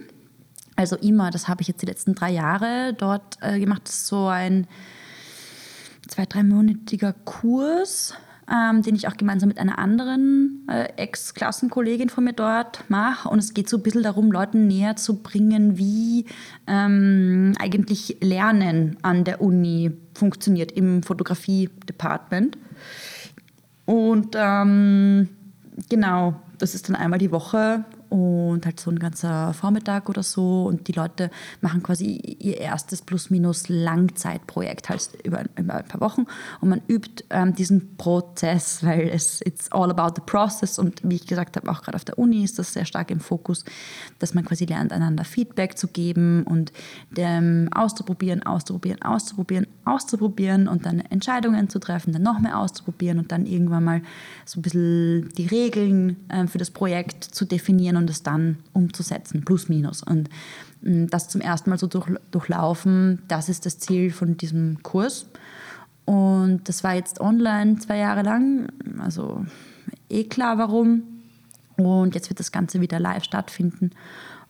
Also 0.76 0.96
immer, 0.96 1.30
das 1.30 1.48
habe 1.48 1.62
ich 1.62 1.68
jetzt 1.68 1.82
die 1.82 1.86
letzten 1.86 2.14
drei 2.14 2.30
Jahre 2.30 2.94
dort 2.96 3.38
äh, 3.40 3.60
gemacht. 3.60 3.82
Das 3.84 3.94
ist 3.94 4.06
so 4.06 4.26
ein 4.26 4.66
zwei-, 6.08 6.26
dreimonatiger 6.26 7.14
Kurs, 7.24 8.14
ähm, 8.52 8.82
den 8.82 8.94
ich 8.94 9.08
auch 9.08 9.16
gemeinsam 9.16 9.48
mit 9.48 9.58
einer 9.58 9.78
anderen 9.78 10.66
äh, 10.68 10.88
Ex-Klassenkollegin 10.96 12.08
von 12.08 12.24
mir 12.24 12.32
dort 12.32 12.84
mache. 12.88 13.28
Und 13.28 13.38
es 13.38 13.54
geht 13.54 13.68
so 13.68 13.76
ein 13.76 13.82
bisschen 13.82 14.02
darum, 14.02 14.32
Leuten 14.32 14.66
näher 14.66 14.96
zu 14.96 15.22
bringen, 15.22 15.78
wie 15.78 16.26
ähm, 16.66 17.54
eigentlich 17.58 18.18
Lernen 18.20 18.98
an 19.02 19.24
der 19.24 19.40
Uni 19.40 19.92
funktioniert 20.14 20.72
im 20.72 21.02
Fotografie-Department. 21.02 22.58
Und 23.86 24.34
ähm, 24.34 25.28
genau, 25.88 26.34
das 26.58 26.74
ist 26.74 26.88
dann 26.88 26.96
einmal 26.96 27.18
die 27.18 27.30
Woche 27.30 27.84
und 28.14 28.64
halt 28.64 28.78
so 28.78 28.92
ein 28.92 29.00
ganzer 29.00 29.52
Vormittag 29.54 30.08
oder 30.08 30.22
so. 30.22 30.66
Und 30.66 30.86
die 30.86 30.92
Leute 30.92 31.32
machen 31.60 31.82
quasi 31.82 32.14
ihr 32.38 32.58
erstes 32.58 33.02
plus-minus 33.02 33.68
Langzeitprojekt 33.68 34.88
halt 34.88 35.08
über, 35.24 35.42
über, 35.58 35.74
ein 35.74 35.88
paar 35.88 36.00
Wochen. 36.00 36.26
Und 36.60 36.68
man 36.68 36.80
übt 36.86 37.24
ähm, 37.30 37.56
diesen 37.56 37.96
Prozess, 37.96 38.84
weil 38.84 39.08
es 39.08 39.40
it's 39.44 39.72
all 39.72 39.90
about 39.90 40.14
the 40.14 40.22
process. 40.24 40.78
Und 40.78 41.00
wie 41.02 41.16
ich 41.16 41.26
gesagt 41.26 41.56
habe, 41.56 41.68
auch 41.68 41.82
gerade 41.82 41.96
auf 41.96 42.04
der 42.04 42.16
Uni 42.16 42.44
ist 42.44 42.56
das 42.56 42.72
sehr 42.72 42.84
stark 42.84 43.10
im 43.10 43.18
Fokus, 43.18 43.64
dass 44.20 44.32
man 44.32 44.44
quasi 44.44 44.64
lernt, 44.64 44.92
einander 44.92 45.24
Feedback 45.24 45.76
zu 45.76 45.88
geben 45.88 46.44
und 46.44 46.72
ähm, 47.16 47.68
auszuprobieren, 47.74 48.44
auszuprobieren, 48.44 49.02
auszuprobieren, 49.02 49.66
auszuprobieren 49.84 50.68
und 50.68 50.86
dann 50.86 51.00
Entscheidungen 51.00 51.68
zu 51.68 51.80
treffen, 51.80 52.12
dann 52.12 52.22
noch 52.22 52.38
mehr 52.38 52.60
auszuprobieren 52.60 53.18
und 53.18 53.32
dann 53.32 53.44
irgendwann 53.44 53.82
mal 53.82 54.02
so 54.44 54.60
ein 54.60 54.62
bisschen 54.62 55.30
die 55.30 55.46
Regeln 55.46 56.16
äh, 56.28 56.46
für 56.46 56.58
das 56.58 56.70
Projekt 56.70 57.24
zu 57.24 57.44
definieren 57.44 57.96
und 57.96 58.03
und 58.04 58.10
es 58.10 58.22
dann 58.22 58.58
umzusetzen, 58.74 59.44
plus 59.44 59.70
minus. 59.70 60.02
Und 60.02 60.28
mm, 60.82 61.06
das 61.06 61.28
zum 61.28 61.40
ersten 61.40 61.70
Mal 61.70 61.78
so 61.78 61.86
durch, 61.86 62.06
durchlaufen, 62.30 63.22
das 63.28 63.48
ist 63.48 63.64
das 63.64 63.78
Ziel 63.78 64.10
von 64.10 64.36
diesem 64.36 64.82
Kurs. 64.82 65.26
Und 66.04 66.68
das 66.68 66.84
war 66.84 66.94
jetzt 66.94 67.18
online 67.18 67.78
zwei 67.78 67.96
Jahre 67.96 68.22
lang, 68.22 68.68
also 68.98 69.46
eh 70.10 70.24
klar 70.24 70.58
warum. 70.58 71.02
Und 71.76 72.14
jetzt 72.14 72.28
wird 72.28 72.40
das 72.40 72.52
Ganze 72.52 72.82
wieder 72.82 73.00
live 73.00 73.24
stattfinden. 73.24 73.90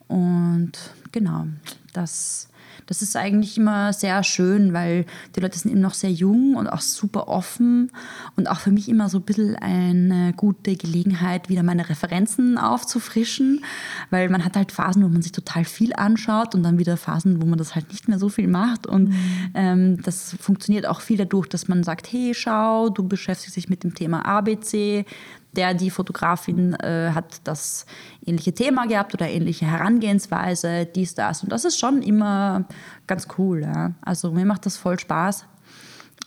Und 0.07 0.73
genau, 1.13 1.47
das 1.93 2.49
das 2.85 3.01
ist 3.01 3.15
eigentlich 3.15 3.57
immer 3.57 3.93
sehr 3.93 4.23
schön, 4.23 4.73
weil 4.73 5.05
die 5.35 5.39
Leute 5.39 5.57
sind 5.57 5.71
eben 5.71 5.81
noch 5.81 5.93
sehr 5.93 6.11
jung 6.11 6.55
und 6.55 6.67
auch 6.67 6.81
super 6.81 7.27
offen 7.27 7.91
und 8.35 8.49
auch 8.49 8.59
für 8.59 8.71
mich 8.71 8.89
immer 8.89 9.09
so 9.09 9.19
ein 9.19 9.23
bisschen 9.23 9.55
eine 9.55 10.33
gute 10.33 10.75
Gelegenheit, 10.75 11.49
wieder 11.49 11.63
meine 11.63 11.89
Referenzen 11.89 12.57
aufzufrischen, 12.57 13.63
weil 14.09 14.29
man 14.29 14.45
hat 14.45 14.55
halt 14.55 14.71
Phasen, 14.71 15.03
wo 15.03 15.07
man 15.07 15.21
sich 15.21 15.31
total 15.31 15.65
viel 15.65 15.93
anschaut 15.93 16.55
und 16.55 16.63
dann 16.63 16.79
wieder 16.79 16.97
Phasen, 16.97 17.41
wo 17.41 17.45
man 17.45 17.57
das 17.57 17.75
halt 17.75 17.89
nicht 17.89 18.07
mehr 18.07 18.19
so 18.19 18.29
viel 18.29 18.47
macht 18.47 18.87
und 18.87 19.09
mhm. 19.09 19.51
ähm, 19.53 20.01
das 20.01 20.35
funktioniert 20.39 20.85
auch 20.85 21.01
viel 21.01 21.17
dadurch, 21.17 21.47
dass 21.47 21.67
man 21.67 21.83
sagt, 21.83 22.11
hey, 22.11 22.33
schau, 22.33 22.89
du 22.89 23.07
beschäftigst 23.07 23.55
dich 23.55 23.69
mit 23.69 23.83
dem 23.83 23.95
Thema 23.95 24.25
ABC, 24.25 25.05
der, 25.55 25.73
die 25.73 25.89
Fotografin 25.89 26.73
äh, 26.75 27.11
hat 27.13 27.41
das 27.43 27.85
ähnliche 28.25 28.53
Thema 28.53 28.85
gehabt 28.87 29.13
oder 29.13 29.29
ähnliche 29.29 29.65
Herangehensweise, 29.65 30.85
dies, 30.85 31.15
das. 31.15 31.43
Und 31.43 31.51
das 31.51 31.65
ist 31.65 31.79
schon 31.79 32.01
immer 32.01 32.65
ganz 33.07 33.27
cool. 33.37 33.61
Ja. 33.63 33.93
Also 34.01 34.31
mir 34.31 34.45
macht 34.45 34.65
das 34.65 34.77
voll 34.77 34.99
Spaß. 34.99 35.45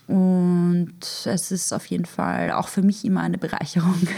Und 0.08 0.94
es 1.26 1.50
ist 1.50 1.70
auf 1.74 1.84
jeden 1.86 2.06
Fall 2.06 2.50
auch 2.52 2.68
für 2.68 2.80
mich 2.80 3.04
immer 3.04 3.20
eine 3.20 3.38
Bereicherung. 3.38 3.94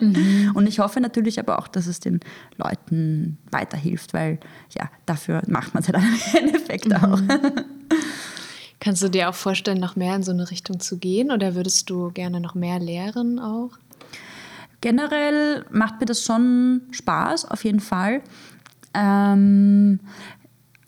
Mhm. 0.00 0.52
Und 0.54 0.66
ich 0.66 0.78
hoffe 0.78 0.98
natürlich 1.00 1.38
aber 1.38 1.58
auch, 1.58 1.68
dass 1.68 1.86
es 1.86 2.00
den 2.00 2.20
Leuten 2.56 3.36
weiterhilft, 3.50 4.14
weil 4.14 4.38
ja, 4.74 4.88
dafür 5.04 5.42
macht 5.46 5.74
man 5.74 5.82
es 5.82 5.88
halt 5.90 6.02
im 6.02 6.46
Endeffekt 6.46 6.86
mhm. 6.86 6.94
auch. 6.94 7.20
Kannst 8.78 9.02
du 9.02 9.10
dir 9.10 9.28
auch 9.28 9.34
vorstellen, 9.34 9.78
noch 9.78 9.96
mehr 9.96 10.16
in 10.16 10.22
so 10.22 10.32
eine 10.32 10.50
Richtung 10.50 10.80
zu 10.80 10.96
gehen 10.96 11.30
oder 11.30 11.54
würdest 11.54 11.90
du 11.90 12.10
gerne 12.12 12.40
noch 12.40 12.54
mehr 12.54 12.78
lehren 12.78 13.38
auch? 13.38 13.72
Generell 14.80 15.64
macht 15.70 16.00
mir 16.00 16.06
das 16.06 16.22
schon 16.22 16.82
Spaß, 16.90 17.44
auf 17.44 17.64
jeden 17.64 17.80
Fall. 17.80 18.22
Ähm, 18.94 20.00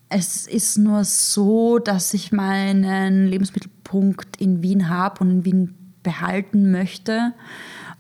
es 0.09 0.47
ist 0.47 0.79
nur 0.79 1.05
so, 1.05 1.79
dass 1.79 2.13
ich 2.15 2.33
meinen 2.33 3.29
Lebensmittelpunkt 3.29 4.41
in 4.41 4.63
Wien 4.63 4.89
habe 4.89 5.21
und 5.21 5.31
in 5.31 5.45
Wien 5.45 5.75
behalten 6.03 6.71
möchte. 6.71 7.33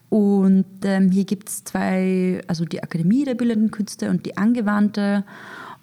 Und 0.08 0.66
ähm, 0.84 1.10
hier 1.10 1.24
gibt 1.24 1.48
es 1.48 1.64
zwei, 1.64 2.42
also 2.46 2.66
die 2.66 2.82
Akademie 2.82 3.24
der 3.24 3.34
Bildenden 3.34 3.70
Künste 3.70 4.10
und 4.10 4.26
die 4.26 4.36
angewandte. 4.36 5.24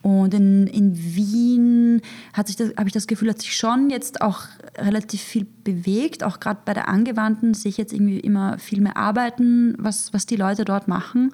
Und 0.01 0.33
in, 0.33 0.67
in 0.67 0.95
Wien 0.95 2.01
habe 2.33 2.49
ich 2.49 2.93
das 2.93 3.07
Gefühl, 3.07 3.29
hat 3.29 3.41
sich 3.41 3.55
schon 3.55 3.89
jetzt 3.89 4.21
auch 4.21 4.43
relativ 4.77 5.21
viel 5.21 5.45
bewegt. 5.63 6.23
Auch 6.23 6.39
gerade 6.39 6.61
bei 6.63 6.73
der 6.73 6.87
Angewandten 6.87 7.53
sehe 7.53 7.69
ich 7.69 7.77
jetzt 7.77 7.91
irgendwie 7.91 8.19
immer 8.19 8.57
viel 8.59 8.79
mehr 8.79 8.95
arbeiten, 8.95 9.75
was, 9.77 10.13
was 10.13 10.25
die 10.25 10.37
Leute 10.37 10.63
dort 10.63 10.87
machen. 10.87 11.33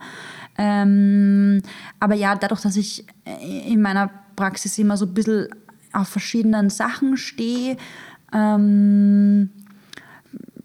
Ähm, 0.58 1.62
aber 2.00 2.16
ja, 2.16 2.36
dadurch, 2.36 2.62
dass 2.62 2.76
ich 2.76 3.06
in 3.42 3.82
meiner 3.82 4.10
Praxis 4.36 4.78
immer 4.80 4.98
so 4.98 5.06
ein 5.06 5.14
bisschen 5.14 5.48
auf 5.94 6.08
verschiedenen 6.08 6.70
Sachen 6.72 7.18
stehe, 7.18 7.78
ähm, 8.34 9.50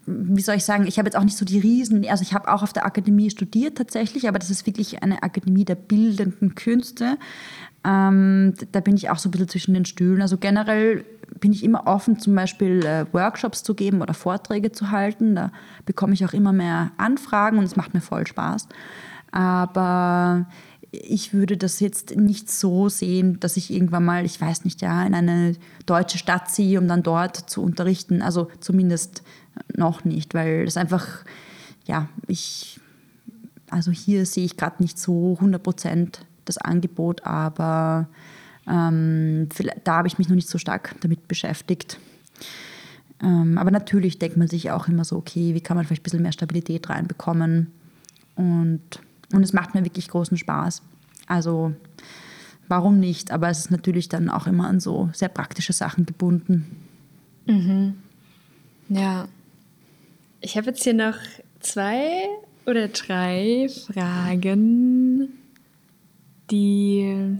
wie 0.07 0.41
soll 0.41 0.55
ich 0.55 0.65
sagen, 0.65 0.87
ich 0.87 0.97
habe 0.97 1.07
jetzt 1.07 1.15
auch 1.15 1.23
nicht 1.23 1.37
so 1.37 1.45
die 1.45 1.59
Riesen, 1.59 2.05
also 2.07 2.23
ich 2.23 2.33
habe 2.33 2.51
auch 2.51 2.63
auf 2.63 2.73
der 2.73 2.85
Akademie 2.85 3.29
studiert 3.29 3.77
tatsächlich, 3.77 4.27
aber 4.27 4.39
das 4.39 4.49
ist 4.49 4.65
wirklich 4.65 5.03
eine 5.03 5.23
Akademie 5.23 5.63
der 5.63 5.75
bildenden 5.75 6.55
Künste. 6.55 7.17
Ähm, 7.83 8.53
da 8.71 8.79
bin 8.79 8.95
ich 8.95 9.09
auch 9.09 9.17
so 9.17 9.29
ein 9.29 9.31
bisschen 9.31 9.49
zwischen 9.49 9.73
den 9.73 9.85
Stühlen. 9.85 10.21
Also 10.21 10.37
generell 10.37 11.03
bin 11.39 11.51
ich 11.51 11.63
immer 11.63 11.87
offen, 11.87 12.19
zum 12.19 12.35
Beispiel 12.35 12.85
äh, 12.85 13.05
Workshops 13.13 13.63
zu 13.63 13.73
geben 13.73 14.01
oder 14.01 14.13
Vorträge 14.13 14.71
zu 14.71 14.91
halten. 14.91 15.35
Da 15.35 15.51
bekomme 15.85 16.13
ich 16.13 16.25
auch 16.25 16.33
immer 16.33 16.53
mehr 16.53 16.91
Anfragen 16.97 17.57
und 17.57 17.63
es 17.63 17.75
macht 17.75 17.93
mir 17.93 18.01
voll 18.01 18.27
Spaß. 18.27 18.67
Aber 19.31 20.45
ich 20.91 21.33
würde 21.33 21.57
das 21.57 21.79
jetzt 21.79 22.17
nicht 22.17 22.51
so 22.51 22.89
sehen, 22.89 23.39
dass 23.39 23.57
ich 23.57 23.71
irgendwann 23.71 24.03
mal, 24.03 24.25
ich 24.25 24.39
weiß 24.39 24.65
nicht, 24.65 24.81
ja, 24.81 25.03
in 25.05 25.15
eine 25.15 25.55
deutsche 25.85 26.17
Stadt 26.17 26.51
ziehe, 26.51 26.79
um 26.79 26.87
dann 26.87 27.01
dort 27.01 27.37
zu 27.37 27.63
unterrichten. 27.63 28.21
Also 28.21 28.49
zumindest 28.59 29.23
noch 29.75 30.03
nicht, 30.03 30.33
weil 30.33 30.65
es 30.67 30.77
einfach, 30.77 31.23
ja, 31.85 32.09
ich, 32.27 32.79
also 33.69 33.91
hier 33.91 34.25
sehe 34.25 34.45
ich 34.45 34.57
gerade 34.57 34.83
nicht 34.83 34.99
so 34.99 35.35
100 35.35 35.63
Prozent 35.63 36.25
das 36.55 36.57
Angebot, 36.57 37.25
aber 37.25 38.07
ähm, 38.67 39.49
da 39.83 39.97
habe 39.97 40.07
ich 40.07 40.17
mich 40.17 40.29
noch 40.29 40.35
nicht 40.35 40.49
so 40.49 40.57
stark 40.57 40.95
damit 41.01 41.27
beschäftigt. 41.27 41.99
Ähm, 43.21 43.57
aber 43.57 43.71
natürlich 43.71 44.19
denkt 44.19 44.37
man 44.37 44.47
sich 44.47 44.71
auch 44.71 44.87
immer 44.87 45.03
so, 45.03 45.17
okay, 45.17 45.53
wie 45.53 45.61
kann 45.61 45.77
man 45.77 45.85
vielleicht 45.85 46.01
ein 46.01 46.03
bisschen 46.03 46.23
mehr 46.23 46.31
Stabilität 46.31 46.89
reinbekommen? 46.89 47.71
Und, 48.35 48.81
und 49.33 49.43
es 49.43 49.53
macht 49.53 49.75
mir 49.75 49.83
wirklich 49.83 50.07
großen 50.07 50.37
Spaß. 50.37 50.81
Also 51.27 51.73
warum 52.67 52.99
nicht? 52.99 53.31
Aber 53.31 53.49
es 53.49 53.59
ist 53.59 53.71
natürlich 53.71 54.09
dann 54.09 54.29
auch 54.29 54.47
immer 54.47 54.67
an 54.67 54.79
so 54.79 55.09
sehr 55.13 55.29
praktische 55.29 55.73
Sachen 55.73 56.05
gebunden. 56.05 56.65
Mhm. 57.45 57.95
Ja. 58.89 59.27
Ich 60.39 60.57
habe 60.57 60.67
jetzt 60.67 60.83
hier 60.83 60.95
noch 60.95 61.15
zwei 61.59 62.23
oder 62.65 62.87
drei 62.87 63.67
Fragen 63.87 65.29
die, 66.51 67.39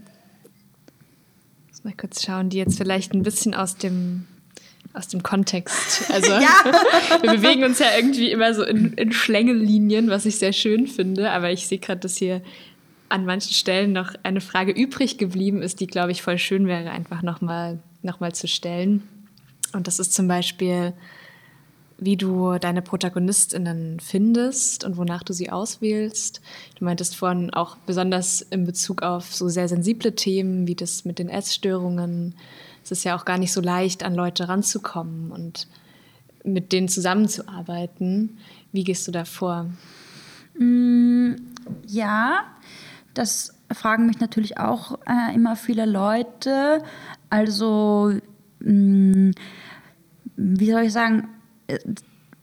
muss 1.67 1.83
mal 1.83 1.93
kurz 1.93 2.23
schauen, 2.23 2.49
die 2.49 2.57
jetzt 2.57 2.77
vielleicht 2.77 3.13
ein 3.13 3.23
bisschen 3.23 3.53
aus 3.53 3.75
dem 3.75 4.27
aus 4.93 5.07
dem 5.07 5.23
Kontext. 5.23 6.11
Also 6.11 6.31
ja. 6.31 6.49
wir 7.21 7.31
bewegen 7.31 7.63
uns 7.63 7.79
ja 7.79 7.87
irgendwie 7.95 8.31
immer 8.31 8.53
so 8.53 8.63
in, 8.63 8.93
in 8.93 9.11
Schlängellinien, 9.11 10.09
was 10.09 10.25
ich 10.25 10.37
sehr 10.37 10.53
schön 10.53 10.87
finde. 10.87 11.31
Aber 11.31 11.51
ich 11.51 11.67
sehe 11.67 11.79
gerade, 11.79 12.01
dass 12.01 12.17
hier 12.17 12.41
an 13.09 13.25
manchen 13.25 13.53
Stellen 13.53 13.91
noch 13.93 14.13
eine 14.23 14.41
Frage 14.41 14.71
übrig 14.71 15.17
geblieben 15.17 15.61
ist, 15.61 15.79
die, 15.79 15.87
glaube 15.87 16.11
ich, 16.11 16.21
voll 16.21 16.37
schön 16.37 16.67
wäre, 16.67 16.91
einfach 16.91 17.21
nochmal 17.21 17.79
noch 18.03 18.19
mal 18.19 18.33
zu 18.33 18.47
stellen. 18.47 19.03
Und 19.73 19.87
das 19.87 19.99
ist 19.99 20.13
zum 20.13 20.27
Beispiel, 20.27 20.93
wie 22.01 22.17
du 22.17 22.57
deine 22.57 22.81
ProtagonistInnen 22.81 23.99
findest 23.99 24.83
und 24.83 24.97
wonach 24.97 25.21
du 25.21 25.33
sie 25.33 25.51
auswählst. 25.51 26.41
Du 26.77 26.83
meintest 26.83 27.15
vorhin 27.15 27.53
auch 27.53 27.77
besonders 27.85 28.41
in 28.41 28.65
Bezug 28.65 29.03
auf 29.03 29.33
so 29.35 29.47
sehr 29.49 29.67
sensible 29.67 30.15
Themen 30.15 30.67
wie 30.67 30.73
das 30.73 31.05
mit 31.05 31.19
den 31.19 31.29
Essstörungen. 31.29 32.33
Es 32.83 32.89
ist 32.89 33.03
ja 33.03 33.15
auch 33.15 33.23
gar 33.23 33.37
nicht 33.37 33.53
so 33.53 33.61
leicht, 33.61 34.03
an 34.03 34.15
Leute 34.15 34.49
ranzukommen 34.49 35.31
und 35.31 35.67
mit 36.43 36.71
denen 36.71 36.87
zusammenzuarbeiten. 36.87 38.39
Wie 38.71 38.83
gehst 38.83 39.07
du 39.07 39.11
da 39.11 39.23
vor? 39.23 39.69
Mm, 40.57 41.33
ja, 41.85 42.45
das 43.13 43.53
fragen 43.71 44.07
mich 44.07 44.19
natürlich 44.19 44.57
auch 44.57 44.97
äh, 45.05 45.35
immer 45.35 45.55
viele 45.55 45.85
Leute. 45.85 46.83
Also, 47.29 48.11
mh, 48.59 48.71
mm, 48.71 49.31
wie 50.35 50.71
soll 50.71 50.81
ich 50.81 50.93
sagen, 50.93 51.27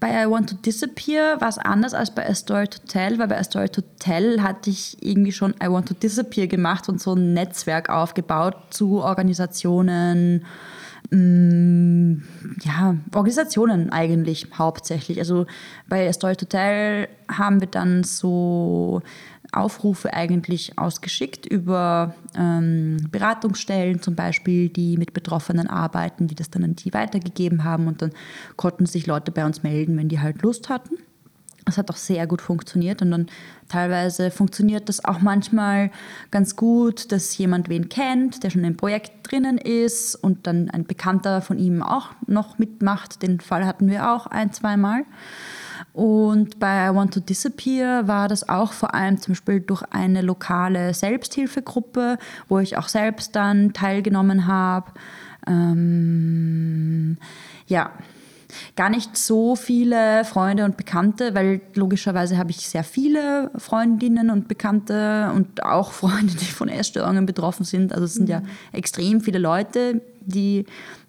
bei 0.01 0.25
I 0.25 0.31
Want 0.31 0.51
to 0.51 0.57
Disappear 0.57 1.41
war 1.41 1.49
es 1.49 1.59
anders 1.59 1.93
als 1.93 2.15
bei 2.15 2.29
A 2.29 2.35
Story 2.35 2.69
to 2.69 2.79
Tell, 2.87 3.19
weil 3.19 3.29
bei 3.29 3.39
A 3.39 3.45
Story 3.45 3.69
to 3.69 3.83
Tell 3.99 4.41
hatte 4.41 4.71
ich 4.71 4.97
irgendwie 5.01 5.33
schon 5.33 5.55
I 5.63 5.69
Want 5.69 5.89
to 5.89 5.95
Disappear 5.95 6.47
gemacht 6.47 6.89
und 6.89 7.01
so 7.01 7.15
ein 7.15 7.33
Netzwerk 7.33 7.89
aufgebaut 7.89 8.57
zu 8.71 9.03
Organisationen, 9.03 10.45
mm, 11.11 12.23
ja, 12.63 12.95
Organisationen 13.13 13.91
eigentlich 13.91 14.47
hauptsächlich. 14.57 15.19
Also 15.19 15.47
bei 15.89 16.09
A 16.09 16.13
Story 16.13 16.37
to 16.37 16.47
Tell 16.47 17.09
haben 17.29 17.61
wir 17.61 17.69
dann 17.69 18.05
so 18.05 19.03
Aufrufe 19.53 20.13
eigentlich 20.13 20.79
ausgeschickt 20.79 21.47
über 21.47 22.15
ähm, 22.37 23.09
Beratungsstellen 23.11 24.03
zum 24.03 24.15
Beispiel, 24.15 24.69
die 24.69 24.97
mit 24.97 25.13
Betroffenen 25.13 25.69
arbeiten, 25.69 26.27
die 26.27 26.35
das 26.35 26.51
dann 26.51 26.65
an 26.65 26.77
die 26.77 26.93
weitergegeben 26.93 27.65
haben 27.65 27.87
und 27.87 28.03
dann 28.03 28.13
konnten 28.57 28.87
sich 28.87 29.07
Leute 29.07 29.33
bei 29.33 29.45
uns 29.45 29.63
melden, 29.63 29.97
wenn 29.97 30.09
die 30.09 30.21
halt 30.21 30.43
Lust 30.43 30.69
hatten. 30.69 30.97
Das 31.65 31.77
hat 31.77 31.91
auch 31.91 31.97
sehr 31.97 32.27
gut 32.27 32.41
funktioniert 32.41 33.03
und 33.03 33.11
dann 33.11 33.27
teilweise 33.69 34.31
funktioniert 34.31 34.89
das 34.89 35.05
auch 35.05 35.21
manchmal 35.21 35.91
ganz 36.31 36.57
gut, 36.57 37.13
dass 37.13 37.37
jemand 37.37 37.69
wen 37.69 37.91
kennt, 37.91 38.43
der 38.43 38.49
schon 38.49 38.65
im 38.65 38.77
Projekt 38.77 39.31
drinnen 39.31 39.59
ist 39.59 40.15
und 40.15 40.47
dann 40.47 40.71
ein 40.71 40.87
Bekannter 40.87 41.43
von 41.43 41.59
ihm 41.59 41.83
auch 41.83 42.09
noch 42.27 42.59
mitmacht. 42.59 43.23
Den 43.23 43.41
Fall 43.41 43.67
hatten 43.67 43.89
wir 43.89 44.11
auch 44.11 44.27
ein, 44.27 44.51
zweimal. 44.53 45.01
Mal. 45.01 45.07
Und 45.99 46.61
bei 46.61 46.89
I 46.89 46.95
Want 46.95 47.13
to 47.15 47.19
Disappear 47.19 48.07
war 48.07 48.29
das 48.29 48.49
auch 48.49 48.71
vor 48.71 48.95
allem 48.95 49.21
zum 49.21 49.33
Beispiel 49.33 49.59
durch 49.59 49.83
eine 49.91 50.23
lokale 50.23 50.95
Selbsthilfegruppe, 50.95 52.19
wo 52.47 52.61
ich 52.61 52.77
auch 52.77 52.87
selbst 52.87 53.35
dann 53.35 53.73
teilgenommen 53.73 54.47
habe. 54.47 54.93
Ähm, 55.49 57.19
ja, 57.67 57.91
gar 58.77 58.91
nicht 58.91 59.17
so 59.17 59.57
viele 59.57 60.25
Freunde 60.25 60.65
und 60.65 60.77
Bekannte, 60.77 61.35
weil 61.35 61.63
logischerweise 61.75 62.39
habe 62.39 62.53
ich 62.53 62.69
sehr 62.69 62.85
viele 62.85 63.51
Freundinnen 63.57 64.31
und 64.31 64.47
Bekannte 64.47 65.33
und 65.35 65.65
auch 65.65 65.91
Freunde, 66.01 66.33
die 66.35 66.45
von 66.45 66.69
Essstörungen 66.69 67.27
betroffen 67.27 67.65
sind. 67.65 67.93
Also 67.93 68.05
es 68.05 68.15
sind 68.15 68.27
mhm. 68.27 68.31
ja 68.31 68.43
extrem 68.71 69.21
viele 69.21 69.41
Leute, 69.41 70.01
die, 70.21 70.65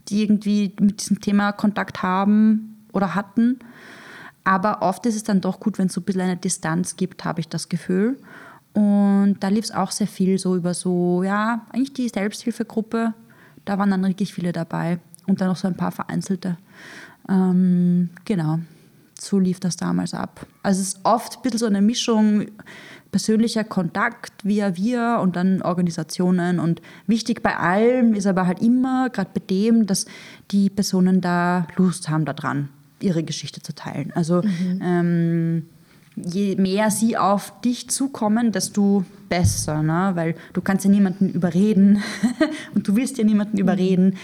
die 0.07 0.23
irgendwie 0.23 0.73
mit 0.79 0.99
diesem 0.99 1.21
Thema 1.21 1.51
Kontakt 1.51 2.01
haben 2.01 2.87
oder 2.91 3.13
hatten. 3.13 3.59
Aber 4.49 4.81
oft 4.81 5.05
ist 5.05 5.15
es 5.15 5.23
dann 5.23 5.41
doch 5.41 5.59
gut, 5.59 5.77
wenn 5.77 5.85
es 5.85 5.93
so 5.93 6.01
ein 6.01 6.05
bisschen 6.05 6.21
eine 6.21 6.35
Distanz 6.35 6.95
gibt, 6.95 7.23
habe 7.23 7.39
ich 7.39 7.49
das 7.49 7.69
Gefühl. 7.69 8.17
Und 8.73 9.35
da 9.41 9.47
lief 9.49 9.65
es 9.65 9.71
auch 9.71 9.91
sehr 9.91 10.07
viel 10.07 10.39
so 10.39 10.55
über 10.55 10.73
so, 10.73 11.21
ja, 11.21 11.67
eigentlich 11.69 11.93
die 11.93 12.09
Selbsthilfegruppe. 12.09 13.13
Da 13.65 13.77
waren 13.77 13.91
dann 13.91 14.03
wirklich 14.03 14.33
viele 14.33 14.51
dabei 14.51 14.97
und 15.27 15.39
dann 15.39 15.49
noch 15.49 15.55
so 15.55 15.67
ein 15.67 15.77
paar 15.77 15.91
vereinzelte. 15.91 16.57
Ähm, 17.29 18.09
genau, 18.25 18.57
so 19.19 19.37
lief 19.37 19.59
das 19.59 19.77
damals 19.77 20.15
ab. 20.15 20.47
Also 20.63 20.81
es 20.81 20.95
ist 20.95 20.99
oft 21.03 21.35
ein 21.35 21.41
bisschen 21.43 21.59
so 21.59 21.67
eine 21.67 21.83
Mischung 21.83 22.47
persönlicher 23.11 23.63
Kontakt 23.63 24.33
via 24.43 24.75
wir 24.75 25.19
und 25.21 25.35
dann 25.35 25.61
Organisationen. 25.61 26.59
Und 26.59 26.81
wichtig 27.05 27.43
bei 27.43 27.55
allem 27.55 28.15
ist 28.15 28.25
aber 28.25 28.47
halt 28.47 28.63
immer, 28.63 29.11
gerade 29.11 29.29
bei 29.31 29.41
dem, 29.47 29.85
dass 29.85 30.07
die 30.49 30.71
Personen 30.71 31.21
da 31.21 31.67
Lust 31.75 32.09
haben 32.09 32.25
daran, 32.25 32.69
ihre 33.03 33.23
Geschichte 33.23 33.61
zu 33.61 33.73
teilen. 33.73 34.11
Also 34.15 34.41
mhm. 34.41 34.81
ähm, 34.83 35.65
je 36.15 36.55
mehr 36.55 36.91
sie 36.91 37.17
auf 37.17 37.59
dich 37.61 37.89
zukommen, 37.89 38.51
desto 38.51 39.05
besser, 39.29 39.83
ne? 39.83 40.11
weil 40.15 40.35
du 40.53 40.61
kannst 40.61 40.85
ja 40.85 40.91
niemanden 40.91 41.29
überreden 41.29 42.03
und 42.75 42.87
du 42.87 42.95
willst 42.95 43.17
ja 43.17 43.23
niemanden 43.23 43.55
mhm. 43.55 43.61
überreden, 43.61 44.17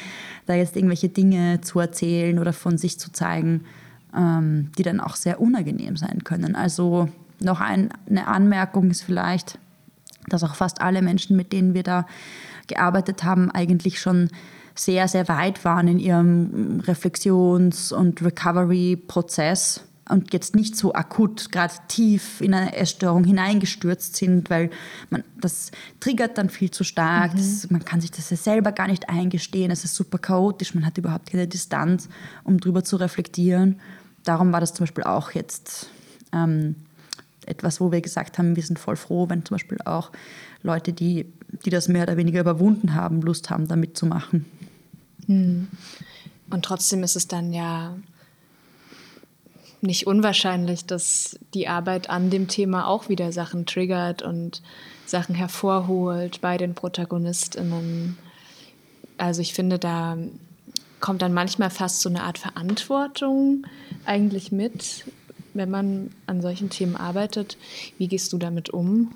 da 0.45 0.53
jetzt 0.53 0.75
irgendwelche 0.75 1.09
Dinge 1.09 1.61
zu 1.61 1.79
erzählen 1.79 2.39
oder 2.39 2.53
von 2.53 2.77
sich 2.77 2.99
zu 2.99 3.11
zeigen, 3.11 3.61
ähm, 4.15 4.71
die 4.77 4.83
dann 4.83 4.99
auch 4.99 5.15
sehr 5.15 5.41
unangenehm 5.41 5.97
sein 5.97 6.23
können. 6.23 6.55
Also 6.55 7.09
noch 7.39 7.61
ein, 7.61 7.89
eine 8.09 8.27
Anmerkung 8.27 8.91
ist 8.91 9.03
vielleicht, 9.03 9.57
dass 10.27 10.43
auch 10.43 10.55
fast 10.55 10.81
alle 10.81 11.01
Menschen, 11.01 11.35
mit 11.35 11.53
denen 11.53 11.73
wir 11.73 11.83
da 11.83 12.05
gearbeitet 12.67 13.23
haben, 13.23 13.51
eigentlich 13.51 13.99
schon 13.99 14.29
sehr, 14.75 15.07
sehr 15.07 15.27
weit 15.27 15.63
waren 15.63 15.87
in 15.87 15.99
ihrem 15.99 16.81
Reflexions- 16.85 17.91
und 17.91 18.21
Recovery-Prozess 18.21 19.81
und 20.07 20.33
jetzt 20.33 20.55
nicht 20.55 20.75
so 20.75 20.93
akut 20.93 21.51
gerade 21.51 21.73
tief 21.87 22.39
in 22.41 22.53
eine 22.53 22.75
Essstörung 22.75 23.23
hineingestürzt 23.23 24.15
sind, 24.15 24.49
weil 24.49 24.69
man, 25.09 25.23
das 25.41 25.71
triggert 25.99 26.37
dann 26.37 26.49
viel 26.49 26.69
zu 26.69 26.83
stark. 26.83 27.33
Mhm. 27.33 27.37
Das, 27.37 27.69
man 27.71 27.83
kann 27.83 28.01
sich 28.01 28.11
das 28.11 28.29
ja 28.29 28.37
selber 28.37 28.71
gar 28.71 28.87
nicht 28.87 29.09
eingestehen. 29.09 29.71
Es 29.71 29.83
ist 29.83 29.95
super 29.95 30.19
chaotisch. 30.19 30.75
Man 30.75 30.85
hat 30.85 30.97
überhaupt 30.97 31.31
keine 31.31 31.47
Distanz, 31.47 32.07
um 32.43 32.59
darüber 32.59 32.83
zu 32.83 32.97
reflektieren. 32.97 33.79
Darum 34.23 34.51
war 34.51 34.59
das 34.59 34.73
zum 34.73 34.83
Beispiel 34.83 35.05
auch 35.05 35.31
jetzt 35.31 35.87
ähm, 36.33 36.75
etwas, 37.47 37.81
wo 37.81 37.91
wir 37.91 38.01
gesagt 38.01 38.37
haben, 38.37 38.55
wir 38.55 38.63
sind 38.63 38.77
voll 38.77 38.95
froh, 38.97 39.27
wenn 39.29 39.43
zum 39.43 39.55
Beispiel 39.55 39.79
auch 39.85 40.11
Leute, 40.61 40.93
die, 40.93 41.31
die 41.65 41.69
das 41.69 41.87
mehr 41.87 42.03
oder 42.03 42.17
weniger 42.17 42.41
überwunden 42.41 42.93
haben, 42.93 43.21
Lust 43.21 43.49
haben, 43.49 43.67
da 43.67 43.75
mitzumachen. 43.75 44.45
Hm. 45.27 45.67
Und 46.49 46.65
trotzdem 46.65 47.03
ist 47.03 47.15
es 47.15 47.27
dann 47.27 47.53
ja 47.53 47.95
nicht 49.81 50.07
unwahrscheinlich, 50.07 50.85
dass 50.85 51.39
die 51.53 51.67
Arbeit 51.67 52.09
an 52.09 52.29
dem 52.29 52.47
Thema 52.47 52.87
auch 52.87 53.09
wieder 53.09 53.31
Sachen 53.31 53.65
triggert 53.65 54.21
und 54.21 54.61
Sachen 55.05 55.35
hervorholt 55.35 56.41
bei 56.41 56.57
den 56.57 56.73
ProtagonistInnen. 56.73 58.17
Also 59.17 59.41
ich 59.41 59.53
finde, 59.53 59.79
da 59.79 60.17
kommt 60.99 61.21
dann 61.21 61.33
manchmal 61.33 61.69
fast 61.69 62.01
so 62.01 62.09
eine 62.09 62.23
Art 62.23 62.37
Verantwortung 62.37 63.65
eigentlich 64.05 64.51
mit, 64.51 65.05
wenn 65.53 65.69
man 65.69 66.11
an 66.25 66.41
solchen 66.41 66.69
Themen 66.69 66.95
arbeitet. 66.95 67.57
Wie 67.97 68.07
gehst 68.07 68.33
du 68.33 68.37
damit 68.37 68.69
um? 68.71 69.11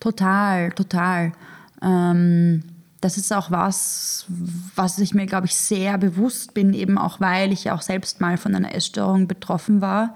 Total, 0.00 0.72
total. 0.72 1.32
Ähm, 1.80 2.64
das 3.04 3.18
ist 3.18 3.34
auch 3.34 3.50
was, 3.50 4.24
was 4.76 4.98
ich 4.98 5.12
mir, 5.12 5.26
glaube 5.26 5.46
ich, 5.46 5.54
sehr 5.54 5.98
bewusst 5.98 6.54
bin, 6.54 6.72
eben 6.72 6.96
auch 6.96 7.20
weil 7.20 7.52
ich 7.52 7.64
ja 7.64 7.74
auch 7.74 7.82
selbst 7.82 8.22
mal 8.22 8.38
von 8.38 8.54
einer 8.54 8.74
Essstörung 8.74 9.28
betroffen 9.28 9.82
war. 9.82 10.14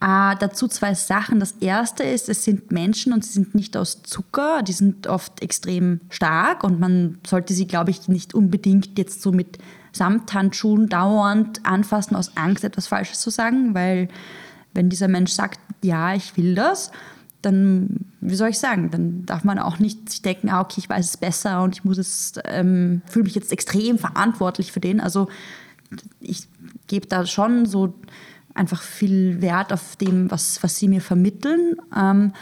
Äh, 0.00 0.34
dazu 0.40 0.66
zwei 0.66 0.94
Sachen. 0.94 1.38
Das 1.38 1.52
erste 1.60 2.02
ist, 2.02 2.28
es 2.28 2.42
sind 2.42 2.72
Menschen 2.72 3.12
und 3.12 3.24
sie 3.24 3.34
sind 3.34 3.54
nicht 3.54 3.76
aus 3.76 4.02
Zucker, 4.02 4.64
die 4.64 4.72
sind 4.72 5.06
oft 5.06 5.40
extrem 5.42 6.00
stark 6.10 6.64
und 6.64 6.80
man 6.80 7.18
sollte 7.24 7.54
sie, 7.54 7.68
glaube 7.68 7.92
ich, 7.92 8.08
nicht 8.08 8.34
unbedingt 8.34 8.98
jetzt 8.98 9.22
so 9.22 9.30
mit 9.30 9.58
Samthandschuhen 9.92 10.88
dauernd 10.88 11.64
anfassen 11.64 12.16
aus 12.16 12.36
Angst, 12.36 12.64
etwas 12.64 12.88
Falsches 12.88 13.20
zu 13.20 13.30
sagen, 13.30 13.74
weil 13.74 14.08
wenn 14.74 14.90
dieser 14.90 15.06
Mensch 15.06 15.30
sagt, 15.30 15.60
ja, 15.84 16.14
ich 16.14 16.36
will 16.36 16.56
das, 16.56 16.90
dann, 17.46 18.06
wie 18.20 18.34
soll 18.34 18.48
ich 18.48 18.58
sagen, 18.58 18.90
dann 18.90 19.24
darf 19.24 19.44
man 19.44 19.60
auch 19.60 19.78
nicht 19.78 20.10
sich 20.10 20.20
denken, 20.20 20.48
ah, 20.48 20.60
okay, 20.60 20.78
ich 20.78 20.88
weiß 20.88 21.06
es 21.06 21.16
besser 21.16 21.62
und 21.62 21.74
ich 21.76 21.84
muss 21.84 21.96
es, 21.96 22.34
ähm, 22.44 23.02
fühle 23.06 23.24
mich 23.24 23.36
jetzt 23.36 23.52
extrem 23.52 23.98
verantwortlich 23.98 24.72
für 24.72 24.80
den. 24.80 25.00
Also 25.00 25.28
ich 26.20 26.48
gebe 26.88 27.06
da 27.06 27.24
schon 27.24 27.64
so 27.64 27.94
einfach 28.52 28.82
viel 28.82 29.40
Wert 29.40 29.72
auf 29.72 29.94
dem, 29.94 30.28
was, 30.30 30.60
was 30.64 30.76
sie 30.76 30.88
mir 30.88 31.00
vermitteln. 31.00 31.76
Ähm, 31.96 32.32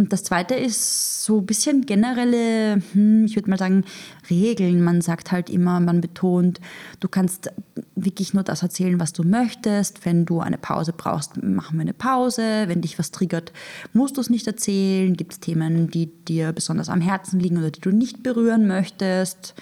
und 0.00 0.14
das 0.14 0.24
Zweite 0.24 0.54
ist 0.54 1.24
so 1.24 1.40
ein 1.40 1.46
bisschen 1.46 1.84
generelle, 1.84 2.80
hm, 2.92 3.26
ich 3.26 3.36
würde 3.36 3.50
mal 3.50 3.58
sagen, 3.58 3.84
Regeln. 4.30 4.82
Man 4.82 5.02
sagt 5.02 5.30
halt 5.30 5.50
immer, 5.50 5.78
man 5.78 6.00
betont, 6.00 6.58
du 7.00 7.08
kannst 7.08 7.52
wirklich 7.96 8.32
nur 8.32 8.42
das 8.42 8.62
erzählen, 8.62 8.98
was 8.98 9.12
du 9.12 9.24
möchtest. 9.24 10.06
Wenn 10.06 10.24
du 10.24 10.40
eine 10.40 10.56
Pause 10.56 10.94
brauchst, 10.96 11.42
machen 11.42 11.76
wir 11.76 11.82
eine 11.82 11.92
Pause. 11.92 12.64
Wenn 12.66 12.80
dich 12.80 12.98
was 12.98 13.10
triggert, 13.10 13.52
musst 13.92 14.16
du 14.16 14.22
es 14.22 14.30
nicht 14.30 14.46
erzählen. 14.46 15.14
Gibt 15.18 15.32
es 15.34 15.40
Themen, 15.40 15.90
die 15.90 16.06
dir 16.06 16.52
besonders 16.52 16.88
am 16.88 17.02
Herzen 17.02 17.38
liegen 17.38 17.58
oder 17.58 17.70
die 17.70 17.82
du 17.82 17.90
nicht 17.90 18.22
berühren 18.22 18.66
möchtest? 18.66 19.54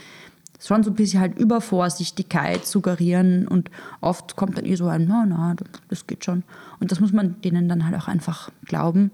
schon 0.60 0.82
so 0.82 0.90
ein 0.90 0.96
bisschen 0.96 1.20
halt 1.20 1.38
Übervorsichtigkeit 1.38 2.66
suggerieren 2.66 3.46
und 3.46 3.70
oft 4.00 4.34
kommt 4.34 4.58
dann 4.58 4.66
eh 4.66 4.74
so 4.74 4.88
ein, 4.88 5.06
na, 5.08 5.24
na, 5.24 5.54
das 5.88 6.08
geht 6.08 6.24
schon. 6.24 6.42
Und 6.80 6.90
das 6.90 6.98
muss 6.98 7.12
man 7.12 7.40
denen 7.42 7.68
dann 7.68 7.84
halt 7.84 7.94
auch 7.94 8.08
einfach 8.08 8.50
glauben. 8.64 9.12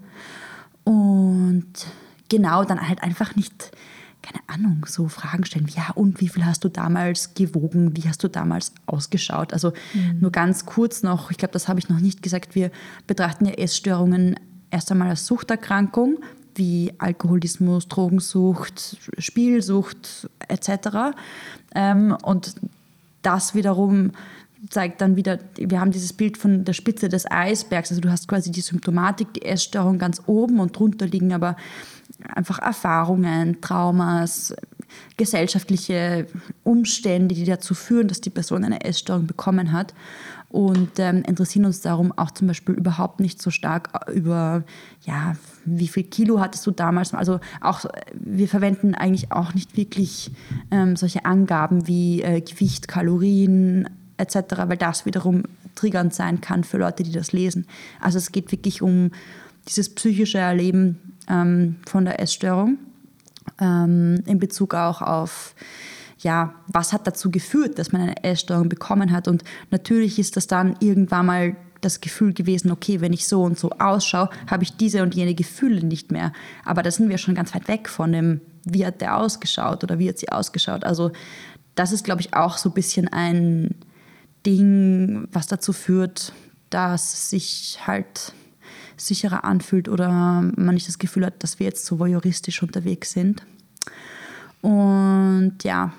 Und 0.85 1.65
genau, 2.29 2.63
dann 2.63 2.87
halt 2.87 3.03
einfach 3.03 3.35
nicht, 3.35 3.71
keine 4.21 4.39
Ahnung, 4.47 4.85
so 4.87 5.09
Fragen 5.09 5.43
stellen, 5.43 5.67
ja, 5.75 5.91
und 5.95 6.21
wie 6.21 6.29
viel 6.29 6.45
hast 6.45 6.63
du 6.63 6.69
damals 6.69 7.33
gewogen, 7.33 7.97
wie 7.97 8.07
hast 8.07 8.23
du 8.23 8.29
damals 8.29 8.71
ausgeschaut? 8.85 9.51
Also 9.51 9.73
mhm. 9.93 10.19
nur 10.21 10.31
ganz 10.31 10.65
kurz 10.65 11.03
noch, 11.03 11.31
ich 11.31 11.37
glaube, 11.37 11.51
das 11.51 11.67
habe 11.67 11.79
ich 11.79 11.89
noch 11.89 11.99
nicht 11.99 12.21
gesagt, 12.21 12.55
wir 12.55 12.71
betrachten 13.07 13.45
ja 13.45 13.53
Essstörungen 13.53 14.39
erst 14.71 14.91
einmal 14.91 15.09
als 15.09 15.25
Suchterkrankung, 15.25 16.19
wie 16.55 16.93
Alkoholismus, 16.99 17.87
Drogensucht, 17.87 18.97
Spielsucht 19.17 20.29
etc. 20.47 21.15
Ähm, 21.73 22.15
und 22.23 22.55
das 23.21 23.55
wiederum 23.55 24.11
zeigt 24.69 25.01
dann 25.01 25.15
wieder, 25.15 25.39
wir 25.57 25.79
haben 25.79 25.91
dieses 25.91 26.13
Bild 26.13 26.37
von 26.37 26.65
der 26.65 26.73
Spitze 26.73 27.09
des 27.09 27.29
Eisbergs, 27.29 27.91
also 27.91 28.01
du 28.01 28.09
hast 28.09 28.27
quasi 28.27 28.51
die 28.51 28.61
Symptomatik, 28.61 29.33
die 29.33 29.45
Essstörung 29.45 29.97
ganz 29.97 30.21
oben 30.25 30.59
und 30.59 30.77
drunter 30.77 31.05
liegen 31.05 31.33
aber 31.33 31.55
einfach 32.33 32.59
Erfahrungen, 32.59 33.61
Traumas, 33.61 34.55
gesellschaftliche 35.17 36.27
Umstände, 36.63 37.35
die 37.35 37.45
dazu 37.45 37.73
führen, 37.73 38.07
dass 38.07 38.21
die 38.21 38.29
Person 38.29 38.63
eine 38.63 38.83
Essstörung 38.85 39.27
bekommen 39.27 39.71
hat 39.71 39.93
und 40.49 40.99
ähm, 40.99 41.23
interessieren 41.27 41.65
uns 41.65 41.81
darum 41.81 42.13
auch 42.17 42.31
zum 42.31 42.47
Beispiel 42.47 42.75
überhaupt 42.75 43.19
nicht 43.19 43.41
so 43.41 43.49
stark 43.49 43.89
über, 44.13 44.63
ja, 45.01 45.35
wie 45.65 45.87
viel 45.87 46.03
Kilo 46.03 46.39
hattest 46.39 46.65
du 46.65 46.71
damals? 46.71 47.13
Also 47.13 47.39
auch, 47.59 47.85
wir 48.13 48.47
verwenden 48.47 48.95
eigentlich 48.95 49.31
auch 49.31 49.53
nicht 49.53 49.75
wirklich 49.75 50.31
ähm, 50.71 50.95
solche 50.95 51.25
Angaben 51.25 51.87
wie 51.87 52.21
äh, 52.21 52.39
Gewicht, 52.41 52.87
Kalorien 52.87 53.89
etc., 54.17 54.37
weil 54.67 54.77
das 54.77 55.05
wiederum 55.05 55.43
triggernd 55.75 56.13
sein 56.13 56.41
kann 56.41 56.63
für 56.63 56.77
Leute, 56.77 57.03
die 57.03 57.11
das 57.11 57.31
lesen. 57.31 57.67
Also 57.99 58.17
es 58.17 58.31
geht 58.31 58.51
wirklich 58.51 58.81
um 58.81 59.11
dieses 59.67 59.93
psychische 59.93 60.37
Erleben 60.37 61.13
ähm, 61.27 61.77
von 61.85 62.05
der 62.05 62.19
Essstörung 62.19 62.77
ähm, 63.59 64.21
in 64.25 64.39
Bezug 64.39 64.73
auch 64.73 65.01
auf 65.01 65.55
ja, 66.19 66.55
was 66.67 66.93
hat 66.93 67.05
dazu 67.05 67.29
geführt, 67.29 67.77
dass 67.77 67.91
man 67.91 68.01
eine 68.01 68.23
Essstörung 68.23 68.67
bekommen 68.69 69.11
hat. 69.11 69.27
Und 69.27 69.43
natürlich 69.69 70.17
ist 70.17 70.37
das 70.37 70.47
dann 70.47 70.75
irgendwann 70.79 71.25
mal 71.25 71.55
das 71.81 72.01
Gefühl 72.01 72.33
gewesen, 72.33 72.71
okay, 72.71 72.99
wenn 72.99 73.13
ich 73.13 73.27
so 73.27 73.43
und 73.43 73.59
so 73.59 73.69
ausschaue, 73.77 74.29
habe 74.47 74.63
ich 74.63 74.75
diese 74.75 75.03
und 75.03 75.13
jene 75.13 75.35
Gefühle 75.35 75.85
nicht 75.85 76.11
mehr. 76.11 76.33
Aber 76.63 76.81
da 76.81 76.89
sind 76.89 77.09
wir 77.09 77.19
schon 77.19 77.35
ganz 77.35 77.53
weit 77.53 77.67
weg 77.67 77.89
von 77.89 78.11
dem, 78.11 78.41
wie 78.63 78.85
hat 78.85 79.01
der 79.01 79.17
ausgeschaut 79.17 79.83
oder 79.83 79.99
wie 79.99 80.09
hat 80.09 80.17
sie 80.17 80.29
ausgeschaut. 80.29 80.83
Also 80.83 81.11
das 81.75 81.91
ist, 81.91 82.03
glaube 82.03 82.21
ich, 82.21 82.33
auch 82.33 82.57
so 82.57 82.69
ein 82.69 82.73
bisschen 82.73 83.07
ein 83.07 83.75
Ding, 84.45 85.27
was 85.31 85.47
dazu 85.47 85.73
führt, 85.73 86.33
dass 86.69 87.13
es 87.13 87.29
sich 87.29 87.79
halt 87.85 88.33
sicherer 88.97 89.43
anfühlt 89.43 89.89
oder 89.89 90.09
man 90.09 90.75
nicht 90.75 90.87
das 90.87 90.99
Gefühl 90.99 91.25
hat, 91.25 91.43
dass 91.43 91.59
wir 91.59 91.65
jetzt 91.65 91.85
so 91.85 91.99
voyeuristisch 91.99 92.61
unterwegs 92.61 93.11
sind. 93.11 93.43
Und 94.61 95.57
ja, 95.63 95.93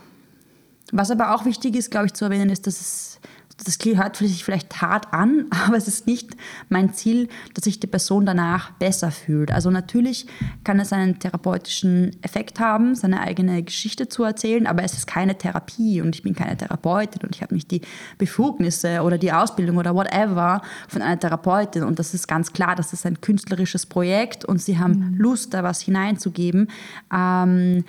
was 0.93 1.11
aber 1.11 1.35
auch 1.35 1.45
wichtig 1.45 1.77
ist, 1.77 1.91
glaube 1.91 2.07
ich, 2.07 2.15
zu 2.15 2.25
erwähnen, 2.25 2.51
ist, 2.51 2.67
dass 2.67 2.81
es 2.81 3.21
das 3.65 3.79
hört 3.83 4.17
sich 4.17 4.45
vielleicht 4.45 4.83
hart 4.83 5.13
an, 5.13 5.47
aber 5.67 5.77
es 5.77 5.89
ist 5.89 6.07
nicht 6.07 6.37
mein 6.69 6.93
Ziel, 6.93 7.29
dass 7.55 7.65
sich 7.65 7.81
die 7.81 7.87
Person 7.87 8.27
danach 8.27 8.73
besser 8.73 9.11
fühlt. 9.11 9.51
Also 9.51 9.71
natürlich 9.71 10.27
kann 10.65 10.79
es 10.81 10.93
einen 10.93 11.19
therapeutischen 11.19 12.17
Effekt 12.23 12.61
haben, 12.61 12.95
seine 12.95 13.21
eigene 13.21 13.63
Geschichte 13.63 14.09
zu 14.09 14.25
erzählen, 14.25 14.67
aber 14.67 14.83
es 14.83 14.95
ist 14.95 15.07
keine 15.07 15.39
Therapie 15.39 16.01
und 16.01 16.15
ich 16.15 16.23
bin 16.23 16.35
keine 16.35 16.57
Therapeutin 16.57 17.23
und 17.23 17.35
ich 17.35 17.43
habe 17.43 17.55
nicht 17.55 17.71
die 17.71 17.81
Befugnisse 18.19 19.03
oder 19.03 19.19
die 19.19 19.33
Ausbildung 19.33 19.79
oder 19.79 19.95
whatever 19.95 20.61
von 20.89 21.03
einer 21.03 21.19
Therapeutin. 21.19 21.83
Und 21.83 21.99
das 21.99 22.15
ist 22.15 22.29
ganz 22.29 22.53
klar, 22.53 22.77
das 22.77 22.93
ist 22.93 23.07
ein 23.07 23.21
künstlerisches 23.21 23.87
Projekt 23.87 24.45
und 24.45 24.61
sie 24.61 24.79
haben 24.79 25.13
mhm. 25.13 25.15
Lust, 25.17 25.55
da 25.55 25.63
was 25.63 25.81
hineinzugeben. 25.81 26.69
Ähm, 27.13 27.85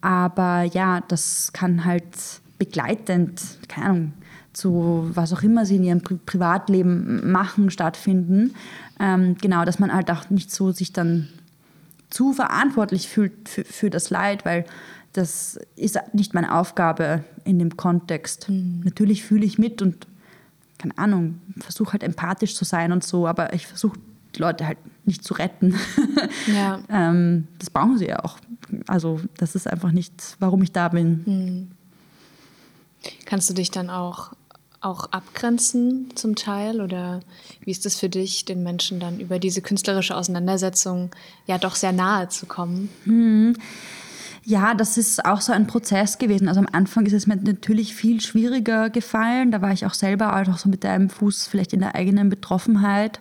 aber 0.00 0.62
ja, 0.62 1.02
das 1.08 1.52
kann 1.52 1.84
halt 1.84 2.04
begleitend, 2.58 3.40
keine 3.68 3.86
Ahnung, 3.86 4.12
zu 4.60 5.10
was 5.14 5.32
auch 5.32 5.42
immer 5.42 5.64
sie 5.64 5.76
in 5.76 5.84
ihrem 5.84 6.02
Pri 6.02 6.16
Privatleben 6.24 7.30
machen, 7.30 7.70
stattfinden. 7.70 8.54
Ähm, 8.98 9.36
genau, 9.40 9.64
dass 9.64 9.78
man 9.78 9.92
halt 9.92 10.10
auch 10.10 10.28
nicht 10.30 10.50
so 10.50 10.70
sich 10.70 10.92
dann 10.92 11.28
zu 12.10 12.32
verantwortlich 12.32 13.08
fühlt 13.08 13.48
für, 13.48 13.64
für 13.64 13.90
das 13.90 14.10
Leid, 14.10 14.44
weil 14.44 14.64
das 15.12 15.58
ist 15.76 15.98
nicht 16.12 16.34
meine 16.34 16.54
Aufgabe 16.54 17.24
in 17.44 17.58
dem 17.58 17.76
Kontext. 17.76 18.48
Mhm. 18.48 18.82
Natürlich 18.84 19.24
fühle 19.24 19.44
ich 19.44 19.58
mit 19.58 19.82
und 19.82 20.06
keine 20.78 20.96
Ahnung, 20.96 21.40
versuche 21.58 21.92
halt 21.92 22.02
empathisch 22.02 22.54
zu 22.54 22.64
sein 22.64 22.92
und 22.92 23.04
so, 23.04 23.26
aber 23.26 23.52
ich 23.52 23.66
versuche 23.66 23.98
die 24.34 24.40
Leute 24.40 24.66
halt 24.66 24.78
nicht 25.04 25.24
zu 25.24 25.34
retten. 25.34 25.74
Ja. 26.46 26.80
ähm, 26.88 27.48
das 27.58 27.70
brauchen 27.70 27.98
sie 27.98 28.06
ja 28.06 28.24
auch. 28.24 28.38
Also 28.86 29.20
das 29.36 29.54
ist 29.54 29.66
einfach 29.66 29.92
nicht, 29.92 30.36
warum 30.38 30.62
ich 30.62 30.72
da 30.72 30.88
bin. 30.88 31.22
Mhm. 31.26 31.70
Kannst 33.24 33.48
du 33.50 33.54
dich 33.54 33.70
dann 33.70 33.90
auch 33.90 34.32
auch 34.80 35.06
abgrenzen 35.12 36.08
zum 36.14 36.34
Teil? 36.34 36.80
Oder 36.80 37.20
wie 37.64 37.70
ist 37.70 37.86
es 37.86 37.98
für 37.98 38.08
dich, 38.08 38.44
den 38.44 38.62
Menschen 38.62 39.00
dann 39.00 39.20
über 39.20 39.38
diese 39.38 39.62
künstlerische 39.62 40.16
Auseinandersetzung 40.16 41.10
ja 41.46 41.58
doch 41.58 41.74
sehr 41.74 41.92
nahe 41.92 42.28
zu 42.28 42.46
kommen? 42.46 42.88
Hm. 43.04 43.56
Ja, 44.44 44.74
das 44.74 44.96
ist 44.96 45.24
auch 45.24 45.42
so 45.42 45.52
ein 45.52 45.66
Prozess 45.66 46.18
gewesen. 46.18 46.48
Also 46.48 46.60
am 46.60 46.68
Anfang 46.72 47.04
ist 47.04 47.12
es 47.12 47.26
mir 47.26 47.36
natürlich 47.36 47.94
viel 47.94 48.20
schwieriger 48.20 48.88
gefallen. 48.88 49.50
Da 49.50 49.60
war 49.60 49.72
ich 49.72 49.84
auch 49.84 49.94
selber 49.94 50.34
auch 50.34 50.56
so 50.56 50.68
mit 50.68 50.84
einem 50.84 51.10
Fuß 51.10 51.46
vielleicht 51.46 51.74
in 51.74 51.80
der 51.80 51.94
eigenen 51.94 52.30
Betroffenheit. 52.30 53.20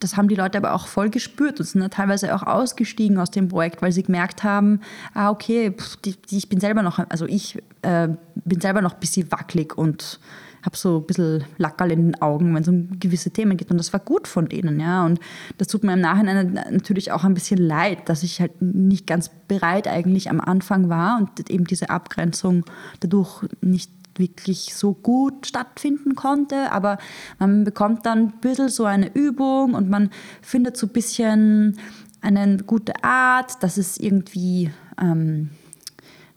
Das 0.00 0.16
haben 0.16 0.28
die 0.28 0.34
Leute 0.34 0.58
aber 0.58 0.74
auch 0.74 0.86
voll 0.86 1.10
gespürt 1.10 1.58
und 1.58 1.66
sind 1.66 1.80
dann 1.80 1.90
teilweise 1.90 2.34
auch 2.34 2.42
ausgestiegen 2.42 3.18
aus 3.18 3.30
dem 3.30 3.48
Projekt, 3.48 3.82
weil 3.82 3.92
sie 3.92 4.02
gemerkt 4.02 4.44
haben, 4.44 4.80
ah 5.14 5.30
okay, 5.30 5.72
pff, 5.72 5.96
die, 5.96 6.14
die, 6.30 6.38
ich 6.38 6.48
bin 6.48 6.60
selber 6.60 6.82
noch, 6.82 6.98
also 7.08 7.26
ich 7.26 7.58
äh, 7.82 8.08
bin 8.44 8.60
selber 8.60 8.80
noch 8.80 8.94
ein 8.94 9.00
bisschen 9.00 9.30
wackelig 9.32 9.76
und 9.76 10.20
habe 10.68 10.76
so 10.76 10.98
ein 10.98 11.06
bisschen 11.06 11.44
Lackerl 11.56 11.92
in 11.92 12.12
den 12.12 12.22
Augen, 12.22 12.54
wenn 12.54 12.60
es 12.60 12.68
um 12.68 13.00
gewisse 13.00 13.30
Themen 13.30 13.56
geht. 13.56 13.70
Und 13.70 13.78
das 13.78 13.94
war 13.94 14.00
gut 14.00 14.28
von 14.28 14.50
denen, 14.50 14.78
ja. 14.78 15.06
Und 15.06 15.18
das 15.56 15.68
tut 15.68 15.82
mir 15.82 15.94
im 15.94 16.00
Nachhinein 16.02 16.60
natürlich 16.70 17.10
auch 17.10 17.24
ein 17.24 17.32
bisschen 17.32 17.58
leid, 17.58 18.06
dass 18.10 18.22
ich 18.22 18.38
halt 18.38 18.60
nicht 18.60 19.06
ganz 19.06 19.30
bereit 19.48 19.88
eigentlich 19.88 20.28
am 20.28 20.42
Anfang 20.42 20.90
war 20.90 21.16
und 21.18 21.48
eben 21.48 21.64
diese 21.64 21.88
Abgrenzung 21.88 22.66
dadurch 23.00 23.44
nicht 23.62 23.90
wirklich 24.16 24.74
so 24.74 24.92
gut 24.92 25.46
stattfinden 25.46 26.14
konnte. 26.14 26.70
Aber 26.70 26.98
man 27.38 27.64
bekommt 27.64 28.04
dann 28.04 28.18
ein 28.18 28.40
bisschen 28.42 28.68
so 28.68 28.84
eine 28.84 29.14
Übung 29.14 29.72
und 29.72 29.88
man 29.88 30.10
findet 30.42 30.76
so 30.76 30.86
ein 30.86 30.92
bisschen 30.92 31.78
eine 32.20 32.58
gute 32.58 33.02
Art, 33.02 33.62
dass 33.62 33.78
es 33.78 33.96
irgendwie 33.96 34.70
ähm, 35.00 35.48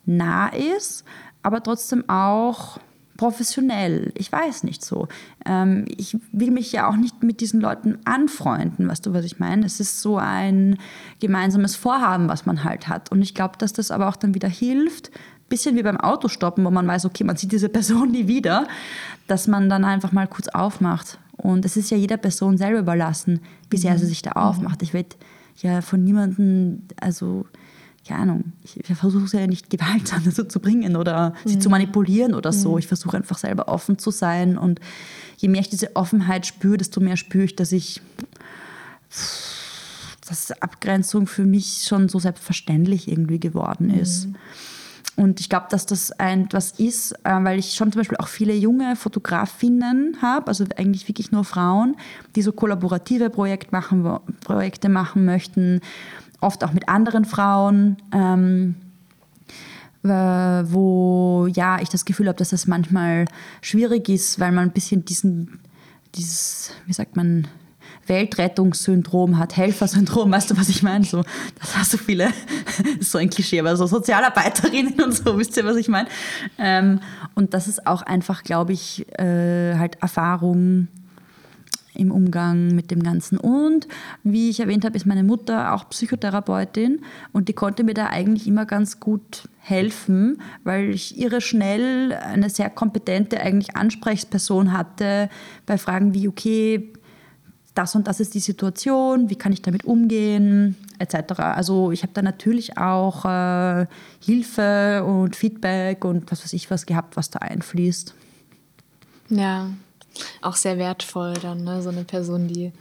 nah 0.05 0.47
ist, 0.47 1.03
aber 1.43 1.61
trotzdem 1.61 2.07
auch 2.07 2.79
professionell. 3.21 4.11
Ich 4.15 4.31
weiß 4.31 4.63
nicht 4.63 4.83
so. 4.83 5.07
Ähm, 5.45 5.85
ich 5.95 6.17
will 6.31 6.49
mich 6.49 6.71
ja 6.71 6.89
auch 6.89 6.95
nicht 6.95 7.21
mit 7.21 7.39
diesen 7.39 7.61
Leuten 7.61 7.99
anfreunden, 8.03 8.87
weißt 8.87 9.05
du, 9.05 9.13
was 9.13 9.25
ich 9.25 9.37
meine? 9.37 9.63
Es 9.63 9.79
ist 9.79 10.01
so 10.01 10.17
ein 10.17 10.79
gemeinsames 11.19 11.75
Vorhaben, 11.75 12.29
was 12.29 12.47
man 12.47 12.63
halt 12.63 12.87
hat. 12.87 13.11
Und 13.11 13.21
ich 13.21 13.35
glaube, 13.35 13.59
dass 13.59 13.73
das 13.73 13.91
aber 13.91 14.09
auch 14.09 14.15
dann 14.15 14.33
wieder 14.33 14.49
hilft, 14.49 15.11
bisschen 15.49 15.75
wie 15.75 15.83
beim 15.83 15.97
Autostoppen, 15.97 16.65
wo 16.65 16.71
man 16.71 16.87
weiß, 16.87 17.05
okay, 17.05 17.23
man 17.23 17.35
sieht 17.35 17.51
diese 17.51 17.69
Person 17.69 18.09
nie 18.09 18.27
wieder, 18.27 18.67
dass 19.27 19.45
man 19.45 19.69
dann 19.69 19.85
einfach 19.85 20.11
mal 20.11 20.25
kurz 20.25 20.47
aufmacht. 20.47 21.19
Und 21.37 21.63
es 21.63 21.77
ist 21.77 21.91
ja 21.91 21.97
jeder 21.97 22.17
Person 22.17 22.57
selber 22.57 22.79
überlassen, 22.79 23.41
wie 23.69 23.77
sehr 23.77 23.93
mhm. 23.93 23.97
sie 23.99 24.07
sich 24.07 24.23
da 24.23 24.31
aufmacht. 24.31 24.81
Ich 24.81 24.95
werde 24.95 25.15
ja 25.57 25.81
von 25.81 26.03
niemandem, 26.03 26.87
also 26.99 27.45
keine 28.07 28.21
Ahnung, 28.21 28.53
ich, 28.63 28.79
ich 28.79 28.97
versuche 28.97 29.25
es 29.25 29.31
ja 29.31 29.45
nicht 29.47 29.69
gewaltsam 29.69 30.23
dazu 30.25 30.43
zu 30.43 30.59
bringen 30.59 30.95
oder 30.95 31.33
sie 31.45 31.59
zu 31.59 31.69
mhm. 31.69 31.71
manipulieren 31.71 32.33
oder 32.33 32.51
so. 32.51 32.73
Mhm. 32.73 32.79
Ich 32.79 32.87
versuche 32.87 33.17
einfach 33.17 33.37
selber 33.37 33.67
offen 33.67 33.97
zu 33.97 34.11
sein 34.11 34.57
und 34.57 34.79
je 35.37 35.49
mehr 35.49 35.61
ich 35.61 35.69
diese 35.69 35.95
Offenheit 35.95 36.45
spüre, 36.45 36.77
desto 36.77 36.99
mehr 36.99 37.17
spüre 37.17 37.45
ich, 37.45 37.55
dass 37.55 37.71
ich, 37.71 38.01
dass 40.27 40.51
Abgrenzung 40.61 41.27
für 41.27 41.45
mich 41.45 41.85
schon 41.87 42.09
so 42.09 42.19
selbstverständlich 42.19 43.07
irgendwie 43.07 43.39
geworden 43.39 43.89
ist. 43.89 44.27
Mhm. 44.27 44.35
Und 45.17 45.39
ich 45.39 45.49
glaube, 45.49 45.67
dass 45.69 45.85
das 45.85 46.11
etwas 46.17 46.71
ist, 46.79 47.11
äh, 47.23 47.43
weil 47.43 47.59
ich 47.59 47.73
schon 47.73 47.91
zum 47.91 47.99
Beispiel 47.99 48.17
auch 48.17 48.27
viele 48.27 48.55
junge 48.55 48.95
Fotografinnen 48.95 50.17
habe, 50.21 50.47
also 50.47 50.65
eigentlich 50.77 51.07
wirklich 51.07 51.31
nur 51.31 51.43
Frauen, 51.43 51.95
die 52.35 52.41
so 52.41 52.53
kollaborative 52.53 53.29
Projekt 53.29 53.71
machen, 53.71 54.19
Projekte 54.39 54.89
machen 54.89 55.25
möchten, 55.25 55.81
oft 56.41 56.63
auch 56.63 56.73
mit 56.73 56.89
anderen 56.89 57.25
Frauen, 57.25 57.97
ähm, 58.13 58.75
äh, 60.03 60.09
wo 60.09 61.47
ja 61.47 61.79
ich 61.79 61.89
das 61.89 62.05
Gefühl 62.05 62.27
habe, 62.27 62.37
dass 62.37 62.49
das 62.49 62.67
manchmal 62.67 63.25
schwierig 63.61 64.09
ist, 64.09 64.39
weil 64.39 64.51
man 64.51 64.65
ein 64.69 64.73
bisschen 64.73 65.05
diesen, 65.05 65.59
dieses, 66.15 66.73
wie 66.85 66.93
sagt 66.93 67.15
man, 67.15 67.47
Weltrettungssyndrom 68.07 69.37
hat, 69.37 69.55
Helfersyndrom, 69.55 70.31
weißt 70.31 70.51
du, 70.51 70.57
was 70.57 70.69
ich 70.69 70.83
meine? 70.83 71.05
So, 71.05 71.23
das 71.59 71.77
hast 71.77 71.91
so 71.91 71.97
viele, 71.97 72.29
das 72.65 72.95
ist 72.99 73.11
so 73.11 73.19
ein 73.19 73.29
Klischee, 73.29 73.59
aber 73.59 73.77
so 73.77 73.85
Sozialarbeiterinnen 73.85 75.01
und 75.01 75.13
so, 75.13 75.37
wisst 75.37 75.55
ihr, 75.57 75.65
was 75.65 75.77
ich 75.77 75.87
meine? 75.87 76.09
Ähm, 76.57 76.99
und 77.35 77.53
das 77.53 77.67
ist 77.67 77.85
auch 77.85 78.01
einfach, 78.01 78.43
glaube 78.43 78.73
ich, 78.73 79.07
äh, 79.19 79.75
halt 79.77 80.01
Erfahrung 80.01 80.87
im 81.93 82.11
Umgang 82.11 82.73
mit 82.75 82.91
dem 82.91 83.03
Ganzen. 83.03 83.37
Und 83.37 83.87
wie 84.23 84.49
ich 84.49 84.59
erwähnt 84.59 84.85
habe, 84.85 84.95
ist 84.95 85.05
meine 85.05 85.23
Mutter 85.23 85.73
auch 85.73 85.89
Psychotherapeutin 85.89 87.01
und 87.31 87.49
die 87.49 87.53
konnte 87.53 87.83
mir 87.83 87.93
da 87.93 88.07
eigentlich 88.07 88.47
immer 88.47 88.65
ganz 88.65 88.99
gut 88.99 89.49
helfen, 89.59 90.41
weil 90.63 90.89
ich 90.89 91.17
ihre 91.17 91.41
schnell 91.41 92.13
eine 92.13 92.49
sehr 92.49 92.69
kompetente 92.69 93.39
eigentlich 93.39 93.75
Ansprechperson 93.75 94.71
hatte 94.73 95.29
bei 95.65 95.77
Fragen 95.77 96.13
wie, 96.13 96.27
okay, 96.27 96.93
das 97.73 97.95
und 97.95 98.07
das 98.07 98.19
ist 98.19 98.33
die 98.33 98.39
Situation, 98.39 99.29
wie 99.29 99.37
kann 99.37 99.53
ich 99.53 99.61
damit 99.61 99.85
umgehen, 99.85 100.75
etc. 100.99 101.39
Also 101.39 101.91
ich 101.91 102.03
habe 102.03 102.11
da 102.13 102.21
natürlich 102.21 102.77
auch 102.77 103.23
äh, 103.25 103.85
Hilfe 104.19 105.03
und 105.05 105.35
Feedback 105.35 106.03
und 106.03 106.29
was 106.31 106.43
weiß 106.43 106.53
ich 106.53 106.69
was 106.69 106.85
gehabt, 106.85 107.15
was 107.15 107.29
da 107.29 107.39
einfließt. 107.39 108.13
Ja, 109.29 109.69
auch 110.41 110.55
sehr 110.55 110.77
wertvoll 110.77 111.33
dann, 111.41 111.63
ne? 111.63 111.81
so 111.81 111.89
eine 111.89 112.03
Person, 112.03 112.47
die 112.47 112.71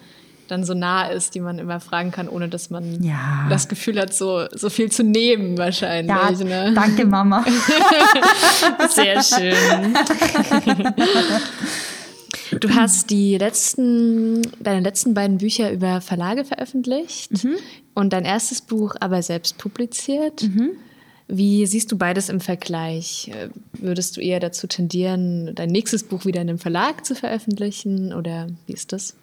dann 0.51 0.65
so 0.65 0.75
nah 0.75 1.07
ist, 1.07 1.35
die 1.35 1.41
man 1.41 1.59
immer 1.59 1.81
fragen 1.81 2.11
kann, 2.11 2.29
ohne 2.29 2.49
dass 2.49 2.71
man 2.71 3.03
ja. 3.03 3.47
das 3.49 3.69
Gefühl 3.69 4.01
hat, 4.01 4.13
so, 4.13 4.47
so 4.53 4.69
viel 4.69 4.91
zu 4.91 5.05
nehmen 5.05 5.57
wahrscheinlich. 5.57 6.09
Ja, 6.11 6.31
ne? 6.31 6.73
Danke, 6.75 7.07
Mama. 7.07 7.45
Sehr 8.89 9.23
schön. 9.23 9.95
Du 12.59 12.69
hast 12.75 13.11
die 13.11 13.39
letzten, 13.39 14.43
deine 14.59 14.81
letzten 14.81 15.15
beiden 15.15 15.39
Bücher 15.39 15.71
über 15.71 16.01
Verlage 16.01 16.45
veröffentlicht 16.45 17.45
mhm. 17.45 17.57
und 17.95 18.13
dein 18.13 18.25
erstes 18.25 18.61
Buch 18.61 18.97
aber 18.99 19.23
selbst 19.23 19.57
publiziert. 19.59 20.43
Mhm. 20.43 20.71
Wie 21.33 21.65
siehst 21.65 21.93
du 21.93 21.97
beides 21.97 22.29
im 22.29 22.41
Vergleich? 22.41 23.31
Äh, 23.33 23.51
würdest 23.75 24.17
du 24.17 24.21
eher 24.21 24.41
dazu 24.41 24.67
tendieren, 24.67 25.55
dein 25.55 25.69
nächstes 25.69 26.03
Buch 26.03 26.25
wieder 26.25 26.43
in 26.43 26.49
einem 26.49 26.59
Verlag 26.59 27.07
zu 27.07 27.15
veröffentlichen 27.15 28.13
oder 28.13 28.49
wie 28.67 28.73
ist 28.73 28.93
das? 28.93 29.15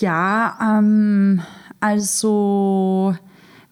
Ja, 0.00 0.58
ähm, 0.62 1.42
also 1.80 3.14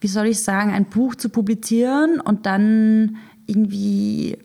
wie 0.01 0.07
soll 0.07 0.27
ich 0.27 0.43
sagen, 0.43 0.71
ein 0.71 0.85
Buch 0.85 1.15
zu 1.15 1.31
publizieren 1.31 2.21
und 2.21 2.45
dann 2.45 3.17
irgendwie, 3.47 4.35
äh, 4.35 4.39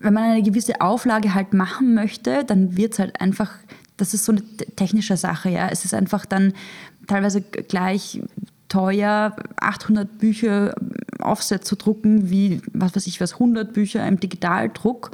wenn 0.00 0.14
man 0.14 0.22
eine 0.30 0.42
gewisse 0.42 0.80
Auflage 0.80 1.34
halt 1.34 1.52
machen 1.52 1.94
möchte, 1.94 2.44
dann 2.44 2.76
wird 2.76 2.92
es 2.92 3.00
halt 3.00 3.20
einfach, 3.20 3.50
das 3.96 4.14
ist 4.14 4.24
so 4.24 4.30
eine 4.30 4.42
technische 4.76 5.16
Sache, 5.16 5.50
ja. 5.50 5.68
Es 5.68 5.84
ist 5.84 5.94
einfach 5.94 6.26
dann 6.26 6.52
teilweise 7.08 7.40
gleich 7.40 8.20
teuer, 8.68 9.34
800 9.56 10.18
Bücher 10.18 10.74
Offset 11.20 11.64
zu 11.64 11.76
drucken, 11.76 12.30
wie, 12.30 12.60
was 12.72 12.94
weiß 12.94 13.06
ich 13.06 13.20
was, 13.20 13.34
100 13.34 13.72
Bücher 13.72 14.06
im 14.06 14.20
Digitaldruck. 14.20 15.10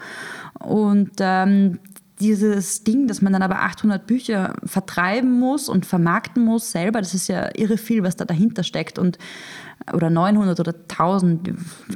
Und 0.59 1.13
ähm, 1.21 1.79
dieses 2.21 2.85
Ding, 2.85 3.07
dass 3.09 3.23
man 3.23 3.33
dann 3.33 3.43
aber 3.43 3.63
800 3.63 4.07
Bücher 4.07 4.55
vertreiben 4.65 5.39
muss 5.39 5.69
und 5.69 5.87
vermarkten 5.87 6.45
muss 6.45 6.71
selber, 6.71 7.01
das 7.01 7.15
ist 7.15 7.29
ja 7.29 7.51
irre 7.57 7.77
viel, 7.77 8.03
was 8.03 8.17
da 8.17 8.25
dahinter 8.25 8.63
steckt. 8.63 8.99
Und, 8.99 9.19
oder 9.93 10.11
900 10.11 10.61
oder 10.61 10.75
1000, 10.75 11.51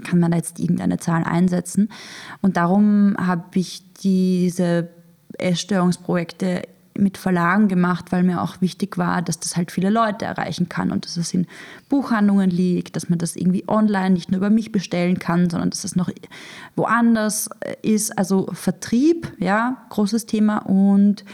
kann 0.05 0.19
man 0.19 0.33
da 0.33 0.37
jetzt 0.37 0.59
irgendeine 0.59 0.99
Zahl 0.99 1.25
einsetzen. 1.25 1.91
Und 2.43 2.57
darum 2.57 3.17
habe 3.19 3.59
ich 3.59 3.83
diese 3.95 4.89
Essstörungsprojekte 5.39 6.63
mit 6.99 7.17
Verlagen 7.17 7.69
gemacht, 7.69 8.07
weil 8.11 8.23
mir 8.23 8.43
auch 8.43 8.61
wichtig 8.61 8.99
war, 8.99 9.23
dass 9.23 9.39
das 9.39 9.57
halt 9.57 9.71
viele 9.71 9.91
Leute 9.91 10.25
erreichen 10.25 10.69
kann 10.69 10.91
und 10.91 11.05
dass 11.05 11.17
es 11.17 11.33
in 11.33 11.47
Buchhandlungen 11.89 12.51
liegt, 12.51 12.97
dass 12.97 13.09
man 13.09 13.19
das 13.19 13.37
irgendwie 13.37 13.65
online 13.69 14.11
nicht 14.11 14.31
nur 14.31 14.39
über 14.39 14.51
mich 14.51 14.73
bestellen 14.73 15.19
kann, 15.19 15.49
sondern 15.49 15.71
dass 15.71 15.85
es 15.85 15.97
noch 15.97 16.11
woanders 16.77 17.49
äh, 17.61 17.75
ist. 17.83 18.19
Also 18.19 18.49
Vertrieb, 18.53 19.33
ja, 19.39 19.87
großes 19.91 20.27
Thema 20.27 20.59
und 20.59 21.25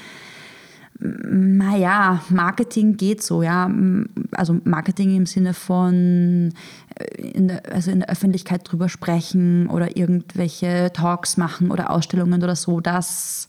naja, 1.00 2.22
Marketing 2.28 2.96
geht 2.96 3.22
so, 3.22 3.42
ja. 3.42 3.70
Also 4.32 4.60
Marketing 4.64 5.16
im 5.16 5.26
Sinne 5.26 5.52
von 5.52 6.52
äh, 6.94 7.20
in 7.20 7.48
der, 7.48 7.62
also 7.72 7.90
in 7.90 8.00
der 8.00 8.08
Öffentlichkeit 8.10 8.62
drüber 8.64 8.88
sprechen 8.88 9.68
oder 9.68 9.96
irgendwelche 9.96 10.92
Talks 10.92 11.36
machen 11.36 11.70
oder 11.70 11.90
Ausstellungen 11.90 12.42
oder 12.42 12.56
so, 12.56 12.80
das 12.80 13.48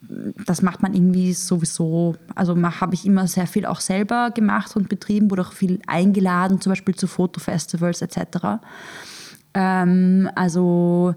das 0.00 0.62
macht 0.62 0.82
man 0.82 0.94
irgendwie 0.94 1.32
sowieso, 1.32 2.16
also 2.34 2.56
habe 2.56 2.94
ich 2.94 3.06
immer 3.06 3.26
sehr 3.26 3.46
viel 3.46 3.66
auch 3.66 3.80
selber 3.80 4.30
gemacht 4.30 4.76
und 4.76 4.88
betrieben, 4.88 5.30
wurde 5.30 5.42
auch 5.42 5.52
viel 5.52 5.80
eingeladen, 5.86 6.60
zum 6.60 6.72
Beispiel 6.72 6.94
zu 6.94 7.06
Fotofestivals 7.06 8.02
etc. 8.02 8.60
Ähm, 9.54 10.30
also 10.34 11.14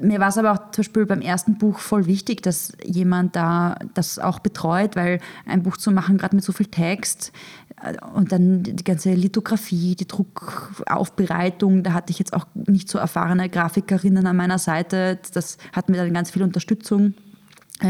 mir 0.00 0.20
war 0.20 0.28
es 0.28 0.38
aber 0.38 0.52
auch 0.52 0.70
zum 0.70 0.82
Beispiel 0.82 1.06
beim 1.06 1.20
ersten 1.20 1.58
Buch 1.58 1.78
voll 1.78 2.06
wichtig, 2.06 2.42
dass 2.42 2.72
jemand 2.84 3.34
da 3.34 3.76
das 3.94 4.18
auch 4.18 4.38
betreut, 4.38 4.94
weil 4.94 5.20
ein 5.46 5.62
Buch 5.62 5.76
zu 5.76 5.90
machen, 5.90 6.18
gerade 6.18 6.36
mit 6.36 6.44
so 6.44 6.52
viel 6.52 6.66
Text 6.66 7.32
äh, 7.82 7.94
und 8.14 8.30
dann 8.32 8.62
die 8.62 8.84
ganze 8.84 9.12
Lithografie, 9.14 9.96
die 9.96 10.06
Druckaufbereitung, 10.06 11.82
da 11.82 11.92
hatte 11.92 12.12
ich 12.12 12.18
jetzt 12.18 12.34
auch 12.34 12.46
nicht 12.54 12.88
so 12.88 12.98
erfahrene 12.98 13.48
Grafikerinnen 13.48 14.26
an 14.26 14.36
meiner 14.36 14.58
Seite. 14.58 15.18
Das 15.32 15.58
hat 15.72 15.88
mir 15.88 15.96
dann 15.96 16.12
ganz 16.14 16.30
viel 16.30 16.42
Unterstützung 16.42 17.14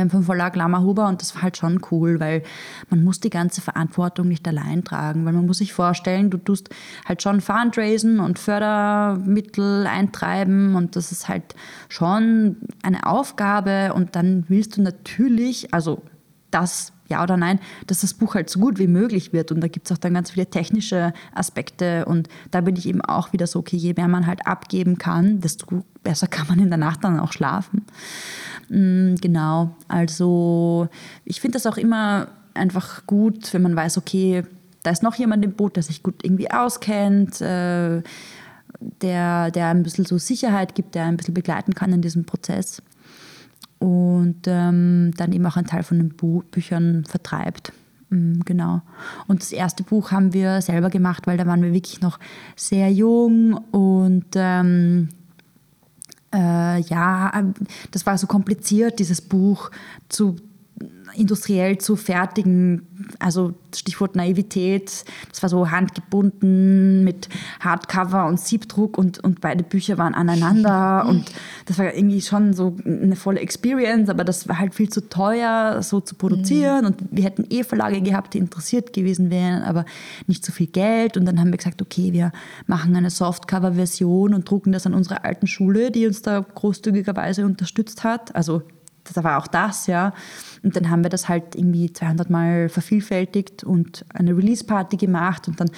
vom 0.08 0.24
Verlag 0.24 0.56
Lama 0.56 0.80
Huber 0.80 1.06
und 1.06 1.20
das 1.20 1.34
war 1.34 1.42
halt 1.42 1.56
schon 1.56 1.80
cool, 1.90 2.18
weil 2.18 2.42
man 2.90 3.04
muss 3.04 3.20
die 3.20 3.30
ganze 3.30 3.60
Verantwortung 3.60 4.26
nicht 4.26 4.46
allein 4.48 4.82
tragen, 4.82 5.24
weil 5.24 5.32
man 5.32 5.46
muss 5.46 5.58
sich 5.58 5.72
vorstellen, 5.72 6.28
du 6.28 6.38
tust 6.38 6.70
halt 7.04 7.22
schon 7.22 7.40
Fundraisen 7.40 8.18
und 8.18 8.38
Fördermittel 8.38 9.86
eintreiben 9.86 10.74
und 10.74 10.96
das 10.96 11.12
ist 11.12 11.28
halt 11.28 11.54
schon 11.88 12.56
eine 12.82 13.06
Aufgabe 13.06 13.92
und 13.94 14.16
dann 14.16 14.44
willst 14.48 14.76
du 14.76 14.82
natürlich, 14.82 15.72
also 15.72 16.02
das 16.50 16.92
ja 17.08 17.22
oder 17.22 17.36
nein, 17.36 17.60
dass 17.86 18.00
das 18.00 18.14
Buch 18.14 18.34
halt 18.34 18.50
so 18.50 18.60
gut 18.60 18.78
wie 18.78 18.86
möglich 18.86 19.32
wird. 19.32 19.52
Und 19.52 19.60
da 19.60 19.68
gibt 19.68 19.86
es 19.86 19.96
auch 19.96 20.00
dann 20.00 20.14
ganz 20.14 20.30
viele 20.32 20.46
technische 20.46 21.12
Aspekte. 21.34 22.04
Und 22.06 22.28
da 22.50 22.60
bin 22.60 22.76
ich 22.76 22.88
eben 22.88 23.00
auch 23.00 23.32
wieder 23.32 23.46
so, 23.46 23.60
okay, 23.60 23.76
je 23.76 23.94
mehr 23.96 24.08
man 24.08 24.26
halt 24.26 24.46
abgeben 24.46 24.98
kann, 24.98 25.40
desto 25.40 25.84
besser 26.02 26.26
kann 26.28 26.46
man 26.48 26.58
in 26.58 26.68
der 26.68 26.78
Nacht 26.78 27.04
dann 27.04 27.20
auch 27.20 27.32
schlafen. 27.32 27.84
Mm, 28.68 29.14
genau, 29.16 29.70
also 29.88 30.88
ich 31.24 31.40
finde 31.40 31.56
das 31.56 31.66
auch 31.66 31.76
immer 31.76 32.28
einfach 32.54 33.06
gut, 33.06 33.52
wenn 33.52 33.62
man 33.62 33.76
weiß, 33.76 33.98
okay, 33.98 34.42
da 34.82 34.90
ist 34.90 35.02
noch 35.02 35.16
jemand 35.16 35.44
im 35.44 35.52
Boot, 35.52 35.76
der 35.76 35.82
sich 35.82 36.02
gut 36.02 36.24
irgendwie 36.24 36.50
auskennt, 36.50 37.40
äh, 37.40 38.02
der, 39.02 39.50
der 39.50 39.68
ein 39.68 39.82
bisschen 39.82 40.04
so 40.04 40.18
Sicherheit 40.18 40.74
gibt, 40.74 40.94
der 40.94 41.04
ein 41.04 41.16
bisschen 41.16 41.34
begleiten 41.34 41.74
kann 41.74 41.92
in 41.92 42.02
diesem 42.02 42.24
Prozess 42.24 42.82
und 43.78 44.42
ähm, 44.46 45.12
dann 45.16 45.32
eben 45.32 45.46
auch 45.46 45.56
einen 45.56 45.66
Teil 45.66 45.82
von 45.82 45.98
den 45.98 46.14
Büchern 46.50 47.04
vertreibt. 47.04 47.72
Mm, 48.10 48.40
genau. 48.44 48.82
Und 49.26 49.42
das 49.42 49.52
erste 49.52 49.82
Buch 49.82 50.12
haben 50.12 50.32
wir 50.32 50.62
selber 50.62 50.90
gemacht, 50.90 51.26
weil 51.26 51.36
da 51.36 51.46
waren 51.46 51.62
wir 51.62 51.72
wirklich 51.72 52.00
noch 52.00 52.18
sehr 52.54 52.90
jung 52.90 53.54
und 53.70 54.26
ähm, 54.34 55.08
äh, 56.36 56.80
ja, 56.80 57.32
ähm, 57.34 57.54
das 57.90 58.04
war 58.04 58.18
so 58.18 58.26
kompliziert, 58.26 58.98
dieses 58.98 59.22
Buch 59.22 59.70
zu 60.08 60.36
industriell 61.16 61.78
zu 61.78 61.96
fertigen. 61.96 62.86
Also 63.18 63.54
Stichwort 63.74 64.16
Naivität, 64.16 65.04
das 65.28 65.42
war 65.42 65.50
so 65.50 65.70
handgebunden 65.70 67.04
mit 67.04 67.28
Hardcover 67.60 68.26
und 68.26 68.40
Siebdruck 68.40 68.96
und, 68.96 69.22
und 69.22 69.40
beide 69.40 69.62
Bücher 69.62 69.98
waren 69.98 70.14
aneinander 70.14 71.04
und 71.08 71.30
das 71.66 71.78
war 71.78 71.92
irgendwie 71.92 72.22
schon 72.22 72.54
so 72.54 72.76
eine 72.84 73.16
volle 73.16 73.40
Experience, 73.40 74.08
aber 74.08 74.24
das 74.24 74.48
war 74.48 74.58
halt 74.58 74.74
viel 74.74 74.88
zu 74.88 75.08
teuer, 75.08 75.82
so 75.82 76.00
zu 76.00 76.14
produzieren 76.14 76.80
mhm. 76.80 76.86
und 76.86 77.04
wir 77.10 77.24
hätten 77.24 77.46
eh 77.50 77.64
Verlage 77.64 78.00
gehabt, 78.00 78.34
die 78.34 78.38
interessiert 78.38 78.92
gewesen 78.92 79.30
wären, 79.30 79.62
aber 79.62 79.84
nicht 80.26 80.44
so 80.44 80.52
viel 80.52 80.68
Geld 80.68 81.16
und 81.16 81.26
dann 81.26 81.38
haben 81.38 81.50
wir 81.50 81.58
gesagt, 81.58 81.82
okay, 81.82 82.12
wir 82.12 82.32
machen 82.66 82.96
eine 82.96 83.10
Softcover-Version 83.10 84.32
und 84.32 84.48
drucken 84.48 84.72
das 84.72 84.86
an 84.86 84.94
unsere 84.94 85.24
alten 85.24 85.46
Schule, 85.46 85.90
die 85.90 86.06
uns 86.06 86.22
da 86.22 86.40
großzügigerweise 86.40 87.44
unterstützt 87.44 88.04
hat, 88.04 88.34
also 88.34 88.62
da 89.14 89.24
war 89.24 89.38
auch 89.38 89.46
das, 89.46 89.86
ja. 89.86 90.12
Und 90.66 90.74
dann 90.74 90.90
haben 90.90 91.04
wir 91.04 91.10
das 91.10 91.28
halt 91.28 91.54
irgendwie 91.54 91.92
200 91.92 92.28
Mal 92.28 92.68
vervielfältigt 92.68 93.62
und 93.62 94.04
eine 94.12 94.36
Release-Party 94.36 94.96
gemacht 94.96 95.46
und 95.46 95.60
dann 95.60 95.70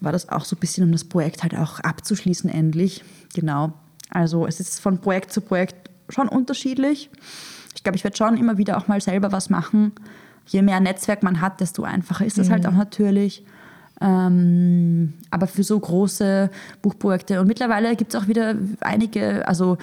war 0.00 0.12
das 0.12 0.28
auch 0.28 0.44
so 0.44 0.54
ein 0.54 0.60
bisschen, 0.60 0.84
um 0.84 0.92
das 0.92 1.02
Projekt 1.02 1.42
halt 1.42 1.56
auch 1.56 1.80
abzuschließen 1.80 2.48
endlich. 2.48 3.02
Genau. 3.34 3.72
Also 4.10 4.46
es 4.46 4.60
ist 4.60 4.78
von 4.78 4.98
Projekt 4.98 5.32
zu 5.32 5.40
Projekt 5.40 5.90
schon 6.08 6.28
unterschiedlich. 6.28 7.10
Ich 7.74 7.82
glaube, 7.82 7.96
ich 7.96 8.04
werde 8.04 8.16
schon 8.16 8.36
immer 8.36 8.58
wieder 8.58 8.78
auch 8.78 8.86
mal 8.86 9.00
selber 9.00 9.32
was 9.32 9.50
machen. 9.50 9.90
Je 10.46 10.62
mehr 10.62 10.78
Netzwerk 10.78 11.24
man 11.24 11.40
hat, 11.40 11.60
desto 11.60 11.82
einfacher 11.82 12.24
ist 12.24 12.38
das 12.38 12.48
halt 12.48 12.62
mhm. 12.62 12.66
halt 12.66 12.74
auch 12.76 12.78
natürlich. 12.78 13.44
Ähm, 14.00 15.14
aber 15.30 15.48
für 15.48 15.64
so 15.64 15.80
große 15.80 16.48
Buchprojekte 16.80 17.40
und 17.40 17.48
mittlerweile 17.48 17.96
gibt 17.96 18.14
es 18.14 18.22
auch 18.22 18.28
wieder 18.28 18.54
einige, 18.82 19.48
also 19.48 19.78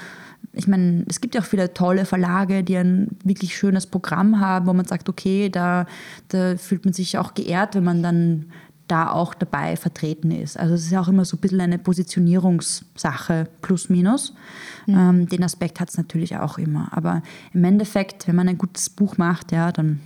ich 0.54 0.68
meine, 0.68 1.06
es 1.08 1.22
gibt 1.22 1.36
ja 1.36 1.42
auch 1.42 1.46
viele 1.46 1.74
tolle 1.74 2.06
Verlage, 2.06 2.64
die 2.64 2.76
ein 2.76 3.18
wirklich 3.24 3.56
schönes 3.56 3.86
Programm 3.86 4.40
haben, 4.40 4.66
wo 4.66 4.74
man 4.74 4.86
sagt, 4.86 5.10
okay, 5.10 5.50
da, 5.50 5.86
da 6.30 6.58
fühlt 6.58 6.86
man 6.86 6.94
sich 6.94 7.18
auch 7.18 7.34
geehrt, 7.34 7.76
wenn 7.76 7.84
man 7.84 8.04
dann 8.04 8.46
da 8.88 9.12
auch 9.12 9.36
dabei 9.36 9.76
vertreten 9.78 10.32
ist. 10.32 10.58
Also 10.58 10.74
es 10.74 10.86
ist 10.86 10.92
ja 10.92 11.00
auch 11.00 11.08
immer 11.08 11.24
so 11.24 11.38
ein 11.38 11.40
bisschen 11.40 11.62
eine 11.62 11.78
Positionierungssache, 11.78 13.48
plus 13.62 13.90
minus. 13.90 14.34
Mhm. 14.88 14.96
Ähm, 14.98 15.30
den 15.30 15.44
Aspekt 15.44 15.80
hat 15.80 15.90
es 15.90 15.98
natürlich 15.98 16.36
auch 16.38 16.58
immer. 16.58 16.90
Aber 16.92 17.22
im 17.54 17.64
Endeffekt, 17.64 18.28
wenn 18.28 18.36
man 18.36 18.50
ein 18.50 18.58
gutes 18.58 18.90
Buch 18.90 19.18
macht, 19.18 19.52
ja, 19.52 19.72
dann, 19.72 20.00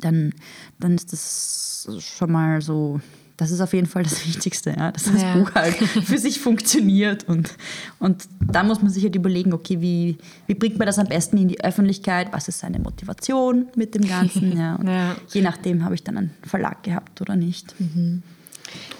dann, 0.00 0.34
dann 0.80 0.96
ist 0.96 1.12
das 1.12 1.88
schon 2.00 2.32
mal 2.32 2.60
so 2.60 3.00
das 3.36 3.50
ist 3.50 3.60
auf 3.60 3.72
jeden 3.74 3.86
Fall 3.86 4.02
das 4.02 4.26
Wichtigste, 4.26 4.74
ja, 4.76 4.92
dass 4.92 5.04
das 5.04 5.22
ja. 5.22 5.34
Buch 5.34 5.54
halt 5.54 5.74
für 5.76 6.18
sich 6.18 6.40
funktioniert. 6.40 7.28
Und, 7.28 7.50
und 7.98 8.24
dann 8.40 8.66
muss 8.66 8.80
man 8.80 8.90
sich 8.90 9.02
halt 9.04 9.14
überlegen, 9.14 9.52
okay, 9.52 9.80
wie, 9.80 10.16
wie 10.46 10.54
bringt 10.54 10.78
man 10.78 10.86
das 10.86 10.98
am 10.98 11.06
besten 11.06 11.36
in 11.36 11.48
die 11.48 11.62
Öffentlichkeit? 11.62 12.32
Was 12.32 12.48
ist 12.48 12.60
seine 12.60 12.78
Motivation 12.78 13.66
mit 13.76 13.94
dem 13.94 14.06
Ganzen? 14.06 14.46
Ja, 14.56 14.78
ja. 14.84 15.16
Je 15.32 15.42
nachdem 15.42 15.84
habe 15.84 15.94
ich 15.94 16.02
dann 16.02 16.16
einen 16.16 16.30
Verlag 16.42 16.82
gehabt 16.82 17.20
oder 17.20 17.36
nicht. 17.36 17.78
Mhm. 17.78 18.22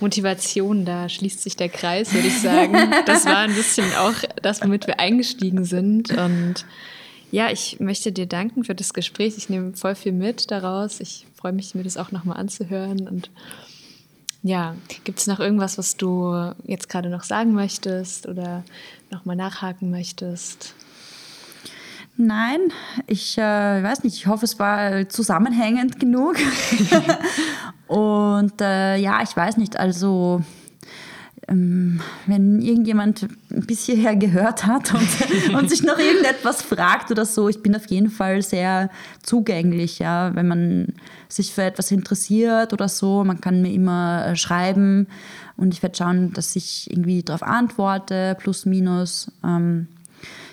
Motivation, 0.00 0.84
da 0.84 1.08
schließt 1.08 1.42
sich 1.42 1.56
der 1.56 1.68
Kreis, 1.68 2.12
würde 2.12 2.28
ich 2.28 2.40
sagen. 2.40 2.74
Das 3.06 3.24
war 3.24 3.38
ein 3.38 3.54
bisschen 3.54 3.90
auch 3.94 4.14
das, 4.42 4.62
womit 4.62 4.86
wir 4.86 5.00
eingestiegen 5.00 5.64
sind. 5.64 6.10
Und 6.10 6.66
ja, 7.30 7.50
ich 7.50 7.80
möchte 7.80 8.12
dir 8.12 8.26
danken 8.26 8.64
für 8.64 8.74
das 8.74 8.92
Gespräch. 8.92 9.34
Ich 9.38 9.48
nehme 9.48 9.74
voll 9.74 9.94
viel 9.94 10.12
mit 10.12 10.50
daraus. 10.50 11.00
Ich 11.00 11.26
freue 11.34 11.52
mich, 11.52 11.74
mir 11.74 11.84
das 11.84 11.96
auch 11.96 12.12
nochmal 12.12 12.36
anzuhören. 12.36 13.08
Und 13.08 13.30
ja, 14.46 14.76
gibt 15.04 15.18
es 15.18 15.26
noch 15.26 15.40
irgendwas, 15.40 15.76
was 15.78 15.96
du 15.96 16.52
jetzt 16.64 16.88
gerade 16.88 17.08
noch 17.08 17.24
sagen 17.24 17.52
möchtest 17.52 18.26
oder 18.26 18.62
nochmal 19.10 19.36
nachhaken 19.36 19.90
möchtest? 19.90 20.74
Nein, 22.16 22.72
ich 23.06 23.36
äh, 23.36 23.42
weiß 23.42 24.04
nicht. 24.04 24.16
Ich 24.16 24.26
hoffe, 24.26 24.44
es 24.44 24.58
war 24.58 25.08
zusammenhängend 25.08 26.00
genug. 26.00 26.36
Und 27.88 28.60
äh, 28.60 28.96
ja, 28.96 29.22
ich 29.22 29.36
weiß 29.36 29.58
nicht. 29.58 29.76
Also 29.78 30.42
wenn 31.48 32.60
irgendjemand 32.60 33.28
bis 33.48 33.86
hierher 33.86 34.16
gehört 34.16 34.66
hat 34.66 34.92
und, 34.92 35.54
und, 35.54 35.70
sich 35.70 35.82
noch 35.84 35.98
irgendetwas 35.98 36.62
fragt 36.62 37.12
oder 37.12 37.24
so, 37.24 37.48
ich 37.48 37.62
bin 37.62 37.76
auf 37.76 37.86
jeden 37.86 38.10
Fall 38.10 38.42
sehr 38.42 38.90
zugänglich, 39.22 40.00
ja, 40.00 40.34
wenn 40.34 40.48
man 40.48 40.94
sich 41.28 41.52
für 41.52 41.62
etwas 41.62 41.92
interessiert 41.92 42.72
oder 42.72 42.88
so, 42.88 43.22
man 43.22 43.40
kann 43.40 43.62
mir 43.62 43.72
immer 43.72 44.26
äh, 44.26 44.36
schreiben 44.36 45.06
und 45.56 45.72
ich 45.72 45.82
werde 45.82 45.96
schauen, 45.96 46.32
dass 46.32 46.56
ich 46.56 46.90
irgendwie 46.90 47.22
darauf 47.22 47.42
antworte, 47.42 48.36
plus 48.40 48.66
minus. 48.66 49.30
Ähm, 49.44 49.86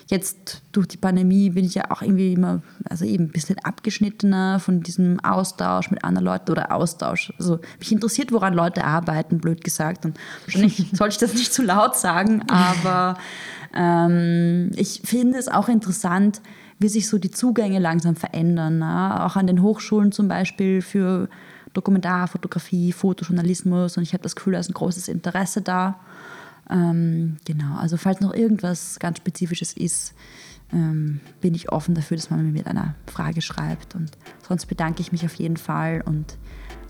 Jetzt 0.06 0.62
durch 0.72 0.86
die 0.86 0.98
Pandemie 0.98 1.50
bin 1.50 1.64
ich 1.64 1.74
ja 1.74 1.90
auch 1.90 2.02
irgendwie 2.02 2.34
immer, 2.34 2.62
also 2.88 3.04
eben 3.06 3.24
ein 3.24 3.32
bisschen 3.32 3.58
abgeschnittener 3.60 4.60
von 4.60 4.82
diesem 4.82 5.18
Austausch 5.20 5.90
mit 5.90 6.04
anderen 6.04 6.26
Leuten 6.26 6.50
oder 6.50 6.72
Austausch. 6.72 7.32
Also 7.38 7.60
mich 7.78 7.90
interessiert, 7.90 8.30
woran 8.30 8.52
Leute 8.52 8.84
arbeiten, 8.84 9.38
blöd 9.38 9.64
gesagt. 9.64 10.04
Und 10.04 10.18
wahrscheinlich 10.44 10.86
sollte 10.92 11.14
ich 11.14 11.18
das 11.18 11.34
nicht 11.34 11.54
zu 11.54 11.62
laut 11.62 11.96
sagen, 11.96 12.42
aber 12.48 13.16
ähm, 13.74 14.70
ich 14.76 15.00
finde 15.04 15.38
es 15.38 15.48
auch 15.48 15.68
interessant, 15.68 16.42
wie 16.78 16.88
sich 16.88 17.08
so 17.08 17.18
die 17.18 17.30
Zugänge 17.30 17.78
langsam 17.78 18.14
verändern. 18.14 18.78
Ne? 18.78 19.24
Auch 19.24 19.36
an 19.36 19.46
den 19.46 19.62
Hochschulen 19.62 20.12
zum 20.12 20.28
Beispiel 20.28 20.82
für 20.82 21.28
Dokumentarfotografie, 21.72 22.92
Fotojournalismus. 22.92 23.96
Und 23.96 24.02
ich 24.02 24.12
habe 24.12 24.22
das 24.22 24.36
Gefühl, 24.36 24.54
da 24.54 24.60
ist 24.60 24.70
ein 24.70 24.74
großes 24.74 25.08
Interesse 25.08 25.62
da. 25.62 25.98
Ähm, 26.70 27.36
genau, 27.44 27.76
also 27.76 27.96
falls 27.96 28.20
noch 28.20 28.32
irgendwas 28.32 28.98
ganz 28.98 29.18
Spezifisches 29.18 29.72
ist, 29.74 30.14
ähm, 30.72 31.20
bin 31.40 31.54
ich 31.54 31.70
offen 31.70 31.94
dafür, 31.94 32.16
dass 32.16 32.30
man 32.30 32.44
mir 32.44 32.52
mit 32.52 32.66
einer 32.66 32.94
Frage 33.06 33.42
schreibt. 33.42 33.94
Und 33.94 34.10
sonst 34.46 34.66
bedanke 34.66 35.00
ich 35.00 35.12
mich 35.12 35.24
auf 35.24 35.34
jeden 35.34 35.56
Fall 35.56 36.02
und 36.04 36.36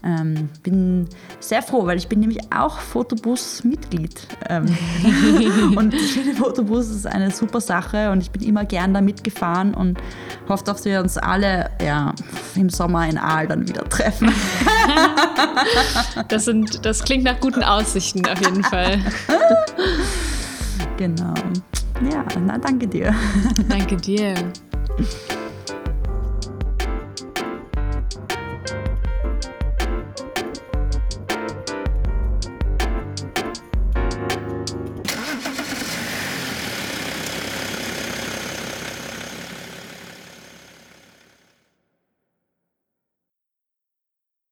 ähm, 0.05 0.49
bin 0.63 1.09
sehr 1.41 1.63
froh, 1.63 1.87
weil 1.87 1.97
ich 1.97 2.09
bin 2.09 2.21
nämlich 2.21 2.39
auch 2.55 2.79
Fotobus-Mitglied. 2.79 4.27
Ähm, 4.49 4.67
und 5.77 5.95
ich 5.95 6.13
finde, 6.13 6.35
Fotobus 6.35 6.91
ist 6.91 7.07
eine 7.07 7.31
super 7.31 7.61
Sache 7.61 8.11
und 8.11 8.21
ich 8.21 8.31
bin 8.31 8.43
immer 8.43 8.65
gern 8.65 8.93
da 8.93 9.01
mitgefahren 9.01 9.75
und 9.75 9.99
hoffe, 10.49 10.65
dass 10.65 10.85
wir 10.85 11.01
uns 11.01 11.17
alle 11.17 11.71
ja, 11.83 12.15
im 12.55 12.69
Sommer 12.69 13.09
in 13.09 13.19
Aal 13.19 13.49
dann 13.49 13.67
wieder 13.67 13.89
treffen. 13.89 14.31
das, 16.29 16.45
sind, 16.45 16.85
das 16.85 17.03
klingt 17.05 17.25
nach 17.25 17.41
guten 17.41 17.63
Aussichten 17.63 18.27
auf 18.27 18.41
jeden 18.41 18.63
Fall. 18.65 18.99
genau. 20.99 21.35
Ja, 22.11 22.25
na 22.45 22.59
danke 22.59 22.87
dir. 22.87 23.15
Danke 23.69 23.97
dir. 23.97 24.35